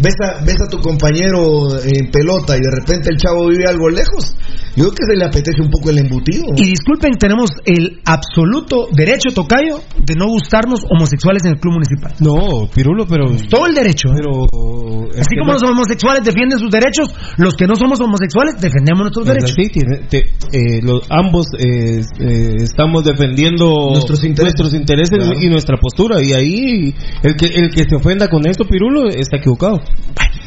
ves 0.00 0.14
a, 0.22 0.44
ves 0.44 0.56
a 0.64 0.68
tu 0.70 0.78
compañero 0.80 1.74
en 1.82 2.10
pelota 2.10 2.56
y 2.56 2.60
de 2.60 2.70
repente 2.80 3.08
el 3.10 3.16
chavo 3.18 3.48
vive 3.48 3.64
algo 3.68 3.88
lejos, 3.88 4.36
yo 4.76 4.84
creo 4.84 4.90
que 4.92 5.04
se 5.10 5.16
le 5.18 5.24
apetece 5.24 5.60
un 5.62 5.70
poco 5.70 5.90
el 5.90 5.98
embutido. 5.98 6.44
Y 6.56 6.66
disculpen, 6.70 7.12
tenemos 7.18 7.50
el 7.64 8.00
absoluto 8.04 8.86
derecho, 8.92 9.30
Tocayo, 9.34 9.80
de 9.98 10.14
no 10.14 10.26
gustarnos 10.28 10.80
homosexuales 10.88 11.42
en 11.44 11.52
el 11.54 11.60
club 11.60 11.74
municipal. 11.74 12.14
No, 12.20 12.68
Pirulo, 12.72 13.06
pero. 13.08 13.24
Todo 13.50 13.66
el 13.66 13.74
derecho. 13.74 14.08
¿eh? 14.10 14.14
Pero. 14.16 15.08
es 15.14 15.20
Así 15.26 15.34
como 15.36 15.52
no- 15.52 15.58
los 15.58 15.62
homosexuales 15.70 16.22
defienden 16.24 16.58
sus 16.60 16.70
derechos, 16.70 17.12
los 17.38 17.54
que 17.54 17.66
no 17.66 17.74
somos 17.74 18.00
homosexuales 18.00 18.54
defendemos 18.60 19.10
nuestros 19.10 19.26
Es 19.26 19.54
derechos. 19.56 20.08
te- 20.08 20.30
eh, 20.52 20.80
los, 20.82 21.02
ambos 21.10 21.46
eh, 21.58 22.00
eh, 22.20 22.50
estamos 22.62 23.02
defendiendo 23.04 23.90
Nuestros 23.92 24.22
intereses. 24.28 24.54
nuestros 24.60 24.74
intereses 24.80 25.18
Claro. 25.18 25.40
y 25.40 25.48
nuestra 25.48 25.76
postura. 25.78 26.22
Y 26.22 26.32
ahí 26.32 26.94
el 27.22 27.34
que 27.36 27.46
el 27.46 27.70
que 27.70 27.84
se 27.88 27.96
ofenda 27.96 28.28
con 28.28 28.46
esto, 28.46 28.64
Pirulo, 28.64 29.08
está 29.08 29.38
equivocado. 29.38 29.80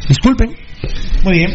Disculpen. 0.07 0.55
Muy 1.23 1.37
bien. 1.37 1.51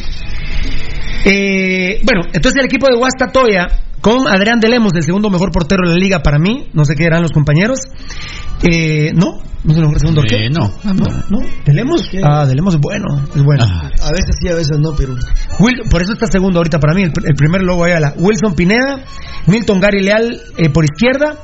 Eh, 1.24 2.00
bueno, 2.04 2.22
entonces 2.32 2.58
el 2.60 2.66
equipo 2.66 2.86
de 2.88 2.96
Guastatoya 2.96 3.66
con 4.00 4.28
Adrián 4.28 4.60
de 4.60 4.68
Lemos, 4.68 4.92
el 4.94 5.02
segundo 5.02 5.30
mejor 5.30 5.50
portero 5.50 5.88
de 5.88 5.94
la 5.94 5.98
liga 5.98 6.20
para 6.22 6.38
mí, 6.38 6.68
no 6.72 6.84
sé 6.84 6.94
qué 6.94 7.04
eran 7.04 7.22
los 7.22 7.32
compañeros. 7.32 7.80
Eh, 8.62 9.10
no, 9.14 9.38
no 9.64 9.72
es 9.72 9.76
el 9.78 9.82
mejor 9.84 9.98
segundo 9.98 10.22
Eh, 10.30 10.48
no. 10.50 10.72
no, 10.84 11.04
no, 11.28 11.38
de 11.64 11.74
Lemos, 11.74 12.08
ah, 12.22 12.46
de 12.46 12.54
Lemos 12.54 12.74
es 12.74 12.80
bueno, 12.80 13.06
es 13.34 13.42
bueno. 13.42 13.64
Ah. 13.66 13.90
A 14.02 14.10
veces 14.12 14.36
sí, 14.40 14.48
a 14.48 14.54
veces 14.54 14.78
no, 14.78 14.94
Pirulo. 14.94 15.20
Will- 15.58 15.82
por 15.90 16.02
eso 16.02 16.12
está 16.12 16.26
segundo 16.30 16.60
ahorita 16.60 16.78
para 16.78 16.94
mí, 16.94 17.02
el, 17.02 17.12
el 17.24 17.34
primer 17.34 17.62
logo 17.62 17.84
ahí 17.84 17.92
a 17.92 18.00
la 18.00 18.14
Wilson 18.16 18.54
Pineda, 18.54 19.00
Milton 19.46 19.80
Gary 19.80 20.02
Leal 20.02 20.40
eh, 20.58 20.68
por 20.70 20.84
izquierda, 20.84 21.36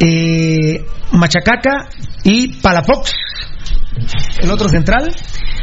eh, 0.00 0.84
Machacaca 1.12 1.88
y 2.24 2.60
Palafox, 2.60 3.12
el 4.40 4.50
otro 4.50 4.68
central, 4.68 5.14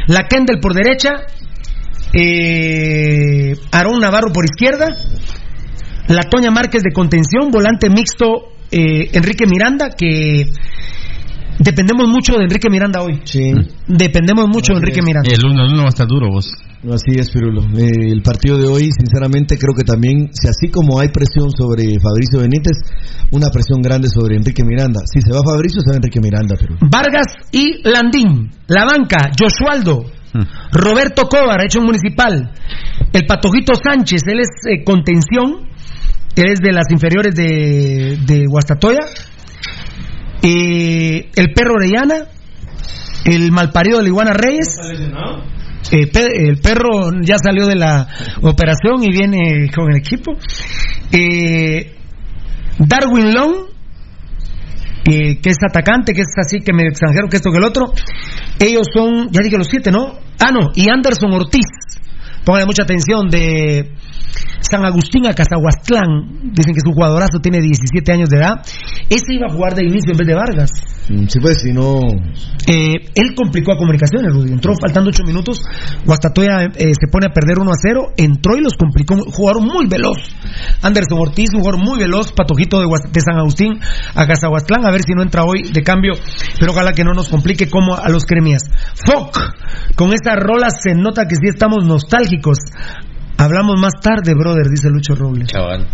la 0.06 0.26
Kendall 0.26 0.60
por 0.60 0.74
derecha, 0.74 1.26
eh, 2.12 3.54
Aarón 3.70 4.00
Navarro 4.00 4.32
por 4.32 4.44
izquierda, 4.44 4.88
la 6.08 6.22
Toña 6.22 6.50
Márquez 6.50 6.82
de 6.82 6.92
contención, 6.92 7.50
volante 7.50 7.88
mixto 7.88 8.52
eh, 8.70 9.10
Enrique 9.12 9.46
Miranda, 9.46 9.90
que 9.90 10.46
dependemos 11.62 12.08
mucho 12.08 12.34
de 12.34 12.44
Enrique 12.44 12.68
Miranda 12.70 13.02
hoy. 13.02 13.20
Sí. 13.24 13.52
Dependemos 13.86 14.48
mucho 14.48 14.72
de 14.72 14.80
Enrique 14.80 15.02
Miranda. 15.02 15.30
El 15.30 15.40
1-1 15.40 15.78
va 15.78 15.84
a 15.84 15.88
estar 15.88 16.06
duro, 16.06 16.28
vos. 16.30 16.52
No, 16.82 16.94
Así 16.94 17.12
es, 17.16 17.30
Pirulo. 17.30 17.62
Eh, 17.78 18.10
el 18.10 18.22
partido 18.22 18.58
de 18.58 18.66
hoy, 18.66 18.90
sinceramente, 18.90 19.56
creo 19.56 19.74
que 19.76 19.84
también, 19.84 20.30
si 20.32 20.48
así 20.48 20.68
como 20.68 20.98
hay 20.98 21.08
presión 21.08 21.50
sobre 21.50 21.84
Fabricio 22.00 22.40
Benítez, 22.40 22.76
una 23.30 23.50
presión 23.50 23.80
grande 23.80 24.08
sobre 24.08 24.36
Enrique 24.36 24.64
Miranda. 24.64 25.00
Si 25.04 25.20
se 25.20 25.32
va 25.32 25.42
Fabricio, 25.44 25.80
se 25.80 25.90
va 25.90 25.96
Enrique 25.96 26.20
Miranda, 26.20 26.56
Pirulo. 26.56 26.80
Vargas 26.90 27.26
y 27.52 27.88
Landín. 27.88 28.50
La 28.66 28.84
banca, 28.84 29.30
Josualdo. 29.38 30.06
Roberto 30.72 31.28
Cobar, 31.28 31.62
hecho 31.64 31.80
en 31.80 31.84
municipal. 31.84 32.50
El 33.12 33.26
Patojito 33.26 33.74
Sánchez, 33.74 34.22
él 34.26 34.40
es 34.40 34.48
eh, 34.66 34.82
contención. 34.84 35.68
Él 36.34 36.50
es 36.50 36.60
de 36.60 36.72
las 36.72 36.90
inferiores 36.90 37.34
de, 37.34 38.18
de 38.26 38.44
Guastatoya. 38.48 39.00
Eh, 40.42 41.30
el 41.36 41.52
perro 41.52 41.74
Orellana, 41.74 42.26
el 43.24 43.52
malparido 43.52 43.98
de 43.98 44.02
la 44.04 44.08
Iguana 44.08 44.32
Reyes. 44.32 44.76
Eh, 45.90 46.06
pe- 46.06 46.48
el 46.48 46.58
perro 46.60 47.10
ya 47.22 47.36
salió 47.38 47.66
de 47.66 47.76
la 47.76 48.06
operación 48.42 49.02
y 49.02 49.10
viene 49.10 49.68
con 49.74 49.90
el 49.90 49.96
equipo. 49.98 50.32
Eh, 51.12 51.94
Darwin 52.78 53.34
Long, 53.34 53.54
eh, 55.04 55.38
que 55.40 55.50
es 55.50 55.56
atacante, 55.68 56.12
que 56.14 56.22
es 56.22 56.28
así, 56.38 56.60
que 56.60 56.72
medio 56.72 56.90
extranjero, 56.90 57.28
que 57.28 57.36
esto 57.36 57.50
que 57.50 57.58
el 57.58 57.64
otro. 57.64 57.92
Ellos 58.58 58.86
son, 58.94 59.28
ya 59.30 59.40
dije 59.42 59.58
los 59.58 59.68
siete, 59.68 59.90
¿no? 59.90 60.14
Ah, 60.40 60.50
no, 60.52 60.70
y 60.74 60.88
Anderson 60.88 61.32
Ortiz. 61.32 61.66
Pónganle 62.44 62.66
mucha 62.66 62.82
atención 62.82 63.28
de 63.28 63.92
San 64.62 64.84
Agustín 64.84 65.26
a 65.26 65.34
Cazahuastlán. 65.34 66.52
Dicen 66.54 66.74
que 66.74 66.80
su 66.80 66.92
jugadorazo 66.92 67.40
tiene 67.40 67.60
17 67.60 68.12
años 68.12 68.28
de 68.30 68.38
edad. 68.38 68.62
Ese 69.10 69.34
iba 69.34 69.46
a 69.48 69.52
jugar 69.52 69.74
de 69.74 69.84
inicio 69.84 70.12
en 70.12 70.18
vez 70.18 70.26
de 70.26 70.34
Vargas. 70.34 70.70
Mm, 71.08 71.26
Sí, 71.28 71.38
pues, 71.40 71.60
si 71.60 71.72
no. 71.72 72.00
Eh, 72.66 73.10
él 73.14 73.34
complicó 73.34 73.72
a 73.72 73.76
comunicaciones, 73.76 74.32
Rudy. 74.32 74.52
Entró 74.52 74.74
faltando 74.80 75.10
8 75.10 75.24
minutos. 75.24 75.62
Guastatoya 76.06 76.70
eh, 76.76 76.92
se 76.94 77.10
pone 77.10 77.26
a 77.26 77.32
perder 77.32 77.58
1 77.58 77.70
a 77.70 77.74
0. 77.80 78.12
Entró 78.16 78.56
y 78.56 78.62
los 78.62 78.74
complicó. 78.74 79.16
Jugaron 79.30 79.64
muy 79.64 79.86
veloz. 79.86 80.18
Anderson 80.82 81.18
Ortiz, 81.18 81.50
un 81.54 81.60
jugador 81.60 81.84
muy 81.84 81.98
veloz. 81.98 82.32
Patojito 82.32 82.80
de, 82.80 82.86
San 83.20 83.38
Agustín 83.38 83.78
a 84.14 84.26
Cazahuastlán. 84.26 84.86
A 84.86 84.90
ver 84.90 85.02
si 85.02 85.12
no 85.12 85.22
entra 85.22 85.44
hoy 85.44 85.70
de 85.72 85.82
cambio. 85.82 86.12
Pero 86.58 86.72
ojalá 86.72 86.92
que 86.92 87.04
no 87.04 87.12
nos 87.12 87.28
complique 87.28 87.68
como 87.68 87.96
a 87.96 88.08
los 88.08 88.24
cremias. 88.24 88.62
Foc. 89.04 89.36
Con 89.96 90.12
esta 90.12 90.36
rola 90.36 90.68
se 90.70 90.94
nota 90.94 91.26
que 91.26 91.34
sí 91.34 91.48
estamos 91.48 91.84
nostálgicos. 91.84 92.31
Hablamos 93.38 93.80
más 93.80 93.94
tarde, 94.00 94.34
brother, 94.34 94.66
dice 94.70 94.88
Lucho 94.88 95.14
Robles. 95.14 95.48
Chaval. 95.48 95.86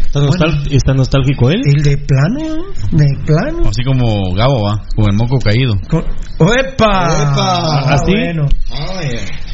¿Está, 0.00 0.20
nostal- 0.20 0.66
está 0.70 0.94
nostálgico 0.94 1.50
él? 1.50 1.60
El 1.64 1.82
de 1.82 1.96
plano, 1.98 2.64
de 2.92 3.06
plano. 3.26 3.68
Así 3.68 3.82
como 3.84 4.32
Gabo 4.34 4.62
va, 4.64 4.82
con 4.94 5.10
el 5.10 5.16
moco 5.16 5.38
caído. 5.38 5.74
¡Epa! 6.38 7.92
¿Así? 7.92 8.12
Bueno. 8.12 8.46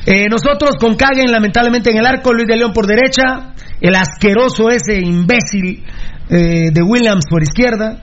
Eh, 0.06 0.28
nosotros 0.28 0.76
con 0.78 0.94
Caguen, 0.94 1.32
lamentablemente 1.32 1.90
en 1.90 1.98
el 1.98 2.06
arco, 2.06 2.32
Luis 2.32 2.46
de 2.46 2.56
León 2.56 2.72
por 2.72 2.86
derecha, 2.86 3.54
el 3.80 3.94
asqueroso 3.96 4.68
ese 4.68 5.00
imbécil 5.00 5.84
eh, 6.28 6.70
de 6.72 6.82
Williams 6.82 7.24
por 7.28 7.42
izquierda, 7.42 8.02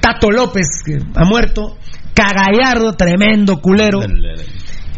Tato 0.00 0.30
López, 0.30 0.66
que 0.84 0.98
ha 1.14 1.24
muerto, 1.24 1.76
Cagallardo, 2.14 2.94
tremendo 2.94 3.58
culero, 3.60 4.00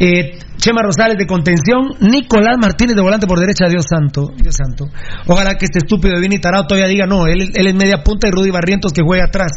eh, 0.01 0.39
Chema 0.57 0.83
Rosales 0.83 1.17
de 1.19 1.27
contención, 1.27 1.89
Nicolás 2.01 2.57
Martínez 2.61 2.97
de 2.97 3.03
volante 3.03 3.27
por 3.27 3.39
derecha, 3.39 3.67
Dios 3.69 3.85
santo, 3.89 4.31
Dios 4.37 4.55
santo. 4.57 4.87
Ojalá 5.27 5.55
que 5.57 5.67
este 5.67 5.79
estúpido 5.79 6.15
de 6.15 6.21
Vini 6.21 6.39
Tarado 6.39 6.67
todavía 6.67 6.89
diga, 6.89 7.07
no, 7.07 7.27
él, 7.27 7.51
es 7.55 7.75
media 7.75 8.03
punta 8.05 8.29
y 8.29 8.31
Rudy 8.31 8.51
Barrientos 8.51 8.93
que 8.93 9.03
juega 9.03 9.25
atrás. 9.27 9.53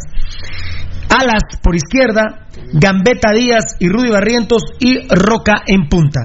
Alas 1.08 1.42
por 1.62 1.74
izquierda, 1.74 2.46
Gambetta 2.72 3.32
Díaz 3.32 3.76
y 3.80 3.88
Rudy 3.88 4.10
Barrientos 4.10 4.62
y 4.80 5.06
Roca 5.08 5.62
en 5.66 5.88
punta. 5.88 6.20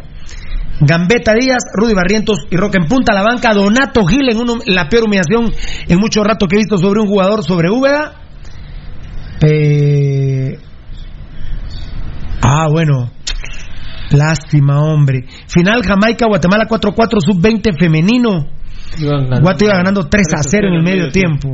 Gambetta 0.80 1.34
Díaz, 1.34 1.64
Rudy 1.74 1.94
Barrientos 1.96 2.46
y 2.52 2.56
Roca 2.56 2.78
en 2.80 2.88
punta. 2.88 3.14
La 3.14 3.24
banca 3.24 3.54
Donato 3.54 4.06
Gil 4.06 4.30
en 4.30 4.38
uno- 4.38 4.60
la 4.68 4.88
peor 4.88 5.06
humillación 5.06 5.52
en 5.88 5.98
mucho 6.00 6.24
rato 6.24 6.46
que 6.48 6.56
he 6.56 6.60
visto 6.60 6.78
sobre 6.78 7.02
un 7.02 7.08
jugador 7.08 7.44
sobre 7.44 7.70
Úbeda. 7.72 8.14
Eh, 9.42 10.58
Ah, 12.42 12.68
bueno. 12.72 13.12
Lástima, 14.12 14.82
hombre. 14.82 15.26
Final 15.48 15.84
Jamaica, 15.84 16.28
Guatemala 16.28 16.66
4-4, 16.68 17.18
sub-20 17.26 17.78
femenino. 17.80 18.48
Guate 19.42 19.66
iba 19.66 19.78
ganando 19.78 20.08
3 20.08 20.28
a 20.34 20.44
0 20.44 20.68
en 20.70 20.74
el 20.76 20.84
medio 20.84 21.10
tiempo. 21.12 21.50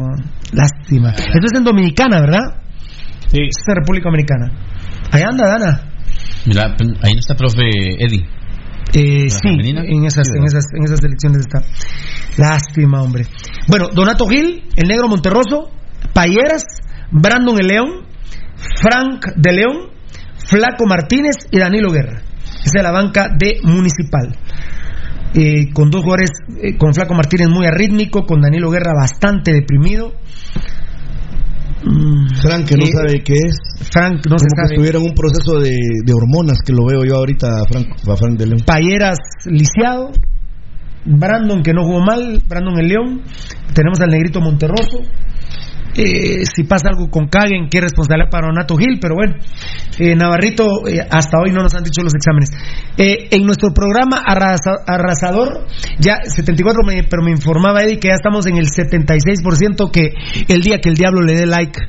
Lástima. 0.52 1.12
Esto 1.12 1.46
es 1.46 1.58
en 1.58 1.64
Dominicana, 1.64 2.20
¿verdad? 2.20 2.62
Sí. 3.28 3.42
Es 3.42 3.64
en 3.68 3.76
República 3.76 4.10
Dominicana. 4.10 4.52
Ahí 5.12 5.24
anda, 5.24 5.48
Dana. 5.48 5.94
Mira, 6.46 6.76
ahí 7.02 7.14
no 7.14 7.20
está 7.20 7.36
profe 7.36 7.64
Eddie. 8.00 8.26
Eh, 8.94 9.24
¿La 9.24 9.30
sí, 9.30 9.50
en 9.50 10.06
esas, 10.06 10.28
en, 10.36 10.44
esas, 10.46 10.66
en 10.72 10.84
esas 10.84 11.04
elecciones 11.04 11.40
está. 11.40 11.62
Lástima, 12.38 13.02
hombre. 13.02 13.26
Bueno, 13.68 13.88
Donato 13.94 14.28
Gil, 14.28 14.64
el 14.76 14.88
negro 14.88 15.08
Monterroso, 15.08 15.72
Payeras, 16.14 16.64
Brandon 17.10 17.60
el 17.60 17.68
León, 17.68 17.90
Frank 18.82 19.26
de 19.36 19.54
León, 19.54 19.90
Flaco 20.48 20.86
Martínez 20.86 21.36
y 21.52 21.60
Danilo 21.60 21.90
Guerra. 21.90 22.22
Esa 22.64 22.78
es 22.80 22.84
la 22.84 22.92
banca 22.92 23.30
de 23.38 23.60
Municipal. 23.64 24.36
Eh, 25.36 25.74
con 25.74 25.90
dos 25.90 26.02
jugadores, 26.04 26.30
eh, 26.62 26.78
con 26.78 26.94
Flaco 26.94 27.14
Martínez 27.16 27.50
muy 27.50 27.66
arrítmico, 27.66 28.26
con 28.26 28.42
Danilo 28.42 28.70
Guerra 28.70 28.94
bastante 28.94 29.52
deprimido. 29.52 30.14
Mm, 31.86 32.28
Frank, 32.42 32.66
que 32.68 32.78
no 32.78 32.86
sabe 32.86 33.24
qué 33.24 33.34
es. 33.34 33.90
Frank 33.92 34.26
no 34.30 34.38
se 34.38 34.46
Como 34.46 34.56
que 34.56 34.62
sabe. 34.62 34.74
estuviera 34.76 35.00
en 35.00 35.06
un 35.06 35.14
proceso 35.16 35.60
de, 35.60 35.76
de 36.06 36.14
hormonas 36.14 36.60
que 36.66 36.72
lo 36.72 36.86
veo 36.86 37.04
yo 37.04 37.16
ahorita 37.16 37.48
a 37.48 37.66
Frank, 37.68 37.88
a 38.08 38.16
Frank 38.16 38.38
de 38.38 38.46
León. 38.48 38.62
Payeras 38.66 39.18
lisiado, 39.46 40.12
Brandon 41.06 41.62
que 41.62 41.74
no 41.74 41.84
jugó 41.84 42.00
mal, 42.00 42.42
Brandon 42.48 42.80
el 42.80 42.88
León, 42.88 43.22
tenemos 43.74 44.00
al 44.00 44.12
negrito 44.12 44.40
Monterroso. 44.40 45.02
Eh, 45.96 46.44
si 46.46 46.64
pasa 46.64 46.90
algo 46.90 47.10
con 47.10 47.28
Caguen, 47.28 47.68
qué 47.70 47.80
responsabilidad 47.82 48.30
para 48.32 48.48
Donato 48.48 48.76
Gil, 48.78 48.98
pero 49.00 49.16
bueno, 49.16 49.36
eh, 50.00 50.16
Navarrito, 50.16 50.66
eh, 50.88 51.00
hasta 51.10 51.38
hoy 51.40 51.52
no 51.52 51.62
nos 51.62 51.76
han 51.76 51.84
dicho 51.84 52.02
los 52.04 52.14
exámenes. 52.16 52.50
Eh, 52.98 53.28
en 53.32 53.46
nuestro 53.46 53.72
programa 53.74 54.18
arrasa- 54.26 54.82
arrasador, 54.88 55.66
ya 56.00 56.18
74, 56.24 56.82
me- 56.86 57.04
pero 57.04 57.22
me 57.24 57.32
informaba 57.32 57.84
Eddie 57.84 58.00
que 58.00 58.08
ya 58.08 58.16
estamos 58.16 58.46
en 58.48 58.58
el 58.58 58.68
76%, 58.68 59.92
que 59.92 60.14
el 60.48 60.62
día 60.62 60.80
que 60.80 60.90
el 60.90 60.96
diablo 60.96 61.22
le 61.22 61.36
dé 61.36 61.46
like, 61.46 61.80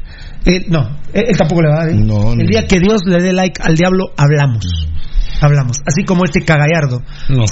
eh, 0.44 0.66
no, 0.68 0.98
él, 1.12 1.24
él 1.28 1.36
tampoco 1.39 1.62
le 1.62 1.68
va 1.70 1.82
a 1.82 1.86
dar. 1.86 1.94
No, 1.94 2.32
el 2.32 2.39
no. 2.39 2.44
día 2.47 2.66
que 2.66 2.78
Dios 2.81 3.01
le 3.06 3.22
dé 3.22 3.32
like 3.32 3.62
al 3.62 3.74
diablo, 3.74 4.05
hablamos. 4.16 4.89
Hablamos, 5.40 5.78
así 5.86 6.05
como 6.05 6.24
este 6.24 6.40
cagallardo. 6.40 7.02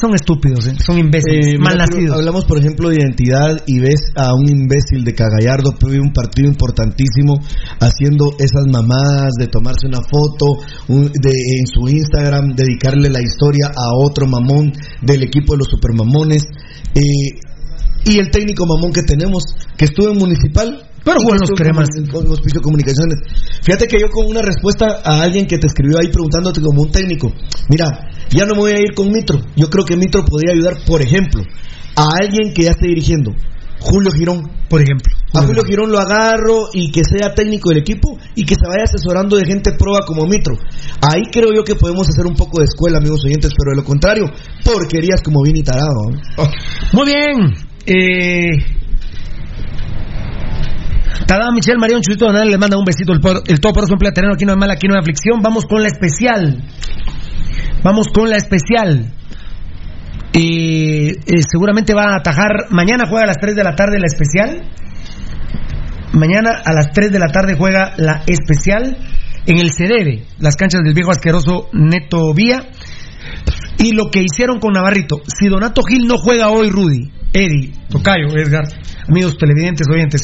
Son 0.00 0.14
estúpidos, 0.14 0.66
¿eh? 0.66 0.74
son 0.78 0.98
imbéciles, 0.98 1.46
Eh, 1.54 1.58
mal 1.58 1.76
nacidos. 1.76 2.16
Hablamos, 2.16 2.44
por 2.44 2.58
ejemplo, 2.58 2.88
de 2.88 2.96
identidad 2.96 3.62
y 3.66 3.80
ves 3.80 4.00
a 4.16 4.34
un 4.34 4.48
imbécil 4.48 5.04
de 5.04 5.14
Cagallardo 5.14 5.72
de 5.72 6.00
un 6.00 6.12
partido 6.12 6.48
importantísimo 6.48 7.34
haciendo 7.80 8.30
esas 8.38 8.66
mamadas 8.70 9.32
de 9.38 9.46
tomarse 9.48 9.86
una 9.86 10.00
foto 10.00 10.62
un- 10.88 11.10
de, 11.12 11.30
en 11.32 11.66
su 11.66 11.88
Instagram, 11.88 12.54
dedicarle 12.54 13.10
la 13.10 13.20
historia 13.20 13.66
a 13.68 13.94
otro 13.96 14.26
mamón 14.26 14.72
del 15.02 15.22
equipo 15.24 15.52
de 15.54 15.58
los 15.58 15.68
supermamones. 15.68 16.44
Eh, 16.94 17.40
y 18.04 18.18
el 18.18 18.30
técnico 18.30 18.66
mamón 18.66 18.92
que 18.92 19.02
tenemos, 19.02 19.42
que 19.76 19.84
estuvo 19.86 20.08
en 20.10 20.18
Municipal. 20.18 20.88
Pero 21.04 21.18
estuvo 21.18 21.56
cremas. 21.56 21.88
Hospicio 22.30 22.60
Comunicaciones. 22.60 23.18
Fíjate 23.62 23.86
que 23.86 24.00
yo 24.00 24.08
con 24.08 24.26
una 24.26 24.42
respuesta 24.42 25.02
a 25.04 25.22
alguien 25.22 25.46
que 25.46 25.58
te 25.58 25.66
escribió 25.66 25.98
ahí 25.98 26.08
preguntándote 26.08 26.60
como 26.60 26.82
un 26.82 26.90
técnico, 26.90 27.32
mira, 27.68 28.10
ya 28.30 28.44
no 28.46 28.54
me 28.54 28.60
voy 28.60 28.72
a 28.72 28.80
ir 28.80 28.94
con 28.94 29.10
Mitro. 29.10 29.40
Yo 29.56 29.68
creo 29.68 29.84
que 29.84 29.96
Mitro 29.96 30.24
podría 30.24 30.52
ayudar, 30.52 30.84
por 30.86 31.02
ejemplo, 31.02 31.42
a 31.96 32.08
alguien 32.20 32.54
que 32.54 32.62
ya 32.62 32.70
esté 32.70 32.86
dirigiendo. 32.86 33.32
Julio 33.80 34.12
Girón. 34.12 34.48
Por 34.68 34.80
ejemplo. 34.80 35.12
A 35.34 35.42
Julio 35.42 35.64
Girón 35.64 35.90
lo 35.90 35.98
agarro 35.98 36.68
y 36.72 36.92
que 36.92 37.02
sea 37.04 37.34
técnico 37.34 37.70
del 37.70 37.78
equipo 37.78 38.18
y 38.34 38.44
que 38.44 38.54
se 38.54 38.66
vaya 38.66 38.84
asesorando 38.84 39.36
de 39.36 39.44
gente 39.44 39.72
proba 39.72 40.00
como 40.06 40.26
Mitro. 40.26 40.54
Ahí 41.00 41.22
creo 41.32 41.52
yo 41.54 41.64
que 41.64 41.74
podemos 41.74 42.08
hacer 42.08 42.26
un 42.26 42.34
poco 42.34 42.60
de 42.60 42.66
escuela, 42.66 42.98
amigos 42.98 43.24
oyentes, 43.24 43.50
pero 43.56 43.72
de 43.72 43.82
lo 43.82 43.84
contrario, 43.84 44.26
porquerías 44.64 45.20
como 45.22 45.42
Vini 45.42 45.62
Tarado. 45.62 46.10
Muy 46.92 47.06
bien. 47.06 47.54
Eh... 47.86 48.81
Tada 51.26 51.50
Michelle 51.54 51.78
Marión 51.78 52.00
Chutito 52.02 52.26
Donal 52.26 52.48
le 52.48 52.58
manda 52.58 52.76
un 52.78 52.84
besito. 52.84 53.12
El, 53.12 53.20
por- 53.20 53.42
el 53.46 53.60
todo 53.60 53.72
emplea 53.90 54.12
terreno 54.12 54.34
aquí 54.34 54.44
no 54.44 54.52
hay 54.52 54.58
mal 54.58 54.70
aquí 54.70 54.86
no 54.86 54.94
hay 54.94 55.00
aflicción. 55.00 55.40
Vamos 55.42 55.64
con 55.66 55.82
la 55.82 55.88
especial. 55.88 56.62
Vamos 57.82 58.08
con 58.08 58.28
la 58.30 58.36
especial. 58.36 59.12
Eh, 60.34 61.10
eh, 61.26 61.42
seguramente 61.50 61.94
va 61.94 62.14
a 62.14 62.16
atajar. 62.16 62.66
Mañana 62.70 63.04
juega 63.08 63.24
a 63.24 63.26
las 63.26 63.38
3 63.38 63.54
de 63.54 63.64
la 63.64 63.74
tarde 63.74 63.98
la 63.98 64.06
especial. 64.06 64.62
Mañana 66.12 66.50
a 66.64 66.72
las 66.72 66.90
3 66.92 67.10
de 67.10 67.18
la 67.18 67.28
tarde 67.28 67.54
juega 67.56 67.94
la 67.96 68.22
especial 68.26 68.98
en 69.46 69.58
el 69.58 69.72
Cedebe 69.72 70.24
las 70.38 70.56
canchas 70.56 70.82
del 70.84 70.94
viejo 70.94 71.10
asqueroso 71.10 71.68
Neto 71.72 72.32
Vía. 72.34 72.68
Y 73.78 73.92
lo 73.92 74.10
que 74.10 74.22
hicieron 74.22 74.60
con 74.60 74.72
Navarrito. 74.74 75.22
Si 75.26 75.48
Donato 75.48 75.82
Gil 75.82 76.06
no 76.06 76.16
juega 76.18 76.50
hoy, 76.50 76.70
Rudy, 76.70 77.10
Eddie, 77.32 77.72
Tocayo, 77.88 78.28
Edgar, 78.36 78.64
amigos 79.08 79.36
televidentes, 79.38 79.86
oyentes, 79.92 80.22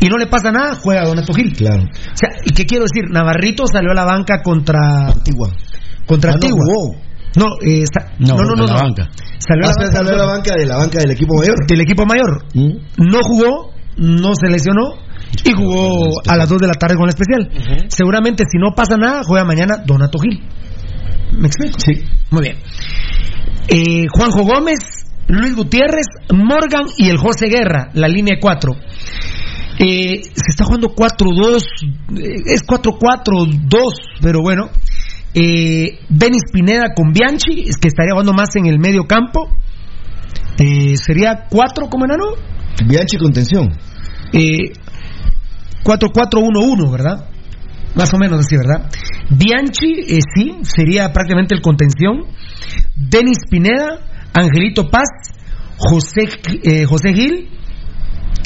y 0.00 0.08
no 0.08 0.16
le 0.18 0.26
pasa 0.26 0.50
nada, 0.50 0.74
juega 0.76 1.04
Donato 1.04 1.32
Gil. 1.32 1.52
Claro. 1.52 1.82
O 1.84 2.16
sea, 2.16 2.30
¿y 2.44 2.52
qué 2.52 2.64
quiero 2.66 2.84
decir? 2.84 3.10
Navarrito 3.10 3.64
salió 3.66 3.90
a 3.92 3.94
la 3.94 4.04
banca 4.04 4.42
contra. 4.42 5.08
Antigua. 5.08 5.50
Contra 6.06 6.30
Ah, 6.32 6.34
no 6.34 6.46
Antigua. 6.46 6.60
jugó. 6.66 6.96
No, 7.36 7.46
eh, 7.62 7.84
sa- 7.92 8.12
No, 8.18 8.36
no, 8.36 8.42
no, 8.44 8.54
no, 8.56 8.66
la 8.66 8.74
no. 8.74 8.80
banca. 8.80 9.08
Salió 9.38 9.64
a 9.66 9.68
Ah, 9.68 9.72
la 9.72 9.74
se 9.74 9.80
banca, 9.86 9.96
salió 9.96 10.10
de 10.12 10.16
la 10.18 10.26
banca 10.26 10.54
de 10.56 10.66
la 10.66 10.76
banca 10.76 10.98
del 11.00 11.10
equipo 11.10 11.34
mayor. 11.36 11.66
del 11.66 11.80
equipo 11.80 12.06
mayor. 12.06 12.44
No 12.98 13.18
jugó, 13.22 13.72
no 13.96 14.32
se 14.40 14.50
lesionó 14.50 14.94
y 15.44 15.52
jugó 15.52 16.10
a 16.28 16.36
las 16.36 16.48
2 16.48 16.58
de 16.60 16.66
la 16.68 16.74
tarde 16.74 16.94
con 16.96 17.04
el 17.04 17.08
especial. 17.10 17.50
Seguramente 17.88 18.44
si 18.50 18.58
no 18.58 18.72
pasa 18.76 18.96
nada, 18.96 19.22
juega 19.26 19.44
mañana 19.44 19.78
Donato 19.84 20.18
Gil. 20.18 20.40
¿Me 21.36 21.48
explico? 21.48 21.76
Sí. 21.84 22.04
Muy 22.30 22.42
bien. 22.42 22.56
Eh, 23.68 24.04
Juanjo 24.12 24.42
Gómez, 24.44 24.78
Luis 25.26 25.56
Gutiérrez, 25.56 26.06
Morgan 26.32 26.84
y 26.98 27.08
el 27.08 27.16
José 27.18 27.48
Guerra, 27.48 27.88
la 27.94 28.06
línea 28.08 28.36
4. 28.40 28.72
Eh, 29.78 30.22
se 30.22 30.50
está 30.50 30.64
jugando 30.64 30.94
4-2, 30.94 31.64
eh, 32.16 32.42
es 32.46 32.64
4-4-2, 32.66 33.94
pero 34.20 34.40
bueno. 34.40 34.70
Eh, 35.34 35.98
Denis 36.08 36.42
Pineda 36.52 36.94
con 36.94 37.12
Bianchi, 37.12 37.64
es 37.68 37.76
que 37.76 37.88
estaría 37.88 38.12
jugando 38.12 38.32
más 38.32 38.54
en 38.54 38.66
el 38.66 38.78
medio 38.78 39.04
campo. 39.04 39.48
Eh, 40.58 40.96
sería 40.96 41.46
4 41.50 41.88
como 41.88 42.04
enano. 42.04 42.24
Bianchi 42.86 43.16
con 43.16 43.32
tensión. 43.32 43.72
Eh, 44.32 44.72
4-4-1-1, 45.84 46.90
¿verdad? 46.90 47.28
Más 47.94 48.12
o 48.14 48.18
menos 48.18 48.40
así, 48.40 48.56
¿verdad? 48.56 48.90
Bianchi, 49.30 50.00
eh, 50.08 50.18
sí, 50.34 50.54
sería 50.62 51.12
prácticamente 51.12 51.54
el 51.54 51.62
contención. 51.62 52.26
Denis 52.96 53.38
Pineda, 53.50 54.00
Angelito 54.32 54.90
Paz, 54.90 55.08
José, 55.76 56.28
eh, 56.62 56.84
José 56.84 57.12
Gil, 57.12 57.48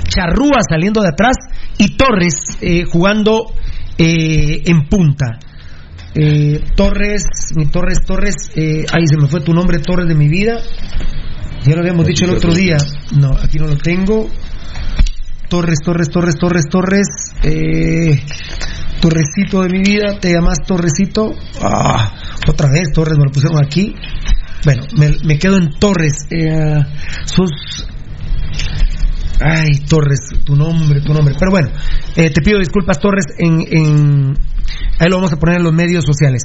Charrúa 0.09 0.61
saliendo 0.69 1.03
de 1.03 1.09
atrás 1.09 1.37
y 1.79 1.97
Torres 1.97 2.35
eh, 2.61 2.85
jugando 2.85 3.53
eh, 3.97 4.63
en 4.67 4.89
punta. 4.89 5.39
Eh, 6.15 6.65
Torres, 6.75 7.23
mi 7.55 7.67
Torres, 7.67 7.99
Torres, 8.05 8.35
ahí 8.57 9.07
se 9.07 9.17
me 9.17 9.29
fue 9.29 9.41
tu 9.41 9.53
nombre, 9.53 9.79
Torres 9.79 10.09
de 10.09 10.15
mi 10.15 10.29
vida. 10.29 10.59
Ya 11.65 11.75
lo 11.75 11.81
habíamos 11.81 12.07
dicho 12.07 12.25
el 12.25 12.33
otro 12.33 12.53
día. 12.53 12.77
No, 13.17 13.31
aquí 13.33 13.59
no 13.59 13.67
lo 13.67 13.77
tengo. 13.77 14.29
Torres, 15.49 15.79
Torres, 15.85 16.11
Torres, 16.11 16.35
Torres, 16.37 16.65
Torres. 16.71 17.35
Torrecito 19.01 19.63
de 19.63 19.69
mi 19.69 19.81
vida, 19.81 20.19
te 20.21 20.33
llamas 20.33 20.59
Torrecito. 20.67 21.35
Ah, 21.63 22.13
otra 22.49 22.69
vez 22.71 22.93
Torres, 22.93 23.17
me 23.17 23.25
lo 23.25 23.31
pusieron 23.31 23.65
aquí. 23.65 23.95
Bueno, 24.65 24.83
me, 25.25 25.39
quedo 25.39 25.57
en 25.57 25.71
Torres. 25.79 26.27
Eh. 26.31 26.83
Ay, 29.41 29.85
Torres, 29.89 30.19
tu 30.45 30.57
nombre, 30.57 31.01
tu 31.01 31.13
nombre. 31.15 31.35
Pero 31.39 31.51
bueno, 31.51 31.69
eh, 32.17 32.31
te 32.31 32.41
pido 32.43 32.59
disculpas, 32.59 32.99
Torres, 32.99 33.25
en, 33.39 33.61
en. 33.71 34.35
Ahí 34.99 35.09
lo 35.09 35.17
vamos 35.17 35.33
a 35.33 35.37
poner 35.37 35.59
en 35.59 35.63
los 35.65 35.73
medios 35.73 36.05
sociales. 36.05 36.43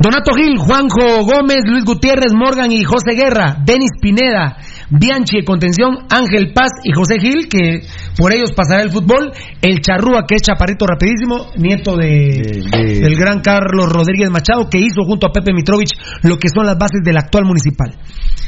Donato 0.00 0.32
Gil, 0.34 0.58
Juanjo 0.58 1.24
Gómez, 1.24 1.62
Luis 1.66 1.84
Gutiérrez, 1.84 2.32
Morgan 2.34 2.70
y 2.72 2.82
José 2.84 3.14
Guerra, 3.16 3.56
Denis 3.64 3.90
Pineda, 4.00 4.56
Bianchi 4.90 5.38
de 5.38 5.44
contención, 5.44 5.98
Ángel 6.10 6.52
Paz 6.52 6.70
y 6.82 6.92
José 6.92 7.18
Gil, 7.20 7.48
que 7.48 7.80
por 8.18 8.32
ellos 8.34 8.50
pasará 8.54 8.82
el 8.82 8.90
fútbol, 8.90 9.32
el 9.62 9.80
Charrúa, 9.80 10.24
que 10.28 10.34
es 10.34 10.42
chaparrito 10.42 10.84
rapidísimo, 10.86 11.46
nieto 11.56 11.96
de, 11.96 12.64
de- 12.70 13.00
del 13.00 13.16
gran 13.16 13.40
Carlos 13.40 13.90
Rodríguez 13.90 14.30
Machado, 14.30 14.68
que 14.68 14.78
hizo 14.78 15.02
junto 15.06 15.28
a 15.28 15.32
Pepe 15.32 15.52
Mitrovich 15.54 15.92
lo 16.22 16.36
que 16.38 16.48
son 16.54 16.66
las 16.66 16.76
bases 16.76 17.00
del 17.04 17.16
actual 17.16 17.44
municipal. 17.46 17.96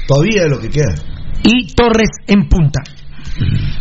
Todavía 0.06 0.42
es 0.44 0.50
lo 0.50 0.58
que 0.60 0.68
queda. 0.68 0.94
Y 1.44 1.74
Torres 1.74 2.10
en 2.26 2.48
punta. 2.48 2.80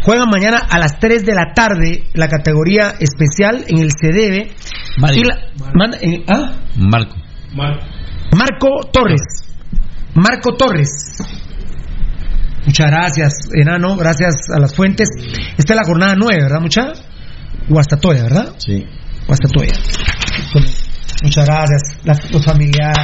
Juegan 0.04 0.30
mañana 0.30 0.58
a 0.70 0.78
las 0.80 1.00
3 1.00 1.26
de 1.26 1.34
la 1.34 1.54
tarde 1.54 2.04
la 2.14 2.28
categoría 2.28 2.96
especial 3.00 3.64
en 3.68 3.80
el 3.80 3.90
CDB. 3.92 4.52
Vale. 5.00 5.18
Y 5.18 5.24
la- 5.24 5.40
manda- 5.74 5.98
eh, 6.02 6.24
¿ah? 6.28 6.54
Marco. 6.78 7.16
Marco 8.36 8.68
Torres. 8.92 9.22
Marco 10.14 10.56
Torres. 10.56 10.90
Muchas 12.66 12.88
gracias, 12.90 13.34
enano. 13.54 13.96
Gracias 13.96 14.36
a 14.56 14.60
las 14.60 14.76
fuentes. 14.76 15.08
Esta 15.58 15.74
es 15.74 15.78
la 15.78 15.86
jornada 15.86 16.16
9, 16.18 16.42
¿verdad, 16.44 16.62
mucha? 16.62 16.92
Guastatoya, 17.70 18.24
¿verdad? 18.24 18.54
Sí. 18.58 18.84
Guastatoya. 19.28 19.74
Muchas 21.24 21.46
gracias. 21.46 21.82
La- 22.04 22.20
los 22.32 22.44
familiares. 22.46 22.98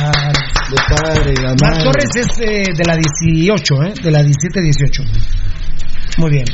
Marco. 1.62 1.84
Torres 1.84 2.10
es 2.16 2.28
eh, 2.40 2.64
de 2.76 2.84
la 2.86 2.96
18, 2.98 3.84
¿eh? 3.84 3.94
De 4.04 4.12
la 4.12 4.22
17-18. 4.24 5.04
Muy 6.18 6.32
bien. 6.32 6.46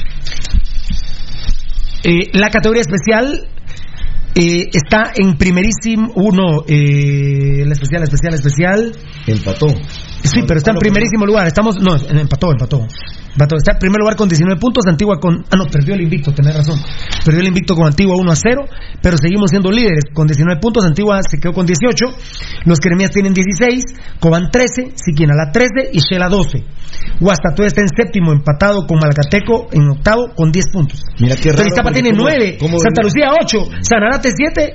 Eh, 2.03 2.29
la 2.33 2.49
categoría 2.49 2.81
especial 2.81 3.47
eh, 4.35 4.69
está 4.71 5.11
en 5.15 5.35
primerísimo. 5.37 6.11
Uno, 6.15 6.63
eh, 6.67 7.63
la 7.65 7.73
especial, 7.73 8.01
la 8.01 8.05
especial, 8.05 8.31
la 8.31 8.35
especial. 8.35 8.95
Empató. 9.25 9.69
Sí, 10.23 10.41
pero 10.47 10.57
está 10.57 10.71
en 10.71 10.77
primerísimo 10.77 11.25
lugar. 11.25 11.47
Estamos. 11.47 11.77
No, 11.81 11.95
empató, 11.95 12.51
empató. 12.51 12.87
Empató. 13.37 13.55
Está 13.55 13.73
en 13.73 13.77
primer 13.79 13.99
lugar 13.99 14.15
con 14.15 14.27
19 14.27 14.59
puntos. 14.59 14.87
Antigua 14.87 15.19
con. 15.21 15.45
Ah, 15.51 15.55
no, 15.55 15.65
perdió 15.67 15.93
el 15.93 16.01
invicto, 16.01 16.33
tenés 16.33 16.55
razón. 16.57 16.79
Perdió 17.23 17.41
el 17.41 17.47
invicto 17.47 17.75
con 17.75 17.85
Antigua 17.85 18.15
1 18.17 18.31
a 18.31 18.35
0. 18.35 18.65
Pero 18.99 19.15
seguimos 19.17 19.51
siendo 19.51 19.69
líderes 19.69 20.05
con 20.11 20.25
19 20.25 20.59
puntos. 20.59 20.83
Antigua 20.85 21.19
se 21.21 21.37
quedó 21.37 21.53
con 21.53 21.67
18. 21.67 22.05
Los 22.65 22.79
Queremías 22.79 23.11
tienen 23.11 23.33
16. 23.35 23.83
Cobán 24.19 24.49
13. 24.51 24.93
Siquinalá 24.95 25.51
13. 25.53 25.91
Y 25.93 25.99
Shela 25.99 26.29
12. 26.29 26.63
Guastatoya 27.19 27.67
está 27.67 27.81
en 27.81 27.89
séptimo, 27.95 28.31
empatado 28.31 28.87
con 28.87 28.97
Malacateco 28.97 29.67
en 29.71 29.87
octavo 29.89 30.33
con 30.35 30.51
10 30.51 30.65
puntos. 30.73 31.03
Mira 31.19 31.35
qué 31.35 31.51
raro. 31.51 31.63
Porque 31.83 31.93
tiene 31.93 32.09
cómo- 32.17 32.23
9. 32.23 32.57
cómo 32.59 32.79
Santa 32.79 33.03
Lucía 33.03 33.29
8. 33.39 33.57
Sanarate 33.81 34.31
7. 34.35 34.73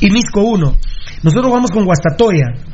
Y 0.00 0.10
Misco 0.10 0.42
1. 0.42 0.76
Nosotros 1.22 1.50
vamos 1.52 1.70
con 1.70 1.84
Guastatoya. 1.86 2.71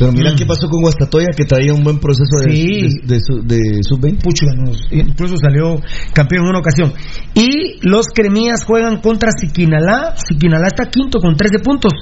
Pero 0.00 0.12
mira 0.12 0.34
qué 0.34 0.46
pasó 0.46 0.66
con 0.68 0.80
Guastatoya, 0.80 1.26
que 1.36 1.44
traía 1.44 1.74
un 1.74 1.84
buen 1.84 1.98
proceso 2.00 2.30
de, 2.40 2.48
Mm. 2.48 2.56
Sí. 2.56 2.98
de, 3.04 3.14
de 3.14 3.20
su- 3.20 3.42
de 3.42 3.58
sub-20. 3.86 4.22
Puchuga, 4.22 4.52
nos- 4.56 4.88
incluso 4.90 5.36
salió 5.36 5.78
campeón 6.14 6.44
en 6.44 6.48
una 6.48 6.58
ocasión. 6.60 6.92
Y 7.34 7.78
los 7.86 8.06
cremías 8.06 8.64
juegan 8.64 9.00
contra 9.02 9.30
Siquinalá. 9.38 10.14
Siquinalá 10.16 10.68
está 10.68 10.86
quinto 10.90 11.20
con 11.20 11.36
13 11.36 11.58
puntos. 11.62 11.92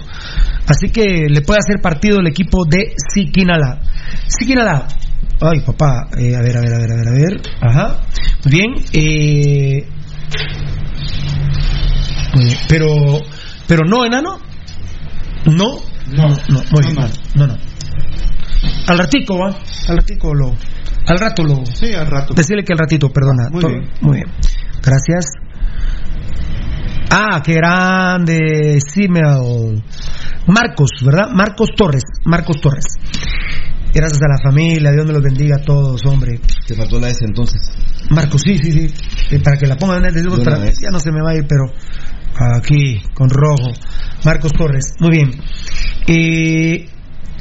Así 0.68 0.90
que 0.92 1.26
le 1.28 1.40
puede 1.42 1.58
hacer 1.58 1.80
partido 1.82 2.20
el 2.20 2.28
equipo 2.28 2.64
de 2.64 2.94
Siquinalá. 3.12 3.80
Siquinalá. 4.28 4.86
Ay, 5.40 5.60
papá. 5.66 6.06
Eh, 6.18 6.36
a 6.36 6.40
ver, 6.40 6.56
a 6.56 6.60
ver, 6.60 6.74
a 6.74 6.78
ver, 6.78 6.92
a 6.92 6.96
ver, 6.96 7.08
a 7.08 7.12
ver. 7.12 7.40
Ajá. 7.60 8.00
Muy 8.44 8.52
bien. 8.52 8.74
Eh. 8.92 9.88
Pero, 12.68 12.86
pero 13.66 13.84
no, 13.84 14.04
enano. 14.04 14.38
No. 15.46 15.78
No, 16.14 16.28
no, 16.28 16.62
muy 16.70 16.82
bien. 16.94 17.10
No, 17.34 17.46
no. 17.46 17.54
Al 18.86 18.98
ratico, 18.98 19.38
¿va? 19.38 19.56
Al 19.88 19.96
ratico 19.96 20.34
lo. 20.34 20.54
Al 21.06 21.18
rato 21.18 21.42
lo. 21.44 21.64
Sí, 21.66 21.92
al 21.94 22.06
rato. 22.06 22.34
Decirle 22.34 22.64
que 22.64 22.72
al 22.72 22.78
ratito, 22.78 23.08
perdona. 23.10 23.48
Muy 23.50 23.60
Todo- 23.60 23.70
bien. 23.72 23.88
Muy 24.00 24.16
bien. 24.16 24.28
Gracias. 24.82 25.26
Ah, 27.10 27.40
qué 27.44 27.54
grande. 27.54 28.78
Simeon. 28.80 29.82
Marcos, 30.46 30.90
¿verdad? 31.04 31.28
Marcos 31.32 31.70
Torres. 31.76 32.02
Marcos 32.24 32.60
Torres. 32.60 32.84
Gracias 33.94 34.20
a 34.22 34.28
la 34.28 34.38
familia. 34.42 34.92
Dios 34.92 35.06
me 35.06 35.12
los 35.12 35.22
bendiga 35.22 35.56
a 35.56 35.60
todos, 35.62 36.04
hombre. 36.04 36.40
Te 36.66 36.74
faltó 36.74 37.00
la 37.00 37.08
S 37.08 37.24
entonces. 37.24 37.60
Marcos, 38.10 38.42
sí, 38.42 38.58
sí, 38.58 38.72
sí. 38.72 38.94
Eh, 39.30 39.40
para 39.40 39.56
que 39.56 39.66
la 39.66 39.76
pongan 39.76 40.04
en 40.04 40.16
el 40.18 40.26
para-. 40.44 40.70
Ya 40.70 40.90
no 40.90 41.00
se 41.00 41.10
me 41.10 41.22
va 41.22 41.30
a 41.30 41.34
ir, 41.36 41.46
pero 41.48 41.64
aquí, 42.58 43.00
con 43.14 43.28
rojo. 43.30 43.72
Marcos 44.24 44.52
Torres. 44.52 44.94
Muy 45.00 45.10
bien. 45.10 45.30
Eh, 46.06 46.86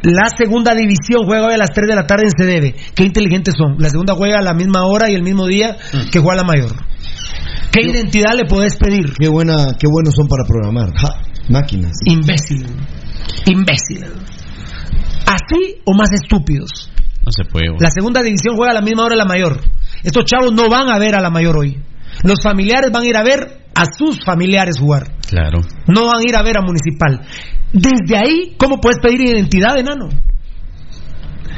la 0.03 0.29
segunda 0.37 0.73
división 0.75 1.23
juega 1.25 1.47
hoy 1.47 1.53
a 1.53 1.57
las 1.57 1.71
3 1.71 1.87
de 1.87 1.95
la 1.95 2.05
tarde 2.05 2.25
en 2.25 2.31
CDB. 2.31 2.75
Qué 2.95 3.03
inteligentes 3.03 3.55
son. 3.57 3.77
La 3.79 3.89
segunda 3.89 4.13
juega 4.13 4.39
a 4.39 4.41
la 4.41 4.53
misma 4.53 4.85
hora 4.85 5.09
y 5.09 5.15
el 5.15 5.23
mismo 5.23 5.47
día 5.47 5.77
Mm. 5.93 6.09
que 6.11 6.19
juega 6.19 6.41
la 6.41 6.47
mayor. 6.47 6.71
¿Qué 7.71 7.81
identidad 7.81 8.33
le 8.35 8.45
podés 8.45 8.75
pedir? 8.77 9.13
Qué 9.19 9.27
buena, 9.27 9.55
qué 9.79 9.87
buenos 9.91 10.13
son 10.15 10.27
para 10.27 10.43
programar. 10.45 10.93
Ja, 10.95 11.21
máquinas. 11.49 11.93
Imbécil. 12.05 12.65
Imbécil. 13.45 14.05
¿Así 15.25 15.81
o 15.85 15.93
más 15.93 16.11
estúpidos? 16.13 16.89
No 17.25 17.31
se 17.31 17.43
puede. 17.43 17.67
La 17.79 17.89
segunda 17.91 18.21
división 18.23 18.55
juega 18.55 18.71
a 18.71 18.75
la 18.75 18.81
misma 18.81 19.03
hora 19.03 19.15
la 19.15 19.25
mayor. 19.25 19.59
Estos 20.03 20.23
chavos 20.25 20.53
no 20.53 20.69
van 20.69 20.89
a 20.89 20.97
ver 20.97 21.15
a 21.15 21.21
la 21.21 21.29
mayor 21.29 21.57
hoy. 21.57 21.77
Los 22.23 22.41
familiares 22.41 22.89
van 22.91 23.03
a 23.03 23.05
ir 23.05 23.17
a 23.17 23.23
ver 23.23 23.66
a 23.77 23.85
sus 23.85 24.23
familiares 24.25 24.79
jugar. 24.79 25.07
Claro. 25.27 25.61
No 25.87 26.07
van 26.07 26.19
a 26.19 26.23
ir 26.27 26.35
a 26.35 26.41
ver 26.41 26.57
a 26.57 26.61
Municipal. 26.61 27.21
Desde 27.71 28.17
ahí, 28.17 28.55
¿cómo 28.57 28.81
puedes 28.81 28.99
pedir 28.99 29.21
identidad, 29.21 29.77
enano? 29.77 30.09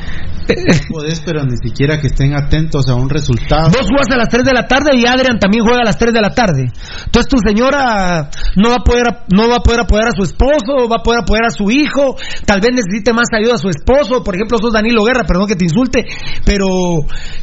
No 0.49 0.95
podés, 0.98 1.22
pero 1.23 1.44
ni 1.44 1.56
siquiera 1.61 1.99
que 2.02 2.07
estén 2.07 2.34
atentos 2.34 2.88
a 2.90 2.95
un 2.95 3.07
resultado. 3.07 3.69
Vos 3.69 3.86
jugás 3.88 4.07
a 4.11 4.18
las 4.18 4.30
3 4.30 4.44
de 4.44 4.53
la 4.53 4.68
tarde 4.68 4.91
y 4.95 5.06
Adrian 5.06 5.38
también 5.38 5.64
juega 5.64 5.81
a 5.81 5.86
las 5.86 5.98
3 5.99 6.11
de 6.11 6.22
la 6.22 6.31
tarde. 6.31 6.72
Entonces 7.06 7.30
tu 7.30 7.38
señora 7.38 8.31
no 8.56 8.69
va 8.69 8.77
a 8.77 8.84
poder 8.84 9.06
no 9.31 9.48
va 9.48 9.57
a 9.57 9.60
poder 9.60 9.81
apoyar 9.81 10.07
a 10.07 10.11
su 10.11 10.23
esposo, 10.23 10.90
va 10.90 10.98
a 11.02 11.03
poder 11.03 11.22
apoyar 11.22 11.45
a 11.45 11.52
su 11.52 11.69
hijo, 11.69 12.15
tal 12.48 12.61
vez 12.61 12.72
necesite 12.73 13.14
más 13.14 13.27
ayuda 13.31 13.56
a 13.56 13.57
su 13.60 13.69
esposo, 13.69 14.23
por 14.23 14.34
ejemplo, 14.34 14.57
sos 14.57 14.73
Danilo 14.73 15.03
Guerra, 15.03 15.23
perdón 15.23 15.48
que 15.48 15.56
te 15.56 15.65
insulte, 15.65 16.03
pero 16.44 16.65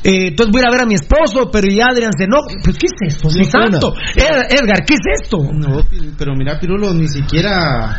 eh, 0.02 0.28
entonces 0.34 0.50
voy 0.52 0.62
a 0.62 0.64
ir 0.64 0.68
a 0.68 0.72
ver 0.72 0.80
a 0.82 0.86
mi 0.86 0.94
esposo, 0.94 1.48
pero 1.52 1.70
y 1.70 1.80
Adrian 1.80 2.10
se 2.18 2.26
no, 2.26 2.38
¿pero 2.64 2.76
qué 2.76 2.86
es 2.90 3.14
esto? 3.14 3.30
Sí, 3.30 3.38
Dios 3.38 3.50
santo. 3.52 3.94
Ed- 4.16 4.50
Edgar, 4.50 4.84
¿qué 4.84 4.94
es 4.94 5.22
esto? 5.22 5.38
No, 5.52 5.80
pero 6.18 6.34
mira, 6.34 6.58
Pirulo, 6.58 6.92
ni 6.92 7.06
siquiera 7.06 7.94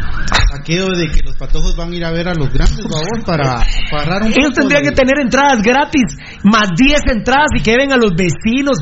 aquello 0.53 0.89
de 0.89 1.07
que 1.10 1.22
los 1.23 1.38
patojos 1.38 1.76
van 1.77 1.94
a 1.94 1.95
ir 1.95 2.03
a 2.03 2.11
ver 2.11 2.27
a 2.27 2.34
los 2.34 2.52
grandes, 2.52 2.85
para 3.26 3.61
para 3.89 4.02
agarrar 4.03 4.23
un 4.23 4.34
De- 4.65 4.81
que 4.81 4.91
tener 4.91 5.19
entradas 5.21 5.61
gratis, 5.61 6.03
más 6.43 6.69
10 6.75 6.99
entradas 7.13 7.49
y 7.57 7.61
que 7.61 7.75
vengan 7.77 7.99
los 7.99 8.13
vecinos. 8.15 8.77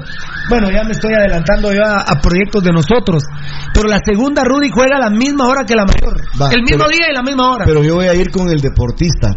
Bueno, 0.49 0.69
ya 0.72 0.84
me 0.84 0.91
estoy 0.91 1.14
adelantando 1.14 1.73
yo 1.73 1.84
a, 1.84 2.02
a 2.02 2.22
proyectos 2.22 2.64
de 2.64 2.72
nosotros. 2.72 3.23
Pero 3.73 3.88
la 3.89 3.99
segunda 4.06 4.43
Rudy 4.43 4.69
juega 4.69 4.97
a 4.97 4.99
la 4.99 5.10
misma 5.10 5.47
hora 5.47 5.65
que 5.65 5.76
la 5.76 5.85
mayor. 5.85 6.22
Va, 6.39 6.52
el 6.52 6.61
mismo 6.61 6.85
pero- 6.85 6.89
día 6.89 7.07
y 7.11 7.14
la 7.14 7.23
misma 7.23 7.52
hora. 7.52 7.65
Pero 7.65 7.84
yo 7.84 7.95
voy 7.95 8.06
a 8.07 8.14
ir 8.14 8.30
con 8.31 8.49
el 8.49 8.61
deportista. 8.61 9.35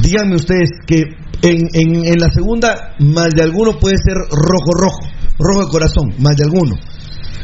Díganme 0.00 0.36
ustedes 0.36 0.70
que 0.86 1.02
en, 1.42 1.68
en, 1.74 2.04
en 2.06 2.18
la 2.20 2.30
segunda, 2.30 2.94
más 3.00 3.30
de 3.34 3.42
alguno 3.42 3.78
puede 3.78 3.96
ser 3.98 4.14
rojo 4.16 4.72
rojo, 4.72 5.00
rojo 5.38 5.60
de 5.66 5.68
corazón, 5.70 6.14
más 6.18 6.36
de 6.36 6.44
alguno. 6.44 6.76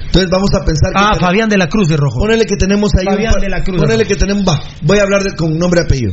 Entonces 0.06 0.30
vamos 0.30 0.48
a 0.54 0.64
pensar 0.64 0.92
que 0.92 0.98
Ah, 0.98 1.10
tenemos- 1.12 1.18
Fabián 1.20 1.48
de 1.48 1.58
la 1.58 1.66
Cruz 1.68 1.88
de 1.88 1.96
rojo. 1.96 2.20
Ponele 2.20 2.46
que 2.46 2.56
tenemos 2.56 2.90
ahí 2.98 3.04
Fabián 3.04 3.34
un 3.34 3.40
de 3.40 3.48
la 3.50 3.62
Cruz. 3.62 3.80
Ponele 3.80 4.04
que 4.06 4.14
tenemos, 4.16 4.44
va, 4.48 4.60
voy 4.82 4.98
a 4.98 5.02
hablar 5.02 5.22
de- 5.24 5.34
con 5.34 5.58
nombre 5.58 5.80
y 5.82 5.84
apellido. 5.84 6.12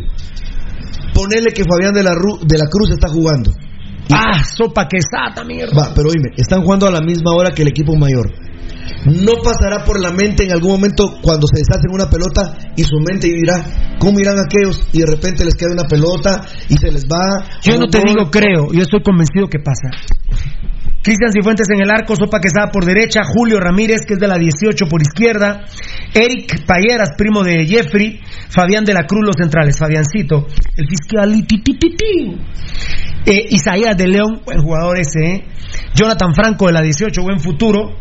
Ponele 1.13 1.51
que 1.53 1.63
Fabián 1.63 1.93
de 1.93 2.03
la, 2.03 2.13
Ru- 2.13 2.39
de 2.41 2.57
la 2.57 2.65
Cruz 2.69 2.89
está 2.91 3.07
jugando. 3.09 3.51
Ah, 4.11 4.43
sopa 4.43 4.87
quesada, 4.87 5.43
mierda. 5.45 5.73
Va, 5.75 5.91
pero 5.95 6.09
oíme, 6.09 6.29
están 6.35 6.61
jugando 6.63 6.87
a 6.87 6.91
la 6.91 7.01
misma 7.01 7.31
hora 7.35 7.51
que 7.55 7.61
el 7.61 7.69
equipo 7.69 7.95
mayor. 7.95 8.29
No 9.05 9.33
pasará 9.43 9.83
por 9.85 10.01
la 10.01 10.11
mente 10.11 10.43
en 10.43 10.51
algún 10.51 10.71
momento 10.71 11.17
cuando 11.21 11.45
se 11.47 11.59
deshacen 11.59 11.91
una 11.91 12.09
pelota 12.09 12.57
y 12.75 12.83
su 12.83 12.95
mente 12.99 13.27
dirá, 13.27 13.97
¿cómo 13.99 14.19
irán 14.19 14.37
aquellos? 14.39 14.87
Y 14.93 14.99
de 14.99 15.05
repente 15.05 15.43
les 15.45 15.55
queda 15.55 15.71
una 15.73 15.83
pelota 15.85 16.41
y 16.69 16.75
se 16.77 16.91
les 16.91 17.05
va. 17.05 17.45
Yo 17.63 17.77
no 17.79 17.87
te 17.87 17.99
gol. 17.99 18.07
digo 18.07 18.31
creo, 18.31 18.71
yo 18.73 18.81
estoy 18.81 19.01
convencido 19.03 19.47
que 19.47 19.59
pasa. 19.59 19.89
Cristian 21.03 21.33
Cifuentes 21.33 21.67
en 21.69 21.81
el 21.81 21.91
arco, 21.91 22.15
Sopa 22.15 22.39
Quesada 22.39 22.71
por 22.71 22.85
derecha, 22.85 23.23
Julio 23.25 23.59
Ramírez, 23.59 24.05
que 24.07 24.13
es 24.13 24.19
de 24.19 24.27
la 24.27 24.37
18 24.37 24.85
por 24.87 25.01
izquierda, 25.01 25.65
Eric 26.13 26.65
Payeras, 26.65 27.11
primo 27.17 27.43
de 27.43 27.65
Jeffrey, 27.65 28.21
Fabián 28.49 28.85
de 28.85 28.93
la 28.93 29.05
Cruz, 29.05 29.25
los 29.25 29.35
centrales, 29.35 29.77
Fabiancito, 29.77 30.47
el 30.77 30.87
fiscalititititi, 30.87 32.37
eh, 33.25 33.47
Isaías 33.49 33.97
de 33.97 34.07
León, 34.07 34.41
buen 34.45 34.61
jugador 34.61 34.97
ese, 34.97 35.25
eh. 35.25 35.45
Jonathan 35.93 36.33
Franco 36.33 36.67
de 36.67 36.73
la 36.73 36.81
18, 36.81 37.21
buen 37.21 37.39
futuro, 37.39 37.97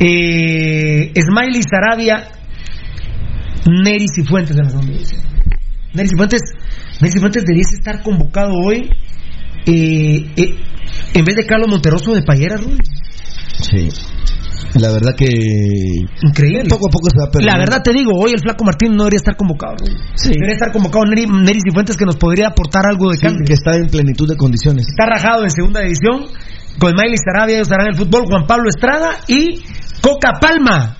eh, 0.00 1.12
Smiley 1.14 1.62
Sarabia, 1.62 2.30
Neri 3.66 4.06
Cifuentes 4.08 4.56
de 4.56 4.62
la 4.64 4.70
segunda 4.70 4.92
división. 4.92 5.22
Neri 5.94 6.08
Cifuentes, 6.08 6.40
Neri 7.00 7.12
Cifuentes 7.12 7.44
debiese 7.44 7.76
estar 7.76 8.02
convocado 8.02 8.54
hoy 8.54 8.90
eh, 9.68 10.26
eh, 10.36 10.54
en 11.14 11.24
vez 11.24 11.36
de 11.36 11.44
Carlos 11.46 11.68
Monterroso 11.70 12.14
de 12.14 12.22
Payera, 12.22 12.56
Rudy. 12.56 12.78
Sí. 13.60 13.88
La 14.74 14.90
verdad 14.92 15.14
que. 15.16 15.26
Increíble. 16.22 16.64
Poco 16.68 16.88
a 16.88 16.90
poco 16.90 17.08
se 17.10 17.18
va 17.18 17.30
perdiendo. 17.30 17.52
La 17.52 17.58
verdad 17.58 17.82
te 17.82 17.92
digo, 17.92 18.12
hoy 18.14 18.32
el 18.32 18.40
Flaco 18.40 18.64
Martín 18.64 18.92
no 18.96 19.04
debería 19.04 19.18
estar 19.18 19.36
convocado. 19.36 19.76
Sí. 20.14 20.30
Debería 20.30 20.54
estar 20.54 20.72
convocado 20.72 21.04
Neri, 21.06 21.26
Neri 21.26 21.60
Cifuentes 21.66 21.96
que 21.96 22.04
nos 22.04 22.16
podría 22.16 22.48
aportar 22.48 22.86
algo 22.86 23.10
de 23.10 23.16
Sí, 23.16 23.22
cambio. 23.26 23.44
que 23.46 23.54
está 23.54 23.76
en 23.76 23.86
plenitud 23.86 24.28
de 24.28 24.36
condiciones. 24.36 24.86
Está 24.88 25.06
rajado 25.06 25.44
en 25.44 25.50
segunda 25.50 25.80
división. 25.80 26.26
Con 26.78 26.94
Miley 26.94 27.16
Sarabia 27.16 27.56
ellos 27.56 27.66
estarán 27.68 27.86
en 27.88 27.92
el 27.94 27.98
fútbol. 27.98 28.24
Juan 28.28 28.46
Pablo 28.46 28.68
Estrada 28.68 29.10
y 29.26 29.62
Coca 30.00 30.32
Palma. 30.40 30.96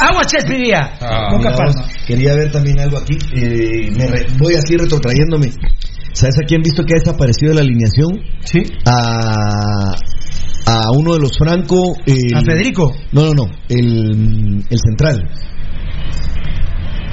Agua 0.00 0.24
Chespidía. 0.26 0.92
Coca 0.98 1.38
Mira 1.38 1.50
vos, 1.50 1.58
Palma. 1.76 1.88
quería 2.06 2.34
ver 2.34 2.50
también 2.50 2.80
algo 2.80 2.98
aquí. 2.98 3.16
eh, 3.34 3.90
me 3.96 4.06
re- 4.06 4.26
voy 4.38 4.54
así 4.54 4.76
retrotrayéndome. 4.76 5.50
¿Sabes 6.14 6.36
a 6.42 6.46
quién 6.46 6.62
visto 6.62 6.82
que 6.84 6.94
ha 6.94 6.98
desaparecido 7.00 7.50
de 7.50 7.54
la 7.56 7.60
alineación? 7.60 8.10
Sí. 8.44 8.62
A, 8.86 9.92
a 10.66 10.80
uno 10.96 11.14
de 11.14 11.20
los 11.20 11.36
Franco. 11.36 11.96
el- 12.06 12.34
A 12.36 12.40
Federico. 12.42 12.92
No, 13.12 13.26
no, 13.26 13.32
no. 13.34 13.44
El, 13.68 14.64
el 14.70 14.78
central. 14.78 15.28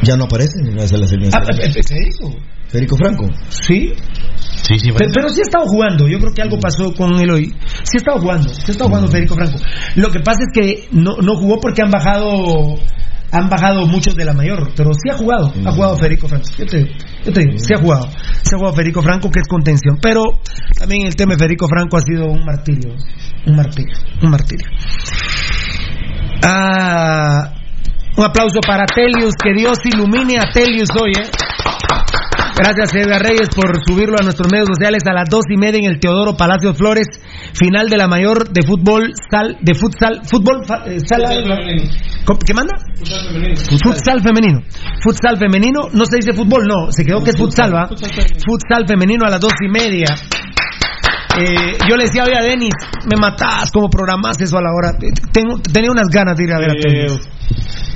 Ya 0.04 0.16
no 0.16 0.24
aparece 0.26 0.60
en 0.60 0.76
la 0.76 0.84
alineación. 0.84 1.30
Ah, 1.34 1.44
eh, 1.52 1.70
eh, 1.76 1.84
Federico. 1.84 2.36
Federico 2.70 2.96
Franco. 2.96 3.30
Sí. 3.50 3.92
Sí, 4.64 4.80
sí, 4.80 4.90
Pero, 4.98 5.12
pero 5.14 5.30
sí 5.30 5.40
ha 5.42 5.44
estado 5.44 5.66
jugando. 5.66 6.08
Yo 6.08 6.18
creo 6.20 6.34
que 6.34 6.42
algo 6.42 6.60
pasó 6.60 6.94
con 6.94 7.20
él 7.20 7.30
hoy. 7.30 7.46
Sí 7.84 7.98
ha 7.98 7.98
estado 7.98 8.20
jugando. 8.20 8.50
Sí 8.50 8.64
ha 8.68 8.72
estado 8.72 8.88
jugando 8.90 9.10
Federico 9.12 9.36
Franco. 9.36 9.60
Lo 9.96 10.10
que 10.10 10.20
pasa 10.20 10.40
es 10.42 10.50
que 10.54 10.88
no, 10.92 11.18
no 11.18 11.36
jugó 11.36 11.60
porque 11.60 11.82
han 11.82 11.92
bajado 11.92 12.76
han 13.32 13.50
bajado 13.50 13.86
muchos 13.88 14.16
de 14.16 14.26
la 14.26 14.34
mayor, 14.34 14.72
pero 14.76 14.92
sí 14.94 15.10
ha 15.10 15.18
jugado, 15.18 15.54
ha 15.66 15.72
jugado 15.72 15.98
Federico 15.98 16.28
Franco. 16.28 16.46
Yo 16.58 16.66
te, 16.66 16.92
yo 17.26 17.32
te 17.32 17.40
digo, 17.42 17.58
sí 17.58 17.74
ha 17.74 17.80
jugado. 17.80 18.08
Sí 18.44 18.54
ha 18.54 18.58
jugado 18.58 18.76
Federico 18.76 19.02
Franco, 19.02 19.30
que 19.32 19.40
es 19.40 19.48
contención. 19.48 19.98
Pero 20.02 20.40
también 20.78 21.08
el 21.08 21.16
tema 21.16 21.34
de 21.34 21.40
Federico 21.40 21.68
Franco 21.68 21.98
ha 21.98 22.02
sido 22.02 22.26
un 22.28 22.44
martirio. 22.44 22.94
Un 23.46 23.56
martirio. 23.56 23.96
Un 24.22 24.30
martirio. 24.30 24.68
Ah, 26.44 27.54
un 28.18 28.24
aplauso 28.26 28.60
para 28.66 28.86
Telius, 28.86 29.36
que 29.42 29.54
Dios 29.54 29.78
ilumine 29.86 30.38
a 30.38 30.52
Telius 30.52 30.90
hoy, 31.00 31.12
¿eh? 31.12 31.30
Gracias 32.62 32.94
Edgar 32.94 33.22
Reyes 33.24 33.50
por 33.56 33.74
subirlo 33.88 34.16
a 34.20 34.24
nuestros 34.24 34.52
medios 34.52 34.68
sociales 34.68 35.02
a 35.10 35.14
las 35.14 35.28
dos 35.30 35.42
y 35.50 35.58
media 35.58 35.80
en 35.80 35.86
el 35.86 36.00
Teodoro 36.00 36.38
Palacios 36.38 36.78
Flores, 36.78 37.08
final 37.54 37.90
de 37.90 37.98
la 37.98 38.08
mayor 38.08 38.50
de 38.50 38.62
fútbol, 38.62 39.14
sal, 39.32 39.58
de 39.62 39.74
futsal, 39.74 40.22
fútbol, 40.26 40.62
eh, 40.86 41.00
sala- 41.08 41.30
¿Cómo- 42.24 42.40
¿qué 42.46 42.54
manda? 42.54 42.74
Futsal 43.82 44.22
femenino. 44.22 44.60
Futsal 45.04 45.38
femenino, 45.40 45.82
no 45.94 46.06
se 46.06 46.18
dice 46.18 46.34
fútbol, 46.34 46.68
no, 46.68 46.92
se 46.92 47.04
quedó 47.04 47.24
que 47.24 47.32
es 47.32 47.38
futsal, 47.38 47.74
¿va? 47.74 47.88
Futsal 48.46 48.86
femenino 48.88 49.26
a 49.26 49.32
las 49.32 49.40
dos 49.42 49.54
y 49.66 49.68
media. 49.68 50.06
Eh, 51.40 51.78
yo 51.90 51.96
le 51.96 52.04
decía 52.04 52.26
hoy 52.26 52.34
a 52.38 52.44
Denis, 52.44 52.74
me 53.10 53.18
matás, 53.20 53.72
como 53.72 53.90
programás 53.90 54.40
eso 54.40 54.58
a 54.58 54.62
la 54.62 54.70
hora. 54.72 54.98
Tengo, 55.34 55.58
tenía 55.62 55.90
unas 55.90 56.10
ganas 56.10 56.38
de 56.38 56.44
ir 56.44 56.54
a 56.54 56.60
ver 56.60 56.72
a 56.72 56.74
Telius. 56.80 57.30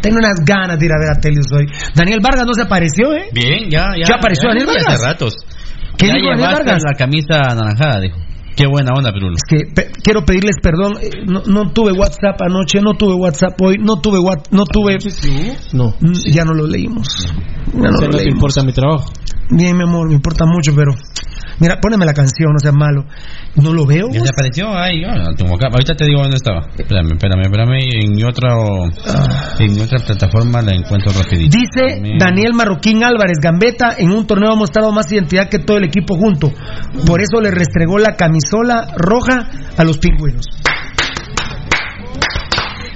Tengo 0.02 0.18
unas 0.18 0.40
ganas 0.46 0.78
de 0.80 0.86
ir 0.86 0.92
a 0.92 1.00
ver 1.00 1.10
a 1.18 1.20
Telius 1.20 1.48
hoy. 1.54 1.66
Daniel 1.96 2.20
Vargas 2.22 2.46
no 2.46 2.54
se 2.54 2.62
apareció, 2.64 3.14
¿eh? 3.14 3.30
Bien, 3.34 3.70
ya, 3.70 3.92
ya. 3.98 4.08
¿Ya 4.10 4.16
apareció 4.16 4.50
Daniel 4.50 4.68
ya 4.68 4.74
Vargas? 4.74 4.96
Hace 4.96 5.06
ratos. 5.06 5.34
¿Qué 5.98 6.08
ya 6.08 6.14
dijo 6.16 6.28
Daniel 6.30 6.50
Vargas? 6.54 6.82
la 6.86 6.98
camisa 6.98 7.42
anaranjada, 7.50 8.00
dijo. 8.02 8.18
Qué 8.56 8.68
buena 8.68 8.92
onda, 8.96 9.12
Pirulo. 9.12 9.36
que 9.50 9.66
pe- 9.76 9.92
quiero 10.02 10.24
pedirles 10.24 10.56
perdón, 10.64 10.94
eh, 11.02 11.10
no, 11.26 11.42
no 11.46 11.72
tuve 11.74 11.92
WhatsApp 11.92 12.42
anoche, 12.42 12.80
no 12.82 12.94
tuve 12.94 13.14
WhatsApp 13.16 13.60
hoy, 13.62 13.78
no 13.78 13.98
tuve 14.00 14.18
what- 14.20 14.48
no 14.52 14.64
tuve 14.64 14.98
No. 15.74 15.94
Mm, 16.00 16.14
ya 16.32 16.46
no 16.46 16.54
lo 16.54 16.66
leímos. 16.66 17.28
Ya 17.74 17.74
no 17.74 17.84
lo 17.84 17.92
no 17.92 17.98
te 18.00 18.08
leímos. 18.18 18.34
importa 18.36 18.64
mi 18.64 18.72
trabajo. 18.72 19.12
Bien, 19.50 19.76
mi 19.76 19.84
amor, 19.84 20.08
me 20.08 20.16
importa 20.16 20.46
mucho, 20.46 20.72
pero 20.74 20.94
mira, 21.60 21.80
poneme 21.82 22.06
la 22.06 22.14
canción, 22.14 22.52
no 22.54 22.60
seas 22.60 22.74
malo. 22.74 23.06
No 23.56 23.74
lo 23.74 23.86
veo. 23.86 24.10
Ya 24.12 24.22
apareció, 24.32 24.68
tengo 25.38 25.56
acá. 25.56 25.68
Ahorita 25.72 25.96
te 25.96 26.06
digo 26.06 26.22
dónde 26.22 26.38
estaba. 26.38 26.68
Espérame, 26.78 27.14
espérame, 27.14 27.42
espérame. 27.44 27.80
En 27.94 28.26
otra, 28.26 28.50
en 29.60 29.82
otra 29.82 30.00
plataforma 30.00 30.62
la 30.62 30.76
encuentro 30.76 31.12
rapidito. 31.14 31.58
Dice 31.58 32.02
Daniel 32.20 32.54
Marroquín 32.54 33.04
Álvarez, 33.04 33.38
Gambetta 33.42 33.96
en 33.98 34.12
un 34.12 34.28
torneo 34.28 34.54
ha 34.54 34.56
mostrado 34.56 34.92
más 34.92 35.12
identidad 35.12 35.50
que 35.50 35.60
todo 35.60 35.78
el 35.78 35.86
equipo 35.86 36.16
junto. 36.16 36.52
Por 37.06 37.22
eso 37.22 37.42
le 37.42 37.52
restregó 37.52 37.98
la 37.98 38.16
camisola 38.16 38.88
roja 38.98 39.50
a 39.78 39.84
los 39.84 39.98
pingüinos. 39.98 40.46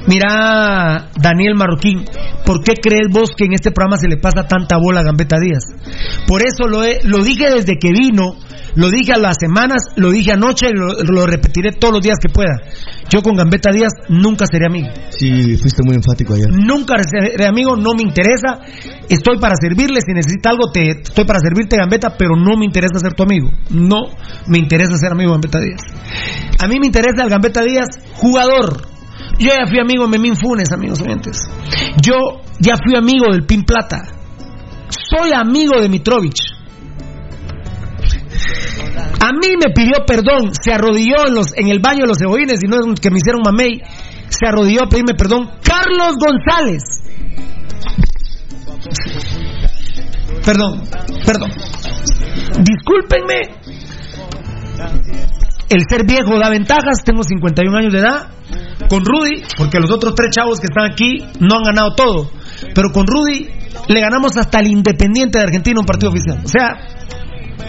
Mira, 0.09 1.09
Daniel 1.21 1.53
Marroquín, 1.55 2.03
¿por 2.45 2.63
qué 2.63 2.73
crees 2.81 3.07
vos 3.11 3.29
que 3.37 3.45
en 3.45 3.53
este 3.53 3.69
programa 3.71 3.97
se 3.97 4.07
le 4.09 4.17
pasa 4.17 4.47
tanta 4.47 4.77
bola 4.77 5.01
a 5.01 5.03
Gambetta 5.03 5.37
Díaz? 5.39 5.63
Por 6.27 6.41
eso 6.41 6.67
lo, 6.67 6.83
he- 6.83 6.99
lo 7.03 7.23
dije 7.23 7.45
desde 7.53 7.77
que 7.77 7.91
vino, 7.91 8.33
lo 8.75 8.89
dije 8.89 9.13
a 9.13 9.19
las 9.19 9.37
semanas, 9.39 9.83
lo 9.97 10.09
dije 10.09 10.31
anoche 10.33 10.67
y 10.69 10.73
lo, 10.75 10.93
lo 11.03 11.27
repetiré 11.27 11.73
todos 11.73 11.93
los 11.93 12.01
días 12.03 12.17
que 12.19 12.29
pueda. 12.33 12.57
Yo 13.11 13.21
con 13.21 13.35
Gambetta 13.35 13.71
Díaz 13.71 13.91
nunca 14.09 14.45
seré 14.51 14.65
amigo. 14.67 14.87
Sí, 15.09 15.57
fuiste 15.57 15.83
muy 15.83 15.95
enfático 15.95 16.33
ayer. 16.33 16.47
Nunca 16.51 16.95
seré 17.03 17.45
amigo, 17.45 17.75
no 17.75 17.93
me 17.95 18.01
interesa. 18.03 18.59
Estoy 19.09 19.39
para 19.39 19.55
servirle, 19.61 19.99
si 20.05 20.13
necesita 20.13 20.49
algo, 20.49 20.71
te, 20.71 20.89
estoy 20.89 21.25
para 21.25 21.39
servirte, 21.39 21.77
Gambetta, 21.77 22.15
pero 22.17 22.35
no 22.35 22.57
me 22.57 22.65
interesa 22.65 22.99
ser 22.99 23.13
tu 23.13 23.23
amigo. 23.23 23.49
No 23.69 24.05
me 24.47 24.57
interesa 24.57 24.95
ser 24.97 25.11
amigo 25.11 25.29
de 25.31 25.33
Gambetta 25.35 25.59
Díaz. 25.59 25.81
A 26.63 26.67
mí 26.67 26.79
me 26.79 26.87
interesa 26.87 27.23
el 27.23 27.29
Gambetta 27.29 27.61
Díaz 27.61 27.87
jugador. 28.15 28.87
Yo 29.39 29.49
ya 29.49 29.67
fui 29.67 29.79
amigo 29.79 30.03
de 30.03 30.09
Memín 30.09 30.35
Funes, 30.35 30.71
amigos 30.71 31.01
oyentes. 31.01 31.47
Yo 32.01 32.41
ya 32.59 32.75
fui 32.75 32.95
amigo 32.95 33.31
del 33.31 33.45
Pin 33.45 33.63
Plata. 33.63 34.01
Soy 34.89 35.31
amigo 35.33 35.79
de 35.79 35.89
Mitrovich. 35.89 36.59
A 39.21 39.31
mí 39.33 39.53
me 39.59 39.73
pidió 39.73 40.05
perdón, 40.05 40.51
se 40.53 40.73
arrodilló 40.73 41.17
en, 41.55 41.67
el 41.67 41.79
baño 41.79 42.01
de 42.01 42.07
los 42.07 42.17
cebollines 42.17 42.63
y 42.63 42.67
no 42.67 42.77
es 42.77 42.99
que 42.99 43.09
me 43.09 43.17
hicieron 43.17 43.41
mamey. 43.43 43.81
Se 44.29 44.47
arrodilló 44.47 44.83
a 44.83 44.89
pedirme 44.89 45.13
perdón. 45.13 45.49
Carlos 45.63 46.15
González. 46.19 46.83
Perdón, 50.45 50.83
perdón. 51.25 51.51
Discúlpenme. 52.63 53.59
El 55.69 55.81
ser 55.89 56.05
viejo 56.05 56.37
da 56.39 56.49
ventajas. 56.49 57.03
Tengo 57.05 57.23
51 57.23 57.77
años 57.77 57.93
de 57.93 57.99
edad. 57.99 58.29
Con 58.89 59.05
Rudy, 59.05 59.43
porque 59.57 59.79
los 59.79 59.91
otros 59.91 60.15
tres 60.15 60.29
chavos 60.35 60.59
que 60.59 60.65
están 60.65 60.91
aquí 60.91 61.19
no 61.39 61.57
han 61.57 61.63
ganado 61.63 61.93
todo. 61.95 62.31
Pero 62.73 62.89
con 62.91 63.05
Rudy 63.05 63.47
le 63.87 63.99
ganamos 64.01 64.35
hasta 64.37 64.59
el 64.59 64.67
Independiente 64.67 65.37
de 65.37 65.43
Argentina 65.43 65.79
un 65.79 65.85
partido 65.85 66.11
oficial. 66.11 66.39
O 66.43 66.47
sea, 66.47 66.75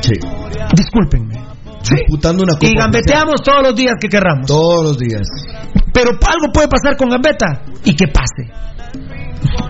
Sí. 0.00 0.14
discúlpenme. 0.74 1.34
Disputando 1.90 2.44
una 2.44 2.54
copa. 2.54 2.66
Y 2.66 2.74
gambeteamos 2.74 3.42
todos 3.42 3.62
los 3.62 3.74
días 3.74 3.94
que 4.00 4.08
querramos. 4.08 4.46
Todos 4.46 4.84
los 4.84 4.98
días. 4.98 5.22
Pero 5.92 6.10
algo 6.10 6.52
puede 6.52 6.68
pasar 6.68 6.96
con 6.96 7.08
Gambetta 7.10 7.62
y 7.84 7.94
que 7.96 8.06
pase. 8.06 8.48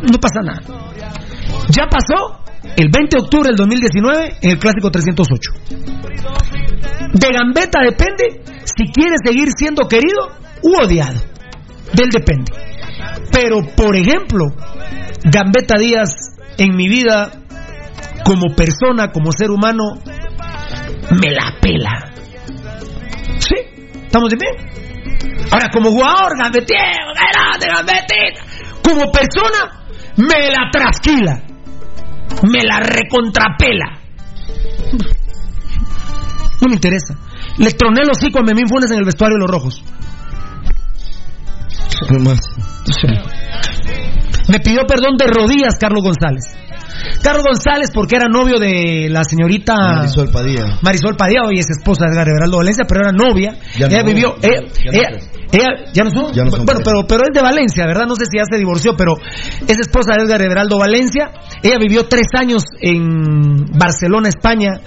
No 0.03 0.19
pasa 0.21 0.41
nada. 0.43 0.61
Ya 1.71 1.87
pasó 1.87 2.41
el 2.77 2.89
20 2.91 3.17
de 3.17 3.23
octubre 3.23 3.49
del 3.49 3.57
2019 3.57 4.37
en 4.43 4.51
el 4.51 4.59
Clásico 4.59 4.91
308. 4.91 5.51
De 7.13 7.29
Gambetta 7.33 7.81
depende 7.83 8.43
si 8.65 8.85
quiere 8.93 9.17
seguir 9.25 9.49
siendo 9.57 9.89
querido 9.89 10.29
u 10.63 10.85
odiado. 10.85 11.21
De 11.93 12.05
él 12.05 12.11
depende. 12.11 12.53
Pero, 13.33 13.63
por 13.77 13.97
ejemplo, 13.97 14.47
Gambetta 15.25 15.77
Díaz 15.79 16.15
en 16.59 16.77
mi 16.77 16.89
vida, 16.89 17.33
como 18.25 18.55
persona, 18.55 19.11
como 19.13 19.33
ser 19.33 19.51
humano, 19.51 19.95
me 21.21 21.31
la 21.33 21.57
pela. 21.61 22.13
¿Sí? 23.39 23.57
¿Estamos 24.05 24.31
de 24.31 24.37
bien? 24.37 24.71
Ahora, 25.51 25.69
como 25.73 25.91
jugador, 25.91 26.37
gambetita. 26.39 26.75
Como 28.83 29.11
persona, 29.11 29.85
me 30.17 30.51
la 30.51 30.71
trasquila. 30.71 31.50
Me 32.51 32.63
la 32.65 32.81
recontrapela. 32.81 34.01
No 36.61 36.69
me 36.69 36.75
interesa. 36.75 37.17
Le 37.59 37.71
troné 37.73 38.03
los 38.05 38.19
hocico 38.19 38.39
a 38.41 38.43
Memín 38.43 38.69
Funes 38.69 38.91
en 38.91 38.99
el 38.99 39.05
vestuario 39.05 39.37
de 39.37 39.41
los 39.41 39.51
rojos. 39.51 39.85
Me 44.49 44.61
pidió 44.61 44.87
perdón 44.87 45.17
de 45.17 45.27
rodillas 45.27 45.77
Carlos 45.79 46.03
González. 46.03 46.57
Carlos 47.23 47.43
González 47.45 47.91
porque 47.93 48.17
era 48.17 48.27
novio 48.29 48.59
de 48.59 49.09
la 49.11 49.23
señorita 49.25 49.75
Marisol 49.77 50.31
Padilla. 50.31 50.79
Marisol 50.83 51.17
Padilla, 51.17 51.41
hoy 51.47 51.59
es 51.59 51.67
esposa 51.71 52.05
de 52.07 52.13
Edgar 52.15 52.29
Everaldo 52.29 52.59
Valencia, 52.59 52.85
pero 52.89 53.01
era 53.01 53.13
novia. 53.13 53.57
Ya 53.79 53.87
ella 53.87 54.01
no, 54.03 54.05
vivió, 54.07 54.37
ya 54.41 54.49
ella, 54.49 54.61
ya 54.85 54.91
no 54.93 54.99
ella, 54.99 55.09
son. 55.21 55.31
ella- 55.53 55.93
ya 55.93 56.05
no 56.05 56.11
son. 56.11 56.33
Ya 56.33 56.45
no 56.45 56.51
son 56.51 56.65
bueno, 56.67 56.81
pero, 56.85 57.07
pero 57.07 57.23
es 57.25 57.35
de 57.35 57.43
Valencia, 57.43 57.87
¿verdad? 57.87 58.07
No 58.07 58.15
sé 58.17 58.25
si 58.31 58.39
ya 58.39 58.45
se 58.51 58.57
divorció, 58.59 58.97
pero 58.97 59.15
es 59.67 59.79
esposa 59.79 60.15
de 60.17 60.25
Edgar 60.25 60.43
Everaldo 60.43 60.79
Valencia. 60.79 61.31
Ella 61.63 61.77
vivió 61.81 62.07
tres 62.07 62.27
años 62.39 62.63
en 62.81 63.67
Barcelona, 63.79 64.29
España, 64.29 64.81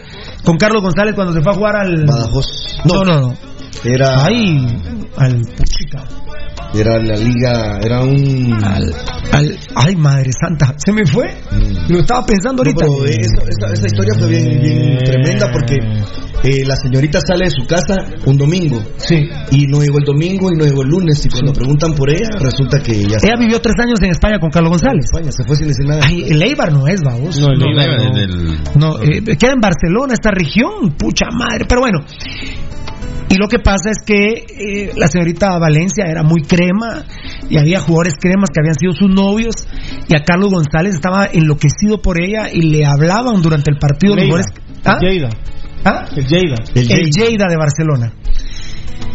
con 0.43 0.57
Carlos 0.57 0.81
González 0.81 1.15
cuando 1.15 1.33
se 1.33 1.41
fue 1.41 1.51
a 1.51 1.55
jugar 1.55 1.75
al. 1.77 2.05
Badajoz. 2.05 2.45
No, 2.85 3.03
no, 3.03 3.19
no. 3.21 3.33
Era, 3.83 4.23
Ahí, 4.25 4.65
al 5.17 5.41
Puchica. 5.57 6.03
Era 6.73 6.97
la 6.99 7.15
liga, 7.15 7.79
era 7.81 8.01
un... 8.01 8.53
Al, 8.63 8.93
al- 9.31 9.57
ay, 9.75 9.95
madre 9.95 10.31
santa, 10.39 10.73
se 10.77 10.91
me 10.91 11.05
fue. 11.05 11.25
Lo 11.89 11.99
estaba 11.99 12.25
pensando 12.25 12.63
No, 12.63 12.69
ahorita. 12.69 13.71
esa 13.73 13.85
historia 13.85 14.13
fue 14.17 14.27
bien, 14.29 14.61
bien 14.61 14.97
tremenda 15.03 15.51
porque 15.51 15.75
eh, 16.43 16.65
la 16.65 16.75
señorita 16.75 17.19
sale 17.25 17.45
de 17.45 17.51
su 17.51 17.65
casa 17.65 17.95
un 18.25 18.37
domingo. 18.37 18.81
Sí. 18.97 19.27
Y 19.51 19.67
no 19.67 19.79
llegó 19.81 19.99
el 19.99 20.05
domingo 20.05 20.51
y 20.51 20.55
no 20.57 20.65
llegó 20.65 20.81
el 20.83 20.89
lunes. 20.89 21.25
Y 21.25 21.29
cuando 21.29 21.53
preguntan 21.53 21.93
por 21.93 22.09
ella, 22.09 22.29
resulta 22.39 22.81
que 22.81 22.93
ya 23.03 23.17
Ella 23.21 23.35
vivió 23.39 23.59
tres 23.61 23.75
años 23.79 24.01
en 24.01 24.11
España 24.11 24.39
con 24.39 24.49
Carlos 24.49 24.71
González. 24.71 25.05
España, 25.05 25.31
se 25.31 25.43
fue 25.45 25.55
sin 25.55 25.67
decir 25.67 25.85
nada. 25.87 26.01
Ay, 26.05 26.23
el 26.29 26.41
Eibar 26.41 26.71
no 26.71 26.87
es, 26.87 27.01
vamos. 27.01 27.39
No, 27.39 27.47
el 27.51 27.59
No, 27.59 27.65
Eibar 27.69 27.99
no. 27.99 28.53
No, 28.75 29.01
eh, 29.01 29.21
queda 29.37 29.53
en 29.53 29.61
Barcelona, 29.61 30.13
esta 30.13 30.31
región, 30.31 30.91
pucha 30.97 31.27
madre. 31.31 31.65
Pero 31.67 31.81
bueno, 31.81 31.99
y 33.33 33.37
lo 33.37 33.47
que 33.47 33.57
pasa 33.57 33.89
es 33.89 33.97
que 34.05 34.45
eh, 34.45 34.91
la 34.95 35.07
señorita 35.07 35.57
Valencia 35.57 36.05
era 36.05 36.21
muy 36.21 36.43
crema 36.43 37.03
y 37.49 37.57
había 37.57 37.79
jugadores 37.79 38.13
cremas 38.21 38.49
que 38.53 38.59
habían 38.61 38.75
sido 38.75 38.93
sus 38.93 39.09
novios 39.09 39.55
y 40.07 40.15
a 40.15 40.23
Carlos 40.23 40.51
González 40.51 40.93
estaba 40.93 41.25
enloquecido 41.25 41.99
por 41.99 42.21
ella 42.21 42.51
y 42.53 42.61
le 42.61 42.85
hablaban 42.85 43.41
durante 43.41 43.71
el 43.71 43.79
partido 43.79 44.15
los 44.15 44.23
Leida. 44.23 44.43
jugadores. 44.43 44.79
¿Ah? 44.85 44.97
El 45.01 45.07
Lleida. 45.09 45.29
¿Ah? 45.83 46.05
El 46.15 46.27
Lleida. 46.27 46.55
El 46.75 46.91
El 46.91 47.09
Lleida 47.09 47.45
de 47.49 47.57
Barcelona. 47.57 48.13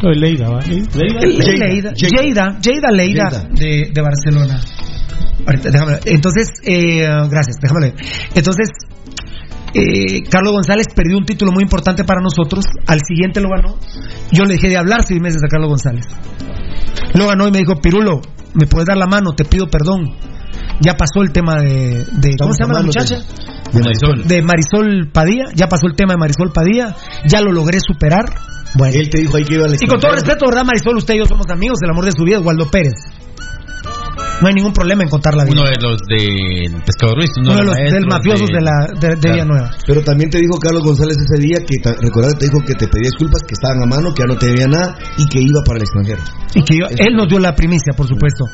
No, 0.03 0.11
el 0.11 0.21
Leida, 0.21 0.49
¿va? 0.49 0.61
¿Leida? 0.67 1.21
El 1.23 1.39
Lleida, 1.39 2.59
Lleida, 2.61 2.91
Leida 2.91 3.49
de, 3.53 3.91
de 3.95 4.03
Barcelona. 4.03 4.61
Ahorita, 5.47 5.71
déjame 5.71 5.93
ver. 5.93 6.01
Entonces, 6.07 6.49
eh, 6.65 7.07
gracias, 7.31 7.57
déjame 7.63 7.93
ver. 7.93 7.95
Entonces, 8.35 8.69
eh, 9.75 10.23
Carlos 10.31 10.53
González 10.53 10.87
perdió 10.95 11.19
un 11.19 11.25
título 11.25 11.53
muy 11.53 11.63
importante 11.63 12.05
para 12.05 12.21
nosotros. 12.21 12.65
Al 12.87 13.01
siguiente 13.07 13.41
lo 13.41 13.51
ganó. 13.51 13.79
Yo 14.33 14.45
le 14.45 14.55
dejé 14.55 14.69
de 14.69 14.77
hablar 14.77 15.03
seis 15.03 15.21
meses 15.21 15.43
a 15.45 15.49
Carlos 15.49 15.69
González. 15.71 16.05
Lo 17.15 17.27
ganó 17.27 17.49
y 17.49 17.51
me 17.51 17.59
dijo, 17.59 17.77
Pirulo, 17.77 18.21
¿me 18.55 18.67
puedes 18.67 18.87
dar 18.87 18.97
la 18.97 19.07
mano? 19.07 19.33
Te 19.33 19.45
pido 19.45 19.69
perdón. 19.69 20.05
Ya 20.81 20.95
pasó 20.95 21.23
el 21.23 21.33
tema 21.33 21.61
de... 21.61 22.05
de 22.13 22.37
¿Cómo 22.39 22.53
se 22.53 22.63
llama 22.63 22.75
la 22.75 22.83
muchacha? 22.83 23.19
de 23.73 23.81
Marisol. 23.83 24.27
De 24.27 24.43
Marisol 24.43 25.11
Padilla. 25.13 25.45
Ya 25.55 25.69
pasó 25.69 25.87
el 25.87 25.95
tema 25.95 26.15
de 26.15 26.19
Marisol 26.19 26.53
Padilla. 26.53 26.95
Ya 27.27 27.41
lo 27.41 27.53
logré 27.53 27.79
superar. 27.81 28.25
Bueno. 28.75 28.95
Él 28.95 29.09
te 29.11 29.19
dijo 29.19 29.37
ahí 29.37 29.45
que 29.45 29.55
iba 29.55 29.65
al 29.65 29.75
Y 29.75 29.87
con 29.87 29.99
todo 30.01 30.13
respeto, 30.13 30.47
¿verdad, 30.47 30.65
Marisol? 30.65 30.97
Usted 30.97 31.15
y 31.15 31.19
yo 31.19 31.25
somos 31.25 31.47
amigos, 31.51 31.79
el 31.83 31.91
amor 31.91 32.05
de 32.05 32.13
su 32.13 32.23
vida 32.25 32.39
Waldo 32.41 32.71
Pérez. 32.71 32.95
No 34.41 34.47
hay 34.49 34.55
ningún 34.55 34.73
problema 34.73 35.03
en 35.03 35.09
contar 35.09 35.35
la 35.35 35.45
vida. 35.45 35.53
Uno 35.61 35.69
de 35.69 35.77
los 35.83 35.99
del 36.07 36.83
Pescado 36.87 37.15
Ruiz. 37.15 37.31
Uno, 37.39 37.51
Uno 37.51 37.59
de 37.59 37.65
los 37.67 37.75
maestros 37.75 37.93
del 38.01 38.07
mafiosos 38.09 38.49
de, 38.49 38.61
la, 38.61 38.77
de, 38.95 39.09
de 39.09 39.17
Claro. 39.19 39.35
Villanueva. 39.35 39.71
Pero 39.87 40.01
también 40.03 40.31
te 40.31 40.39
dijo 40.39 40.59
Carlos 40.63 40.83
González 40.85 41.17
ese 41.19 41.43
día 41.43 41.59
que, 41.67 41.75
recuerda, 42.01 42.39
te 42.39 42.47
dijo 42.47 42.59
que 42.65 42.75
te 42.75 42.87
pedía 42.87 43.11
disculpas, 43.11 43.43
que 43.43 43.55
estaban 43.55 43.83
a 43.83 43.87
mano, 43.87 44.15
que 44.15 44.23
ya 44.23 44.27
no 44.33 44.39
te 44.39 44.47
debía 44.47 44.67
nada 44.69 44.95
y 45.19 45.27
que 45.27 45.41
iba 45.43 45.59
para 45.67 45.79
el 45.79 45.83
extranjero. 45.83 46.23
Y 46.55 46.63
que 46.63 46.79
yo- 46.79 46.87
él 46.89 47.15
nos 47.17 47.27
dio 47.29 47.39
la 47.41 47.55
primicia, 47.55 47.93
por 47.97 48.07
supuesto. 48.07 48.45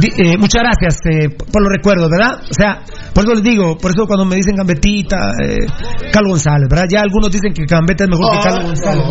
Di- 0.00 0.12
eh, 0.16 0.38
muchas 0.38 0.62
gracias 0.64 1.00
eh, 1.04 1.28
por 1.52 1.60
los 1.62 1.70
recuerdos, 1.70 2.08
¿verdad? 2.10 2.40
O 2.40 2.54
sea, 2.54 2.80
por 3.12 3.24
eso 3.24 3.34
les 3.34 3.42
digo, 3.44 3.76
por 3.76 3.90
eso 3.92 4.06
cuando 4.06 4.24
me 4.24 4.36
dicen 4.36 4.56
Gambetita, 4.56 5.32
eh, 5.44 5.66
Carlos 6.12 6.40
González, 6.40 6.66
¿verdad? 6.70 6.86
Ya 6.90 7.00
algunos 7.02 7.30
dicen 7.30 7.52
que 7.52 7.64
Gambetta 7.68 8.04
es 8.04 8.10
mejor 8.10 8.32
que 8.32 8.42
Carlos 8.42 8.64
González. 8.72 9.04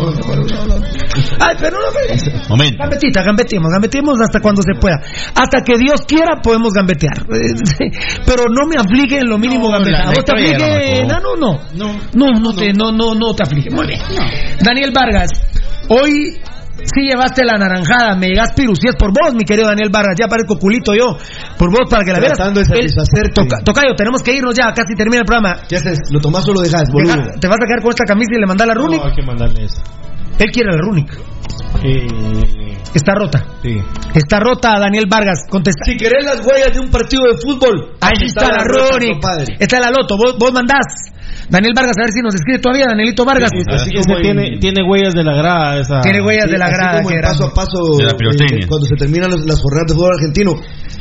Ay, 1.38 1.54
pero 1.60 1.76
no 1.78 1.86
me... 1.94 2.48
Momento. 2.48 2.78
Gambetita, 2.82 3.22
gambetemos, 3.22 3.70
gambetemos 3.72 4.18
hasta 4.20 4.40
cuando 4.40 4.62
se 4.62 4.74
pueda. 4.80 4.96
Hasta 5.34 5.60
que 5.62 5.78
Dios 5.78 6.00
quiera 6.06 6.15
podemos 6.42 6.72
gambetear. 6.72 7.18
Eh, 7.30 7.90
Pero 8.24 8.44
no 8.50 8.66
me 8.66 8.76
aflige 8.76 9.18
en 9.18 9.28
lo 9.28 9.38
mínimo 9.38 9.66
No, 9.66 9.72
gambetear. 9.72 10.04
la- 10.04 10.10
¿A 10.10 10.14
vos 10.14 10.24
te 10.24 10.32
aflige, 10.32 11.06
Nano? 11.06 11.36
No. 11.38 11.60
No. 11.74 11.92
No, 12.14 12.40
no, 12.40 12.52
te, 12.54 12.72
no, 12.72 12.92
no, 12.92 13.14
no 13.14 13.34
te 13.34 13.42
aflige. 13.42 13.70
Muy 13.70 13.86
bien. 13.86 14.00
Daniel 14.60 14.90
Vargas, 14.94 15.30
hoy 15.88 16.36
sí 16.84 17.00
llevaste 17.08 17.42
la 17.44 17.56
naranjada, 17.58 18.14
me 18.16 18.28
llegas 18.28 18.52
piru, 18.54 18.76
si 18.76 18.86
es 18.88 18.94
por 18.96 19.08
vos, 19.10 19.34
mi 19.34 19.44
querido 19.44 19.66
Daniel 19.68 19.88
Vargas, 19.90 20.14
ya 20.18 20.28
parezco 20.28 20.58
culito 20.58 20.94
yo, 20.94 21.16
por 21.58 21.70
vos 21.70 21.88
para 21.90 22.04
que 22.04 22.12
la 22.12 22.18
veas. 22.20 22.38
El-. 22.74 22.86
Toca- 23.34 23.62
Tocayo, 23.64 23.94
tenemos 23.96 24.22
que 24.22 24.34
irnos 24.34 24.54
ya, 24.54 24.72
casi 24.72 24.94
termina 24.94 25.20
el 25.20 25.24
programa. 25.26 25.60
¿Qué 25.68 25.76
haces? 25.76 25.98
¿Lo 26.10 26.20
tomás 26.20 26.46
o 26.48 26.52
lo 26.52 26.60
dejas, 26.60 26.84
boludo? 26.92 27.14
Deja- 27.16 27.30
te 27.40 27.48
vas 27.48 27.56
a 27.56 27.66
quedar 27.66 27.80
con 27.82 27.90
esta 27.90 28.04
camisa 28.04 28.30
y 28.36 28.40
le 28.40 28.46
mandás 28.46 28.66
la 28.68 28.74
Runic. 28.74 29.00
No, 29.00 29.06
hay 29.08 29.14
que 29.14 29.22
mandarle 29.22 29.64
eso. 29.64 29.82
Él 30.38 30.50
quiere 30.52 30.72
la 30.72 30.78
Runic. 30.78 31.10
Eh, 31.82 32.76
Está 32.94 33.12
rota. 33.14 33.44
sí. 33.62 33.76
Está 34.14 34.40
rota, 34.40 34.78
Daniel 34.80 35.04
Vargas. 35.10 35.40
Contesta. 35.50 35.84
Si 35.84 35.96
querés 35.96 36.24
las 36.24 36.40
huellas 36.46 36.72
de 36.72 36.80
un 36.80 36.90
partido 36.90 37.24
de 37.24 37.36
fútbol, 37.38 37.94
Ahí 38.00 38.14
está 38.26 38.48
la 38.48 38.64
Runic. 38.64 39.12
compadre. 39.12 39.56
Está 39.58 39.80
la 39.80 39.90
Loto. 39.90 40.16
Vos, 40.16 40.36
vos 40.38 40.52
mandás. 40.52 40.84
Daniel 41.48 41.72
Vargas, 41.76 41.94
a 41.98 42.02
ver 42.02 42.10
si 42.12 42.20
nos 42.22 42.34
escribe 42.34 42.58
todavía, 42.58 42.86
Danielito 42.88 43.24
Vargas. 43.24 43.50
Así 43.54 43.90
como 43.94 44.04
como 44.04 44.16
en- 44.16 44.22
tiene, 44.22 44.58
tiene 44.58 44.82
huellas 44.82 45.14
de 45.14 45.22
la 45.24 45.34
grada 45.36 45.78
esa. 45.80 46.00
Tiene 46.00 46.20
huellas 46.22 46.50
de 46.50 46.58
la 46.58 46.66
Así 46.66 46.74
grada. 46.74 47.02
como 47.02 47.20
paso 47.22 47.44
a 47.46 47.54
paso, 47.54 47.78
De 47.98 48.04
la 48.04 48.14
pirotecnia. 48.18 48.64
eh, 48.64 48.68
cuando 48.68 48.86
se 48.86 48.96
terminan 48.96 49.30
los- 49.30 49.44
las 49.46 49.60
jornadas 49.62 49.86
de 49.88 49.94
fútbol 49.94 50.12
argentino, 50.18 50.52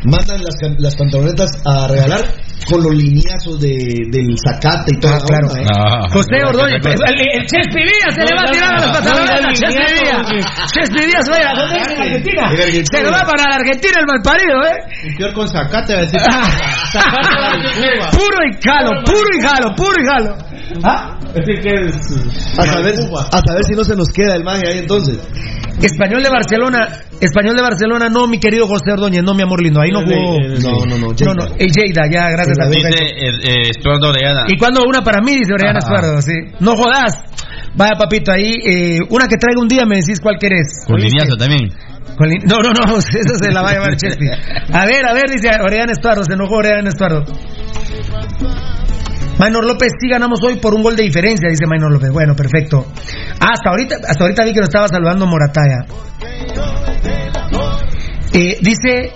mandan 0.06 0.40
las, 0.44 0.96
pantalonetas 0.96 1.50
a 1.66 1.88
regalar 1.88 2.22
con 2.70 2.82
los 2.82 2.94
lineazos 2.94 3.60
de, 3.60 4.06
del 4.14 4.38
zacate 4.38 4.94
y 4.96 5.00
todo. 5.00 5.14
Ah, 5.14 5.20
claro. 5.26 5.48
Ah, 5.70 6.08
José 6.14 6.38
no, 6.42 6.50
Ordóñez, 6.50 6.82
cosa. 6.82 7.06
el, 7.10 7.42
el 7.42 7.46
Chespi 7.46 7.82
Díaz 7.82 8.14
se 8.14 8.22
le 8.22 8.34
va 8.38 8.42
a 8.46 8.52
tirar 8.52 8.70
a 8.74 8.80
las 8.86 8.92
pantalones. 9.02 9.60
Chespi 9.60 9.94
Díaz. 9.98 10.24
Chespi 10.74 11.02
Díaz, 11.10 11.26
vaya, 11.30 11.50
¿dónde 11.58 11.78
es 11.82 11.88
en 11.90 12.02
Argentina? 12.02 12.42
En 12.54 12.62
Argentina. 12.62 12.86
Se 12.94 13.04
lo 13.04 13.12
va 13.12 13.22
para 13.26 13.44
la 13.50 13.56
Argentina 13.58 13.96
el 14.00 14.06
malparido, 14.06 14.58
¿eh? 14.62 14.78
Un 15.10 15.16
peor 15.18 15.34
con 15.34 15.48
zacate 15.50 15.94
va 15.94 16.00
a 16.00 16.04
decir. 16.06 16.20
Puro 18.12 18.38
y 18.46 18.54
jalo, 18.64 19.04
puro 19.04 19.28
y 19.38 19.42
jalo, 19.44 19.76
puro 19.76 19.94
y 20.02 20.06
jalo. 20.06 20.35
¿Ah? 20.84 21.18
Así 21.30 21.54
que 21.62 21.70
es. 21.70 22.58
A 22.58 22.66
saber, 22.66 22.96
a 22.96 23.40
saber 23.48 23.64
si 23.64 23.74
no 23.76 23.84
se 23.84 23.96
nos 23.96 24.08
queda 24.10 24.36
el 24.36 24.44
magia 24.44 24.70
ahí 24.70 24.80
entonces. 24.80 25.18
Español 25.82 26.24
de 26.24 26.30
Barcelona, 26.30 26.88
Español 27.20 27.56
de 27.58 27.62
Barcelona, 27.62 28.08
no, 28.10 28.28
mi 28.28 28.40
querido 28.40 28.66
José 28.66 28.94
Ordóñez, 28.94 29.24
no, 29.24 29.34
mi 29.34 29.44
amor 29.44 29.62
lindo, 29.62 29.82
ahí 29.82 29.90
no 29.92 30.02
jugó. 30.02 30.40
No, 30.40 30.86
no, 30.86 30.98
no. 30.98 31.08
No, 31.14 31.34
no, 31.34 31.46
el 31.58 31.68
Lleida, 31.68 32.04
ya, 32.10 32.30
gracias 32.30 32.58
a 32.62 32.70
Dice 32.70 32.88
Dios. 32.88 33.02
eh, 33.02 33.30
eh, 33.44 33.70
Estuardo 33.72 34.10
Orellana. 34.10 34.46
Y 34.48 34.58
cuando 34.58 34.84
una 34.88 35.02
para 35.04 35.20
mí, 35.22 35.34
dice 35.36 35.52
Oriana 35.54 35.80
Ajá. 35.80 35.94
Estuardo, 35.94 36.22
sí. 36.22 36.34
No 36.62 36.76
jodas. 36.78 37.22
Vaya, 37.76 37.92
papito, 38.00 38.32
ahí, 38.32 38.56
eh, 38.66 39.00
una 39.10 39.28
que 39.28 39.36
traiga 39.36 39.60
un 39.62 39.68
día 39.68 39.86
me 39.86 39.98
decís 39.98 40.22
cuál 40.22 40.38
querés. 40.40 40.86
Con 40.88 40.98
lineazo 40.98 41.36
también. 41.36 41.70
No, 42.48 42.58
no, 42.60 42.72
no, 42.72 42.98
eso 42.98 43.36
se 43.42 43.52
la 43.52 43.62
va 43.62 43.72
a 43.72 43.74
llevar 43.74 43.98
Chespi. 43.98 44.28
A 44.72 44.86
ver, 44.86 45.06
a 45.06 45.14
ver, 45.14 45.30
dice 45.30 45.50
Oriana 45.62 45.92
Estuardo, 45.92 46.24
se 46.24 46.34
enojó 46.34 46.56
Oriana 46.56 46.88
Estuardo. 46.88 47.24
Maynor 49.38 49.66
López, 49.66 49.92
sí 50.00 50.08
ganamos 50.10 50.40
hoy 50.44 50.56
por 50.58 50.74
un 50.74 50.84
gol 50.84 50.96
de 50.96 51.04
diferencia, 51.04 51.50
dice 51.50 51.66
Maynor 51.68 51.92
López. 51.92 52.12
Bueno, 52.12 52.36
perfecto. 52.36 52.86
Ah, 53.40 53.52
hasta 53.54 53.70
ahorita, 53.70 53.96
hasta 54.08 54.24
ahorita 54.24 54.46
vi 54.46 54.54
que 54.54 54.60
lo 54.60 54.66
estaba 54.66 54.88
saludando 54.88 55.26
Morataya. 55.26 55.86
Eh, 58.34 58.58
dice 58.62 59.14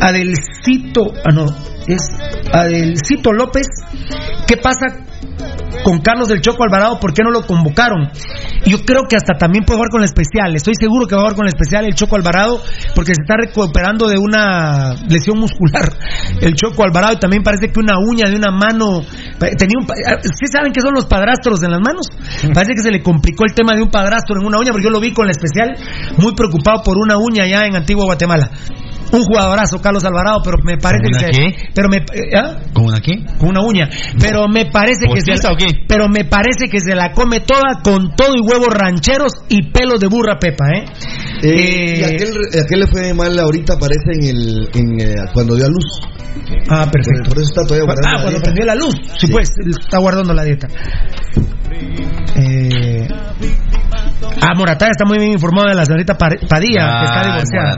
Adelcito, 0.00 1.12
ah 1.24 1.32
no, 1.32 1.46
es 1.86 2.02
Adelcito 2.52 3.32
López, 3.32 3.66
¿qué 4.46 4.56
pasa 4.56 4.86
con 5.84 6.00
Carlos 6.00 6.28
del 6.28 6.40
Choco 6.40 6.64
Alvarado? 6.64 6.98
¿Por 7.00 7.12
qué 7.12 7.22
no 7.24 7.30
lo 7.30 7.46
convocaron? 7.46 8.10
Yo 8.66 8.78
creo 8.84 9.02
que 9.08 9.16
hasta 9.16 9.34
también 9.38 9.64
puede 9.64 9.78
jugar 9.78 9.90
con 9.90 10.00
la 10.00 10.06
especial, 10.06 10.54
estoy 10.54 10.74
seguro 10.78 11.06
que 11.06 11.14
va 11.14 11.22
a 11.22 11.24
jugar 11.24 11.36
con 11.36 11.44
la 11.44 11.50
especial 11.50 11.84
el 11.84 11.94
Choco 11.94 12.16
Alvarado, 12.16 12.60
porque 12.94 13.14
se 13.14 13.22
está 13.22 13.34
recuperando 13.36 14.08
de 14.08 14.18
una 14.18 14.94
lesión 15.08 15.38
muscular 15.38 15.92
el 16.40 16.54
Choco 16.54 16.84
Alvarado 16.84 17.14
y 17.14 17.16
también 17.18 17.42
parece 17.42 17.68
que 17.72 17.80
una 17.80 17.94
uña 17.98 18.28
de 18.30 18.36
una 18.36 18.50
mano, 18.52 19.02
tenía 19.58 19.76
un, 19.80 19.86
pa- 19.86 19.94
¿sí 20.22 20.46
saben 20.52 20.72
qué 20.72 20.80
son 20.80 20.94
los 20.94 21.06
padrastros 21.06 21.62
en 21.62 21.70
las 21.72 21.80
manos? 21.80 22.06
Parece 22.54 22.74
que 22.74 22.82
se 22.82 22.90
le 22.90 23.02
complicó 23.02 23.44
el 23.44 23.54
tema 23.54 23.74
de 23.74 23.82
un 23.82 23.90
padrastro 23.90 24.40
en 24.40 24.46
una 24.46 24.58
uña, 24.58 24.70
porque 24.70 24.84
yo 24.84 24.90
lo 24.90 25.00
vi 25.00 25.12
con 25.12 25.26
la 25.26 25.32
especial, 25.32 25.74
muy 26.18 26.34
preocupado 26.34 26.82
por 26.84 26.96
una 26.98 27.16
uña 27.18 27.44
allá 27.44 27.66
en 27.66 27.74
Antigua 27.76 28.04
Guatemala. 28.04 28.50
Un 29.10 29.24
jugadorazo, 29.24 29.80
Carlos 29.80 30.04
Alvarado, 30.04 30.40
pero 30.44 30.58
me 30.64 30.78
parece 30.78 31.02
¿Con 31.04 31.12
una 31.12 31.26
que... 31.26 31.32
qué? 31.32 31.70
Pero 31.74 31.88
me, 31.88 31.96
eh, 31.98 32.36
¿ah? 32.36 32.56
¿Con 32.72 32.84
una 32.86 33.00
qué? 33.00 33.24
con 33.38 33.48
una 33.50 33.60
uña, 33.60 33.88
pero 34.20 34.48
me 34.48 34.66
parece 34.66 35.06
que 35.12 35.20
se 35.20 35.32
¿Postiza 35.32 35.52
o 35.52 35.56
qué? 35.56 35.66
pero 35.86 36.08
me 36.08 36.24
parece 36.24 36.68
que 36.70 36.80
se 36.80 36.94
la 36.94 37.12
come 37.12 37.40
toda 37.40 37.82
con 37.82 38.14
todo 38.14 38.32
y 38.36 38.40
huevos 38.40 38.68
rancheros 38.72 39.32
y 39.48 39.70
pelos 39.70 40.00
de 40.00 40.06
burra 40.06 40.38
pepa, 40.38 40.64
¿eh? 40.74 40.84
Eh, 41.42 41.98
y 41.98 42.04
aquel, 42.04 42.30
aquel 42.64 42.80
le 42.80 42.86
fue 42.86 43.12
mal 43.14 43.36
ahorita, 43.38 43.76
parece 43.78 44.12
en 44.14 44.24
el 44.36 44.68
en, 44.74 45.00
eh, 45.00 45.14
cuando 45.34 45.56
dio 45.56 45.66
a 45.66 45.68
luz. 45.68 45.84
Ah, 46.68 46.86
perfecto. 46.90 47.28
Por 47.30 47.38
eso 47.38 47.48
está 47.50 47.62
todavía 47.64 47.84
guardando. 47.84 48.08
Ah, 48.08 48.12
la 48.12 48.22
cuando 48.22 48.30
dieta. 48.30 48.44
prendió 48.44 48.64
la 48.66 48.74
luz. 48.74 48.94
Sí, 49.18 49.26
pues, 49.26 49.48
él 49.64 49.72
está 49.78 49.98
guardando 49.98 50.32
la 50.32 50.44
dieta. 50.44 50.68
Eh... 52.36 53.08
Ah, 54.40 54.54
Morataya 54.56 54.90
está 54.92 55.04
muy 55.04 55.18
bien 55.18 55.32
informado 55.32 55.68
de 55.68 55.74
la 55.74 55.84
señorita 55.84 56.16
Pa- 56.16 56.28
Padilla, 56.48 56.98
que 57.00 57.04
está 57.04 57.20
Ah, 57.20 57.24
divorciada. 57.26 57.70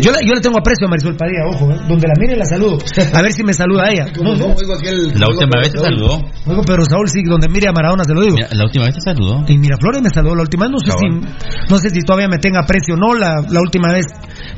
Yo, 0.00 0.10
le- 0.12 0.26
yo 0.26 0.34
le 0.34 0.40
tengo 0.40 0.58
aprecio 0.58 0.86
a 0.86 0.90
Marisol 0.90 1.16
Padilla, 1.16 1.44
ojo, 1.48 1.70
¿eh? 1.72 1.76
donde 1.88 2.06
la 2.08 2.14
mire 2.18 2.36
la 2.36 2.44
saludo. 2.44 2.78
A 3.14 3.22
ver 3.22 3.32
si 3.32 3.42
me 3.42 3.52
saluda 3.52 3.88
ella. 3.90 4.06
No, 4.22 4.34
no. 4.36 4.54
La 5.18 5.26
última 5.28 5.58
vez 5.60 5.72
te 5.72 5.78
saludó. 5.78 6.20
Oigo, 6.46 6.62
pero 6.66 6.84
Saúl, 6.84 7.08
sí, 7.08 7.22
donde 7.24 7.48
mire 7.48 7.68
a 7.68 7.72
Maradona 7.72 8.04
se 8.04 8.14
lo 8.14 8.22
digo. 8.22 8.36
Mira, 8.36 8.48
La 8.52 8.64
última 8.64 8.84
vez 8.86 8.94
te 8.94 9.00
saludó. 9.00 9.44
Y 9.48 9.58
Miraflores 9.58 10.02
me 10.02 10.10
saludó 10.10 10.34
la 10.36 10.42
última 10.42 10.66
vez, 10.66 10.72
no 10.72 10.78
sé 10.80 10.92
si, 10.98 11.70
no 11.70 11.78
sé 11.78 11.90
si 11.90 12.00
todavía 12.02 12.28
me 12.28 12.38
tenga 12.38 12.60
aprecio 12.60 12.94
o 12.94 12.96
no, 12.96 13.14
la, 13.14 13.42
la 13.48 13.60
última 13.60 13.92
vez 13.92 14.06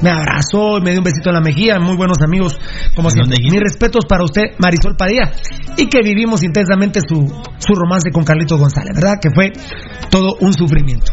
me 0.02 0.10
abrazó 0.10 0.78
y 0.78 0.82
me 0.82 0.90
dio 0.90 1.00
un 1.00 1.04
besito 1.04 1.30
en 1.30 1.34
la 1.34 1.40
mejilla, 1.40 1.78
muy 1.78 1.96
buenos 1.96 2.18
amigos, 2.22 2.58
como 2.94 3.10
siempre. 3.10 3.36
Mis 3.42 3.60
respetos 3.60 4.04
para 4.08 4.24
usted, 4.24 4.42
Marisol 4.58 4.96
Padilla, 4.96 5.30
y 5.76 5.86
que 5.88 6.00
vivimos 6.02 6.42
intensamente 6.42 7.00
su, 7.08 7.24
su 7.58 7.74
romance 7.74 8.10
con 8.10 8.24
Carlitos 8.24 8.58
González, 8.58 8.92
¿verdad? 8.94 9.14
Que 9.20 9.30
fue 9.34 9.52
todo 10.10 10.36
un 10.40 10.52
sufrimiento. 10.52 11.12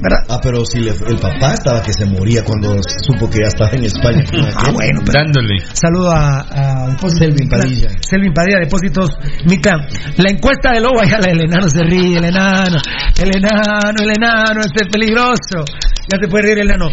¿Verdad? 0.00 0.18
Ah, 0.28 0.38
pero 0.42 0.64
si 0.66 0.80
le- 0.80 0.90
el 0.90 1.16
papá 1.16 1.54
estaba 1.54 1.82
que 1.82 1.92
se 1.92 2.04
moría 2.04 2.44
cuando 2.44 2.76
supo 3.06 3.28
que 3.30 3.38
ya 3.42 3.48
estaba 3.48 3.70
en 3.72 3.84
España. 3.84 4.24
Ah, 4.60 4.70
bueno, 4.72 5.00
pero- 5.04 5.12
Dándole. 5.24 5.58
Saludo 5.72 6.10
a, 6.12 6.40
a 6.40 6.86
Depósitos 6.88 7.18
Selvin. 7.18 7.48
Padilla. 7.48 7.88
Selvin 8.00 8.32
Padilla, 8.34 8.58
Depósitos 8.60 9.10
Mi 9.46 9.58
Clan. 9.58 9.80
La 10.16 10.30
encuesta 10.30 10.72
de 10.72 10.80
Lobo 10.80 11.00
Ayala, 11.00 11.26
el 11.30 11.40
enano 11.44 11.68
se 11.70 11.82
ríe, 11.84 12.18
el 12.18 12.24
enano, 12.24 12.76
el 13.20 13.36
enano, 13.36 13.98
el 14.00 14.10
enano, 14.16 14.60
este 14.60 14.84
es 14.84 14.88
peligroso. 14.92 15.64
Ya 16.10 16.18
se 16.20 16.28
puede 16.28 16.44
reír 16.44 16.58
el 16.60 16.70
enano. 16.70 16.88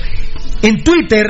En 0.61 0.83
Twitter, 0.83 1.25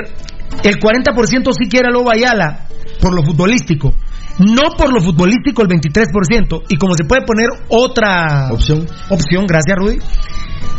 el 0.63 0.75
40% 0.79 1.51
sí 1.57 1.67
quiere 1.69 1.87
a 1.89 1.91
Lobo 1.91 2.11
Ayala 2.11 2.67
por 3.01 3.13
lo 3.13 3.23
futbolístico. 3.23 3.93
No 4.39 4.75
por 4.77 4.93
lo 4.93 4.99
futbolístico 5.01 5.61
el 5.61 5.67
23%. 5.69 6.63
Y 6.69 6.75
como 6.77 6.93
se 6.95 7.05
puede 7.05 7.21
poner 7.25 7.47
otra 7.69 8.49
opción, 8.51 8.85
opción 9.09 9.45
gracias 9.47 9.77
Rudy, 9.77 9.97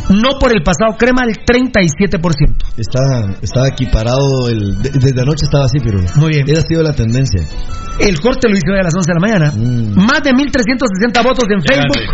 no 0.09 0.37
por 0.39 0.51
el 0.55 0.61
pasado 0.63 0.95
crema 0.97 1.23
el 1.23 1.33
37%. 1.43 2.55
Está, 2.77 2.99
estaba 3.41 3.67
equiparado, 3.67 4.47
el, 4.49 4.79
de- 4.81 4.91
desde 4.91 5.21
anoche 5.21 5.45
estaba 5.45 5.65
así, 5.65 5.79
pero 5.83 5.99
Muy 6.15 6.29
bien. 6.33 6.49
esa 6.49 6.61
ha 6.61 6.67
sido 6.67 6.83
la 6.83 6.93
tendencia. 6.93 7.41
El 7.99 8.19
corte 8.19 8.47
lo 8.47 8.53
hoy 8.55 8.79
a 8.79 8.83
las 8.83 8.93
11 8.95 9.11
de 9.11 9.13
la 9.15 9.19
mañana. 9.19 9.51
Mm. 9.51 9.95
Más 10.05 10.21
de 10.21 10.31
1.360 10.31 11.23
votos 11.23 11.45
en 11.49 11.61
Facebook. 11.63 12.13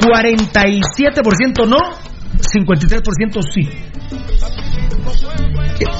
47% 0.00 1.68
no, 1.68 1.76
53% 2.40 3.42
sí. 3.42 3.68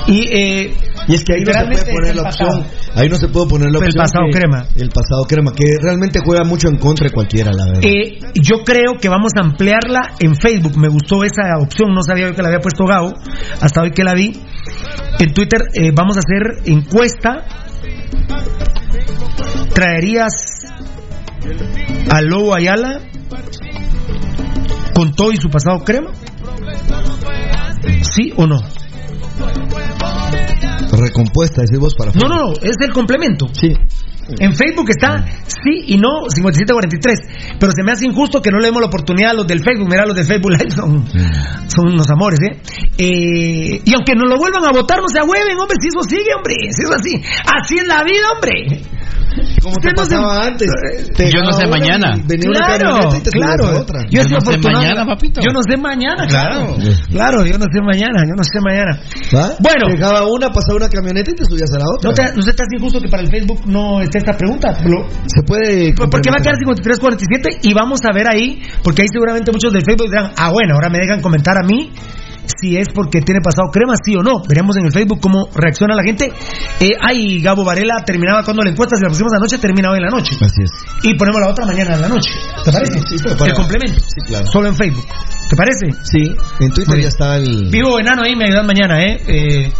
Y, 0.06 0.28
eh, 0.36 0.77
Y 1.09 1.15
es 1.15 1.24
que 1.24 1.35
ahí 1.35 1.40
no 1.44 1.52
se 1.52 1.65
puede 1.66 1.93
poner 1.93 2.15
la 2.16 2.23
el 2.23 2.27
opción. 2.28 2.48
pasado. 2.48 2.66
Ahí 2.94 3.09
no 3.09 3.16
se 3.16 3.28
puede 3.28 3.47
poner 3.48 3.70
la 3.73 3.78
El 3.85 3.94
pasado 3.94 4.24
que- 4.31 4.39
crema. 4.39 4.66
El 4.77 4.89
pasado 4.90 5.24
crema, 5.28 5.52
que 5.52 5.65
realmente 5.82 6.20
juega 6.24 6.44
mucho 6.44 6.69
en 6.69 6.77
contra 6.78 7.06
de 7.09 7.12
cualquiera, 7.12 7.51
la 7.52 7.65
verdad. 7.66 7.82
Eh, 7.85 8.19
yo 8.35 8.62
creo 8.65 8.94
que 9.01 9.09
vamos 9.09 9.32
a 9.36 9.40
ampliarla 9.44 10.12
en 10.20 10.36
Facebook. 10.36 10.77
Me 10.78 10.89
gustó 10.89 11.24
esa 11.24 11.43
opción, 11.61 11.93
no 11.94 12.02
sabía 12.02 12.28
yo 12.28 12.35
que 12.35 12.43
la 12.43 12.48
había 12.48 12.61
puesto 12.61 12.85
Gabo, 12.86 13.12
hasta 13.61 13.82
hoy 13.82 13.90
que 13.90 14.05
la 14.05 14.15
vi. 14.15 14.32
En 15.19 15.32
Twitter 15.35 15.61
eh, 15.74 15.90
vamos 15.94 16.16
a 16.16 16.20
hacer 16.20 16.70
encuesta. 16.73 17.44
¿Traerías 19.74 20.32
a 22.11 22.20
Lobo 22.23 22.55
Ayala 22.55 23.01
con 24.95 25.15
todo 25.15 25.33
y 25.33 25.37
su 25.37 25.51
pasado 25.51 25.85
crema? 25.85 26.11
¿Sí 28.03 28.33
o 28.37 28.47
no? 28.47 28.59
Recompuesta, 30.92 31.62
decís 31.62 31.78
vos 31.78 31.94
para 31.94 32.12
No, 32.12 32.28
no, 32.28 32.36
no, 32.48 32.52
es 32.62 32.76
el 32.80 32.92
complemento. 32.92 33.48
Sí. 33.52 33.72
En 34.38 34.55
Facebook 34.55 34.88
está 34.88 35.22
sí 35.46 35.84
y 35.88 35.96
no 35.98 36.22
57-43. 36.34 37.59
Pero 37.60 37.72
se 37.76 37.82
me 37.84 37.92
hace 37.92 38.06
injusto 38.06 38.40
que 38.40 38.51
no 38.51 38.59
le 38.59 38.66
demos 38.66 38.80
la 38.80 38.86
oportunidad 38.86 39.32
a 39.32 39.34
los 39.34 39.46
del 39.46 39.60
Facebook. 39.60 39.88
Mira, 39.90 40.06
los 40.06 40.16
del 40.16 40.24
Facebook 40.24 40.52
Live 40.52 40.70
son, 40.70 41.05
son 41.68 41.88
unos 41.92 42.09
amores, 42.10 42.38
¿eh? 42.40 42.56
Eh, 42.96 43.82
Y 43.84 43.92
aunque 43.94 44.14
nos 44.14 44.28
lo 44.30 44.38
vuelvan 44.38 44.64
a 44.64 44.70
votar, 44.72 45.01
no 45.01 45.09
se 45.09 45.18
agüeven, 45.18 45.59
hombre. 45.60 45.76
Si 45.80 45.88
eso 45.88 46.01
sigue, 46.09 46.32
hombre. 46.34 46.55
Si 46.70 46.82
es 46.84 46.90
así. 46.90 47.20
Así 47.60 47.76
es 47.76 47.86
la 47.86 48.02
vida, 48.02 48.30
hombre. 48.34 48.80
Como 49.60 49.74
te 49.76 49.90
no 49.90 50.05
se- 50.05 50.14
pasaba 50.14 50.46
antes. 50.46 50.70
Te 51.16 51.28
Yo 51.30 51.40
no 51.42 51.52
sé 51.52 51.66
una 51.66 51.76
mañana. 51.76 52.14
una 52.14 52.26
Claro, 52.26 52.78
camioneta 52.78 53.16
y 53.16 53.20
te 53.20 53.30
claro. 53.30 53.66
a 53.66 53.80
otra. 53.80 54.01
Yo 54.09 54.22
no 54.24 54.40
sé 54.40 54.59
mañana, 54.59 55.05
papito. 55.06 55.40
Yo 55.42 55.51
no 55.52 55.60
sé 55.68 55.76
mañana, 55.76 56.26
claro. 56.28 56.76
Claro. 57.10 57.44
Yo 57.44 57.59
no 57.59 57.64
sé 57.64 57.80
mañana, 57.82 58.22
yo 58.28 58.34
no 58.36 58.44
sé 58.44 58.60
mañana. 58.62 59.01
¿Va? 59.34 59.51
Bueno. 59.59 59.86
Una, 60.26 60.48
pasaba 60.52 60.76
una 60.76 60.88
camioneta 60.88 61.30
y 61.30 61.34
te 61.34 61.44
subías 61.44 61.70
a 61.72 61.78
la 61.78 61.84
otra. 61.96 62.10
¿No, 62.10 62.14
te, 62.14 62.22
¿No 62.36 62.42
se 62.42 62.52
te 62.52 62.62
hace 62.62 62.76
injusto 62.76 63.01
que 63.01 63.09
para 63.09 63.22
el 63.22 63.28
Facebook 63.30 63.60
no 63.66 64.01
esté 64.01 64.18
esta 64.18 64.32
pregunta? 64.32 64.76
Lo- 64.84 65.06
Se 65.26 65.42
puede. 65.46 65.94
Porque 65.94 66.30
va 66.30 66.36
a 66.38 66.42
quedar 66.42 66.56
53-47 66.56 67.59
y 67.62 67.72
vamos 67.74 68.01
a 68.05 68.12
ver 68.12 68.28
ahí, 68.28 68.62
porque 68.82 69.02
ahí 69.02 69.09
seguramente 69.12 69.52
muchos 69.52 69.72
del 69.72 69.82
Facebook 69.84 70.09
dirán, 70.10 70.32
ah, 70.36 70.51
bueno, 70.52 70.74
ahora 70.74 70.88
me 70.90 70.98
dejan 70.98 71.20
comentar 71.20 71.56
a 71.56 71.66
mí 71.66 71.90
si 72.47 72.77
es 72.77 72.89
porque 72.95 73.21
tiene 73.21 73.41
pasado 73.41 73.69
crema, 73.71 73.95
sí 74.03 74.15
o 74.16 74.23
no. 74.23 74.43
Veremos 74.49 74.77
en 74.77 74.87
el 74.87 74.93
Facebook 74.93 75.21
cómo 75.21 75.49
reacciona 75.55 75.95
la 75.95 76.03
gente. 76.03 76.33
Eh, 76.81 76.91
ay, 77.01 77.41
Gabo 77.41 77.65
Varela 77.65 78.03
terminaba 78.05 78.43
cuando 78.43 78.62
la 78.62 78.71
encuesta, 78.71 78.97
si 78.97 79.03
la 79.03 79.09
pusimos 79.09 79.33
anoche, 79.33 79.59
termina 79.59 79.91
hoy 79.91 79.99
en 79.99 80.05
la 80.05 80.11
noche. 80.11 80.37
Así 80.41 80.62
es. 80.62 80.71
Y 81.03 81.15
ponemos 81.16 81.41
la 81.41 81.49
otra 81.49 81.66
mañana 81.66 81.95
en 81.95 82.01
la 82.03 82.09
noche. 82.09 82.31
¿Te 82.65 82.73
parece? 82.73 83.01
sí, 83.01 83.16
pero 83.23 83.37
para- 83.37 83.51
el 83.51 83.57
complemento. 83.57 84.01
Sí, 84.01 84.21
claro. 84.27 84.47
Solo 84.47 84.69
en 84.69 84.75
Facebook. 84.75 85.07
¿Te 85.49 85.57
parece? 85.57 85.93
Sí, 86.03 86.35
en 86.61 86.71
Twitter 86.73 87.01
ya 87.01 87.09
está 87.09 87.37
el. 87.37 87.69
Vivo 87.71 87.99
enano 87.99 88.23
ahí, 88.23 88.35
me 88.35 88.47
ayudan 88.47 88.66
mañana, 88.66 89.01
¿eh? 89.03 89.23
eh 89.27 89.73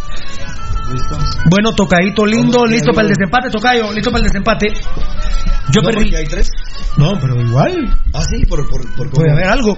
bueno, 1.49 1.73
tocadito 1.73 2.25
lindo, 2.25 2.65
listo 2.65 2.91
para 2.93 3.07
el 3.07 3.13
desempate, 3.15 3.49
tocayo, 3.49 3.91
listo 3.91 4.11
para 4.11 4.23
el 4.23 4.27
desempate. 4.29 4.67
Yo 5.71 5.81
No, 5.81 5.89
perdí. 5.89 6.15
hay 6.15 6.25
tres. 6.25 6.49
No, 6.97 7.19
pero 7.19 7.41
igual. 7.41 7.93
Ah, 8.13 8.21
sí, 8.23 8.45
por, 8.45 8.67
por, 8.69 8.95
por 8.95 9.09
Puede 9.09 9.31
haber 9.31 9.45
algo. 9.47 9.77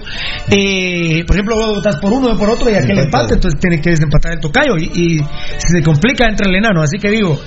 Eh, 0.50 1.24
por 1.26 1.34
ejemplo, 1.36 1.56
vos 1.56 1.76
votas 1.76 1.96
por 1.96 2.12
uno 2.12 2.32
o 2.32 2.38
por 2.38 2.50
otro 2.50 2.70
y 2.70 2.74
aquel 2.74 2.90
Empatado. 2.98 3.04
empate, 3.06 3.34
entonces 3.34 3.60
tiene 3.60 3.80
que 3.80 3.90
desempatar 3.90 4.32
el 4.34 4.40
tocayo. 4.40 4.76
Y, 4.78 4.84
y 4.84 5.18
si 5.58 5.68
se 5.78 5.82
complica, 5.82 6.26
entra 6.28 6.48
el 6.48 6.56
enano. 6.56 6.82
Así 6.82 6.98
que 6.98 7.10
digo, 7.10 7.40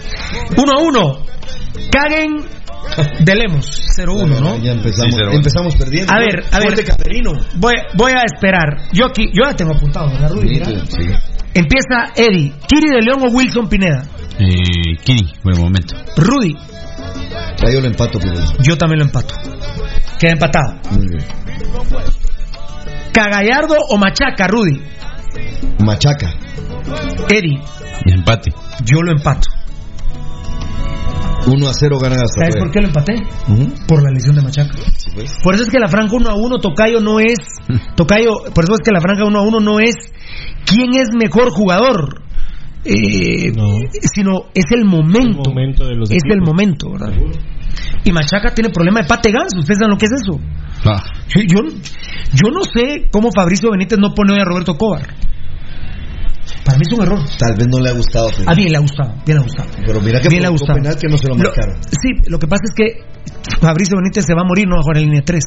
uno 0.58 0.72
a 0.78 0.82
uno. 0.84 1.26
Caguen 1.92 2.38
de 3.24 3.36
Lemos, 3.36 3.88
0-1, 3.98 4.40
¿no? 4.42 4.58
Ya 4.58 4.72
empezamos, 4.72 5.16
Sí, 5.16 5.22
empezamos 5.36 5.76
perdiendo. 5.76 6.12
A 6.12 6.18
ver, 6.20 6.44
a 6.52 6.60
ver. 6.60 6.74
Fuerte 6.74 6.84
Camerino. 6.84 7.34
Voy, 7.56 7.74
voy 7.96 8.12
a 8.12 8.24
esperar. 8.26 8.88
Yo 8.92 9.06
aquí, 9.06 9.28
yo 9.34 9.44
ya 9.46 9.56
tengo 9.56 9.74
apuntado, 9.74 10.10
¿verdad, 10.10 10.32
Rudy? 10.32 10.50
Mira. 10.50 10.66
Sí. 10.88 11.08
Empieza 11.54 12.12
Eddie, 12.16 12.54
Kiri 12.68 12.90
de 12.90 13.02
León 13.02 13.22
o 13.24 13.28
Wilson 13.32 13.68
Pineda. 13.70 14.04
Eh, 14.40 14.98
Kiri, 15.04 15.32
buen 15.44 15.60
momento. 15.60 15.96
Rudy, 16.18 16.56
Ahí 17.66 17.74
yo 17.74 17.82
lo 17.82 17.88
empato, 17.88 18.20
pero. 18.20 18.36
yo 18.62 18.78
también 18.78 19.00
lo 19.00 19.06
empato. 19.06 19.36
Queda 20.20 20.32
empatado. 20.34 20.80
Muy 20.92 21.08
bien. 21.08 21.26
Cagallardo 23.12 23.76
o 23.90 23.98
Machaca, 23.98 24.48
Rudy. 24.48 24.82
Machaca. 25.84 26.34
Y 28.06 28.14
empate. 28.14 28.52
yo 28.84 29.02
lo 29.02 29.12
empato. 29.12 29.48
1 31.48 31.68
a 31.68 31.74
0 31.74 31.98
gana 32.00 32.16
hasta 32.16 32.42
¿Sabes 32.42 32.56
por 32.58 32.72
qué 32.72 32.82
lo 32.82 32.88
empaté? 32.88 33.14
Ujú. 33.48 33.74
Por 33.88 34.04
la 34.04 34.12
lesión 34.12 34.36
de 34.36 34.42
Machaca. 34.42 34.74
pues. 35.16 35.34
Por 35.44 35.56
eso 35.56 35.64
es 35.64 35.70
que 35.70 35.80
la 35.80 35.88
franca 35.88 36.16
1 36.16 36.30
a 36.30 36.36
1, 36.36 36.60
Tocayo 36.60 37.00
no 37.00 37.20
es. 37.20 37.40
Tocayo, 37.96 38.44
por 38.54 38.64
eso 38.64 38.74
es 38.74 38.80
que 38.84 38.92
la 38.92 39.02
franca 39.02 39.26
1 39.26 39.40
a 39.40 39.42
1 39.42 39.60
no 39.60 39.80
es 39.80 39.96
quién 40.66 40.96
es 40.96 41.10
mejor 41.14 41.52
jugador. 41.52 42.22
Eh, 42.86 43.52
No. 43.56 43.70
Sino 44.14 44.46
es 44.54 44.66
el 44.72 44.86
momento. 44.86 45.42
El 45.46 45.50
momento 45.50 45.86
de 45.86 45.96
los 45.96 46.10
es 46.10 46.18
equipos. 46.18 46.36
el 46.36 46.42
momento, 46.42 46.92
¿verdad? 46.92 47.14
Y 48.04 48.12
Machaca 48.12 48.54
tiene 48.54 48.70
problema 48.72 49.02
de 49.02 49.08
pate 49.08 49.32
ganso. 49.32 49.60
¿Ustedes 49.60 49.80
saben 49.80 49.92
lo 49.92 49.98
que 49.98 50.06
es 50.06 50.12
eso? 50.14 50.40
Ah, 50.86 51.04
Yo, 51.30 51.42
yo, 51.42 51.70
yo 52.34 52.52
no 52.52 52.62
sé 52.64 53.08
cómo 53.12 53.30
Fabricio 53.32 53.70
Benítez 53.72 54.00
no 54.00 54.14
pone 54.14 54.34
hoy 54.34 54.40
a 54.40 54.46
Roberto 54.46 54.76
Cobar. 54.76 55.08
Para 56.66 56.78
mí 56.78 56.84
es 56.90 56.94
un 56.98 57.04
error. 57.04 57.20
Tal 57.38 57.56
vez 57.58 57.68
no 57.68 57.80
le 57.80 57.90
ha 57.90 57.94
gustado. 57.94 58.30
pero- 58.36 58.50
A 58.50 58.54
bien 58.56 58.72
le 58.72 58.78
ha 58.78 58.82
gustado, 58.82 59.14
bien 59.26 59.38
le 59.38 59.42
ha 59.42 59.44
gustado. 59.46 59.70
Pero 59.86 60.02
mira 60.02 60.20
que 60.20 60.30
Bien 60.30 60.42
le 60.42 60.48
ha 60.48 60.52
gustado. 60.52 60.74
penal 60.80 60.96
que 61.00 61.08
no 61.08 61.18
se 61.18 61.28
lo 61.28 61.36
Lo- 61.36 61.44
marcaron. 61.44 61.76
sí, 61.90 62.10
lo 62.30 62.40
que 62.40 62.48
pasa 62.48 62.64
es 62.66 62.74
que 62.76 63.04
Fabricio 63.60 63.96
Benítez 63.98 64.26
se 64.26 64.34
va 64.34 64.42
a 64.42 64.46
morir, 64.46 64.68
no 64.68 64.76
va 64.76 64.80
a 64.80 64.84
jugar 64.84 64.98
en 64.98 65.04
línea 65.06 65.22
3. 65.24 65.44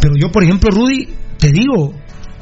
Pero 0.00 0.14
yo, 0.20 0.30
por 0.30 0.44
ejemplo, 0.44 0.70
Rudy, 0.70 1.08
te 1.38 1.50
digo, 1.50 1.94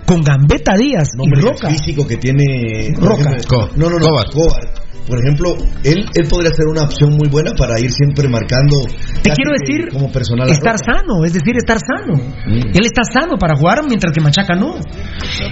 con 0.06 0.22
Gambetta 0.22 0.74
Díaz 0.76 1.08
No, 1.16 1.24
y 1.24 1.40
Roca. 1.40 1.68
el 1.68 1.76
físico 1.76 2.06
que 2.06 2.16
tiene. 2.16 2.94
Roca. 2.96 3.22
ejemplo, 3.30 3.68
no, 3.76 3.90
no, 3.90 3.98
no. 3.98 4.06
Cobar. 4.06 4.30
Cobar. 4.32 4.86
Por 5.06 5.20
ejemplo, 5.20 5.56
él, 5.84 6.04
él 6.16 6.26
podría 6.28 6.50
ser 6.50 6.66
una 6.66 6.82
opción 6.82 7.10
muy 7.10 7.28
buena 7.30 7.52
para 7.56 7.78
ir 7.78 7.92
siempre 7.92 8.28
marcando. 8.28 8.80
Te 9.22 9.30
quiero 9.30 9.52
que 9.54 9.64
decir, 9.64 9.88
Como 9.92 10.10
personal. 10.10 10.50
estar 10.50 10.76
sano, 10.78 11.24
es 11.24 11.32
decir, 11.32 11.54
estar 11.56 11.78
sano. 11.78 12.14
Mm. 12.16 12.74
Él 12.74 12.84
está 12.84 13.02
sano 13.04 13.38
para 13.38 13.54
jugar, 13.54 13.82
mientras 13.86 14.12
que 14.12 14.20
Machaca 14.20 14.56
no. 14.56 14.74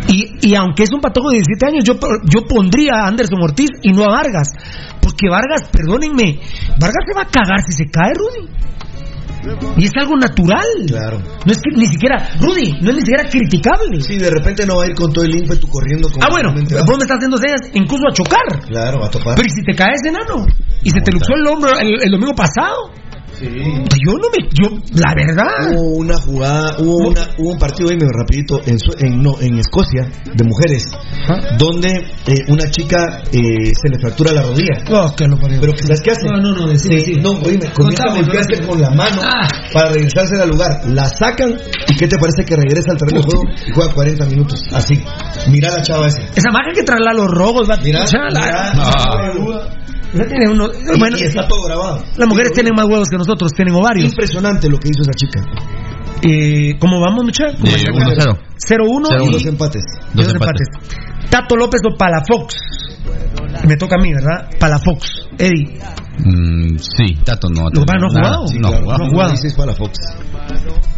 Y, 0.08 0.26
y 0.42 0.54
aunque 0.56 0.82
es 0.82 0.90
un 0.92 1.00
patojo 1.00 1.30
de 1.30 1.36
17 1.36 1.66
años, 1.66 1.84
yo, 1.84 1.94
yo 2.24 2.44
pondría 2.48 2.94
a 3.04 3.06
Anderson 3.06 3.40
Ortiz 3.40 3.70
y 3.82 3.92
no 3.92 4.02
a 4.02 4.08
Vargas. 4.08 4.48
Porque 5.00 5.28
Vargas, 5.30 5.68
perdónenme, 5.70 6.40
Vargas 6.80 7.04
se 7.06 7.14
va 7.14 7.22
a 7.22 7.26
cagar 7.30 7.60
si 7.64 7.72
se 7.76 7.84
cae, 7.88 8.10
Rudy. 8.12 8.50
Y 9.76 9.84
es 9.86 9.92
algo 9.98 10.16
natural. 10.16 10.66
Claro. 10.86 11.18
No 11.18 11.52
es 11.52 11.58
que 11.58 11.76
ni 11.76 11.86
siquiera, 11.86 12.30
Rudy, 12.40 12.72
no 12.80 12.90
es 12.90 12.96
ni 12.96 13.00
siquiera 13.00 13.28
criticable. 13.28 14.00
Sí, 14.00 14.18
de 14.18 14.30
repente 14.30 14.66
no 14.66 14.76
va 14.76 14.84
a 14.84 14.86
ir 14.86 14.94
con 14.94 15.12
todo 15.12 15.24
el 15.24 15.34
ímpetu 15.36 15.66
corriendo. 15.68 16.08
Como 16.08 16.24
Ah, 16.24 16.28
bueno, 16.30 16.50
vos 16.52 16.96
me 16.98 17.04
estás 17.04 17.16
haciendo 17.18 17.36
señas 17.38 17.60
incluso 17.74 18.04
a 18.08 18.12
chocar. 18.12 18.60
Claro, 18.68 19.04
a 19.04 19.10
topar. 19.10 19.36
Pero 19.36 19.46
¿y 19.46 19.50
si 19.50 19.62
te 19.62 19.74
caes 19.74 20.00
enano? 20.06 20.46
¿Y 20.82 20.90
se 20.90 21.00
te 21.00 21.12
luxó 21.12 21.34
el 21.34 21.46
hombro 21.46 21.78
el, 21.78 22.02
el 22.02 22.10
domingo 22.10 22.34
pasado? 22.34 22.90
Sí. 23.44 23.98
Yo 24.06 24.12
no 24.14 24.28
me. 24.30 24.48
Yo, 24.52 24.68
la 24.94 25.14
verdad. 25.14 25.74
Hubo 25.76 25.96
una 25.98 26.16
jugada, 26.18 26.76
hubo, 26.78 27.08
una, 27.08 27.20
hubo 27.38 27.50
un 27.52 27.58
partido, 27.58 27.88
dime 27.90 28.06
rapidito, 28.12 28.60
en, 28.66 28.78
Su- 28.78 28.94
en, 28.98 29.22
no, 29.22 29.40
en 29.40 29.58
Escocia, 29.58 30.08
de 30.32 30.44
mujeres, 30.44 30.90
donde 31.58 31.90
eh, 32.26 32.34
una 32.48 32.70
chica 32.70 33.22
eh, 33.32 33.72
se 33.74 33.88
le 33.90 33.98
fractura 34.00 34.32
la 34.32 34.42
rodilla. 34.42 34.82
Oh, 34.90 35.14
que 35.16 35.26
lo 35.26 35.36
parió. 35.38 35.60
Pero 35.60 35.72
que 35.72 35.82
¿sabes 35.82 36.00
qué 36.02 36.10
hace? 36.12 36.26
No, 36.26 36.36
no, 36.40 36.52
no, 36.54 36.66
decime, 36.68 37.00
Sí, 37.00 37.14
no, 37.20 37.30
oíme, 37.30 37.70
comienza 37.72 38.04
a 38.04 38.14
golpearse 38.14 38.60
con 38.66 38.80
la 38.80 38.90
mano 38.90 39.20
Ah. 39.22 39.48
para 39.72 39.90
regresarse 39.90 40.40
al 40.40 40.48
lugar. 40.50 40.80
La 40.88 41.06
sacan 41.08 41.54
y 41.88 41.96
¿qué 41.96 42.06
te 42.08 42.16
parece 42.18 42.44
que 42.44 42.56
regresa 42.56 42.92
al 42.92 42.98
terreno 42.98 43.20
de 43.20 43.26
juego 43.26 43.42
y 43.66 43.70
juega 43.74 43.92
40 43.94 44.24
minutos? 44.26 44.62
Así. 44.72 45.02
Mira 45.50 45.70
la 45.70 45.82
chava 45.82 46.06
esa. 46.06 46.20
Esa 46.34 46.50
maga 46.50 46.72
que 46.74 46.82
traerla 46.82 47.10
a 47.10 47.14
los 47.14 47.28
rojos, 47.28 47.68
va 47.68 47.76
Mira, 47.84 48.04
mira. 48.04 48.72
Ya 50.14 50.26
tiene 50.26 50.48
uno. 50.50 50.66
Y- 50.72 50.98
Bueno, 50.98 51.16
y 51.18 51.22
está 51.24 51.46
todo 51.48 51.62
grabado. 51.64 52.02
las 52.16 52.28
mujeres 52.28 52.52
tienen 52.52 52.72
más 52.76 52.86
huevos 52.86 53.08
que 53.08 53.16
nosotros, 53.16 53.52
tienen 53.52 53.74
ovarios. 53.74 54.10
Impresionante 54.10 54.68
lo 54.68 54.78
que 54.78 54.88
hizo 54.88 55.02
esa 55.02 55.12
chica. 55.12 55.40
Eh, 56.22 56.78
¿Cómo 56.78 57.00
vamos, 57.00 57.24
muchachos? 57.24 57.60
Eh, 57.64 57.90
1-0. 57.92 58.38
0-1 58.56 59.06
Cero, 59.08 59.24
y 59.28 59.32
Dos 59.32 59.46
empates. 59.46 59.84
Dos 60.14 60.28
empates. 60.32 60.68
Tato 61.30 61.56
López 61.56 61.80
o 61.92 61.96
Palafox. 61.96 62.54
Me 63.66 63.76
toca 63.76 63.96
a 63.96 64.02
mí, 64.02 64.12
¿verdad? 64.12 64.50
Palafox. 64.58 65.28
Eddie. 65.38 65.78
Mm, 66.18 66.76
sí, 66.78 67.14
Tato 67.24 67.48
no. 67.48 67.64
Va, 67.64 67.70
no 67.72 67.82
ha 67.82 68.12
nada. 68.12 68.36
jugado. 68.36 68.46
Sí, 68.48 68.58
no 68.58 68.68
ha 68.68 68.70
Claro, 68.70 68.84
jugado. 68.84 68.98
no 68.98 69.04
ha 69.04 69.08
jugado. 69.10 69.30
dices. 69.32 69.54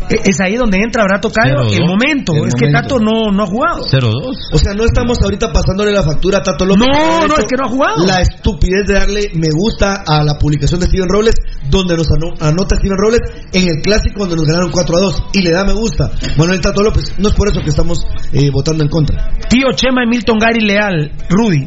E- 0.08 0.20
Es 0.30 0.40
ahí 0.40 0.54
donde 0.56 0.78
entra, 0.78 1.02
¿verdad, 1.02 1.20
Tocayo? 1.20 1.54
Cero, 1.68 1.82
El 1.82 1.86
momento. 1.88 2.32
El 2.34 2.48
es 2.48 2.54
que. 2.54 2.70
Tato 2.70 2.98
no, 3.00 3.30
no 3.32 3.42
ha 3.42 3.46
jugado. 3.46 3.82
0-2. 3.90 4.36
O 4.52 4.58
sea, 4.58 4.72
no 4.74 4.84
estamos 4.84 5.18
ahorita 5.22 5.52
pasándole 5.52 5.90
la 5.92 6.02
factura 6.02 6.38
a 6.38 6.42
Tato 6.42 6.64
López. 6.64 6.86
No, 6.86 7.26
no, 7.26 7.34
es 7.34 7.44
que 7.44 7.56
no 7.56 7.64
ha 7.66 7.68
jugado. 7.68 8.06
La 8.06 8.20
estupidez 8.20 8.86
de 8.86 8.94
darle 8.94 9.30
me 9.34 9.48
gusta 9.52 10.04
a 10.06 10.22
la 10.22 10.34
publicación 10.38 10.80
de 10.80 10.86
Steven 10.86 11.08
Robles, 11.08 11.34
donde 11.70 11.96
nos 11.96 12.06
ano- 12.10 12.34
anota 12.40 12.76
Steven 12.76 12.96
Robles 12.98 13.20
en 13.52 13.68
el 13.68 13.82
clásico 13.82 14.20
donde 14.20 14.36
nos 14.36 14.46
ganaron 14.46 14.70
4 14.70 14.96
a 14.96 15.00
2 15.00 15.22
y 15.32 15.42
le 15.42 15.50
da 15.50 15.64
me 15.64 15.72
gusta. 15.72 16.10
Manuel 16.38 16.60
Tato 16.60 16.82
López, 16.82 17.14
no 17.18 17.28
es 17.28 17.34
por 17.34 17.48
eso 17.48 17.60
que 17.62 17.70
estamos 17.70 17.98
eh, 18.32 18.50
votando 18.50 18.84
en 18.84 18.90
contra. 18.90 19.30
Tío 19.48 19.66
Chema 19.74 20.04
y 20.04 20.08
Milton 20.08 20.38
Gary 20.38 20.60
Leal. 20.60 21.12
Rudy. 21.30 21.66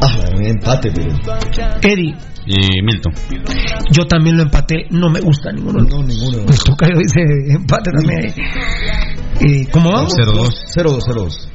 Ah, 0.00 0.18
un 0.36 0.44
empate, 0.44 0.90
pero. 0.94 1.10
Eddie. 1.82 2.14
Y 2.46 2.82
Milton. 2.82 3.12
Yo 3.90 4.06
también 4.06 4.36
lo 4.36 4.42
empaté. 4.42 4.86
No 4.90 5.08
me 5.08 5.20
gusta 5.20 5.50
ninguno. 5.50 5.80
No, 5.82 6.02
ninguno. 6.02 6.38
El 6.40 6.58
Tocayo 6.58 6.98
dice 6.98 7.22
empate 7.54 7.90
también 7.90 8.26
ahí. 8.26 8.34
Eh, 9.40 9.68
¿Cómo 9.72 9.90
vamos? 9.92 10.12
0-2. 10.14 10.50
0-2, 10.76 11.00
0-2. 11.08 11.48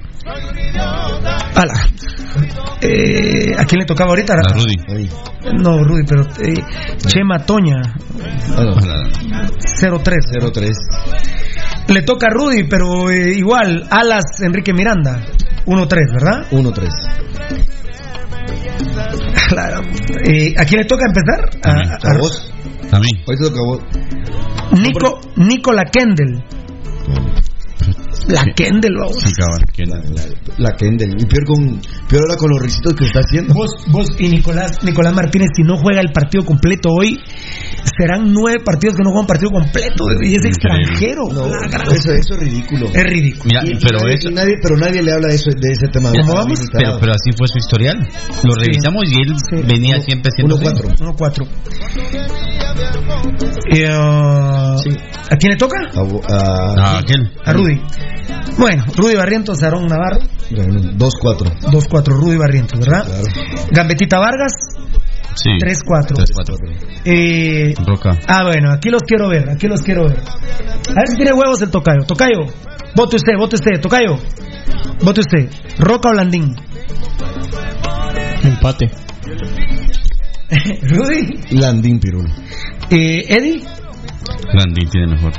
Ala. 1.56 1.88
Eh, 2.82 3.54
¿A 3.58 3.66
quién 3.66 3.80
le 3.80 3.86
tocaba 3.86 4.12
ahorita? 4.12 4.34
A 4.34 4.54
Rudy. 4.54 5.10
No, 5.62 5.84
Rudy, 5.84 6.04
pero 6.08 6.24
eh, 6.42 6.64
Chema 7.06 7.40
Toña, 7.40 7.82
Bueno, 8.56 8.76
0-3. 8.76 10.04
0-3. 10.42 10.70
Le 11.90 12.04
toca 12.04 12.28
a 12.28 12.30
Rudy, 12.30 12.66
pero 12.70 13.10
eh, 13.10 13.34
igual, 13.36 13.88
Alas 13.90 14.42
Enrique 14.42 14.74
Miranda, 14.74 15.22
1-3, 15.66 15.90
¿verdad? 16.14 16.46
1-3. 16.52 16.90
Claro. 19.50 19.82
Eh, 20.28 20.54
¿A 20.58 20.64
quién 20.66 20.82
le 20.82 20.86
toca 20.86 21.06
empezar? 21.08 21.50
A 21.64 21.74
mí. 21.74 21.82
A, 21.88 21.96
¿A 21.96 22.18
vos? 22.20 22.54
A 22.92 23.00
mí. 23.00 23.10
Hoy 23.26 23.36
te 23.36 23.44
toca 23.50 23.60
a 23.60 23.64
vos. 23.66 23.82
Nico, 24.80 25.20
Nicola 25.38 25.86
Kendall. 25.86 26.44
La 28.30 28.44
Kendall, 28.56 28.96
vamos. 29.00 29.18
Sí, 29.24 29.32
que 29.74 29.86
La, 29.86 29.98
la, 29.98 30.24
la 30.58 30.76
Kendall. 30.78 31.16
Y 31.20 31.26
peor, 31.26 31.46
con, 31.46 31.82
peor 32.08 32.24
ahora 32.30 32.38
con 32.38 32.50
los 32.52 32.62
risitos 32.62 32.94
que 32.94 33.06
está 33.06 33.20
haciendo. 33.20 33.54
Vos, 33.54 33.72
vos 33.88 34.08
y 34.20 34.30
Nicolás, 34.30 34.84
Nicolás 34.84 35.14
Martínez, 35.16 35.50
si 35.56 35.64
no 35.64 35.78
juega 35.78 36.02
el 36.02 36.12
partido 36.14 36.46
completo 36.46 36.90
hoy, 36.92 37.18
serán 37.98 38.32
nueve 38.32 38.60
partidos 38.64 38.96
que 38.98 39.04
no 39.04 39.10
juegan 39.12 39.28
partido 39.28 39.52
completo 39.52 40.06
y 40.22 40.36
es 40.36 40.46
Increíble. 40.46 40.50
extranjero. 40.50 41.24
No, 41.34 41.46
eso, 41.92 42.12
eso 42.14 42.34
es 42.36 42.40
ridículo. 42.40 42.88
Es 42.94 43.04
ridículo. 43.04 43.46
Mira, 43.46 43.62
Y- 43.66 43.72
y 43.72 43.80
pero 43.82 44.00
nadie, 44.00 44.16
eso. 44.16 44.30
y 44.30 44.34
nadie, 44.34 44.54
pero 44.62 44.78
nadie 44.78 45.02
le 45.04 45.12
habla 45.12 45.28
de 45.30 45.36
eso 45.36 45.50
de 45.50 45.70
ese 45.72 45.88
tema. 45.92 46.12
¿Cómo 46.12 46.34
vamos? 46.34 46.60
Pero, 46.72 46.98
pero 47.00 47.12
así 47.14 47.32
fue 47.38 47.48
su 47.48 47.58
historial. 47.58 47.98
Lo 48.44 48.54
revisamos 48.56 49.04
y 49.12 49.22
él 49.22 49.36
Sí. 49.50 49.56
venía 49.68 49.96
Uno- 49.96 50.06
siempre 50.06 50.32
siendo. 50.36 50.58
1-4. 50.58 50.96
1-4. 51.00 51.48
Eh, 53.72 53.88
uh, 53.88 54.78
Sí. 54.80 54.90
¿A 55.32 55.36
quién 55.38 55.52
le 55.52 55.58
toca? 55.58 55.78
A, 55.94 56.96
a- 56.96 56.98
aquel. 57.00 57.32
A 57.46 57.54
Rudy. 57.54 57.80
Bueno, 58.58 58.84
Rudy 58.96 59.16
Barrientos, 59.16 59.62
Aarón 59.64 59.88
Navarro. 59.88 60.20
Bueno, 60.52 60.80
2-4. 60.98 61.52
2-4, 61.72 62.06
Rudy 62.14 62.38
Barrientos, 62.38 62.80
¿verdad? 62.80 63.06
Claro. 63.06 63.24
Gambetita 63.72 64.20
Vargas, 64.20 64.54
Sí. 65.36 65.50
3-4. 65.60 66.16
3-4. 66.16 66.56
Eh, 67.06 67.74
Roca. 67.86 68.18
ah, 68.28 68.44
bueno, 68.44 68.72
aquí 68.72 68.90
los 68.90 69.04
quiero 69.04 69.30
ver, 69.30 69.50
aquí 69.50 69.68
los 69.68 69.82
quiero 69.82 70.06
ver. 70.10 70.18
A 70.20 70.94
ver 70.94 71.08
si 71.08 71.16
tiene 71.16 71.34
huevos 71.34 71.62
el 71.62 71.70
Tocayo. 71.70 72.02
Tocayo, 72.08 72.46
vote 72.96 73.16
usted, 73.18 73.34
vote 73.38 73.56
usted. 73.56 73.80
Tocayo, 73.82 74.18
vote 75.04 75.22
usted. 75.22 75.50
¿Roca 75.78 76.10
o 76.10 76.14
Landín? 76.14 76.56
Empate. 78.44 78.90
Rudy. 80.82 81.40
Landín 81.52 82.00
Pirulo. 82.00 82.30
Eh, 82.90 83.26
Eddie. 83.28 83.62
Landín 84.54 84.90
tiene 84.90 85.08
mejor. 85.08 85.34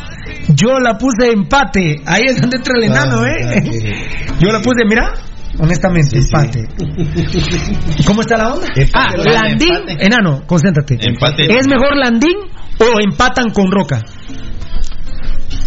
Yo 0.54 0.78
la 0.78 0.96
puse 0.98 1.32
empate. 1.32 1.96
Ahí 2.06 2.22
es 2.28 2.40
donde 2.40 2.56
entra 2.58 2.74
el 2.78 2.84
enano, 2.84 3.22
Ah, 3.22 3.28
¿eh? 3.28 3.44
ah, 3.44 3.60
que- 3.62 4.44
Yo 4.44 4.52
la 4.52 4.60
puse, 4.60 4.84
mira, 4.88 5.12
honestamente, 5.58 6.18
empate. 6.18 6.68
¿Cómo 8.06 8.20
está 8.22 8.36
la 8.36 8.54
onda? 8.54 8.66
Empate, 8.74 8.92
ah, 8.94 9.42
Landín, 9.42 9.74
empate. 9.74 10.06
enano, 10.06 10.42
concéntrate. 10.46 10.98
Empate. 11.00 11.44
¿Es 11.58 11.66
mejor 11.68 11.96
Landín 11.96 12.36
o 12.78 13.00
empatan 13.00 13.50
con 13.50 13.70
Roca? 13.70 14.02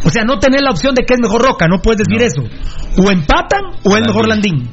O 0.05 0.09
sea, 0.09 0.23
no 0.25 0.37
tenés 0.39 0.61
la 0.61 0.71
opción 0.71 0.93
de 0.95 1.05
que 1.05 1.13
es 1.13 1.19
mejor 1.21 1.41
Roca, 1.41 1.67
no 1.67 1.81
puedes 1.81 2.03
decir 2.05 2.21
eso. 2.21 2.41
O 3.01 3.09
empatan 3.11 3.61
o 3.83 3.95
es 3.97 4.05
mejor 4.05 4.27
Landín. 4.27 4.69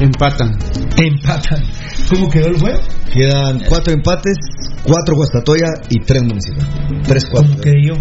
Empatan. 0.00 0.56
Empatan. 0.98 1.62
¿Cómo 2.10 2.28
quedó 2.28 2.48
el 2.48 2.58
juego? 2.58 2.80
Quedan 3.12 3.60
4 3.66 3.92
empates, 3.94 4.36
4 4.82 5.16
Guastatoya 5.16 5.68
y 5.88 6.00
3 6.00 6.22
Municipal. 6.22 6.66
3-4. 7.02 7.30
Como 7.32 7.60
que 7.60 7.72
yo. 7.82 7.94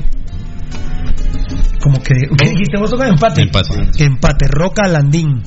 Como 1.81 2.01
que. 2.01 2.15
¿Qué 2.37 2.49
dijiste 2.49 2.77
vos? 2.77 2.91
Empate. 2.93 3.43
Empate. 3.43 4.03
Empate. 4.03 4.47
Roca 4.49 4.87
Landín. 4.87 5.41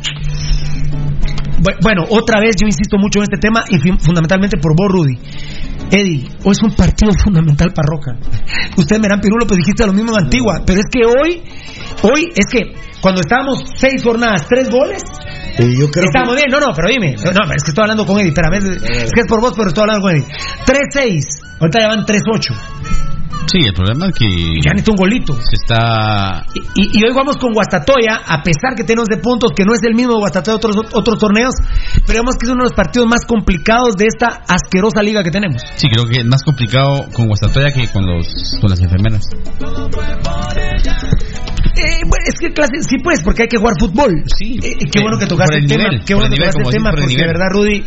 Bu- 1.61 1.77
Bueno, 1.83 2.05
otra 2.11 2.41
vez 2.41 2.57
yo 2.61 2.67
insisto 2.67 2.97
mucho 2.99 3.19
en 3.21 3.25
este 3.25 3.39
tema 3.39 3.65
y 3.69 3.79
fu- 3.79 3.99
fundamentalmente 3.99 4.57
por 4.59 4.73
vos, 4.77 4.89
Rudy. 4.91 5.19
Eddie, 5.91 6.29
hoy 6.45 6.53
es 6.53 6.63
un 6.63 6.75
partido 6.75 7.13
fundamental 7.25 7.73
para 7.73 7.87
Roca. 7.89 8.13
Ustedes 8.77 9.01
me 9.01 9.09
dirán, 9.09 9.21
Pirulo, 9.21 9.47
pues 9.47 9.59
dijiste 9.59 9.87
lo 9.87 9.93
mismo 9.93 10.13
en 10.17 10.25
Antigua, 10.25 10.63
pero 10.67 10.81
es 10.81 10.87
que 10.91 11.01
hoy, 11.07 11.43
hoy 12.03 12.29
es 12.35 12.47
que 12.51 12.73
cuando 13.01 13.21
estábamos 13.21 13.65
seis 13.77 14.03
jornadas, 14.03 14.47
tres 14.49 14.69
goles, 14.71 15.03
Eh, 15.59 15.75
yo 15.79 15.91
creo 15.91 16.05
Estamos 16.07 16.35
bien, 16.37 16.47
no, 16.51 16.61
no, 16.61 16.73
pero 16.75 16.89
dime. 16.89 17.15
No, 17.17 17.31
es 17.53 17.63
que 17.65 17.71
estoy 17.71 17.83
hablando 17.83 18.05
con 18.07 18.19
Eddie, 18.21 18.29
espérame. 18.29 18.55
Es 18.55 19.11
que 19.13 19.21
es 19.23 19.27
por 19.29 19.41
vos, 19.41 19.53
pero 19.57 19.69
estoy 19.69 19.83
hablando 19.83 20.03
con 20.03 20.15
Eddie. 20.15 20.27
3-6. 20.67 21.25
Ahorita 21.61 21.79
ya 21.81 21.89
van 21.89 22.05
3-8. 22.07 22.55
Sí, 23.51 23.59
el 23.65 23.73
problema 23.73 24.07
es 24.09 24.13
que 24.19 24.27
Ya 24.63 24.73
necesito 24.73 24.93
un 24.93 24.97
golito. 24.99 25.35
se 25.35 25.57
está. 25.57 26.45
Y, 26.75 26.83
y- 26.83 26.91
y 27.01 27.05
hoy 27.05 27.15
vamos 27.15 27.37
con 27.39 27.53
Guastatoya, 27.55 28.21
a 28.27 28.43
pesar 28.43 28.75
que 28.77 28.85
tenemos 28.85 29.09
de 29.09 29.17
puntos, 29.19 29.53
que 29.57 29.65
no 29.65 29.73
es 29.73 29.81
el 29.83 29.95
mismo 29.95 30.19
Guastatoya 30.19 30.59
de 30.59 30.67
otros, 30.67 30.77
otros 30.93 31.19
torneos, 31.19 31.55
pero 32.07 32.21
vemos 32.21 32.37
que 32.37 32.47
es 32.47 32.53
uno 32.53 32.65
de 32.65 32.69
los 32.71 32.77
partidos 32.77 33.09
más 33.09 33.25
complicados 33.27 33.97
de 33.97 34.07
esta 34.07 34.43
asquerosa 34.49 35.03
liga 35.03 35.23
que 35.23 35.31
tenemos. 35.31 35.63
Sí, 35.77 35.89
creo 35.89 36.05
que 36.05 36.21
es 36.21 36.27
más 36.27 36.43
complicado 36.43 37.07
con 37.15 37.27
Guastatoya 37.27 37.73
que 37.73 37.89
con 37.89 38.05
los 38.07 38.59
con 38.61 38.71
las 38.71 38.81
enfermeras. 38.81 39.23
Eh, 41.81 42.01
bueno, 42.03 42.25
es 42.27 42.35
que 42.41 42.53
clase, 42.53 42.73
sí 42.89 42.97
pues, 43.03 43.23
porque 43.23 43.43
hay 43.43 43.49
que 43.49 43.57
jugar 43.59 43.75
fútbol. 43.79 44.13
Sí. 44.37 44.59
Eh, 44.63 44.77
qué 44.91 45.01
bueno 45.01 45.17
que 45.19 45.27
tocaste 45.27 45.57
el 45.59 45.63
el, 45.65 45.69
tema. 45.69 45.85
nivel, 45.85 46.05
Qué 46.05 46.15
bueno 46.15 46.29
que 46.31 46.37
nivel, 46.37 46.51
tocaste 46.53 46.69
el 46.69 46.75
tema, 46.75 46.91
porque 46.91 47.17
de 47.17 47.27
verdad, 47.27 47.47
Rudy, 47.53 47.85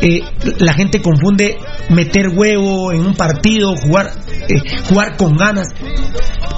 eh, 0.00 0.20
la 0.60 0.72
gente 0.72 1.02
confunde 1.02 1.58
meter 1.90 2.28
huevo 2.30 2.92
en 2.92 3.00
un 3.06 3.14
partido, 3.14 3.74
jugar, 3.76 4.10
eh, 4.48 4.82
jugar 4.88 5.16
con 5.16 5.34
ganas. 5.36 5.68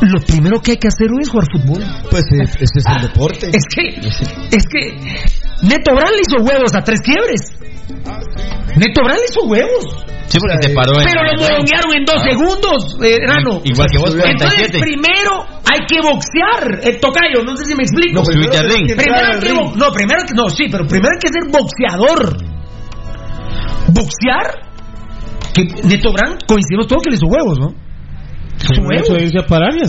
Lo 0.02 0.20
primero 0.26 0.60
que 0.60 0.72
hay 0.72 0.76
que 0.76 0.88
hacer 0.88 1.08
hoy 1.10 1.22
es 1.22 1.28
jugar 1.30 1.46
fútbol. 1.52 1.82
Pues 2.10 2.24
eh, 2.32 2.42
ese 2.42 2.78
es 2.78 2.84
el 2.86 3.02
deporte. 3.02 3.48
Es 3.48 3.64
que, 3.74 3.86
es 4.56 4.64
que 4.66 4.80
Neto 5.66 5.94
Brand 5.94 6.12
le 6.14 6.22
hizo 6.22 6.42
huevos 6.44 6.74
a 6.74 6.80
tres 6.82 7.00
quiebres. 7.00 7.40
Neto 8.76 9.00
Brand 9.04 9.18
le 9.18 9.24
hizo 9.30 9.42
huevos. 9.46 9.84
Sí, 10.26 10.38
porque 10.40 10.56
se 10.68 10.74
paró 10.74 10.90
en. 11.00 11.06
Pero 11.06 11.22
lo 11.22 11.32
moronguearon 11.40 11.94
en 11.94 12.04
dos 12.04 12.16
Ah. 12.18 12.28
segundos, 12.28 12.98
eh, 13.00 13.16
Rano. 13.26 13.60
Igual 13.62 13.88
que 13.90 13.98
vos, 13.98 14.10
Entonces, 14.12 14.68
47. 14.68 14.80
primero 14.80 15.32
hay 15.64 15.80
que 15.86 16.00
boxear. 16.02 16.80
El 16.82 16.98
tocayo, 17.00 17.44
no 17.46 17.56
sé 17.56 17.64
si 17.64 17.74
me 17.76 17.84
explico. 17.84 18.20
No, 18.20 18.22
primero 18.24 18.50
que 18.50 18.58
Primero 18.96 19.26
hay 19.32 19.38
que 19.40 19.52
bo- 19.54 19.72
no, 19.76 19.92
primero 19.92 20.20
no, 20.34 20.50
sí, 20.50 20.64
pero 20.70 20.84
primero 20.86 21.14
hay 21.14 21.20
que 21.22 21.30
ser 21.32 21.46
boxeador. 21.48 22.36
Boxear 23.88 24.65
que 25.56 25.64
Neto 25.88 26.12
Brand 26.12 26.44
coincidimos 26.46 26.86
todos 26.86 27.02
que 27.02 27.10
le 27.10 27.16
hizo 27.16 27.26
huevos, 27.26 27.58
¿no? 27.58 27.72
Huevos. 28.84 29.08
a 29.36 29.46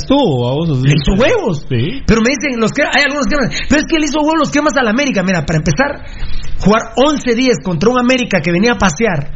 vamos. 0.08 0.84
Le 0.84 0.94
hizo 0.96 1.12
huevos. 1.20 1.66
Sí. 1.68 2.04
Pero 2.06 2.22
me 2.22 2.32
dicen, 2.36 2.60
los 2.60 2.72
que, 2.72 2.84
hay 2.84 3.04
algunos 3.04 3.28
que 3.28 3.36
pero 3.68 3.82
es 3.82 3.88
que 3.88 4.00
le 4.00 4.06
hizo 4.06 4.20
huevos 4.20 4.40
los 4.40 4.52
quemas 4.52 4.74
al 4.78 4.88
América. 4.88 5.24
Mira, 5.24 5.46
para 5.46 5.60
empezar, 5.60 6.04
jugar 6.60 6.94
11 6.96 7.36
días 7.36 7.58
contra 7.64 7.90
un 7.90 8.00
América 8.00 8.40
que 8.42 8.52
venía 8.52 8.74
a 8.74 8.78
pasear, 8.78 9.32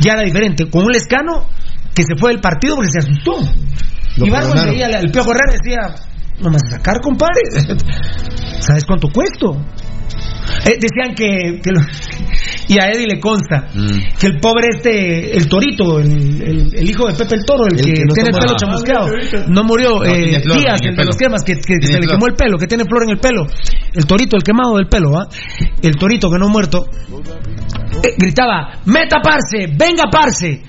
ya 0.00 0.12
era 0.12 0.22
diferente. 0.22 0.68
Con 0.70 0.84
un 0.84 0.92
Lescano 0.92 1.44
que 1.94 2.02
se 2.02 2.16
fue 2.16 2.32
del 2.32 2.40
partido 2.40 2.76
porque 2.76 2.90
se 2.90 2.98
asustó. 2.98 3.40
Lo 4.16 4.26
y 4.26 4.30
perdonaron. 4.30 4.70
veía, 4.70 4.86
el 4.86 5.10
Piojo 5.10 5.32
Herrera 5.32 5.52
decía, 5.52 5.80
no 6.40 6.50
me 6.50 6.56
vas 6.56 6.64
a 6.68 6.76
sacar, 6.76 7.00
compadre. 7.00 7.40
¿Sabes 8.60 8.84
cuánto 8.84 9.08
cuesto? 9.08 9.56
Eh, 10.66 10.78
decían 10.80 11.14
que, 11.14 11.60
que 11.62 11.70
lo- 11.70 11.80
y 12.68 12.78
a 12.80 12.90
Eddie 12.90 13.06
le 13.06 13.20
consta 13.20 13.68
que 14.18 14.26
el 14.26 14.40
pobre 14.40 14.68
este 14.74 15.36
el 15.36 15.48
torito 15.48 15.98
el, 16.00 16.10
el- 16.42 16.74
el 16.74 16.90
hijo 16.90 17.06
de 17.06 17.14
Pepe 17.14 17.34
el 17.36 17.44
Toro 17.44 17.66
el, 17.66 17.78
El 17.78 17.84
que, 17.84 17.92
que 17.92 18.04
no 18.04 18.14
tiene 18.14 18.30
el 18.30 18.36
pelo 18.36 18.56
chamusqueado 18.56 19.08
no 19.48 19.64
murió 19.64 19.90
No, 19.98 20.04
eh, 20.04 20.40
flor 20.42 20.58
Díaz 20.58 20.80
en 20.80 20.86
el 20.88 20.90
el 20.92 20.96
de 20.96 21.04
los 21.04 21.16
quemas 21.16 21.42
que, 21.44 21.54
se 21.56 22.00
le 22.00 22.06
quemó 22.06 22.26
el 22.26 22.34
pelo 22.34 22.58
que 22.58 22.66
tiene 22.66 22.84
flor 22.84 23.04
en 23.04 23.10
el 23.10 23.18
pelo. 23.18 23.46
El 23.94 24.06
torito 24.06 24.36
el 24.36 24.42
quemado 24.42 24.76
del 24.76 24.86
pelo 24.88 25.12
¿va? 25.12 25.26
el 25.82 25.96
torito 25.96 26.30
que 26.30 26.38
no 26.38 26.46
ha 26.46 26.50
muerto 26.50 26.86
eh, 28.02 28.14
gritaba 28.18 28.72
meta 28.86 29.18
parce 29.22 29.66
venga 29.76 30.04
parce 30.10 30.62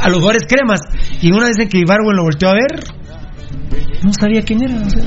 a 0.00 0.08
los 0.08 0.18
jugadores 0.18 0.46
cremas 0.48 0.80
y 1.22 1.30
una 1.32 1.46
dicen 1.48 1.68
que 1.68 1.78
Ibarwen 1.78 2.16
lo 2.16 2.22
volteó 2.24 2.48
a 2.50 2.54
ver 2.54 2.82
no 4.02 4.12
sabía 4.12 4.42
quién 4.42 4.62
era 4.62 4.74
o 4.76 4.90
sea. 4.90 5.02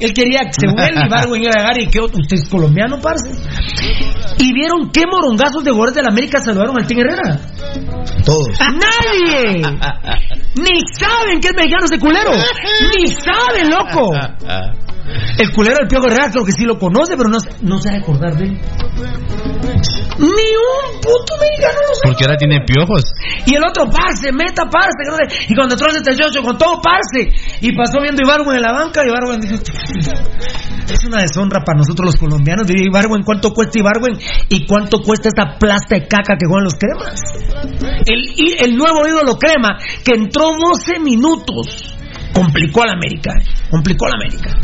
Él 0.00 0.12
quería, 0.12 0.40
según 0.50 0.78
él, 0.80 0.94
Ibargüen 1.06 1.42
iba 1.42 1.52
a 1.54 1.58
llegar 1.58 1.80
y 1.80 1.86
que 1.88 2.00
usted 2.00 2.36
es 2.36 2.48
colombiano, 2.48 3.00
parce. 3.00 3.30
Y 4.38 4.52
vieron 4.52 4.90
qué 4.90 5.02
morongazos 5.10 5.64
de 5.64 5.70
jugadores 5.70 5.94
de 5.94 6.02
la 6.02 6.08
América 6.10 6.38
saludaron 6.42 6.76
al 6.78 6.86
Team 6.86 7.00
Herrera. 7.00 7.40
Todos. 8.24 8.48
¡Nadie! 8.58 9.62
Ni 10.56 10.80
saben 10.98 11.40
que 11.40 11.48
es 11.48 11.54
mexicano 11.54 11.84
ese 11.84 11.98
culero. 11.98 12.32
Ni 12.32 13.08
saben, 13.08 13.70
loco. 13.70 14.12
El 15.38 15.52
culero 15.52 15.76
del 15.80 15.88
Piojo 15.88 16.06
Herrera 16.08 16.30
creo 16.30 16.44
que 16.44 16.52
sí 16.52 16.64
lo 16.64 16.78
conoce, 16.78 17.16
pero 17.16 17.28
no, 17.28 17.38
no 17.62 17.78
se 17.78 17.90
va 17.90 17.96
a 17.96 17.98
acordar 17.98 18.36
de 18.36 18.44
él. 18.44 18.60
Ni 20.18 20.26
un 20.28 21.00
puto 21.00 21.36
mexicano 21.40 21.76
lo 21.76 21.94
sabe. 21.94 22.08
Porque 22.08 22.24
ahora 22.24 22.36
tiene 22.36 22.60
piojos. 22.64 23.02
Y 23.44 23.54
el 23.54 23.62
otro, 23.64 23.84
parce, 23.90 24.32
meta, 24.32 24.64
parce. 24.70 24.96
Y 25.48 25.54
cuando 25.54 25.74
entró 25.74 25.88
el 25.88 25.98
78, 26.04 26.42
con 26.42 26.56
todo, 26.56 26.80
parce. 26.80 27.28
Y 27.60 27.76
pasó 27.76 28.00
viendo 28.00 28.22
a 28.22 28.26
Ibargüen 28.26 28.56
en 28.56 28.62
la 28.62 28.72
banca. 28.72 29.02
Y 29.04 29.08
Ibargüen 29.08 29.40
dijo: 29.40 29.56
Es 29.56 31.04
una 31.04 31.20
deshonra 31.20 31.60
para 31.64 31.78
nosotros 31.78 32.06
los 32.12 32.16
colombianos. 32.16 32.66
Diría 32.66 32.86
Ibargüen, 32.86 33.22
¿cuánto 33.22 33.52
cuesta 33.52 33.78
Ibargüen? 33.78 34.18
¿Y 34.48 34.66
cuánto 34.66 35.00
cuesta 35.02 35.28
esta 35.28 35.58
plasta 35.58 35.96
de 35.96 36.08
caca 36.08 36.36
que 36.38 36.46
juegan 36.46 36.64
los 36.64 36.74
cremas? 36.74 37.20
El, 38.06 38.20
y 38.36 38.56
el 38.62 38.76
nuevo 38.76 39.06
ídolo 39.06 39.36
crema, 39.36 39.78
que 40.04 40.14
entró 40.14 40.52
12 40.56 41.00
minutos, 41.00 41.94
complicó 42.32 42.82
a 42.82 42.86
la 42.86 42.92
América. 42.92 43.32
Complicó 43.70 44.06
a 44.06 44.10
la 44.10 44.16
América. 44.16 44.54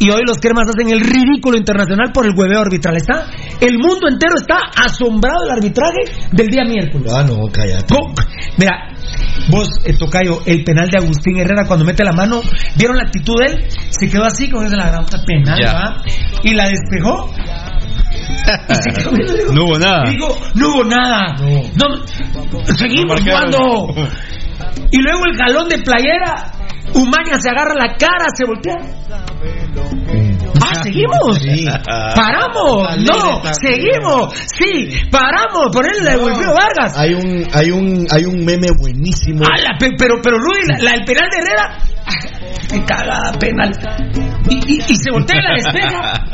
Y 0.00 0.10
hoy 0.10 0.20
los 0.26 0.38
cremas 0.38 0.68
hacen 0.68 0.90
el 0.90 1.00
ridículo 1.00 1.56
internacional 1.56 2.12
por 2.12 2.24
el 2.26 2.32
hueveo 2.36 2.60
arbitral. 2.60 2.96
Está, 2.96 3.26
el 3.60 3.78
mundo 3.78 4.08
entero 4.08 4.34
está 4.38 4.58
asombrado 4.84 5.42
del 5.42 5.50
arbitraje 5.52 6.28
del 6.32 6.48
día 6.48 6.62
miércoles. 6.64 7.12
Ah, 7.14 7.24
no, 7.24 7.36
cállate. 7.52 7.92
Co- 7.94 8.12
Mira, 8.56 8.92
vos, 9.50 9.68
eh, 9.84 9.94
Tocayo, 9.98 10.40
el 10.46 10.62
penal 10.64 10.88
de 10.88 10.98
Agustín 10.98 11.38
Herrera 11.38 11.64
cuando 11.66 11.84
mete 11.84 12.04
la 12.04 12.12
mano, 12.12 12.40
¿vieron 12.76 12.96
la 12.96 13.04
actitud 13.04 13.34
de 13.40 13.52
él? 13.52 13.64
Se 13.90 14.08
quedó 14.08 14.24
así 14.24 14.48
con 14.48 14.64
esa 14.64 14.76
la 14.76 14.90
gran 14.90 15.04
penal. 15.26 15.58
Y 16.42 16.54
la 16.54 16.68
despejó. 16.68 17.30
Y 18.68 18.74
se 18.74 18.90
quedó 18.92 19.52
No 19.52 19.64
hubo 19.64 19.78
nada. 19.78 20.04
y 20.06 20.10
digo, 20.12 20.28
no 20.54 20.68
hubo 20.68 20.84
nada. 20.84 21.34
No, 21.36 22.06
seguimos 22.76 23.20
No 23.24 23.30
jugando. 23.32 24.08
Y 24.90 25.02
luego 25.02 25.20
el 25.30 25.36
galón 25.36 25.68
de 25.68 25.78
playera. 25.78 26.52
Umaña 26.94 27.38
se 27.38 27.50
agarra 27.50 27.74
la 27.74 27.96
cara, 27.96 28.26
se 28.34 28.44
voltea. 28.46 28.76
Ah, 30.62 30.82
seguimos. 30.82 31.38
Sí. 31.38 31.66
Paramos. 32.14 32.96
No, 32.98 33.42
seguimos. 33.60 34.34
Sí, 34.56 34.88
paramos. 35.10 35.68
Por 35.72 35.86
él 35.86 36.04
le 36.04 36.10
devolvió 36.10 36.52
Vargas. 36.54 36.96
Hay 36.96 37.14
un, 37.14 37.46
hay 37.52 37.70
un, 37.70 38.06
hay 38.10 38.24
un 38.24 38.44
meme 38.44 38.68
buenísimo. 38.78 39.44
Pe- 39.78 39.92
pero, 39.98 40.16
pero 40.22 40.38
Rudy, 40.38 40.60
la, 40.66 40.78
la- 40.78 40.94
el 40.94 41.04
penal 41.04 41.28
de 41.30 41.38
Herrera, 41.38 41.78
ah, 42.06 42.12
qué 42.70 42.84
cagada 42.84 43.32
penal. 43.38 43.72
Y, 44.48 44.54
y- 44.54 44.78
y 44.88 44.96
se 44.96 45.10
voltea 45.10 45.40
la 45.42 45.54
despeja. 45.54 46.24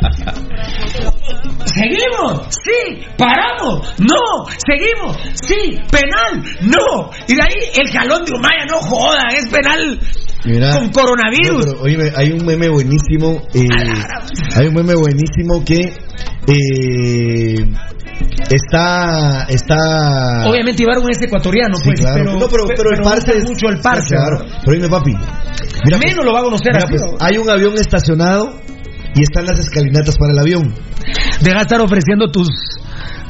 Seguimos, 1.65 2.47
sí, 2.63 3.03
paramos, 3.17 3.93
no, 3.99 4.45
seguimos, 4.65 5.17
sí, 5.33 5.77
penal, 5.91 6.41
no. 6.61 7.09
Y 7.27 7.35
de 7.35 7.41
ahí 7.41 7.55
el 7.81 7.91
jalón 7.91 8.23
de 8.25 8.31
Umaya, 8.33 8.65
no 8.69 8.77
jodan, 8.79 9.27
es 9.35 9.47
penal 9.49 9.99
Mira. 10.45 10.71
con 10.71 10.89
coronavirus. 10.89 11.65
No, 11.65 11.71
pero, 11.73 11.83
oíme, 11.83 12.11
hay 12.15 12.31
un 12.31 12.45
meme 12.45 12.69
buenísimo. 12.69 13.41
eh, 13.53 13.67
hay 14.55 14.67
un 14.67 14.73
meme 14.75 14.93
buenísimo 14.95 15.63
que 15.65 15.91
eh, 16.47 17.65
está, 18.49 19.45
está. 19.49 20.47
Obviamente 20.49 20.83
Ibargüen 20.83 21.11
es 21.11 21.21
ecuatoriano, 21.21 21.75
Sí, 21.77 21.83
pues, 21.89 21.99
claro. 22.01 22.15
pero, 22.17 22.33
no, 22.39 22.47
pero, 22.47 22.65
pero 22.75 22.89
el 22.95 23.01
parce 23.01 23.37
es 23.37 23.43
mucho 23.45 23.67
el 23.69 23.79
parce. 23.79 24.15
Claro. 24.15 24.45
Pero 24.63 24.75
dime, 24.75 24.89
papi. 24.89 25.11
Mira, 25.11 25.97
pues, 25.97 25.99
Menos 25.99 26.25
lo 26.25 26.33
va 26.33 26.39
a 26.39 26.43
conocer 26.43 26.73
mira, 26.73 26.85
así, 26.85 26.97
pues, 26.97 27.01
¿no? 27.11 27.17
hay 27.19 27.37
un 27.37 27.49
avión 27.49 27.73
estacionado 27.75 28.59
y 29.15 29.21
están 29.23 29.45
las 29.45 29.59
escalinatas 29.59 30.17
para 30.17 30.33
el 30.33 30.39
avión. 30.39 30.73
Deja 31.41 31.57
de 31.57 31.61
estar 31.61 31.81
ofreciendo 31.81 32.31
tus. 32.31 32.47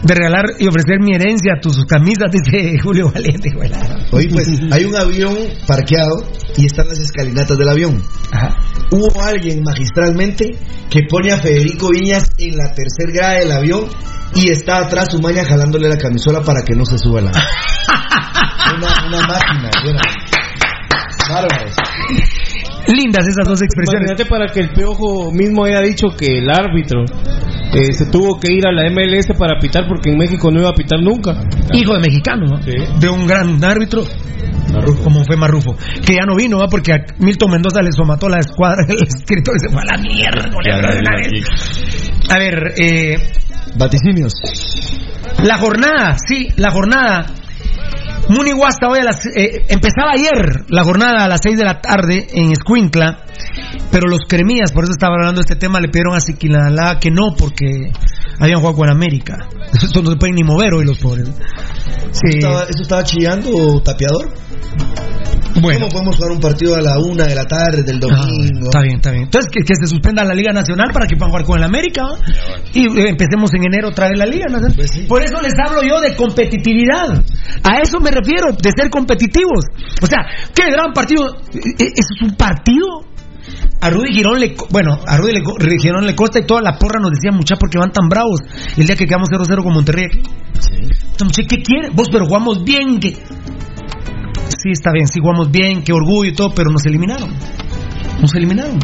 De 0.03 0.13
regalar 0.13 0.45
y 0.59 0.67
ofrecer 0.67 0.99
mi 0.99 1.15
herencia, 1.15 1.53
tus 1.61 1.83
camisas, 1.85 2.29
dice 2.31 2.77
Julio 2.83 3.11
Valiente. 3.11 3.49
güey. 3.55 3.71
Oye, 4.11 4.29
pues 4.31 4.47
hay 4.71 4.85
un 4.85 4.95
avión 4.95 5.35
parqueado 5.65 6.23
y 6.57 6.65
están 6.65 6.87
las 6.87 6.99
escalinatas 6.99 7.57
del 7.57 7.69
avión. 7.69 8.01
Ajá. 8.31 8.55
Hubo 8.91 9.21
alguien 9.23 9.63
magistralmente 9.63 10.51
que 10.89 11.01
pone 11.09 11.31
a 11.31 11.37
Federico 11.37 11.89
Viñas 11.89 12.29
en 12.37 12.55
la 12.57 12.73
tercer 12.73 13.11
grada 13.13 13.39
del 13.39 13.51
avión 13.51 13.87
y 14.35 14.49
está 14.49 14.79
atrás 14.79 15.07
su 15.11 15.19
maña 15.21 15.43
jalándole 15.43 15.89
la 15.89 15.97
camisola 15.97 16.41
para 16.41 16.61
que 16.63 16.75
no 16.75 16.85
se 16.85 16.97
suba 16.99 17.21
la. 17.21 17.31
una, 18.77 19.07
una 19.07 19.27
máquina, 19.27 19.69
buena. 19.83 20.01
Bárbaros. 21.29 21.75
Lindas 22.87 23.27
esas 23.27 23.47
dos 23.47 23.61
expresiones. 23.61 24.09
Imagínate 24.09 24.25
para 24.25 24.47
que 24.51 24.59
el 24.59 24.69
Piojo 24.69 25.31
mismo 25.31 25.65
haya 25.65 25.81
dicho 25.81 26.07
que 26.17 26.39
el 26.39 26.49
árbitro 26.49 27.03
eh, 27.73 27.93
se 27.93 28.05
tuvo 28.07 28.39
que 28.39 28.53
ir 28.53 28.67
a 28.67 28.71
la 28.71 28.89
MLS 28.89 29.27
para 29.37 29.59
pitar 29.59 29.85
porque 29.87 30.11
en 30.11 30.17
México 30.17 30.51
no 30.51 30.59
iba 30.59 30.69
a 30.69 30.73
pitar 30.73 31.01
nunca. 31.01 31.33
Hijo 31.73 31.93
de 31.93 31.99
mexicano, 31.99 32.45
¿no? 32.45 32.61
Sí. 32.61 32.73
De 32.99 33.09
un 33.09 33.25
gran 33.25 33.63
árbitro. 33.63 34.03
Como 35.03 35.23
fue 35.23 35.37
Marrufo. 35.37 35.75
Que 36.05 36.15
ya 36.15 36.25
no 36.27 36.35
vino, 36.35 36.57
¿va? 36.57 36.67
Porque 36.67 36.93
a 36.93 36.97
Milton 37.19 37.51
Mendoza 37.51 37.81
le 37.81 37.91
somató 37.91 38.29
la 38.29 38.39
escuadra, 38.39 38.85
el 38.89 38.97
escritor 39.07 39.55
y 39.55 39.59
se 39.59 39.69
fue 39.69 39.81
a 39.81 39.95
la 39.95 40.01
mierda. 40.01 40.49
A 42.29 42.39
ver, 42.39 42.73
eh, 42.77 43.17
Vaticinios. 43.77 44.33
la 45.43 45.57
jornada, 45.57 46.17
sí, 46.17 46.49
la 46.57 46.71
jornada. 46.71 47.25
Muni 48.29 48.51
Guasta 48.53 48.87
hoy 48.87 48.99
a 48.99 49.03
las. 49.03 49.25
eh, 49.27 49.65
empezaba 49.69 50.11
ayer 50.13 50.65
la 50.69 50.83
jornada 50.83 51.25
a 51.25 51.27
las 51.27 51.41
6 51.43 51.57
de 51.57 51.63
la 51.63 51.79
tarde 51.79 52.27
en 52.33 52.51
Escuintla, 52.51 53.19
pero 53.91 54.07
los 54.07 54.21
cremías, 54.27 54.71
por 54.71 54.83
eso 54.83 54.93
estaba 54.93 55.13
hablando 55.15 55.41
de 55.41 55.45
este 55.45 55.55
tema, 55.55 55.79
le 55.79 55.89
pidieron 55.89 56.15
a 56.15 56.19
Siquinalá 56.19 56.99
que 56.99 57.11
no, 57.11 57.35
porque 57.37 57.91
habían 58.39 58.59
jugado 58.59 58.77
con 58.77 58.89
América. 58.89 59.37
Esto 59.73 60.01
no 60.01 60.11
se 60.11 60.17
pueden 60.17 60.35
ni 60.35 60.43
mover 60.43 60.73
hoy 60.73 60.85
los 60.85 60.97
pobres. 60.99 61.27
Sí. 62.11 62.37
¿Eso 62.37 62.37
estaba, 62.37 62.63
eso 62.63 62.81
estaba 62.81 63.03
chillando 63.03 63.81
tapeador? 63.81 64.33
Bueno. 65.61 65.79
¿Cómo 65.87 65.89
podemos 65.91 66.15
jugar 66.17 66.31
un 66.33 66.39
partido 66.41 66.75
a 66.75 66.81
la 66.81 66.99
una 66.99 67.27
de 67.27 67.35
la 67.35 67.45
tarde 67.45 67.81
del 67.83 67.95
Ah, 67.95 67.99
domingo? 68.25 68.65
está 68.65 68.81
bien, 68.81 68.95
está 68.97 69.11
bien. 69.11 69.23
Entonces, 69.23 69.49
que, 69.49 69.61
que 69.63 69.73
se 69.73 69.87
suspenda 69.87 70.21
la 70.25 70.33
Liga 70.33 70.51
Nacional 70.51 70.89
para 70.91 71.07
que 71.07 71.15
puedan 71.15 71.29
jugar 71.31 71.45
con 71.45 71.57
el 71.59 71.63
América. 71.63 72.03
Y 72.73 72.81
eh, 72.87 73.07
empecemos 73.09 73.53
en 73.53 73.63
enero 73.65 73.87
otra 73.89 74.09
vez 74.09 74.17
la 74.19 74.25
Liga 74.25 74.47
Nacional. 74.49 74.73
Pues 74.75 74.91
sí. 74.91 75.05
Por 75.07 75.23
eso 75.23 75.39
les 75.41 75.53
hablo 75.65 75.81
yo 75.81 76.01
de 76.01 76.13
competitividad. 76.13 77.23
A 77.63 77.77
eso 77.81 78.01
me 78.01 78.11
refiero, 78.15 78.51
de 78.51 78.71
ser 78.75 78.89
competitivos. 78.89 79.65
O 80.01 80.07
sea, 80.07 80.19
qué 80.53 80.71
gran 80.71 80.93
partido. 80.93 81.27
Eh, 81.53 81.59
eh, 81.79 81.93
¿Eso 81.95 82.13
es 82.15 82.21
un 82.21 82.35
partido? 82.35 83.05
A 83.81 83.89
Rudy 83.91 84.13
Girón 84.13 84.39
le, 84.39 84.55
bueno, 84.71 84.97
a 85.05 85.17
Rudy 85.17 85.33
le 85.33 85.77
Girón 85.79 86.07
le 86.07 86.15
costa 86.15 86.39
y 86.39 86.45
toda 86.45 86.61
la 86.61 86.77
porra 86.79 86.99
nos 86.99 87.11
decía, 87.11 87.31
mucha, 87.31 87.55
porque 87.55 87.77
van 87.77 87.91
tan 87.91 88.09
bravos. 88.09 88.39
El 88.75 88.87
día 88.87 88.95
que 88.95 89.05
quedamos 89.05 89.29
0-0 89.29 89.63
con 89.63 89.73
Monterrey 89.73 90.05
aquí. 90.05 90.21
¿qué 91.47 91.61
quieren? 91.61 91.95
Vos, 91.95 92.07
pero 92.11 92.25
jugamos 92.25 92.63
bien, 92.63 92.99
que 92.99 93.11
Sí, 94.65 94.71
está 94.71 94.91
bien, 94.91 95.07
sí 95.07 95.19
jugamos 95.19 95.51
bien, 95.51 95.83
qué 95.83 95.93
orgullo 95.93 96.31
y 96.31 96.33
todo, 96.33 96.53
pero 96.55 96.71
nos 96.71 96.85
eliminaron. 96.85 97.29
Nos 98.21 98.33
eliminaron. 98.35 98.79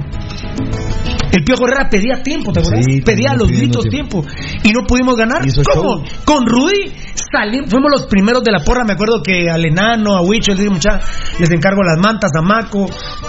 El 1.31 1.43
Piojo 1.43 1.65
Herrera 1.65 1.89
pedía 1.89 2.21
tiempo, 2.21 2.51
¿te 2.51 2.59
acuerdas? 2.59 2.85
Sí, 2.85 3.01
pedía 3.01 3.31
a 3.31 3.35
los 3.35 3.47
gritos 3.47 3.85
tiempo. 3.85 4.23
Y 4.63 4.71
no 4.71 4.85
pudimos 4.85 5.15
ganar. 5.15 5.41
¿Cómo? 5.73 6.03
show. 6.03 6.03
Con 6.25 6.45
Rudy 6.45 6.91
salimos, 7.31 7.69
fuimos 7.69 7.89
los 7.91 8.05
primeros 8.07 8.43
de 8.43 8.51
la 8.51 8.59
porra. 8.59 8.83
Me 8.83 8.93
acuerdo 8.93 9.21
que 9.23 9.49
al 9.49 9.65
enano, 9.65 10.15
a 10.15 10.21
Huicho, 10.21 10.53
les 10.53 10.69
mucha, 10.69 10.99
les 11.39 11.49
encargo 11.51 11.83
las 11.83 11.97
mantas 11.99 12.31
a 12.37 12.41
Maco 12.41 12.85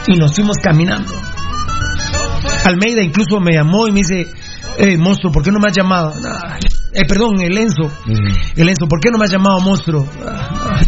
y 0.09 0.17
nos 0.17 0.35
fuimos 0.35 0.57
caminando. 0.59 1.13
Almeida 2.65 3.03
incluso 3.03 3.41
me 3.41 3.53
llamó 3.53 3.87
y 3.87 3.93
me 3.93 4.01
dice, 4.01 4.27
eh, 4.79 4.97
monstruo, 4.99 5.33
¿por 5.33 5.43
qué 5.43 5.53
no 5.53 5.59
me 5.59 5.69
has 5.69 5.77
llamado? 5.77 6.15
Eh, 6.93 7.05
perdón, 7.07 7.41
el 7.41 7.57
Enzo. 7.57 7.91
El 8.57 8.69
Enzo, 8.69 8.87
¿por 8.89 9.01
qué 9.01 9.11
no 9.11 9.19
me 9.19 9.25
has 9.25 9.33
llamado 9.33 9.61
monstruo? 9.61 10.07
Ah. 10.27 10.81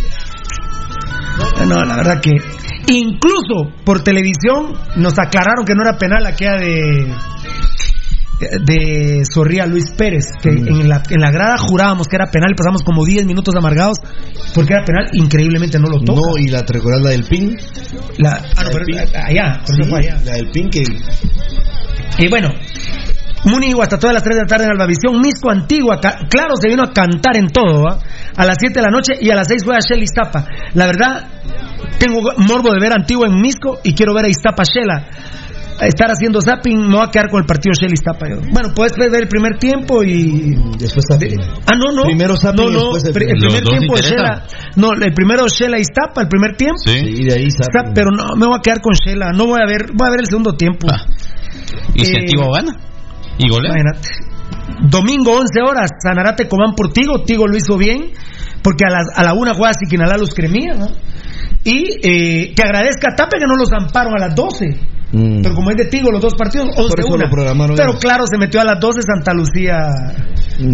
No, 1.66 1.82
la 1.82 1.96
verdad 1.96 2.20
que 2.20 2.30
incluso 2.88 3.72
por 3.84 4.02
televisión 4.02 4.74
nos 4.96 5.18
aclararon 5.18 5.64
que 5.64 5.74
no 5.74 5.82
era 5.82 5.96
penal 5.98 6.26
aquella 6.26 6.56
de 6.56 7.06
de 8.64 9.22
Zorría 9.32 9.66
Luis 9.66 9.90
Pérez, 9.96 10.24
que 10.42 10.48
en, 10.48 10.88
la, 10.88 11.02
en 11.08 11.20
la 11.20 11.30
grada 11.30 11.56
jurábamos 11.56 12.08
que 12.08 12.16
era 12.16 12.26
penal 12.30 12.50
y 12.52 12.56
pasamos 12.56 12.82
como 12.82 13.04
10 13.04 13.26
minutos 13.26 13.54
amargados 13.56 13.98
porque 14.54 14.74
era 14.74 14.84
penal, 14.84 15.08
increíblemente 15.12 15.78
no 15.78 15.88
lo 15.88 16.00
toca. 16.00 16.20
No, 16.20 16.38
y 16.38 16.48
la 16.48 16.62
recordás 16.62 17.00
la 17.02 17.10
del 17.10 17.24
PIN. 17.24 17.56
La, 18.18 18.32
ah, 18.56 18.64
no, 18.64 18.70
pero- 18.72 19.00
allá, 19.00 19.62
allá. 19.68 20.20
La 20.24 20.32
del 20.34 20.50
PIN 20.50 20.70
que. 20.70 20.82
Y 22.18 22.28
bueno, 22.28 22.50
Munigo 23.44 23.82
hasta 23.82 23.98
todas 23.98 24.14
las 24.14 24.22
3 24.22 24.36
de 24.36 24.42
la 24.42 24.46
tarde 24.46 24.64
en 24.64 24.70
Albavisión, 24.70 25.20
Misco 25.20 25.50
Antigua, 25.50 25.98
claro, 26.00 26.54
se 26.60 26.68
vino 26.68 26.82
a 26.82 26.92
cantar 26.92 27.36
en 27.36 27.48
todo, 27.48 27.82
¿va? 27.82 27.98
A 28.36 28.44
las 28.46 28.56
7 28.58 28.74
de 28.74 28.82
la 28.82 28.90
noche 28.90 29.12
y 29.20 29.30
a 29.30 29.34
las 29.34 29.48
6 29.48 29.62
juega 29.64 29.80
Shell 29.80 30.02
Iztapa. 30.02 30.46
La 30.74 30.86
verdad, 30.86 31.28
tengo 31.98 32.20
morbo 32.38 32.72
de 32.72 32.80
ver 32.80 32.92
Antigua 32.92 33.26
en 33.28 33.40
Misco 33.40 33.78
y 33.84 33.94
quiero 33.94 34.14
ver 34.14 34.24
a 34.24 34.28
Iztapa 34.28 34.62
Shela. 34.64 35.08
A 35.76 35.86
Estar 35.88 36.08
haciendo 36.08 36.40
zapping, 36.40 36.86
me 36.86 36.96
voy 36.96 37.04
a 37.04 37.10
quedar 37.10 37.28
con 37.28 37.40
el 37.40 37.46
partido 37.46 37.72
Shell 37.74 37.92
Iztapa. 37.92 38.28
yo. 38.30 38.36
Bueno, 38.52 38.68
puedes 38.76 38.96
ver 38.96 39.12
el 39.22 39.28
primer 39.28 39.58
tiempo 39.58 40.04
y. 40.04 40.54
Después 40.78 41.04
zapping. 41.10 41.36
Ah, 41.66 41.72
no, 41.76 41.90
no. 41.92 42.04
Primero 42.04 42.36
zapping 42.36 42.64
no, 42.64 42.70
y 42.70 42.74
no, 42.74 42.80
después 42.92 43.04
el 43.06 43.12
primer 43.12 43.64
tiempo 43.64 43.96
interesan. 43.96 44.16
Shela. 44.16 44.42
No, 44.76 44.90
el 44.92 45.12
primero 45.12 45.48
Shela 45.48 45.78
Iztapa, 45.80 46.22
el 46.22 46.28
primer 46.28 46.56
tiempo. 46.56 46.78
Sí. 46.78 46.92
Y 46.96 47.24
de 47.24 47.34
ahí 47.34 47.46
Está- 47.48 47.90
pero 47.92 48.10
no, 48.16 48.36
me 48.36 48.46
voy 48.46 48.56
a 48.56 48.62
quedar 48.62 48.80
con 48.80 48.94
Shela. 48.94 49.32
No 49.34 49.46
voy 49.46 49.60
a 49.60 49.66
ver, 49.66 49.86
voy 49.92 50.06
a 50.06 50.10
ver 50.12 50.20
el 50.20 50.26
segundo 50.26 50.52
tiempo. 50.54 50.86
¿Y 51.94 52.04
si 52.04 52.12
Eh, 52.14 52.18
Antigua 52.20 52.46
gana? 52.54 52.76
¿Y 53.38 53.48
golea? 53.48 53.72
Imagínate. 53.72 54.08
Domingo 54.88 55.32
11 55.32 55.60
horas, 55.62 55.90
Sanarate 56.02 56.48
Cobán 56.48 56.74
por 56.74 56.92
Tigo. 56.92 57.22
Tigo 57.24 57.46
lo 57.46 57.56
hizo 57.56 57.76
bien, 57.76 58.12
porque 58.62 58.84
a, 58.86 58.90
las, 58.90 59.06
a 59.14 59.22
la 59.22 59.34
una 59.34 59.54
juega 59.54 59.72
Siquinalá 59.74 60.16
los 60.16 60.34
cremía, 60.34 60.74
¿no? 60.74 60.86
Y 61.64 61.98
eh, 62.02 62.52
que 62.54 62.62
agradezca 62.62 63.12
a 63.12 63.16
Tape 63.16 63.38
que 63.38 63.46
no 63.46 63.56
los 63.56 63.72
amparon 63.72 64.14
a 64.16 64.26
las 64.26 64.34
12. 64.34 64.94
Mm. 65.12 65.42
Pero 65.42 65.54
como 65.54 65.70
es 65.70 65.76
de 65.76 65.84
Tigo 65.86 66.10
los 66.10 66.20
dos 66.20 66.34
partidos, 66.34 66.68
11 66.76 66.88
Por 66.88 67.00
eso 67.00 67.14
una. 67.14 67.24
lo 67.24 67.74
Pero 67.76 67.90
ellos. 67.90 68.00
claro, 68.00 68.24
se 68.26 68.36
metió 68.36 68.60
a 68.60 68.64
las 68.64 68.80
12 68.80 69.00
Santa 69.02 69.32
Lucía, 69.32 69.78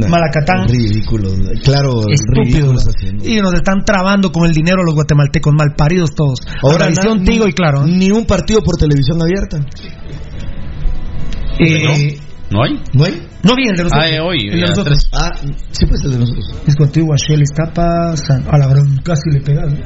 Malacatán. 0.08 0.66
Ridículo. 0.66 1.30
Claro, 1.62 2.02
Estúpido. 2.08 2.74
Y 3.22 3.36
nos 3.36 3.52
están 3.54 3.84
trabando 3.84 4.32
con 4.32 4.46
el 4.46 4.54
dinero 4.54 4.82
los 4.82 4.94
guatemaltecos, 4.94 5.52
malparidos 5.52 6.14
todos. 6.14 6.40
Ahora 6.62 6.88
Tigo 7.24 7.46
y 7.46 7.52
claro. 7.52 7.84
¿eh? 7.84 7.90
Ni 7.90 8.10
un 8.10 8.24
partido 8.24 8.60
por 8.62 8.76
televisión 8.76 9.20
abierta. 9.20 9.58
Eh, 11.58 11.84
¿No 11.84 12.29
hay? 12.62 12.82
¿No 12.94 13.04
hay? 13.04 13.14
no 13.42 13.54
vi 13.54 13.68
el 13.68 13.76
de 13.76 13.84
nosotros. 13.84 14.04
Ah, 14.04 14.08
eh, 14.10 14.20
hoy, 14.20 14.38
el 14.50 14.60
de 14.60 14.66
nosotros. 14.66 14.98
Ah, 15.12 15.30
sí, 15.70 15.86
pues 15.86 16.02
el 16.04 16.12
de 16.12 16.18
nosotros. 16.18 16.62
Es 16.66 16.74
contigo 16.74 17.06
a 17.12 17.16
Shell 17.16 17.42
Iztapa, 17.42 18.16
San... 18.16 18.42
a 18.50 18.58
la 18.58 18.66
broma, 18.66 19.00
casi 19.04 19.30
le 19.32 19.40
pegas. 19.40 19.72
¿no? 19.72 19.78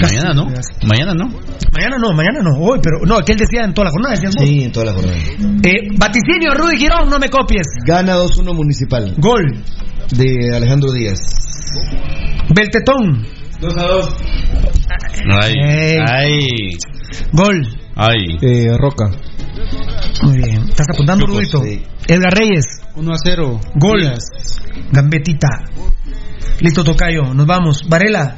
Mañana 0.00 0.32
no. 0.32 0.44
Mañana 0.86 1.12
no. 1.14 1.26
Mañana 1.72 1.96
no, 2.00 2.12
mañana 2.12 2.40
no, 2.42 2.64
hoy, 2.64 2.80
pero 2.82 3.04
no, 3.04 3.18
aquel 3.18 3.36
decía 3.36 3.64
en 3.64 3.74
toda 3.74 3.86
la 3.86 3.90
jornada, 3.90 4.14
decías 4.14 4.34
vos. 4.34 4.48
Sí, 4.48 4.64
en 4.64 4.72
toda 4.72 4.86
la 4.86 4.92
jornada. 4.92 5.18
Eh, 5.18 5.88
vaticinio, 5.98 6.54
Rudy 6.54 6.78
Girón, 6.78 7.10
no 7.10 7.18
me 7.18 7.28
copies. 7.28 7.66
Gana 7.86 8.16
2-1 8.16 8.54
Municipal. 8.54 9.14
Gol, 9.18 9.62
De 10.16 10.56
Alejandro 10.56 10.92
Díaz. 10.92 11.20
Beltetón, 12.54 13.26
2 13.60 13.76
a 13.76 13.82
2. 13.82 14.08
Ay. 15.42 15.52
Ey. 15.56 15.96
Ay. 16.06 16.68
gol. 17.32 17.62
Ay. 17.94 18.38
Eh, 18.40 18.76
Roca. 18.76 19.10
Muy 20.22 20.36
bien, 20.38 20.64
¿estás 20.68 20.86
apuntando, 20.92 21.26
Rudito? 21.26 21.62
Sí. 21.62 21.84
Edgar 22.08 22.32
Reyes, 22.34 22.64
1 22.96 23.12
a 23.12 23.16
0. 23.22 23.60
gol. 23.74 24.12
Gambetita. 24.90 25.48
Listo, 26.60 26.84
Tocayo, 26.84 27.34
nos 27.34 27.46
vamos. 27.46 27.82
Varela, 27.88 28.36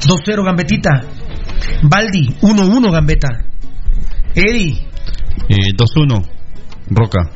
2-0, 0.00 0.44
Gambetita. 0.44 1.02
Baldi, 1.82 2.36
1-1, 2.42 2.92
Gambeta. 2.92 3.28
Eddie, 4.34 4.86
Eh, 5.48 5.72
2-1. 5.76 6.22
Roca. 6.88 7.30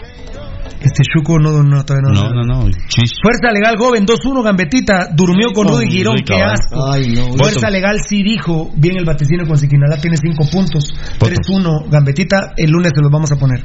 Este 0.80 1.02
Chuco 1.04 1.38
no, 1.38 1.62
no, 1.62 1.84
todavía 1.84 2.12
no. 2.12 2.30
No, 2.30 2.44
no, 2.44 2.64
no. 2.64 2.70
Chis. 2.88 3.12
Fuerza 3.22 3.52
Legal 3.52 3.76
Joven, 3.78 4.06
2-1 4.06 4.42
Gambetita, 4.44 5.08
durmió 5.14 5.52
con 5.52 5.68
Rudy 5.68 5.90
Girón, 5.90 6.16
qué 6.24 6.42
asco. 6.42 6.92
Ay, 6.92 7.08
no. 7.08 7.32
Fuerza 7.32 7.70
Legal 7.70 8.00
sí 8.06 8.22
dijo, 8.22 8.70
bien 8.76 8.98
el 8.98 9.04
vaticino 9.04 9.46
con 9.46 9.56
Siquinalá 9.56 9.96
tiene 10.00 10.16
5 10.16 10.44
puntos, 10.50 10.92
3-1 11.18 11.88
Gambetita, 11.90 12.52
el 12.56 12.70
lunes 12.70 12.92
se 12.94 13.02
los 13.02 13.10
vamos 13.10 13.32
a 13.32 13.36
poner. 13.36 13.64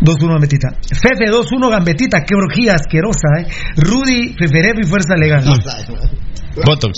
2-1 0.00 0.32
Gambetita. 0.32 0.68
Fefe 0.82 1.30
2-1 1.30 1.70
Gambetita, 1.70 2.24
qué 2.26 2.34
orgía 2.34 2.74
asquerosa, 2.74 3.28
eh. 3.40 3.46
Rudy, 3.76 4.34
Feferevo 4.38 4.80
y 4.80 4.84
Fuerza 4.84 5.14
Legal. 5.16 5.44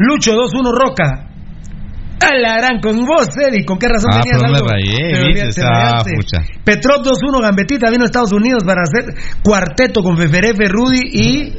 Lucho 0.09 0.33
2-1 0.33 0.73
Roca. 0.73 1.34
A 2.21 2.35
la 2.37 2.57
gran 2.59 2.81
con 2.81 3.05
vos, 3.05 3.29
Eddie, 3.37 3.65
¿con 3.65 3.79
qué 3.79 3.89
razón 3.89 4.11
Ah, 4.13 4.21
tenías 4.21 4.39
pero 4.41 4.53
me 4.53 4.59
algo? 4.59 4.69
rayé, 4.69 5.53
Te 5.53 5.63
ah, 5.63 6.03
te. 6.05 6.61
Petrov 6.65 7.03
2-1 7.03 7.43
Gambetita 7.43 7.91
vino 7.91 8.03
a 8.05 8.07
Estados 8.07 8.33
Unidos 8.33 8.63
para 8.65 8.83
hacer 8.83 9.15
cuarteto 9.43 10.03
con 10.03 10.17
Feferefe, 10.17 10.69
Rudy 10.69 11.01
y 11.13 11.53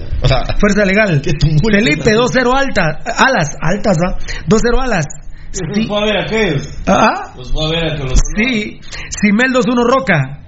Fuerza 0.59 0.85
Legal. 0.85 1.21
Felipe 1.21 2.15
2-0 2.15 2.53
alta, 2.55 2.99
alas, 3.17 3.49
altas, 3.61 3.97
¿ah? 4.07 4.17
2-0 4.47 4.81
alas. 4.81 5.05
Sí. 5.51 5.85
fue 5.87 5.97
a 5.97 6.05
ver 6.05 6.17
a 6.17 6.23
aquellos. 6.23 6.67
¿Ah? 6.87 7.33
Los 7.37 7.51
fue 7.51 7.65
a 7.65 7.69
ver 7.69 7.91
a 7.91 7.95
que 7.95 8.03
los. 8.03 8.19
Sí. 8.37 8.79
Simel 9.09 9.53
2-1 9.53 9.83
Roca. 9.89 10.39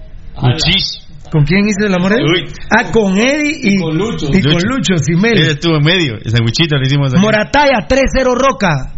Chis. 0.57 1.03
¿Con 1.31 1.43
quién 1.43 1.67
hice 1.67 1.87
el 1.87 1.93
amor? 1.93 2.13
Ah, 2.69 2.91
con 2.91 3.17
Eddie 3.17 3.57
y, 3.61 3.73
Y 3.75 3.77
con 3.77 3.97
Lucho. 3.97 4.27
Y 4.31 4.41
con 4.41 4.61
Lucho. 4.63 4.97
Simel. 4.97 5.37
Él 5.39 5.49
estuvo 5.49 5.75
en 5.77 5.83
medio. 5.83 6.13
El 6.15 6.31
le 6.31 6.81
hicimos. 6.85 7.13
aquí. 7.13 7.21
Morataya 7.21 7.85
3-0 7.87 8.33
Roca. 8.35 8.93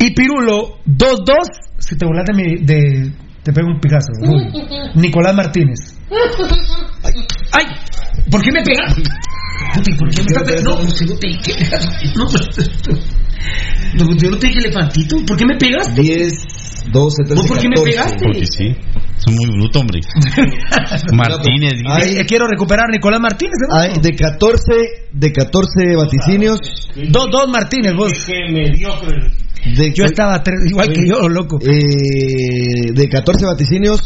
Y 0.00 0.14
Pirulo 0.14 0.78
2-2. 0.86 1.34
Si 1.78 1.96
te 1.96 2.06
burlas 2.06 2.24
de 2.26 2.34
mi. 2.34 2.56
De, 2.64 3.12
te 3.42 3.52
pego 3.52 3.68
un 3.68 3.80
picazo. 3.80 4.12
Rudy. 4.22 4.46
Nicolás 4.94 5.34
Martínez. 5.34 5.98
¡Ay! 7.52 7.64
¿Por 8.30 8.40
qué 8.42 8.50
me 8.52 8.62
pegas? 8.62 8.94
¿Por 9.74 10.08
qué 10.10 10.22
me 10.22 10.26
estás 10.26 10.42
pegando? 10.42 10.82
No, 10.82 10.90
si 10.90 11.04
no 11.04 11.16
te 11.16 11.28
dije. 11.28 11.52
No, 12.16 12.24
no, 14.04 14.16
yo 14.16 14.30
no 14.30 14.38
te 14.38 14.46
dije 14.46 14.58
elefantito. 14.60 15.16
¿Por 15.26 15.36
qué 15.36 15.44
me 15.46 15.56
pegas? 15.56 15.94
10, 15.94 16.32
12, 16.92 17.16
13, 17.24 17.34
¿Vos 17.34 17.46
por 17.48 17.58
qué 17.58 17.68
me 17.68 17.74
14. 17.76 17.90
pegaste? 17.90 18.24
Porque 18.24 18.46
sí. 18.46 18.76
Son 19.24 19.34
muy 19.34 19.46
bruto, 19.46 19.80
hombre. 19.80 20.00
Martínez. 21.12 21.74
Ay. 21.86 22.16
Eh, 22.18 22.24
quiero 22.26 22.46
recuperar 22.46 22.86
a 22.88 22.90
Nicolás 22.92 23.20
Martínez. 23.20 23.54
¿no? 23.68 23.74
Hay 23.76 23.92
de 24.00 24.14
14, 24.16 24.62
de 25.12 25.32
14 25.32 25.96
vaticinios. 25.96 26.58
2-2 26.96 27.48
Martínez, 27.50 27.94
vos. 27.94 28.12
Que 28.26 28.50
mediocre. 28.52 29.30
De, 29.76 29.92
Yo 29.94 30.04
estaba 30.04 30.42
tres- 30.42 30.70
igual 30.70 30.90
que 30.92 31.06
yo, 31.06 31.28
loco. 31.28 31.58
Eh, 31.60 32.92
de 32.94 33.08
14 33.08 33.44
vaticinios, 33.44 34.00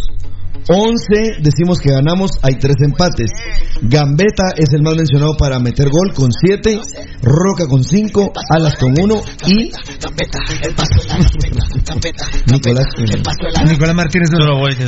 11 0.69 1.43
decimos 1.43 1.79
que 1.79 1.91
ganamos, 1.91 2.33
hay 2.43 2.55
3 2.57 2.75
empates. 2.87 3.31
Gambetta 3.83 4.53
es 4.57 4.73
el 4.73 4.83
más 4.83 4.95
mencionado 4.97 5.37
para 5.39 5.59
meter 5.59 5.89
gol 5.91 6.13
con 6.15 6.31
7, 6.33 6.81
Roca 7.23 7.67
con 7.69 7.85
5, 7.85 8.33
Alas 8.51 8.75
con 8.77 8.95
1 8.99 9.15
y 9.47 9.71
Nicolás. 12.51 12.87
Nicolás 13.69 13.95
Martínez. 13.95 14.29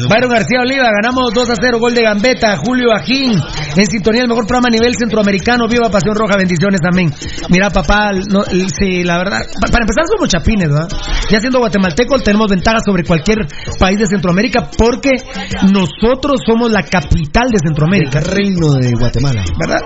Byron 0.09 0.31
García 0.31 0.61
Oliva, 0.61 0.89
ganamos 1.03 1.33
2 1.35 1.51
a 1.51 1.55
0, 1.61 1.79
gol 1.79 1.95
de 1.95 2.03
Gambetta, 2.03 2.57
Julio 2.59 2.93
Ajín, 2.95 3.39
en 3.77 3.87
sintonía 3.87 4.23
el 4.23 4.29
mejor 4.29 4.47
programa 4.47 4.69
a 4.69 4.71
nivel 4.71 4.95
centroamericano, 4.97 5.69
viva 5.69 5.91
Pasión 5.91 6.15
Roja, 6.17 6.37
bendiciones 6.37 6.81
también. 6.81 7.13
Mira, 7.51 7.71
papá, 7.71 8.13
no, 8.13 8.43
sí, 8.79 9.05
la 9.05 9.19
verdad, 9.19 9.41
pa- 9.61 9.69
para 9.71 9.85
empezar 9.85 10.05
somos 10.11 10.29
chapines, 10.29 10.69
¿verdad? 10.69 10.89
Ya 11.31 11.41
siendo 11.41 11.59
guatemaltecos 11.59 12.23
tenemos 12.23 12.47
ventajas 12.49 12.83
sobre 12.87 13.05
cualquier 13.05 13.39
país 13.79 13.99
de 13.99 14.07
Centroamérica 14.07 14.71
porque 14.77 15.11
nosotros 15.73 16.41
somos 16.47 16.71
la 16.71 16.83
capital 16.83 17.49
de 17.51 17.59
Centroamérica. 17.65 18.19
El 18.21 18.25
reino 18.27 18.73
de 18.75 18.91
Guatemala. 18.93 19.45
¿verdad? 19.59 19.81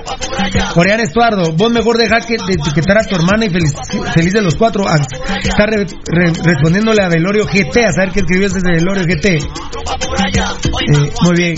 Orián 0.77 1.01
Estuardo, 1.01 1.53
vos 1.53 1.73
mejor 1.73 1.97
deja 1.99 2.21
que 2.21 2.37
de 2.37 2.55
etiquetar 2.55 2.99
a 2.99 3.05
tu 3.05 3.15
hermana 3.17 3.47
y 3.47 3.51
feliz, 3.51 3.73
feliz 4.15 4.33
de 4.33 4.43
los 4.43 4.55
cuatro. 4.57 4.87
a- 4.89 4.97
está 5.43 5.67
re- 5.67 5.85
re- 6.07 6.33
respondiéndole 6.43 7.03
a 7.03 7.09
Velorio 7.09 7.45
GT, 7.47 7.85
a 7.85 7.93
saber 7.93 8.13
qué 8.13 8.21
escribió 8.21 8.47
ese 8.47 8.61
de 8.61 8.73
Velorio 8.73 9.05
GT. 9.05 9.37
Eh, 9.37 11.11
muy 11.23 11.37
bien. 11.37 11.55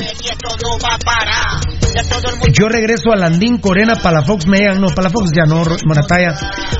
Yo 2.52 2.68
regreso 2.68 3.12
a 3.12 3.16
Landín, 3.16 3.58
Corena, 3.58 3.96
Palafox, 3.96 4.46
me 4.46 4.58
digan, 4.58 4.80
no, 4.80 4.88
Palafox 4.88 5.30
ya 5.34 5.44
no, 5.44 5.62
Morataya. 5.84 6.34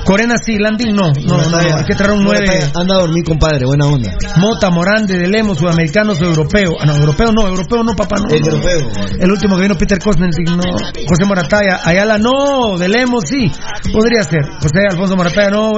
Corena 0.05 0.35
sí, 0.45 0.59
Landín 0.59 0.95
no, 0.95 1.11
no, 1.27 1.51
no, 1.51 1.57
hay 1.57 1.85
que 1.85 1.95
traer 1.95 2.13
un 2.13 2.25
9. 2.25 2.47
Anda 2.75 2.97
a 2.97 2.99
dormir, 3.01 3.25
compadre, 3.25 3.65
buena 3.65 3.87
onda. 3.87 4.13
Mota, 4.37 4.71
Morande, 4.71 5.19
de 5.19 5.29
Lemos, 5.29 5.59
sudamericanos 5.59 6.21
o 6.21 6.25
europeo. 6.25 6.73
Ah, 6.81 6.87
no, 6.87 6.97
europeo 6.97 7.33
no, 7.33 7.47
europeo 7.49 7.83
no, 7.83 7.95
papá, 7.95 8.17
no. 8.19 8.29
El 8.35 8.45
europeo. 8.45 8.91
El 9.19 9.31
último 9.31 9.57
que 9.57 9.63
vino 9.63 9.77
Peter 9.77 9.99
Cosner, 9.99 10.31
no. 10.57 10.63
José 11.09 11.25
Morataya, 11.27 11.81
Ayala 11.85 12.19
no, 12.19 12.79
de 12.79 12.89
Lemos 12.89 13.25
sí, 13.27 13.51
podría 13.93 14.23
ser. 14.23 14.45
José 14.61 14.81
Alfonso 14.91 15.17
Morataya 15.17 15.51
no, 15.51 15.73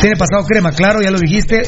tiene 0.00 0.16
pasado 0.16 0.44
crema, 0.46 0.72
claro, 0.72 1.00
ya 1.02 1.10
lo 1.10 1.18
dijiste. 1.18 1.62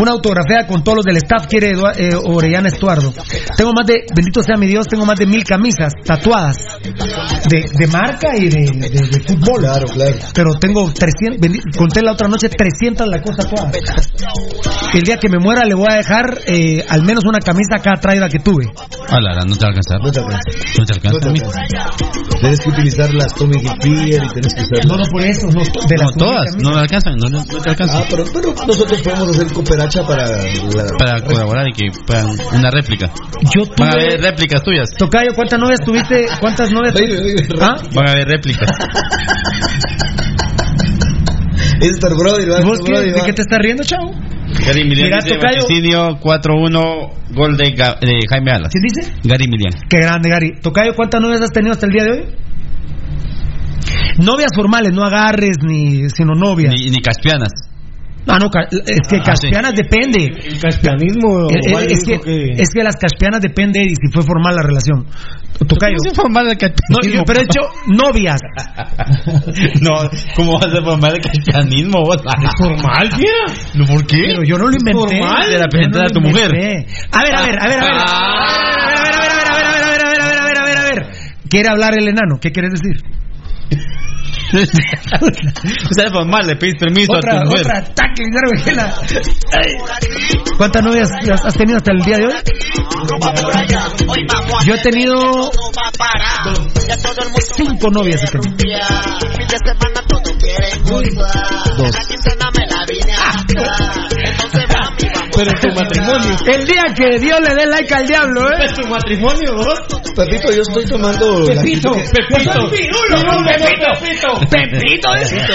Una 0.00 0.12
autografía 0.12 0.66
con 0.66 0.82
todos 0.84 0.96
los 0.96 1.04
del 1.04 1.16
staff 1.16 1.46
quiere 1.46 1.72
eh, 1.72 2.14
Orellana 2.24 2.68
Estuardo. 2.68 3.12
Tengo 3.56 3.72
más 3.72 3.86
de, 3.86 4.04
bendito 4.14 4.42
sea 4.42 4.56
mi 4.56 4.66
Dios, 4.66 4.86
tengo 4.86 5.04
más 5.04 5.18
de 5.18 5.26
mil 5.26 5.44
camisas 5.44 5.77
tatuadas 6.04 6.56
de, 7.48 7.64
de 7.78 7.86
marca 7.86 8.36
y 8.36 8.48
de, 8.48 8.66
de- 8.66 8.88
de 8.88 9.20
fútbol. 9.26 9.60
Claro, 9.60 9.86
claro. 9.88 10.16
Pero 10.34 10.50
tengo 10.54 10.92
300, 10.92 11.40
bendi- 11.40 11.76
conté 11.76 12.02
la 12.02 12.12
otra 12.12 12.28
noche 12.28 12.48
300 12.48 13.06
la 13.08 13.20
cosa 13.22 13.42
tatuadas. 13.44 13.76
El 14.94 15.02
día 15.02 15.16
que 15.18 15.28
me 15.28 15.38
muera 15.38 15.64
le 15.64 15.74
voy 15.74 15.86
a 15.90 15.96
dejar 15.96 16.38
eh, 16.46 16.84
al 16.88 17.02
menos 17.04 17.24
una 17.24 17.38
camisa 17.38 17.76
cada 17.82 17.96
traída 18.00 18.28
que 18.28 18.38
tuve. 18.38 18.64
Ah, 19.10 19.20
la, 19.20 19.34
la, 19.34 19.42
no 19.44 19.54
te 19.56 19.64
va 19.64 19.66
a 19.66 19.70
alcanzar. 19.70 20.00
No 20.02 20.10
te 20.10 20.20
alcanza. 20.20 20.50
No 20.78 20.84
te 20.86 20.92
alcanza. 20.94 21.18
No 21.28 21.34
te 21.34 21.40
alcanza. 21.40 22.38
Tienes 22.40 22.60
que 22.60 22.68
utilizar 22.70 23.14
las 23.14 23.34
Tommy 23.34 23.56
Hilfiger 23.56 24.22
y 24.24 24.28
tienes 24.28 24.54
que 24.54 24.60
usar. 24.62 24.86
No, 24.86 24.96
no 24.96 25.04
por 25.10 25.22
eso, 25.24 25.46
no, 25.48 25.60
de 25.62 25.96
No, 25.96 26.04
las 26.04 26.14
todas, 26.16 26.56
no 26.58 26.76
alcanzan, 26.76 27.16
no, 27.16 27.28
no 27.28 27.44
te 27.44 27.70
alcanzan. 27.70 28.02
Ah, 28.02 28.06
pero, 28.10 28.24
pero 28.32 28.54
nosotros 28.66 29.02
podemos 29.02 29.28
hacer 29.28 29.52
cooperacha 29.52 30.06
para. 30.06 30.26
La... 30.28 30.84
Para 30.98 31.20
colaborar 31.24 31.66
y 31.68 31.72
que 31.72 31.98
puedan 32.06 32.30
una 32.54 32.70
réplica. 32.70 33.10
Yo 33.54 33.64
Van 33.78 33.88
a 33.88 33.92
tuve- 33.92 34.02
haber 34.04 34.20
réplicas 34.22 34.62
tuyas. 34.62 34.90
Tocayo, 34.96 35.32
¿cuántas 35.34 35.58
novias 35.68 35.80
tuviste? 35.84 36.26
¿Cuántas 36.40 36.70
novias 36.70 36.94
tuviste? 36.94 37.54
¿Ah? 37.60 37.76
Van 37.94 38.08
a 38.08 38.12
haber 38.12 38.28
réplicas. 38.28 38.70
Estar 41.80 42.10
brother, 42.16 42.50
va, 42.50 42.60
¿Vos 42.60 42.78
qué, 42.84 42.90
brother, 42.92 43.12
de 43.14 43.20
qué 43.24 43.32
te 43.32 43.42
estás 43.42 43.58
riendo, 43.60 43.84
chavo? 43.84 44.10
Gary 44.66 44.84
Milian 44.84 45.08
Mira, 45.08 45.18
dice 45.22 45.34
tocayo. 45.36 45.60
vaticinio 45.62 46.18
4-1, 46.20 47.10
gol 47.34 47.56
de, 47.56 47.64
Ga- 47.74 47.98
de 48.00 48.20
Jaime 48.28 48.50
Alas. 48.52 48.72
¿Quién 48.72 48.82
dice? 48.82 49.12
Gary 49.22 49.46
Milian. 49.48 49.72
Qué 49.88 49.98
grande, 49.98 50.28
Gary. 50.28 50.52
Tocayo, 50.60 50.94
¿cuántas 50.96 51.20
novias 51.20 51.40
has 51.42 51.50
tenido 51.52 51.72
hasta 51.72 51.86
el 51.86 51.92
día 51.92 52.04
de 52.04 52.10
hoy? 52.10 52.24
Novias 54.18 54.50
formales, 54.54 54.92
no 54.92 55.04
agarres 55.04 55.58
ni 55.62 56.08
sino 56.10 56.34
novias. 56.34 56.72
Ni, 56.74 56.90
ni 56.90 57.00
caspianas. 57.00 57.50
Ah, 58.28 58.38
no, 58.38 58.50
es 58.70 59.08
que 59.08 59.16
Ah, 59.16 59.22
caspianas 59.24 59.74
depende. 59.74 60.24
El 60.44 60.60
caspianismo. 60.60 61.48
Eh, 61.50 61.54
eh, 61.66 61.86
es, 61.90 62.04
que, 62.04 62.52
es 62.62 62.68
que 62.70 62.82
las 62.84 62.96
caspianas 62.96 63.40
depende 63.40 63.80
de 63.80 63.88
si 63.90 64.12
fue 64.12 64.22
formal 64.22 64.54
la 64.54 64.62
relación. 64.62 65.06
Tocayo. 65.66 65.96
¿Cómo 65.96 66.10
se 66.10 66.14
formal 66.14 66.46
el 66.46 66.52
No, 66.52 66.58
caspianismo? 66.58 67.14
yo- 67.20 67.24
pero 67.26 67.40
he 67.40 67.44
hecho 67.44 67.60
novias. 67.88 68.40
no, 69.80 70.10
¿cómo 70.36 70.58
vas 70.60 70.72
a 70.72 70.82
formar 70.82 71.12
el 71.14 71.20
caspianismo 71.20 72.02
vos? 72.02 72.16
¿Es 72.18 72.50
formal, 72.58 73.08
tía? 73.10 73.54
¿No, 73.74 73.86
¿Por 73.86 74.06
qué? 74.06 74.18
Pero 74.28 74.42
yo 74.44 74.56
no 74.58 74.68
lo 74.68 74.76
inventé. 74.78 75.18
formal? 75.18 75.48
De 75.50 75.58
la 75.58 75.64
no 75.64 75.70
presentar 75.70 76.00
lo 76.02 76.06
a 76.06 76.10
tu 76.10 76.20
mujer. 76.20 76.50
inventé. 76.54 76.86
A 77.12 77.22
ver, 77.24 77.34
a 77.34 77.42
ver, 77.42 77.56
a 77.62 77.66
ver, 77.68 77.78
a 77.80 77.84
ver. 77.84 77.92
A 77.92 78.88
ver, 78.88 79.14
a 79.14 79.20
ver, 79.20 79.20
a 79.20 79.20
ver, 79.20 79.32
a 79.32 79.56
ver, 79.56 79.80
a 79.82 79.90
ver, 79.90 80.02
a 80.04 80.10
ver, 80.10 80.22
a 80.22 80.28
ver, 80.28 80.32
a 80.32 80.34
ver, 80.34 80.38
a 80.38 80.44
ver, 80.44 80.58
a 80.58 80.64
ver, 80.64 80.76
a 80.78 80.82
ver. 80.82 81.06
Quiere 81.48 81.68
hablar 81.70 81.94
el 81.98 82.08
enano. 82.08 82.38
¿Qué 82.40 82.52
quieres 82.52 82.72
decir? 82.72 83.02
O 84.52 85.94
sea, 85.94 86.10
formal, 86.10 86.46
le 86.46 86.56
pides 86.56 86.76
permiso 86.78 87.14
a 87.16 87.20
tu 87.20 87.26
mujer. 87.44 87.60
otra 87.60 87.78
ataque. 87.78 88.22
¿Cuántas 90.56 90.82
novias 90.82 91.10
has 91.44 91.54
tenido 91.54 91.76
hasta 91.76 91.92
el 91.92 92.00
día 92.00 92.18
de 92.18 92.26
hoy? 92.26 92.34
Yo 94.64 94.74
he 94.74 94.78
tenido 94.78 95.50
cinco 97.54 97.90
novias. 97.90 98.22
he 98.24 98.28
tenido. 98.28 98.48
Dos. 101.76 101.96
Pero 105.38 105.50
en 105.52 105.60
tu 105.60 105.68
matrimonio. 105.72 106.36
El 106.52 106.66
día 106.66 106.82
que 106.96 107.18
Dios 107.20 107.38
le 107.40 107.54
dé 107.54 107.66
like 107.66 107.94
al 107.94 108.06
diablo, 108.08 108.50
¿eh? 108.50 108.56
¿Es 108.64 108.72
tu 108.74 108.88
matrimonio, 108.88 109.54
vos? 109.54 109.78
Pepito, 110.16 110.50
yo 110.50 110.62
estoy 110.62 110.84
tomando. 110.86 111.48
la 111.48 111.62
Pepito, 111.62 111.92
que- 111.92 112.00
Pepito, 112.26 112.68
Pepito, 114.50 115.08
Pepito, 115.20 115.54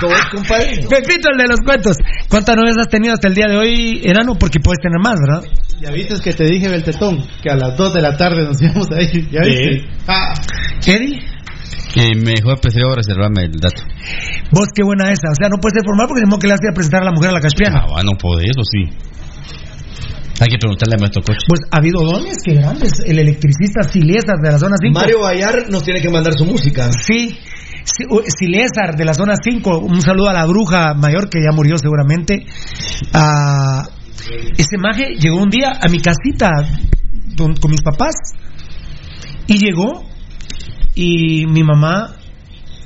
¿Cómo 0.00 0.14
es, 0.14 0.24
compadre? 0.32 0.76
Pepito, 0.88 1.28
el 1.32 1.38
de 1.38 1.48
los 1.48 1.60
cuentos. 1.64 1.96
¿Cuántas 2.28 2.56
novias 2.56 2.76
has 2.78 2.88
tenido 2.88 3.14
hasta 3.14 3.26
el 3.26 3.34
día 3.34 3.46
de 3.48 3.56
hoy, 3.56 4.00
enano? 4.04 4.36
Porque 4.38 4.60
puedes 4.60 4.78
tener 4.80 5.00
más, 5.02 5.18
¿verdad? 5.20 5.42
Ya 5.80 5.90
viste 5.90 6.14
que 6.22 6.32
te 6.32 6.44
dije, 6.44 6.68
Beltetón, 6.68 7.26
que 7.42 7.50
a 7.50 7.56
las 7.56 7.76
2 7.76 7.94
de 7.94 8.00
la 8.00 8.16
tarde 8.16 8.44
nos 8.44 8.62
íbamos 8.62 8.88
a 8.92 9.02
ir. 9.02 9.28
¿Ya 9.28 9.40
viste? 9.40 9.88
Ah, 10.06 10.34
Eddie, 10.86 11.20
Eh, 11.96 12.14
mejor 12.16 12.60
prefiero 12.60 12.92
reservarme 12.94 13.44
el 13.44 13.52
dato. 13.52 13.82
vos 14.50 14.68
qué 14.74 14.82
buena 14.82 15.12
esa. 15.12 15.30
O 15.30 15.34
sea, 15.34 15.48
no 15.48 15.58
puedes 15.58 15.74
ser 15.78 15.84
formal 15.86 16.06
porque 16.08 16.22
tenemos 16.22 16.40
que 16.40 16.48
le 16.48 16.54
a 16.54 16.74
presentar 16.74 17.02
a 17.02 17.04
la 17.04 17.12
mujer 17.12 17.30
a 17.30 17.34
la 17.34 17.40
caspiana. 17.40 17.82
Ah, 17.82 17.86
bueno, 17.88 18.12
puede, 18.18 18.44
eso 18.44 18.62
sí. 18.64 18.90
Hay 20.40 20.48
que 20.48 20.58
preguntarle 20.58 20.94
a 20.96 20.98
nuestro 20.98 21.22
coche. 21.22 21.46
Pues 21.46 21.60
ha 21.70 21.78
habido 21.78 22.02
dones 22.02 22.36
que 22.44 22.54
grandes. 22.54 22.92
El 23.06 23.20
electricista 23.20 23.84
Silésar 23.84 24.38
de 24.42 24.50
la 24.50 24.58
zona 24.58 24.74
5. 24.80 24.98
Mario 24.98 25.20
Bayar 25.20 25.70
nos 25.70 25.84
tiene 25.84 26.00
que 26.00 26.10
mandar 26.10 26.34
su 26.36 26.44
música. 26.44 26.90
Sí. 26.92 27.38
Silésar 27.84 28.96
de 28.96 29.04
la 29.04 29.14
zona 29.14 29.34
5. 29.40 29.78
Un 29.78 30.00
saludo 30.02 30.30
a 30.30 30.32
la 30.32 30.44
bruja 30.46 30.94
mayor 30.94 31.28
que 31.28 31.38
ya 31.38 31.54
murió 31.54 31.78
seguramente. 31.78 32.44
Ah, 33.12 33.84
ese 34.58 34.76
maje 34.78 35.14
llegó 35.20 35.36
un 35.36 35.50
día 35.50 35.78
a 35.80 35.88
mi 35.88 36.00
casita 36.00 36.50
con 37.36 37.70
mis 37.70 37.82
papás. 37.82 38.14
Y 39.46 39.58
llegó. 39.58 40.13
Y 40.94 41.46
mi 41.46 41.62
mamá. 41.62 42.16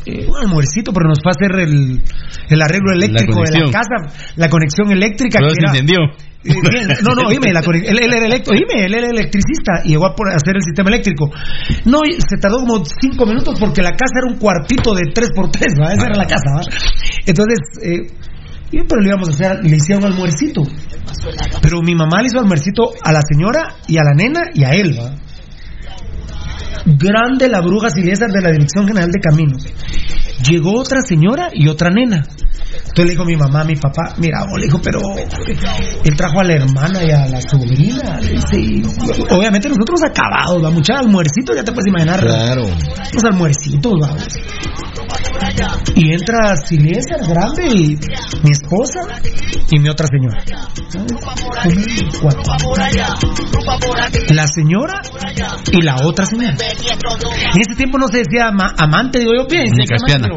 eh, 0.07 0.27
un 0.27 0.37
almuercito, 0.37 0.93
pero 0.93 1.09
nos 1.09 1.19
fue 1.23 1.31
a 1.33 1.37
hacer 1.37 1.69
el, 1.69 2.01
el 2.49 2.63
arreglo 2.63 2.93
eléctrico 2.95 3.41
de 3.45 3.51
la 3.67 3.71
casa, 3.73 4.33
la 4.37 4.49
conexión 4.49 4.91
eléctrica. 4.93 5.39
Pero 5.41 5.49
que 5.49 5.55
se 5.55 5.61
era- 5.61 5.71
encendió. 5.73 5.99
Eh, 6.45 6.55
no, 7.03 7.15
no, 7.15 7.29
oíme, 7.29 7.53
la 7.53 7.61
conex- 7.61 7.85
él, 7.85 7.99
él 8.01 8.13
era 8.15 8.25
electro, 8.27 8.55
oíme, 8.55 8.87
él 8.87 8.95
era 8.95 9.09
electricista 9.09 9.83
y 9.85 9.89
llegó 9.91 10.07
a 10.07 10.15
hacer 10.35 10.55
el 10.55 10.63
sistema 10.63 10.89
eléctrico. 10.89 11.29
No, 11.85 11.99
se 12.07 12.37
tardó 12.41 12.59
como 12.61 12.85
cinco 12.87 13.27
minutos 13.27 13.59
porque 13.59 13.83
la 13.83 13.91
casa 13.91 14.21
era 14.23 14.33
un 14.33 14.39
cuartito 14.39 14.95
de 14.95 15.03
tres 15.13 15.31
por 15.35 15.51
tres, 15.51 15.75
¿va? 15.79 15.93
Esa 15.93 16.07
era 16.07 16.15
la 16.17 16.27
casa, 16.27 16.45
¿va? 16.55 16.61
Entonces, 17.27 17.59
eh, 17.83 18.07
pero 18.89 19.01
le 19.03 19.09
íbamos 19.09 19.29
a 19.29 19.33
hacer, 19.33 19.65
le 19.65 19.77
hicieron 19.77 20.05
almuercito. 20.05 20.63
Pero 21.61 21.83
mi 21.83 21.95
mamá 21.95 22.23
le 22.23 22.29
hizo 22.29 22.39
almuercito 22.39 22.93
a 23.03 23.13
la 23.13 23.21
señora 23.29 23.75
y 23.89 23.99
a 23.99 24.05
la 24.05 24.15
nena 24.15 24.41
y 24.55 24.65
a 24.65 24.71
él, 24.71 24.97
¿va? 24.99 25.11
Grande 26.85 27.49
la 27.49 27.61
bruja 27.61 27.91
Silésar 27.91 28.31
de 28.31 28.41
la 28.41 28.51
Dirección 28.51 28.87
General 28.87 29.11
de 29.11 29.21
Caminos. 29.21 29.65
Llegó 30.49 30.79
otra 30.79 31.01
señora 31.03 31.49
y 31.53 31.69
otra 31.69 31.91
nena. 31.91 32.25
Entonces 32.89 33.05
le 33.05 33.11
dijo 33.11 33.25
mi 33.25 33.37
mamá, 33.37 33.65
mi 33.65 33.77
papá, 33.77 34.15
mira, 34.19 34.45
vos", 34.49 34.59
le 34.59 34.67
dijo, 34.67 34.81
pero 34.83 35.01
él 36.05 36.17
trajo 36.17 36.41
a 36.41 36.45
la 36.45 36.55
hermana 36.55 37.05
y 37.05 37.11
a 37.11 37.27
la 37.27 37.41
sobrina. 37.41 38.21
y 38.53 38.83
obviamente 39.31 39.69
nosotros 39.69 40.01
acabados, 40.05 40.63
la 40.63 40.71
muchacha 40.71 41.01
almuercito, 41.01 41.55
ya 41.55 41.65
te 41.65 41.73
puedes 41.73 41.87
imaginar. 41.89 42.21
Claro. 42.21 42.65
Los 43.13 43.25
almuercitos, 43.25 43.93
vamos. 44.01 44.27
Y 45.95 46.13
entra 46.13 46.57
Silésar 46.57 47.21
grande 47.27 47.67
y 47.69 47.97
mi 48.43 48.51
esposa 48.51 49.01
y 49.71 49.79
mi 49.79 49.89
otra 49.89 50.07
señora. 50.07 50.45
Cuatro. 52.21 52.43
La 54.31 54.47
señora 54.47 55.01
y 55.73 55.83
la 55.83 55.97
otra 56.05 56.25
señora. 56.27 56.57
En 57.55 57.61
ese 57.61 57.75
tiempo 57.77 57.99
no 57.99 58.09
se 58.09 58.19
decía 58.19 58.49
ama- 58.49 58.75
amante, 58.79 59.19
digo 59.21 59.33
yo, 59.39 59.47
bien. 59.47 59.65
Ni 59.77 59.87
caspiana. 59.87 60.29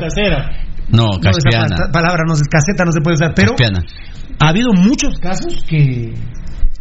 No, 0.90 1.08
caspiana. 1.22 1.76
pa- 1.76 1.92
palabra 1.92 2.24
no 2.28 2.34
es 2.34 2.42
caseta, 2.50 2.84
no 2.86 2.92
se 2.92 3.00
puede 3.02 3.16
usar, 3.16 3.34
pero 3.36 3.54
Caspiana. 3.56 3.84
ha 4.40 4.50
habido 4.50 4.72
muchos 4.74 5.18
casos 5.20 5.64
que. 5.68 6.14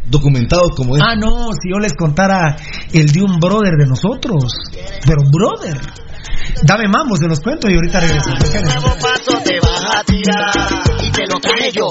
Documentados 0.05 0.71
como 0.75 0.95
es. 0.97 1.01
Ah, 1.01 1.15
no, 1.15 1.51
si 1.61 1.69
yo 1.71 1.79
les 1.79 1.93
contara 1.93 2.55
el 2.91 3.05
de 3.11 3.21
un 3.23 3.39
brother 3.39 3.75
de 3.77 3.85
nosotros, 3.87 4.51
pero 5.05 5.21
brother. 5.31 5.79
Dame 6.63 6.87
mambo, 6.87 7.15
se 7.15 7.27
los 7.27 7.39
cuento 7.39 7.69
y 7.69 7.75
ahorita 7.75 7.99
regreso. 7.99 8.29
paso 9.01 9.41
te 9.43 9.59
vas 9.59 9.83
a 9.95 10.03
tirar 10.03 10.51
y 11.01 11.11
te 11.11 11.25
lo 11.27 11.39
traje 11.39 11.71
yo. 11.71 11.87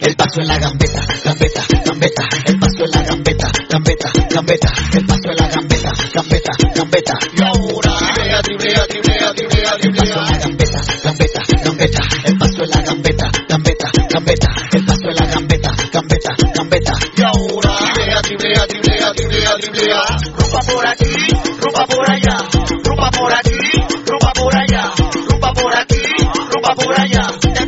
El 0.00 0.16
paso 0.16 0.40
en 0.40 0.48
la 0.48 0.58
gambeta, 0.58 1.00
gambeta, 1.24 1.62
gambeta. 1.84 2.28
El 2.46 2.58
paso 2.58 2.84
en 2.84 2.90
la 2.90 3.02
gambeta, 3.02 3.50
gambeta, 3.70 4.12
gambeta. 4.30 4.72
El 4.94 5.06
paso 5.06 5.30
en 5.30 5.36
la 5.36 5.48
gambeta, 5.48 5.92
gambeta, 6.14 6.52
gambeta. 6.74 7.12
Y 7.34 7.42
ahora, 7.42 7.96
triblea, 7.98 8.42
triblea, 8.42 8.86
triblea, 8.86 9.32
triblea, 9.34 9.72
triblea. 9.80 9.82
El 9.82 9.96
paso 9.96 10.20
en 10.20 10.30
la 10.30 10.38
gambeta, 10.38 10.82
gambeta, 11.02 11.40
gambeta. 11.64 12.00
El 12.24 12.38
paso 12.38 12.62
en 12.62 12.70
la 12.70 12.82
gambeta, 12.82 13.30
gambeta, 13.48 13.90
gambeta. 14.08 14.48
El 14.72 14.84
paso 14.84 15.08
en 15.08 15.16
la 15.16 15.26
gambeta, 15.26 15.70
gambeta, 15.92 16.36
gambeta. 16.54 16.92
Y 17.16 17.22
ahora, 17.22 17.76
triblea, 17.78 18.22
triblea, 18.22 18.66
triblea, 18.66 19.12
triblea, 19.14 19.54
triblea. 19.56 20.02
Rumba 20.36 20.60
por 20.60 20.86
aquí, 20.86 21.06
rumba 21.60 21.86
por 21.86 22.10
allá. 22.10 22.61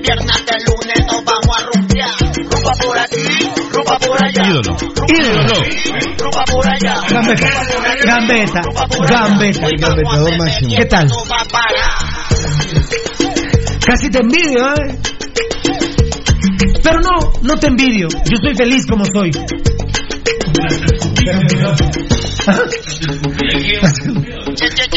Viernes 0.04 0.46
de 0.46 0.56
lunes 0.66 1.06
nos 1.06 1.24
vamos 1.24 1.56
a 1.56 1.62
rumbear. 1.72 2.10
Rumba 2.36 2.72
por 2.82 2.98
aquí, 2.98 3.26
rumba 3.72 3.98
por 3.98 4.24
allá. 4.24 4.48
Ídolo. 4.48 4.76
Ídolo. 5.08 5.56
Rumba 6.18 6.44
por 6.52 6.68
allá. 6.68 6.94
Gambeta, 7.08 7.48
gambeta, 8.04 8.62
gambeta. 9.08 9.66
El 9.66 9.80
gambetador 9.80 10.38
máximo. 10.38 10.74
¿Qué 10.76 10.84
tal? 10.84 11.08
Casi 13.86 14.10
te 14.10 14.18
envidio, 14.18 14.74
¿eh? 14.74 14.98
Pero 16.82 17.00
no, 17.00 17.32
no 17.42 17.58
te 17.58 17.66
envidio. 17.68 18.08
Yo 18.08 18.36
soy 18.42 18.54
feliz 18.54 18.86
como 18.86 19.04
soy. 19.06 19.30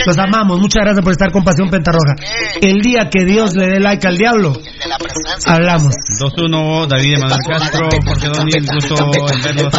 Los 0.05 0.17
amamos, 0.17 0.59
muchas 0.59 0.83
gracias 0.83 1.03
por 1.03 1.11
estar 1.11 1.31
con 1.31 1.43
Pasión 1.43 1.69
Pentarroja. 1.69 2.15
El 2.61 2.81
día 2.81 3.09
que 3.09 3.25
Dios 3.25 3.55
le 3.55 3.67
dé 3.67 3.79
like 3.79 4.07
al 4.07 4.17
diablo, 4.17 4.53
hablamos. 5.45 5.93
2-1, 6.19 6.87
David 6.87 7.15
Emanuel 7.15 7.39
Castro, 7.47 7.89
Jorge 8.05 8.27
Donil, 8.27 8.65
gusto 8.73 8.95
en 8.95 9.41
verlos. 9.41 9.73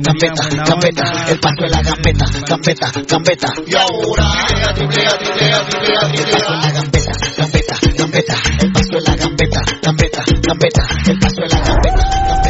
Gambeta, 0.00 0.48
gambeta, 0.64 1.04
el 1.28 1.38
paso 1.40 1.62
de 1.62 1.68
la 1.68 1.82
gambeta, 1.82 2.24
gambeta, 2.46 2.92
gambeta. 3.08 3.48
Y 3.66 3.74
ahora, 3.74 4.74
triplea, 4.74 5.10
triplea, 5.18 5.68
triplea, 5.68 6.00
triplea. 6.12 6.50
La 6.60 6.70
gambeta, 6.70 7.12
gambeta, 7.36 7.76
gambeta, 7.96 8.34
el 8.60 8.72
paso 8.72 8.92
de 8.92 9.00
la 9.00 9.16
gambeta, 9.16 9.60
gambeta, 9.82 10.24
gambeta, 10.42 10.82
el 11.06 11.18
paso 11.18 11.40
de 11.40 11.48
la 11.48 11.60
gambeta, 11.60 12.02
gambeta, 12.26 12.49